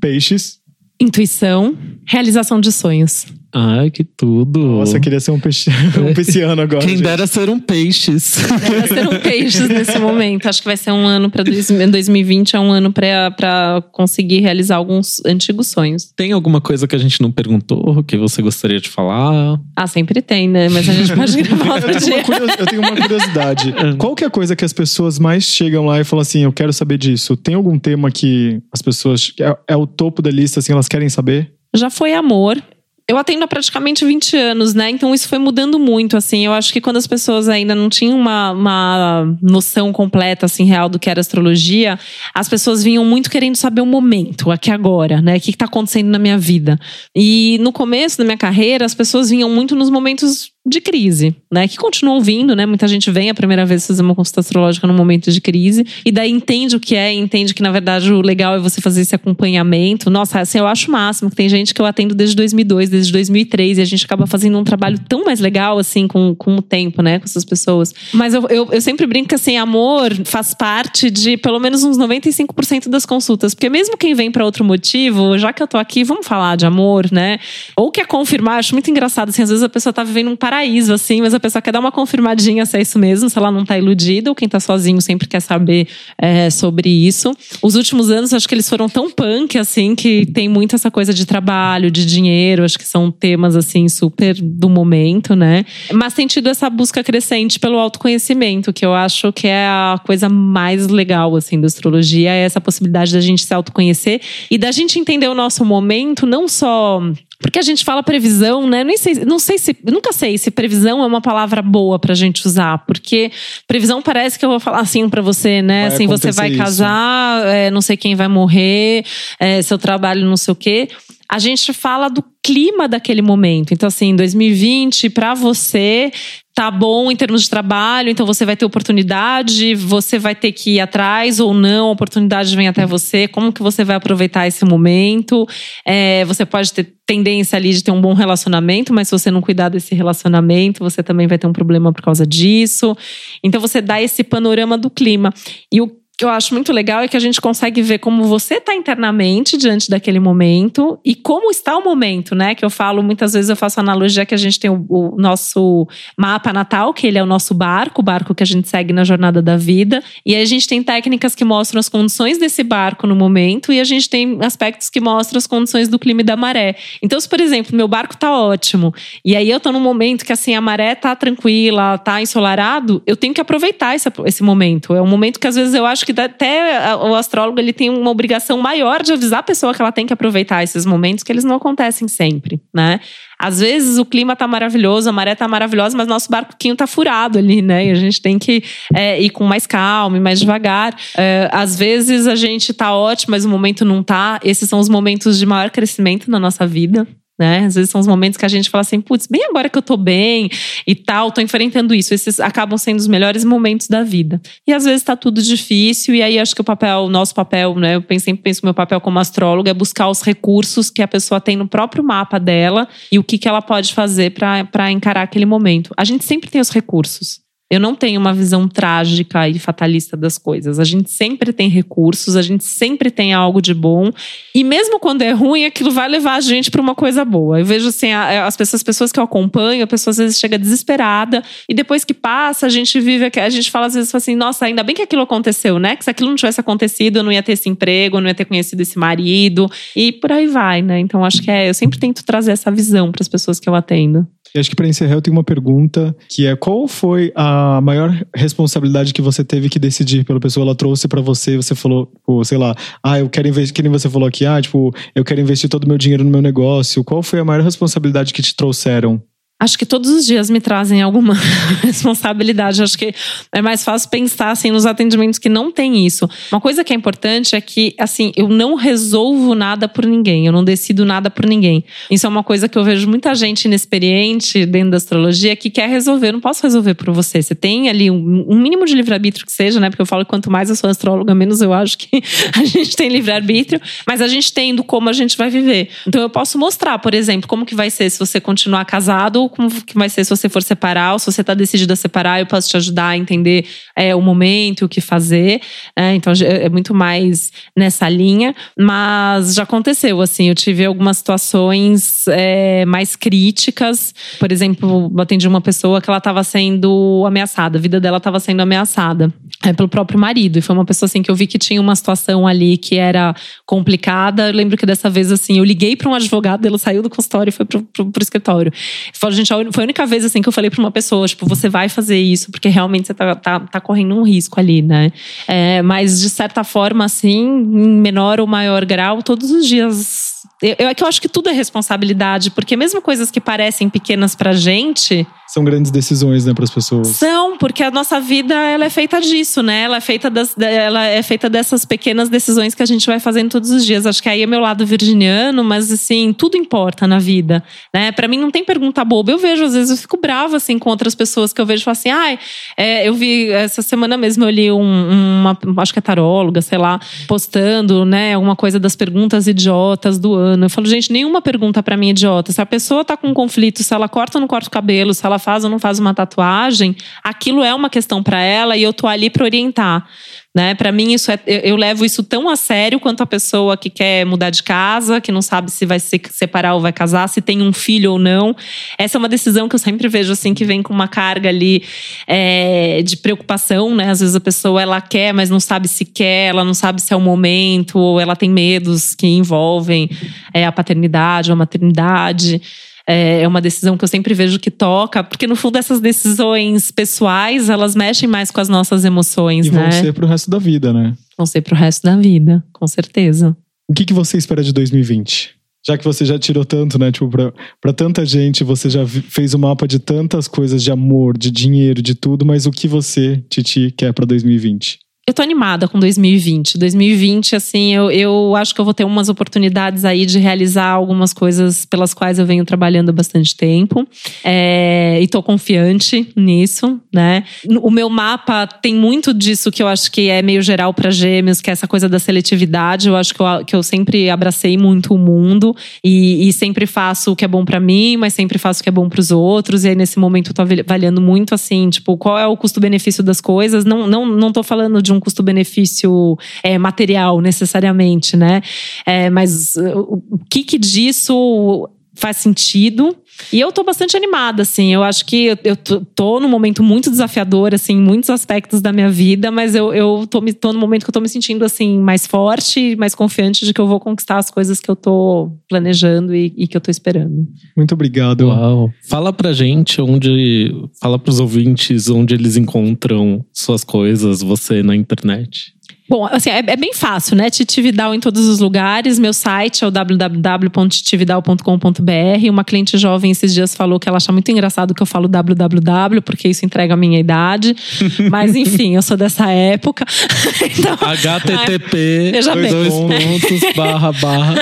peixes. 0.00 0.58
intuição, 1.00 1.76
realização 2.08 2.60
de 2.60 2.72
sonhos. 2.72 3.26
Ai, 3.56 3.88
que 3.88 4.02
tudo. 4.02 4.58
Nossa, 4.58 4.96
eu 4.96 5.00
queria 5.00 5.20
ser 5.20 5.30
um, 5.30 5.38
peixe, 5.38 5.70
um 6.00 6.12
pisciano 6.12 6.60
agora. 6.60 6.80
Quem 6.80 6.96
gente. 6.96 7.02
dera 7.04 7.24
ser 7.24 7.48
um 7.48 7.60
peixes. 7.60 8.36
Vai 8.68 8.88
ser 8.88 9.06
um 9.08 9.20
peixes 9.20 9.68
nesse 9.68 9.96
momento. 9.98 10.48
Acho 10.48 10.60
que 10.60 10.66
vai 10.66 10.76
ser 10.76 10.90
um 10.90 11.06
ano 11.06 11.30
para 11.30 11.44
2020, 11.44 12.56
é 12.56 12.60
um 12.60 12.72
ano 12.72 12.92
para 12.92 13.80
conseguir 13.92 14.40
realizar 14.40 14.74
alguns 14.76 15.22
antigos 15.24 15.68
sonhos. 15.68 16.10
Tem 16.16 16.32
alguma 16.32 16.60
coisa 16.60 16.88
que 16.88 16.96
a 16.96 16.98
gente 16.98 17.20
não 17.22 17.30
perguntou 17.30 18.02
que 18.02 18.16
você 18.16 18.42
gostaria 18.42 18.80
de 18.80 18.88
falar? 18.88 19.60
Ah, 19.76 19.86
sempre 19.86 20.20
tem, 20.20 20.48
né? 20.48 20.68
Mas 20.68 20.88
a 20.88 20.92
gente 20.92 21.12
pode 21.14 21.40
gravar 21.42 21.74
outro 21.74 21.90
Eu 21.92 21.98
tenho, 22.00 22.14
dia. 22.14 22.22
curios- 22.24 22.56
eu 22.58 22.66
tenho 22.66 22.82
uma 22.82 22.96
curiosidade. 22.96 23.74
Qual 23.98 24.16
que 24.16 24.24
é 24.24 24.26
a 24.26 24.30
coisa 24.30 24.56
que 24.56 24.64
as 24.64 24.72
pessoas 24.72 25.18
mais 25.20 25.44
chegam 25.44 25.86
lá 25.86 26.00
e 26.00 26.04
falam 26.04 26.22
assim, 26.22 26.40
eu 26.40 26.52
quero 26.52 26.72
saber 26.72 26.98
disso? 26.98 27.36
Tem 27.36 27.54
algum 27.54 27.78
tema 27.78 28.10
que 28.10 28.60
as 28.72 28.82
pessoas... 28.82 29.32
É, 29.40 29.56
é 29.68 29.76
o 29.76 29.86
topo 29.86 30.20
da 30.20 30.30
lista, 30.30 30.58
assim, 30.58 30.72
elas 30.72 30.88
querem 30.88 31.08
saber? 31.08 31.52
já 31.76 31.90
foi 31.90 32.14
amor. 32.14 32.62
Eu 33.06 33.18
atendo 33.18 33.44
há 33.44 33.46
praticamente 33.46 34.02
20 34.02 34.34
anos, 34.34 34.72
né? 34.72 34.88
Então 34.88 35.14
isso 35.14 35.28
foi 35.28 35.38
mudando 35.38 35.78
muito, 35.78 36.16
assim. 36.16 36.46
Eu 36.46 36.54
acho 36.54 36.72
que 36.72 36.80
quando 36.80 36.96
as 36.96 37.06
pessoas 37.06 37.50
ainda 37.50 37.74
não 37.74 37.90
tinham 37.90 38.18
uma, 38.18 38.52
uma 38.52 39.36
noção 39.42 39.92
completa, 39.92 40.46
assim, 40.46 40.64
real 40.64 40.88
do 40.88 40.98
que 40.98 41.10
era 41.10 41.20
astrologia, 41.20 41.98
as 42.34 42.48
pessoas 42.48 42.82
vinham 42.82 43.04
muito 43.04 43.30
querendo 43.30 43.56
saber 43.56 43.82
o 43.82 43.86
momento, 43.86 44.50
aqui 44.50 44.70
agora, 44.70 45.20
né? 45.20 45.36
O 45.36 45.40
que 45.40 45.50
está 45.50 45.66
acontecendo 45.66 46.08
na 46.08 46.18
minha 46.18 46.38
vida. 46.38 46.78
E 47.14 47.58
no 47.60 47.72
começo 47.72 48.16
da 48.16 48.24
minha 48.24 48.38
carreira, 48.38 48.86
as 48.86 48.94
pessoas 48.94 49.28
vinham 49.28 49.50
muito 49.50 49.76
nos 49.76 49.90
momentos 49.90 50.53
de 50.66 50.80
crise, 50.80 51.36
né? 51.52 51.68
Que 51.68 51.76
continuam 51.76 52.22
vindo, 52.22 52.56
né? 52.56 52.64
Muita 52.64 52.88
gente 52.88 53.10
vem 53.10 53.28
a 53.28 53.34
primeira 53.34 53.66
vez 53.66 53.86
fazer 53.86 54.00
uma 54.00 54.14
consulta 54.14 54.40
astrológica 54.40 54.86
num 54.86 54.94
momento 54.94 55.30
de 55.30 55.38
crise 55.38 55.86
e 56.06 56.10
daí 56.10 56.30
entende 56.30 56.74
o 56.74 56.80
que 56.80 56.96
é, 56.96 57.12
entende 57.12 57.52
que 57.52 57.62
na 57.62 57.70
verdade 57.70 58.10
o 58.10 58.22
legal 58.22 58.54
é 58.54 58.58
você 58.58 58.80
fazer 58.80 59.02
esse 59.02 59.14
acompanhamento. 59.14 60.08
Nossa, 60.08 60.40
assim, 60.40 60.58
eu 60.58 60.66
acho 60.66 60.88
o 60.88 60.92
máximo 60.92 61.28
que 61.28 61.36
tem 61.36 61.50
gente 61.50 61.74
que 61.74 61.80
eu 61.80 61.84
atendo 61.84 62.14
desde 62.14 62.34
2002, 62.36 62.88
desde 62.88 63.12
2003 63.12 63.76
e 63.76 63.82
a 63.82 63.84
gente 63.84 64.06
acaba 64.06 64.26
fazendo 64.26 64.58
um 64.58 64.64
trabalho 64.64 64.98
tão 65.06 65.24
mais 65.24 65.38
legal 65.38 65.78
assim 65.78 66.08
com, 66.08 66.34
com 66.34 66.56
o 66.56 66.62
tempo, 66.62 67.02
né? 67.02 67.18
Com 67.18 67.26
essas 67.26 67.44
pessoas. 67.44 67.92
Mas 68.14 68.32
eu, 68.32 68.46
eu, 68.48 68.68
eu 68.72 68.80
sempre 68.80 69.06
brinco 69.06 69.28
que 69.28 69.34
assim, 69.34 69.58
amor 69.58 70.14
faz 70.24 70.54
parte 70.54 71.10
de 71.10 71.36
pelo 71.36 71.58
menos 71.58 71.84
uns 71.84 71.98
95% 71.98 72.88
das 72.88 73.04
consultas, 73.04 73.54
porque 73.54 73.68
mesmo 73.68 73.98
quem 73.98 74.14
vem 74.14 74.30
para 74.30 74.44
outro 74.46 74.64
motivo, 74.64 75.36
já 75.36 75.52
que 75.52 75.62
eu 75.62 75.66
tô 75.66 75.76
aqui, 75.76 76.04
vamos 76.04 76.26
falar 76.26 76.56
de 76.56 76.64
amor, 76.64 77.12
né? 77.12 77.38
Ou 77.76 77.90
quer 77.90 78.06
confirmar, 78.06 78.58
acho 78.58 78.74
muito 78.74 78.90
engraçado 78.90 79.28
assim, 79.28 79.42
às 79.42 79.50
vezes 79.50 79.62
a 79.62 79.68
pessoa 79.68 79.92
tá 79.92 80.02
vivendo 80.02 80.30
um 80.30 80.36
paraíso 80.54 80.94
assim, 80.94 81.20
mas 81.20 81.34
a 81.34 81.40
pessoa 81.40 81.60
quer 81.60 81.72
dar 81.72 81.80
uma 81.80 81.90
confirmadinha 81.90 82.64
se 82.64 82.76
é 82.76 82.80
isso 82.80 82.96
mesmo, 82.96 83.28
se 83.28 83.36
ela 83.36 83.50
não 83.50 83.64
tá 83.64 83.76
iludida, 83.76 84.30
ou 84.30 84.36
quem 84.36 84.48
tá 84.48 84.60
sozinho 84.60 85.00
sempre 85.00 85.26
quer 85.26 85.40
saber 85.40 85.88
é, 86.16 86.48
sobre 86.48 86.88
isso. 86.88 87.36
Os 87.60 87.74
últimos 87.74 88.08
anos, 88.08 88.32
acho 88.32 88.46
que 88.46 88.54
eles 88.54 88.68
foram 88.68 88.88
tão 88.88 89.10
punk 89.10 89.58
assim 89.58 89.96
que 89.96 90.24
tem 90.26 90.48
muito 90.48 90.76
essa 90.76 90.92
coisa 90.92 91.12
de 91.12 91.26
trabalho, 91.26 91.90
de 91.90 92.06
dinheiro, 92.06 92.64
acho 92.64 92.78
que 92.78 92.86
são 92.86 93.10
temas 93.10 93.56
assim 93.56 93.88
super 93.88 94.36
do 94.40 94.70
momento, 94.70 95.34
né? 95.34 95.64
Mas 95.92 96.14
tem 96.14 96.26
tido 96.26 96.48
essa 96.48 96.70
busca 96.70 97.02
crescente 97.02 97.58
pelo 97.58 97.76
autoconhecimento, 97.76 98.72
que 98.72 98.86
eu 98.86 98.94
acho 98.94 99.32
que 99.32 99.48
é 99.48 99.66
a 99.66 100.00
coisa 100.06 100.28
mais 100.28 100.86
legal 100.86 101.34
assim 101.34 101.60
da 101.60 101.66
astrologia, 101.66 102.30
é 102.30 102.44
essa 102.44 102.60
possibilidade 102.60 103.12
da 103.12 103.20
gente 103.20 103.44
se 103.44 103.52
autoconhecer 103.52 104.20
e 104.48 104.56
da 104.56 104.70
gente 104.70 105.00
entender 105.00 105.26
o 105.26 105.34
nosso 105.34 105.64
momento, 105.64 106.26
não 106.26 106.46
só 106.46 107.02
porque 107.40 107.58
a 107.58 107.62
gente 107.62 107.84
fala 107.84 108.02
previsão, 108.02 108.66
né? 108.66 108.84
Nem 108.84 108.96
sei, 108.96 109.14
não 109.24 109.38
sei 109.38 109.58
se, 109.58 109.76
nunca 109.84 110.12
sei 110.12 110.38
se 110.38 110.50
previsão 110.50 111.02
é 111.02 111.06
uma 111.06 111.20
palavra 111.20 111.60
boa 111.62 111.98
pra 111.98 112.14
gente 112.14 112.46
usar, 112.46 112.84
porque 112.86 113.30
previsão 113.66 114.00
parece 114.00 114.38
que 114.38 114.44
eu 114.44 114.50
vou 114.50 114.60
falar 114.60 114.80
assim 114.80 115.08
pra 115.08 115.22
você, 115.22 115.60
né? 115.62 115.88
Vai 115.88 115.94
assim, 115.94 116.06
você 116.06 116.30
vai 116.32 116.56
casar, 116.56 117.46
é, 117.46 117.70
não 117.70 117.80
sei 117.80 117.96
quem 117.96 118.14
vai 118.14 118.28
morrer, 118.28 119.04
é, 119.38 119.62
seu 119.62 119.78
trabalho 119.78 120.26
não 120.26 120.36
sei 120.36 120.52
o 120.52 120.56
quê. 120.56 120.88
A 121.28 121.38
gente 121.38 121.72
fala 121.72 122.08
do 122.08 122.22
clima 122.42 122.86
daquele 122.86 123.22
momento. 123.22 123.72
Então, 123.72 123.86
assim, 123.86 124.14
2020, 124.14 125.10
pra 125.10 125.34
você, 125.34 126.12
tá 126.54 126.70
bom 126.70 127.10
em 127.10 127.16
termos 127.16 127.42
de 127.42 127.50
trabalho, 127.50 128.08
então 128.08 128.24
você 128.24 128.44
vai 128.46 128.56
ter 128.56 128.64
oportunidade, 128.64 129.74
você 129.74 130.20
vai 130.20 130.36
ter 130.36 130.52
que 130.52 130.76
ir 130.76 130.80
atrás 130.80 131.40
ou 131.40 131.52
não, 131.52 131.88
a 131.88 131.90
oportunidade 131.90 132.54
vem 132.54 132.68
até 132.68 132.86
você, 132.86 133.26
como 133.26 133.52
que 133.52 133.60
você 133.60 133.82
vai 133.82 133.96
aproveitar 133.96 134.46
esse 134.46 134.64
momento? 134.64 135.46
É, 135.84 136.24
você 136.24 136.46
pode 136.46 136.72
ter 136.72 136.94
tendência 137.04 137.56
ali 137.56 137.72
de 137.72 137.82
ter 137.82 137.90
um 137.90 138.00
bom 138.00 138.14
relacionamento, 138.14 138.94
mas 138.94 139.08
se 139.08 139.18
você 139.18 139.32
não 139.32 139.40
cuidar 139.40 139.68
desse 139.68 139.96
relacionamento, 139.96 140.82
você 140.82 141.02
também 141.02 141.26
vai 141.26 141.38
ter 141.38 141.48
um 141.48 141.52
problema 141.52 141.92
por 141.92 142.02
causa 142.02 142.24
disso. 142.24 142.96
Então 143.42 143.60
você 143.60 143.80
dá 143.80 144.00
esse 144.00 144.22
panorama 144.22 144.78
do 144.78 144.88
clima. 144.88 145.34
E 145.72 145.80
o 145.80 146.03
que 146.16 146.24
eu 146.24 146.28
acho 146.28 146.54
muito 146.54 146.72
legal 146.72 147.02
é 147.02 147.08
que 147.08 147.16
a 147.16 147.20
gente 147.20 147.40
consegue 147.40 147.82
ver 147.82 147.98
como 147.98 148.24
você 148.24 148.54
está 148.54 148.72
internamente 148.72 149.56
diante 149.56 149.90
daquele 149.90 150.20
momento 150.20 150.98
e 151.04 151.14
como 151.14 151.50
está 151.50 151.76
o 151.76 151.82
momento, 151.82 152.36
né? 152.36 152.54
Que 152.54 152.64
eu 152.64 152.70
falo, 152.70 153.02
muitas 153.02 153.32
vezes 153.32 153.50
eu 153.50 153.56
faço 153.56 153.80
analogia 153.80 154.24
que 154.24 154.34
a 154.34 154.38
gente 154.38 154.60
tem 154.60 154.70
o, 154.70 154.86
o 154.88 155.16
nosso 155.18 155.88
mapa 156.16 156.52
natal, 156.52 156.94
que 156.94 157.06
ele 157.06 157.18
é 157.18 157.22
o 157.22 157.26
nosso 157.26 157.52
barco, 157.52 158.00
o 158.00 158.04
barco 158.04 158.32
que 158.32 158.44
a 158.44 158.46
gente 158.46 158.68
segue 158.68 158.92
na 158.92 159.02
jornada 159.02 159.42
da 159.42 159.56
vida. 159.56 160.04
E 160.24 160.36
a 160.36 160.44
gente 160.44 160.68
tem 160.68 160.82
técnicas 160.84 161.34
que 161.34 161.44
mostram 161.44 161.80
as 161.80 161.88
condições 161.88 162.38
desse 162.38 162.62
barco 162.62 163.08
no 163.08 163.16
momento 163.16 163.72
e 163.72 163.80
a 163.80 163.84
gente 163.84 164.08
tem 164.08 164.38
aspectos 164.40 164.88
que 164.88 165.00
mostram 165.00 165.38
as 165.38 165.48
condições 165.48 165.88
do 165.88 165.98
clima 165.98 166.20
e 166.20 166.24
da 166.24 166.36
maré. 166.36 166.76
Então, 167.02 167.18
se, 167.18 167.28
por 167.28 167.40
exemplo, 167.40 167.76
meu 167.76 167.88
barco 167.88 168.16
tá 168.16 168.32
ótimo 168.38 168.94
e 169.24 169.34
aí 169.34 169.50
eu 169.50 169.58
tô 169.58 169.72
num 169.72 169.80
momento 169.80 170.24
que 170.24 170.32
assim 170.32 170.54
a 170.54 170.60
maré 170.60 170.94
tá 170.94 171.16
tranquila, 171.16 171.98
tá 171.98 172.22
ensolarado, 172.22 173.02
eu 173.04 173.16
tenho 173.16 173.34
que 173.34 173.40
aproveitar 173.40 173.96
esse, 173.96 174.08
esse 174.26 174.44
momento. 174.44 174.94
É 174.94 175.02
um 175.02 175.08
momento 175.08 175.40
que 175.40 175.48
às 175.48 175.56
vezes 175.56 175.74
eu 175.74 175.84
acho 175.84 176.03
que 176.04 176.12
dá- 176.12 176.24
até 176.24 176.94
o 176.96 177.14
astrólogo 177.14 177.58
ele 177.60 177.72
tem 177.72 177.90
uma 177.90 178.10
obrigação 178.10 178.58
maior 178.58 179.02
de 179.02 179.12
avisar 179.12 179.40
a 179.40 179.42
pessoa 179.42 179.74
que 179.74 179.80
ela 179.80 179.92
tem 179.92 180.06
que 180.06 180.12
aproveitar 180.12 180.62
esses 180.62 180.84
momentos 180.84 181.24
que 181.24 181.32
eles 181.32 181.44
não 181.44 181.56
acontecem 181.56 182.06
sempre, 182.08 182.60
né? 182.72 183.00
Às 183.38 183.60
vezes 183.60 183.98
o 183.98 184.04
clima 184.04 184.36
tá 184.36 184.46
maravilhoso, 184.46 185.08
a 185.08 185.12
maré 185.12 185.34
tá 185.34 185.46
maravilhosa, 185.48 185.96
mas 185.96 186.06
nosso 186.06 186.30
barquinho 186.30 186.76
tá 186.76 186.86
furado 186.86 187.38
ali, 187.38 187.60
né? 187.60 187.86
E 187.86 187.90
a 187.90 187.94
gente 187.94 188.22
tem 188.22 188.38
que 188.38 188.62
é, 188.94 189.20
ir 189.20 189.30
com 189.30 189.44
mais 189.44 189.66
calma 189.66 190.16
e 190.16 190.20
mais 190.20 190.38
devagar. 190.40 190.94
É, 191.16 191.48
às 191.52 191.76
vezes 191.76 192.26
a 192.26 192.34
gente 192.34 192.72
tá 192.72 192.94
ótimo, 192.94 193.32
mas 193.32 193.44
o 193.44 193.48
momento 193.48 193.84
não 193.84 194.02
tá. 194.02 194.38
Esses 194.42 194.68
são 194.68 194.78
os 194.78 194.88
momentos 194.88 195.38
de 195.38 195.46
maior 195.46 195.70
crescimento 195.70 196.30
na 196.30 196.38
nossa 196.38 196.66
vida. 196.66 197.06
Né? 197.38 197.66
Às 197.66 197.74
vezes 197.74 197.90
são 197.90 198.00
os 198.00 198.06
momentos 198.06 198.36
que 198.36 198.44
a 198.44 198.48
gente 198.48 198.70
fala 198.70 198.82
assim, 198.82 199.00
putz, 199.00 199.26
bem 199.26 199.44
agora 199.44 199.68
que 199.68 199.76
eu 199.76 199.82
tô 199.82 199.96
bem 199.96 200.48
e 200.86 200.94
tal, 200.94 201.32
tô 201.32 201.40
enfrentando 201.40 201.94
isso. 201.94 202.14
Esses 202.14 202.40
acabam 202.40 202.78
sendo 202.78 202.98
os 202.98 203.06
melhores 203.06 203.44
momentos 203.44 203.88
da 203.88 204.02
vida. 204.02 204.40
E 204.66 204.72
às 204.72 204.84
vezes 204.84 205.02
tá 205.02 205.16
tudo 205.16 205.42
difícil, 205.42 206.14
e 206.14 206.22
aí 206.22 206.38
acho 206.38 206.54
que 206.54 206.60
o 206.60 206.64
papel, 206.64 207.00
o 207.00 207.10
nosso 207.10 207.34
papel, 207.34 207.74
né? 207.76 207.96
Eu 207.96 208.20
sempre 208.20 208.42
penso 208.42 208.60
o 208.62 208.66
meu 208.66 208.74
papel 208.74 209.00
como 209.00 209.18
astróloga 209.18 209.70
é 209.70 209.74
buscar 209.74 210.08
os 210.08 210.22
recursos 210.22 210.90
que 210.90 211.02
a 211.02 211.08
pessoa 211.08 211.40
tem 211.40 211.56
no 211.56 211.68
próprio 211.68 212.02
mapa 212.02 212.38
dela 212.38 212.88
e 213.10 213.18
o 213.18 213.24
que, 213.24 213.38
que 213.38 213.48
ela 213.48 213.60
pode 213.60 213.92
fazer 213.92 214.30
para 214.30 214.90
encarar 214.90 215.22
aquele 215.22 215.46
momento. 215.46 215.92
A 215.96 216.04
gente 216.04 216.24
sempre 216.24 216.50
tem 216.50 216.60
os 216.60 216.70
recursos. 216.70 217.43
Eu 217.70 217.80
não 217.80 217.94
tenho 217.94 218.20
uma 218.20 218.32
visão 218.32 218.68
trágica 218.68 219.48
e 219.48 219.58
fatalista 219.58 220.16
das 220.16 220.36
coisas. 220.36 220.78
A 220.78 220.84
gente 220.84 221.10
sempre 221.10 221.52
tem 221.52 221.68
recursos, 221.68 222.36
a 222.36 222.42
gente 222.42 222.62
sempre 222.62 223.10
tem 223.10 223.32
algo 223.32 223.60
de 223.60 223.72
bom. 223.72 224.10
E 224.54 224.62
mesmo 224.62 225.00
quando 225.00 225.22
é 225.22 225.32
ruim, 225.32 225.64
aquilo 225.64 225.90
vai 225.90 226.08
levar 226.08 226.34
a 226.34 226.40
gente 226.40 226.70
para 226.70 226.80
uma 226.80 226.94
coisa 226.94 227.24
boa. 227.24 227.58
Eu 227.58 227.64
vejo 227.64 227.88
assim, 227.88 228.12
as 228.12 228.56
pessoas, 228.56 228.80
as 228.80 228.82
pessoas 228.82 229.10
que 229.10 229.18
eu 229.18 229.24
acompanho, 229.24 229.82
a 229.82 229.86
pessoa 229.86 230.12
às 230.12 230.18
vezes 230.18 230.38
chega 230.38 230.58
desesperada. 230.58 231.42
E 231.68 231.74
depois 231.74 232.04
que 232.04 232.12
passa, 232.12 232.66
a 232.66 232.68
gente 232.68 233.00
vive, 233.00 233.30
a 233.40 233.48
gente 233.48 233.70
fala 233.70 233.86
às 233.86 233.94
vezes 233.94 234.14
assim, 234.14 234.36
nossa, 234.36 234.66
ainda 234.66 234.82
bem 234.82 234.94
que 234.94 235.02
aquilo 235.02 235.22
aconteceu, 235.22 235.78
né? 235.78 235.96
Que 235.96 236.04
se 236.04 236.10
aquilo 236.10 236.28
não 236.28 236.36
tivesse 236.36 236.60
acontecido, 236.60 237.16
eu 237.16 237.22
não 237.22 237.32
ia 237.32 237.42
ter 237.42 237.52
esse 237.52 237.68
emprego, 237.68 238.18
eu 238.18 238.20
não 238.20 238.28
ia 238.28 238.34
ter 238.34 238.44
conhecido 238.44 238.82
esse 238.82 238.98
marido. 238.98 239.70
E 239.96 240.12
por 240.12 240.30
aí 240.30 240.46
vai, 240.46 240.82
né? 240.82 240.98
Então 241.00 241.24
acho 241.24 241.42
que 241.42 241.50
é, 241.50 241.70
eu 241.70 241.74
sempre 241.74 241.98
tento 241.98 242.22
trazer 242.24 242.52
essa 242.52 242.70
visão 242.70 243.10
para 243.10 243.22
as 243.22 243.28
pessoas 243.28 243.58
que 243.58 243.68
eu 243.68 243.74
atendo. 243.74 244.28
E 244.54 244.60
acho 244.60 244.70
que 244.70 244.76
para 244.76 244.86
encerrar 244.86 245.14
eu 245.14 245.22
tenho 245.22 245.36
uma 245.36 245.42
pergunta 245.42 246.14
que 246.28 246.46
é 246.46 246.54
qual 246.54 246.86
foi 246.86 247.32
a 247.34 247.80
maior 247.80 248.16
responsabilidade 248.32 249.12
que 249.12 249.20
você 249.20 249.42
teve 249.42 249.68
que 249.68 249.80
decidir 249.80 250.24
pela 250.24 250.38
pessoa? 250.38 250.64
Ela 250.64 250.76
trouxe 250.76 251.08
para 251.08 251.20
você, 251.20 251.56
você 251.56 251.74
falou, 251.74 252.12
pô, 252.24 252.44
sei 252.44 252.56
lá, 252.56 252.72
ah, 253.02 253.18
eu 253.18 253.28
quero 253.28 253.48
investir, 253.48 253.74
que 253.74 253.82
nem 253.82 253.90
você 253.90 254.08
falou 254.08 254.28
aqui, 254.28 254.46
ah, 254.46 254.62
tipo, 254.62 254.94
eu 255.12 255.24
quero 255.24 255.40
investir 255.40 255.68
todo 255.68 255.84
o 255.84 255.88
meu 255.88 255.98
dinheiro 255.98 256.22
no 256.22 256.30
meu 256.30 256.40
negócio. 256.40 257.02
Qual 257.02 257.20
foi 257.20 257.40
a 257.40 257.44
maior 257.44 257.64
responsabilidade 257.64 258.32
que 258.32 258.42
te 258.42 258.54
trouxeram? 258.54 259.20
Acho 259.60 259.78
que 259.78 259.86
todos 259.86 260.10
os 260.10 260.26
dias 260.26 260.50
me 260.50 260.60
trazem 260.60 261.00
alguma 261.00 261.34
responsabilidade. 261.80 262.82
Acho 262.82 262.98
que 262.98 263.14
é 263.52 263.62
mais 263.62 263.84
fácil 263.84 264.10
pensar 264.10 264.50
assim 264.50 264.72
nos 264.72 264.84
atendimentos 264.84 265.38
que 265.38 265.48
não 265.48 265.70
tem 265.70 266.04
isso. 266.04 266.28
Uma 266.50 266.60
coisa 266.60 266.82
que 266.82 266.92
é 266.92 266.96
importante 266.96 267.54
é 267.54 267.60
que 267.60 267.94
assim, 267.98 268.32
eu 268.36 268.48
não 268.48 268.74
resolvo 268.74 269.54
nada 269.54 269.88
por 269.88 270.04
ninguém, 270.04 270.46
eu 270.46 270.52
não 270.52 270.64
decido 270.64 271.06
nada 271.06 271.30
por 271.30 271.46
ninguém. 271.46 271.84
Isso 272.10 272.26
é 272.26 272.28
uma 272.28 272.42
coisa 272.42 272.68
que 272.68 272.76
eu 272.76 272.82
vejo 272.82 273.08
muita 273.08 273.32
gente 273.34 273.66
inexperiente 273.66 274.66
dentro 274.66 274.90
da 274.90 274.96
astrologia 274.96 275.54
que 275.54 275.70
quer 275.70 275.88
resolver. 275.88 276.28
Eu 276.28 276.32
não 276.34 276.40
posso 276.40 276.62
resolver 276.64 276.94
por 276.94 277.12
você. 277.12 277.40
Você 277.40 277.54
tem 277.54 277.88
ali 277.88 278.10
um, 278.10 278.58
mínimo 278.58 278.84
de 278.84 278.94
livre-arbítrio 278.94 279.46
que 279.46 279.52
seja, 279.52 279.78
né? 279.78 279.88
Porque 279.88 280.02
eu 280.02 280.06
falo 280.06 280.24
que 280.24 280.30
quanto 280.30 280.50
mais 280.50 280.68
eu 280.68 280.74
sou 280.74 280.90
astróloga, 280.90 281.32
menos 281.32 281.62
eu 281.62 281.72
acho 281.72 281.96
que 281.96 282.22
a 282.58 282.64
gente 282.64 282.96
tem 282.96 283.08
livre-arbítrio, 283.08 283.80
mas 284.04 284.20
a 284.20 284.26
gente 284.26 284.52
tem 284.52 284.74
do 284.74 284.82
como 284.82 285.08
a 285.08 285.12
gente 285.12 285.38
vai 285.38 285.48
viver. 285.48 285.90
Então 286.08 286.20
eu 286.20 286.28
posso 286.28 286.58
mostrar, 286.58 286.98
por 286.98 287.14
exemplo, 287.14 287.46
como 287.48 287.64
que 287.64 287.74
vai 287.74 287.88
ser 287.88 288.10
se 288.10 288.18
você 288.18 288.40
continuar 288.40 288.84
casado 288.84 289.43
como 289.48 289.70
que 289.82 289.94
vai 289.94 290.08
ser 290.08 290.24
se 290.24 290.30
você 290.30 290.48
for 290.48 290.62
separar, 290.62 291.12
ou 291.12 291.18
se 291.18 291.26
você 291.26 291.40
está 291.40 291.54
decidido 291.54 291.92
a 291.92 291.96
separar, 291.96 292.40
eu 292.40 292.46
posso 292.46 292.68
te 292.68 292.76
ajudar 292.76 293.08
a 293.08 293.16
entender 293.16 293.66
é, 293.96 294.14
o 294.14 294.20
momento, 294.20 294.84
o 294.84 294.88
que 294.88 295.00
fazer. 295.00 295.60
Né? 295.96 296.14
Então 296.14 296.32
é 296.44 296.68
muito 296.68 296.94
mais 296.94 297.50
nessa 297.76 298.08
linha. 298.08 298.54
Mas 298.78 299.54
já 299.54 299.62
aconteceu, 299.62 300.20
assim, 300.20 300.48
eu 300.48 300.54
tive 300.54 300.84
algumas 300.84 301.18
situações 301.18 302.26
é, 302.28 302.84
mais 302.84 303.16
críticas. 303.16 304.14
Por 304.38 304.50
exemplo, 304.50 305.12
atendi 305.18 305.46
uma 305.46 305.60
pessoa 305.60 306.00
que 306.00 306.08
ela 306.08 306.18
estava 306.18 306.42
sendo 306.44 307.24
ameaçada, 307.26 307.78
a 307.78 307.80
vida 307.80 308.00
dela 308.00 308.18
estava 308.18 308.40
sendo 308.40 308.60
ameaçada 308.60 309.32
é, 309.64 309.72
pelo 309.72 309.88
próprio 309.88 310.18
marido. 310.18 310.58
E 310.58 310.60
foi 310.60 310.74
uma 310.74 310.84
pessoa 310.84 311.06
assim 311.06 311.22
que 311.22 311.30
eu 311.30 311.34
vi 311.34 311.46
que 311.46 311.58
tinha 311.58 311.80
uma 311.80 311.96
situação 311.96 312.46
ali 312.46 312.76
que 312.76 312.96
era 312.96 313.34
complicada. 313.64 314.48
Eu 314.48 314.54
lembro 314.54 314.76
que 314.76 314.84
dessa 314.84 315.08
vez, 315.08 315.32
assim, 315.32 315.58
eu 315.58 315.64
liguei 315.64 315.96
para 315.96 316.08
um 316.08 316.14
advogado, 316.14 316.66
ele 316.66 316.78
saiu 316.78 317.02
do 317.02 317.08
consultório 317.08 317.48
e 317.48 317.52
foi 317.52 317.64
pro, 317.64 317.82
pro, 317.82 318.10
pro 318.10 318.22
escritório. 318.22 318.72
Falou, 319.12 319.34
gente, 319.34 319.48
foi 319.48 319.82
a 319.82 319.86
única 319.86 320.06
vez 320.06 320.24
assim 320.24 320.42
que 320.42 320.48
eu 320.48 320.52
falei 320.52 320.70
para 320.70 320.80
uma 320.80 320.90
pessoa, 320.90 321.26
tipo, 321.26 321.46
você 321.46 321.68
vai 321.68 321.88
fazer 321.88 322.18
isso, 322.18 322.50
porque 322.50 322.68
realmente 322.68 323.06
você 323.06 323.14
tá, 323.14 323.34
tá, 323.34 323.60
tá 323.60 323.80
correndo 323.80 324.14
um 324.14 324.22
risco 324.22 324.60
ali, 324.60 324.82
né? 324.82 325.12
É, 325.48 325.80
mas 325.82 326.20
de 326.20 326.28
certa 326.28 326.62
forma, 326.62 327.04
assim, 327.04 327.44
em 327.46 328.00
menor 328.00 328.40
ou 328.40 328.46
maior 328.46 328.84
grau, 328.84 329.22
todos 329.22 329.50
os 329.50 329.66
dias 329.66 330.34
eu, 330.62 330.88
é 330.88 330.94
que 330.94 331.02
eu 331.02 331.08
acho 331.08 331.20
que 331.20 331.28
tudo 331.28 331.48
é 331.48 331.52
responsabilidade, 331.52 332.50
porque 332.50 332.76
mesmo 332.76 333.02
coisas 333.02 333.30
que 333.30 333.40
parecem 333.40 333.88
pequenas 333.88 334.34
pra 334.34 334.52
gente. 334.52 335.26
São 335.48 335.64
grandes 335.64 335.90
decisões, 335.90 336.44
né, 336.46 336.54
para 336.54 336.64
as 336.64 336.70
pessoas. 336.70 337.08
São, 337.08 337.58
porque 337.58 337.82
a 337.82 337.90
nossa 337.90 338.20
vida 338.20 338.54
ela 338.54 338.84
é 338.84 338.90
feita 338.90 339.20
disso, 339.20 339.62
né? 339.62 339.82
Ela 339.82 339.96
é 339.96 340.00
feita 340.00 340.30
das, 340.30 340.56
ela 340.58 341.04
é 341.04 341.22
feita 341.22 341.50
dessas 341.50 341.84
pequenas 341.84 342.28
decisões 342.28 342.74
que 342.74 342.82
a 342.82 342.86
gente 342.86 343.06
vai 343.06 343.18
fazendo 343.18 343.50
todos 343.50 343.70
os 343.70 343.84
dias. 343.84 344.06
Acho 344.06 344.22
que 344.22 344.28
aí 344.28 344.42
é 344.42 344.46
meu 344.46 344.60
lado 344.60 344.86
virginiano, 344.86 345.62
mas 345.64 345.92
assim, 345.92 346.32
tudo 346.32 346.56
importa 346.56 347.06
na 347.06 347.18
vida, 347.18 347.62
né? 347.92 348.12
Para 348.12 348.28
mim 348.28 348.38
não 348.38 348.50
tem 348.50 348.64
pergunta 348.64 349.04
boba. 349.04 349.32
Eu 349.32 349.38
vejo 349.38 349.64
às 349.64 349.74
vezes 349.74 349.90
eu 349.90 349.96
fico 349.96 350.16
brava 350.16 350.56
assim 350.56 350.78
com 350.78 350.88
outras 350.88 351.14
pessoas 351.14 351.52
que 351.52 351.60
eu 351.60 351.66
vejo 351.66 351.88
assim, 351.90 352.10
ai, 352.10 352.38
é, 352.76 353.06
eu 353.06 353.14
vi 353.14 353.50
essa 353.50 353.82
semana 353.82 354.16
mesmo 354.16 354.44
eu 354.44 354.50
li 354.50 354.72
um, 354.72 354.80
uma, 354.80 355.58
acho 355.78 355.92
que 355.92 355.98
é 355.98 356.02
taróloga, 356.02 356.62
sei 356.62 356.78
lá, 356.78 357.00
postando, 357.28 358.04
né, 358.04 358.34
alguma 358.34 358.56
coisa 358.56 358.78
das 358.78 358.96
perguntas 358.96 359.46
idiotas 359.46 360.18
do 360.18 360.34
ano 360.34 360.43
Eu 360.60 360.70
falo, 360.70 360.86
gente, 360.86 361.12
nenhuma 361.12 361.40
pergunta 361.40 361.82
para 361.82 361.96
mim 361.96 362.08
é 362.08 362.10
idiota. 362.10 362.52
Se 362.52 362.60
a 362.60 362.66
pessoa 362.66 363.04
tá 363.04 363.16
com 363.16 363.28
um 363.28 363.34
conflito, 363.34 363.82
se 363.82 363.94
ela 363.94 364.08
corta 364.08 364.38
ou 364.38 364.40
não 364.40 364.48
corta 364.48 364.68
o 364.68 364.70
cabelo, 364.70 365.14
se 365.14 365.24
ela 365.24 365.38
faz 365.38 365.64
ou 365.64 365.70
não 365.70 365.78
faz 365.78 365.98
uma 365.98 366.14
tatuagem, 366.14 366.96
aquilo 367.22 367.62
é 367.62 367.74
uma 367.74 367.90
questão 367.90 368.22
para 368.22 368.40
ela 368.40 368.76
e 368.76 368.82
eu 368.82 368.92
tô 368.92 369.06
ali 369.06 369.30
para 369.30 369.44
orientar. 369.44 370.06
Né? 370.54 370.72
Para 370.72 370.92
mim, 370.92 371.12
isso 371.12 371.32
é, 371.32 371.40
eu 371.46 371.74
levo 371.74 372.04
isso 372.04 372.22
tão 372.22 372.48
a 372.48 372.54
sério 372.54 373.00
quanto 373.00 373.24
a 373.24 373.26
pessoa 373.26 373.76
que 373.76 373.90
quer 373.90 374.24
mudar 374.24 374.50
de 374.50 374.62
casa, 374.62 375.20
que 375.20 375.32
não 375.32 375.42
sabe 375.42 375.68
se 375.68 375.84
vai 375.84 375.98
se 375.98 376.20
separar 376.30 376.74
ou 376.74 376.80
vai 376.80 376.92
casar, 376.92 377.28
se 377.28 377.40
tem 377.40 377.60
um 377.60 377.72
filho 377.72 378.12
ou 378.12 378.18
não. 378.20 378.54
Essa 378.96 379.16
é 379.16 379.18
uma 379.18 379.28
decisão 379.28 379.68
que 379.68 379.74
eu 379.74 379.80
sempre 379.80 380.06
vejo 380.06 380.32
assim 380.32 380.54
que 380.54 380.64
vem 380.64 380.80
com 380.80 380.94
uma 380.94 381.08
carga 381.08 381.48
ali 381.48 381.82
é, 382.24 383.02
de 383.02 383.16
preocupação, 383.16 383.96
né? 383.96 384.10
Às 384.10 384.20
vezes 384.20 384.36
a 384.36 384.40
pessoa 384.40 384.80
ela 384.80 385.00
quer, 385.00 385.34
mas 385.34 385.50
não 385.50 385.58
sabe 385.58 385.88
se 385.88 386.04
quer, 386.04 386.50
ela 386.50 386.62
não 386.62 386.74
sabe 386.74 387.02
se 387.02 387.12
é 387.12 387.16
o 387.16 387.20
momento, 387.20 387.98
ou 387.98 388.20
ela 388.20 388.36
tem 388.36 388.48
medos 388.48 389.12
que 389.12 389.26
envolvem 389.26 390.08
é, 390.52 390.64
a 390.64 390.70
paternidade 390.70 391.50
ou 391.50 391.54
a 391.54 391.56
maternidade. 391.56 392.62
É, 393.06 393.42
é 393.42 393.48
uma 393.48 393.60
decisão 393.60 393.96
que 393.96 394.04
eu 394.04 394.08
sempre 394.08 394.32
vejo 394.32 394.58
que 394.58 394.70
toca, 394.70 395.22
porque 395.22 395.46
no 395.46 395.56
fundo 395.56 395.76
essas 395.76 396.00
decisões 396.00 396.90
pessoais, 396.90 397.68
elas 397.68 397.94
mexem 397.94 398.28
mais 398.28 398.50
com 398.50 398.60
as 398.60 398.68
nossas 398.68 399.04
emoções, 399.04 399.66
e 399.66 399.70
né? 399.70 399.82
vão 399.82 399.92
ser 399.92 400.12
pro 400.12 400.26
resto 400.26 400.50
da 400.50 400.58
vida, 400.58 400.92
né? 400.92 401.14
Vão 401.36 401.46
ser 401.46 401.60
pro 401.60 401.76
resto 401.76 402.02
da 402.04 402.16
vida, 402.16 402.64
com 402.72 402.86
certeza. 402.86 403.56
O 403.88 403.92
que, 403.92 404.04
que 404.04 404.14
você 404.14 404.38
espera 404.38 404.62
de 404.62 404.72
2020? 404.72 405.54
Já 405.86 405.98
que 405.98 406.04
você 406.04 406.24
já 406.24 406.38
tirou 406.38 406.64
tanto, 406.64 406.98
né? 406.98 407.12
Tipo, 407.12 407.28
pra, 407.28 407.52
pra 407.78 407.92
tanta 407.92 408.24
gente, 408.24 408.64
você 408.64 408.88
já 408.88 409.06
fez 409.06 409.52
o 409.52 409.58
um 409.58 409.60
mapa 409.60 409.86
de 409.86 409.98
tantas 409.98 410.48
coisas 410.48 410.82
de 410.82 410.90
amor, 410.90 411.36
de 411.36 411.50
dinheiro, 411.50 412.00
de 412.00 412.14
tudo, 412.14 412.46
mas 412.46 412.64
o 412.64 412.70
que 412.70 412.88
você, 412.88 413.44
Titi, 413.50 413.92
quer 413.94 414.14
pra 414.14 414.24
2020? 414.24 415.03
Eu 415.26 415.32
tô 415.32 415.40
animada 415.40 415.88
com 415.88 415.98
2020. 415.98 416.76
2020, 416.76 417.56
assim, 417.56 417.94
eu, 417.94 418.10
eu 418.10 418.54
acho 418.56 418.74
que 418.74 418.80
eu 418.80 418.84
vou 418.84 418.92
ter 418.92 419.04
umas 419.04 419.30
oportunidades 419.30 420.04
aí 420.04 420.26
de 420.26 420.38
realizar 420.38 420.90
algumas 420.90 421.32
coisas 421.32 421.86
pelas 421.86 422.12
quais 422.12 422.38
eu 422.38 422.44
venho 422.44 422.62
trabalhando 422.62 423.08
há 423.08 423.12
bastante 423.12 423.56
tempo. 423.56 424.06
É, 424.44 425.18
e 425.22 425.26
tô 425.26 425.42
confiante 425.42 426.30
nisso, 426.36 427.00
né? 427.10 427.44
O 427.80 427.90
meu 427.90 428.10
mapa 428.10 428.66
tem 428.66 428.94
muito 428.94 429.32
disso 429.32 429.70
que 429.70 429.82
eu 429.82 429.88
acho 429.88 430.12
que 430.12 430.28
é 430.28 430.42
meio 430.42 430.60
geral 430.60 430.92
para 430.92 431.10
gêmeos, 431.10 431.62
que 431.62 431.70
é 431.70 431.72
essa 431.72 431.88
coisa 431.88 432.06
da 432.06 432.18
seletividade. 432.18 433.08
Eu 433.08 433.16
acho 433.16 433.32
que 433.32 433.40
eu, 433.40 433.64
que 433.64 433.74
eu 433.74 433.82
sempre 433.82 434.28
abracei 434.28 434.76
muito 434.76 435.14
o 435.14 435.18
mundo 435.18 435.74
e, 436.04 436.46
e 436.46 436.52
sempre 436.52 436.84
faço 436.84 437.32
o 437.32 437.36
que 437.36 437.46
é 437.46 437.48
bom 437.48 437.64
para 437.64 437.80
mim, 437.80 438.18
mas 438.18 438.34
sempre 438.34 438.58
faço 438.58 438.80
o 438.80 438.82
que 438.82 438.90
é 438.90 438.92
bom 438.92 439.08
para 439.08 439.20
os 439.20 439.30
outros. 439.30 439.84
E 439.84 439.88
aí, 439.88 439.94
nesse 439.94 440.18
momento, 440.18 440.50
eu 440.50 440.54
tô 440.54 440.60
avaliando 440.60 441.22
muito, 441.22 441.54
assim, 441.54 441.88
tipo, 441.88 442.14
qual 442.18 442.38
é 442.38 442.46
o 442.46 442.58
custo-benefício 442.58 443.24
das 443.24 443.40
coisas. 443.40 443.86
Não, 443.86 444.06
não, 444.06 444.26
não 444.26 444.52
tô 444.52 444.62
falando 444.62 445.00
de 445.00 445.13
um 445.14 445.20
custo-benefício 445.20 446.36
é, 446.62 446.76
material 446.78 447.40
necessariamente, 447.40 448.36
né? 448.36 448.60
É, 449.06 449.30
mas 449.30 449.76
uh, 449.76 450.22
o 450.30 450.38
que, 450.50 450.64
que 450.64 450.78
disso 450.78 451.88
faz 452.14 452.36
sentido. 452.38 453.16
E 453.52 453.60
eu 453.60 453.70
tô 453.72 453.82
bastante 453.84 454.16
animada, 454.16 454.62
assim. 454.62 454.92
Eu 454.92 455.02
acho 455.02 455.24
que 455.24 455.56
eu, 455.64 455.76
tô 456.14 456.40
num 456.40 456.48
momento 456.48 456.82
muito 456.82 457.10
desafiador, 457.10 457.74
assim, 457.74 457.94
em 457.94 458.00
muitos 458.00 458.30
aspectos 458.30 458.80
da 458.80 458.92
minha 458.92 459.10
vida, 459.10 459.50
mas 459.50 459.74
eu, 459.74 459.92
eu 459.92 460.26
tô, 460.28 460.40
tô 460.52 460.72
num 460.72 460.80
momento 460.80 461.04
que 461.04 461.10
eu 461.10 461.12
tô 461.12 461.20
me 461.20 461.28
sentindo, 461.28 461.64
assim, 461.64 461.98
mais 461.98 462.26
forte, 462.26 462.96
mais 462.96 463.14
confiante 463.14 463.64
de 463.64 463.72
que 463.72 463.80
eu 463.80 463.86
vou 463.86 464.00
conquistar 464.00 464.38
as 464.38 464.50
coisas 464.50 464.80
que 464.80 464.90
eu 464.90 464.96
tô 464.96 465.52
planejando 465.68 466.34
e, 466.34 466.52
e 466.56 466.66
que 466.66 466.76
eu 466.76 466.80
tô 466.80 466.90
esperando. 466.90 467.46
Muito 467.76 467.92
obrigado. 467.92 468.48
Uau. 468.48 468.90
Fala 469.08 469.32
pra 469.32 469.52
gente 469.52 470.00
onde. 470.00 470.74
Fala 471.00 471.18
pros 471.18 471.40
ouvintes 471.40 472.08
onde 472.08 472.34
eles 472.34 472.56
encontram 472.56 473.44
suas 473.52 473.84
coisas, 473.84 474.42
você 474.42 474.82
na 474.82 474.96
internet. 474.96 475.74
Bom, 476.06 476.28
assim, 476.30 476.50
é, 476.50 476.58
é, 476.58 476.76
bem 476.76 476.92
fácil, 476.92 477.34
né? 477.34 477.48
Titividal 477.48 478.14
em 478.14 478.20
todos 478.20 478.46
os 478.46 478.60
lugares. 478.60 479.18
Meu 479.18 479.32
site 479.32 479.84
é 479.84 479.86
o 479.86 479.90
www.titividal.com.br. 479.90 482.50
Uma 482.50 482.62
cliente 482.62 482.98
jovem 482.98 483.30
esses 483.30 483.54
dias 483.54 483.74
falou 483.74 483.98
que 483.98 484.06
ela 484.06 484.18
acha 484.18 484.30
muito 484.30 484.50
engraçado 484.50 484.94
que 484.94 485.02
eu 485.02 485.06
falo 485.06 485.26
www, 485.26 486.20
porque 486.20 486.46
isso 486.46 486.66
entrega 486.66 486.92
a 486.92 486.96
minha 486.96 487.18
idade. 487.18 487.74
Mas, 488.30 488.54
enfim, 488.54 488.96
eu 488.96 489.02
sou 489.02 489.16
dessa 489.16 489.50
época. 489.50 490.04
então, 490.76 490.98
HTTP, 491.08 492.32
dois 492.68 492.94
pontos, 492.94 493.62
barra, 493.74 494.12
barra. 494.12 494.56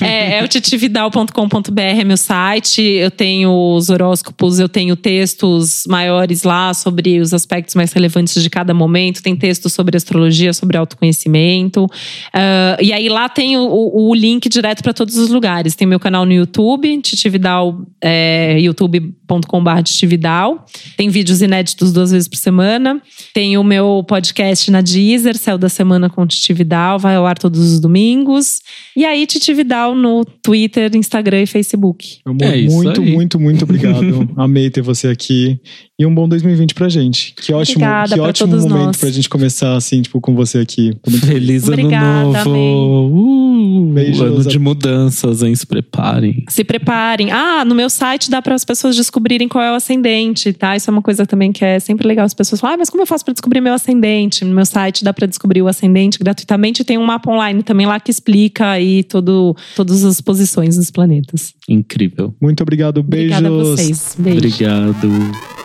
É, 0.00 0.38
é 0.38 0.42
o 0.42 0.48
titividal.com.br, 0.48 1.80
é 1.80 2.04
meu 2.04 2.16
site. 2.16 2.80
Eu 2.80 3.10
tenho 3.10 3.74
os 3.74 3.90
horóscopos, 3.90 4.58
eu 4.58 4.70
tenho 4.70 4.96
textos 4.96 5.84
maiores 5.86 6.44
lá 6.44 6.72
sobre 6.72 7.20
os 7.20 7.34
aspectos 7.34 7.74
mais 7.74 7.92
relevantes 7.92 8.42
de 8.42 8.48
cada 8.48 8.72
momento. 8.72 9.22
Tem 9.22 9.36
textos 9.36 9.74
sobre 9.74 9.94
astrologia, 9.94 10.54
sobre 10.54 10.78
autoconhecimento. 10.88 11.84
Uh, 11.84 12.82
e 12.82 12.92
aí 12.92 13.08
lá 13.08 13.28
tem 13.28 13.56
o, 13.56 14.08
o 14.08 14.14
link 14.14 14.48
direto 14.48 14.82
para 14.82 14.92
todos 14.92 15.16
os 15.16 15.28
lugares. 15.30 15.74
Tem 15.74 15.86
meu 15.86 16.00
canal 16.00 16.24
no 16.24 16.32
YouTube, 16.32 17.00
Titividal, 17.02 17.86
é, 18.02 18.58
youtube.com.br 18.60 19.82
Titividal. 19.84 20.64
Tem 20.96 21.08
vídeos 21.08 21.42
inéditos 21.42 21.92
duas 21.92 22.10
vezes 22.10 22.28
por 22.28 22.36
semana. 22.36 23.00
Tem 23.32 23.56
o 23.58 23.64
meu 23.64 24.04
podcast 24.06 24.70
na 24.70 24.80
Deezer, 24.80 25.36
Céu 25.36 25.58
da 25.58 25.68
Semana 25.68 26.08
com 26.08 26.26
Titividal, 26.26 26.98
vai 26.98 27.16
ao 27.16 27.26
ar 27.26 27.38
todos 27.38 27.60
os 27.72 27.80
domingos. 27.80 28.60
E 28.96 29.04
aí, 29.04 29.26
Titividal 29.26 29.94
no 29.94 30.24
Twitter, 30.24 30.90
Instagram 30.94 31.42
e 31.42 31.46
Facebook. 31.46 32.18
Amor, 32.24 32.42
é 32.42 32.62
muito, 32.62 33.02
muito, 33.02 33.40
muito 33.40 33.64
obrigado. 33.64 34.30
Amei 34.36 34.70
ter 34.70 34.82
você 34.82 35.08
aqui. 35.08 35.60
E 36.00 36.06
um 36.06 36.14
bom 36.14 36.28
2020 36.28 36.74
pra 36.74 36.88
gente. 36.88 37.34
Que 37.34 37.52
ótimo, 37.52 37.84
Obrigada 37.84 38.14
que 38.14 38.20
ótimo 38.20 38.56
momento 38.56 38.70
nós. 38.70 38.96
pra 38.98 39.10
gente 39.10 39.28
começar 39.28 39.74
assim, 39.74 40.00
tipo, 40.00 40.20
com 40.20 40.32
você 40.32 40.58
aqui. 40.58 40.96
Feliz 41.26 41.66
Obrigada, 41.66 42.38
ano 42.38 42.54
novo! 42.54 43.16
Uh, 43.16 43.92
Beijos. 43.92 44.20
Ano 44.20 44.44
de 44.44 44.58
mudanças, 44.60 45.42
hein? 45.42 45.52
Se 45.56 45.66
preparem. 45.66 46.44
Se 46.48 46.62
preparem. 46.62 47.32
Ah, 47.32 47.64
no 47.64 47.74
meu 47.74 47.90
site 47.90 48.30
dá 48.30 48.40
para 48.40 48.54
as 48.54 48.64
pessoas 48.64 48.94
descobrirem 48.94 49.48
qual 49.48 49.64
é 49.64 49.72
o 49.72 49.74
ascendente, 49.74 50.52
tá? 50.52 50.76
Isso 50.76 50.88
é 50.88 50.92
uma 50.92 51.02
coisa 51.02 51.26
também 51.26 51.50
que 51.50 51.64
é 51.64 51.80
sempre 51.80 52.06
legal. 52.06 52.24
As 52.24 52.34
pessoas 52.34 52.60
falam, 52.60 52.76
ah, 52.76 52.78
mas 52.78 52.90
como 52.90 53.02
eu 53.02 53.06
faço 53.06 53.24
para 53.24 53.34
descobrir 53.34 53.60
meu 53.60 53.74
ascendente? 53.74 54.44
No 54.44 54.54
meu 54.54 54.66
site 54.66 55.02
dá 55.02 55.12
para 55.12 55.26
descobrir 55.26 55.62
o 55.62 55.66
ascendente 55.66 56.16
gratuitamente. 56.20 56.84
Tem 56.84 56.96
um 56.96 57.04
mapa 57.04 57.28
online 57.28 57.64
também 57.64 57.88
lá 57.88 57.98
que 57.98 58.12
explica 58.12 58.70
aí 58.70 59.02
todo, 59.02 59.56
todas 59.74 60.04
as 60.04 60.20
posições 60.20 60.76
dos 60.76 60.92
planetas. 60.92 61.54
Incrível. 61.68 62.32
Muito 62.40 62.62
obrigado. 62.62 63.02
Beijos. 63.02 63.36
Obrigada 63.36 63.48
a 63.48 63.64
vocês. 63.64 64.16
Beijo. 64.16 64.38
Obrigado. 64.38 65.57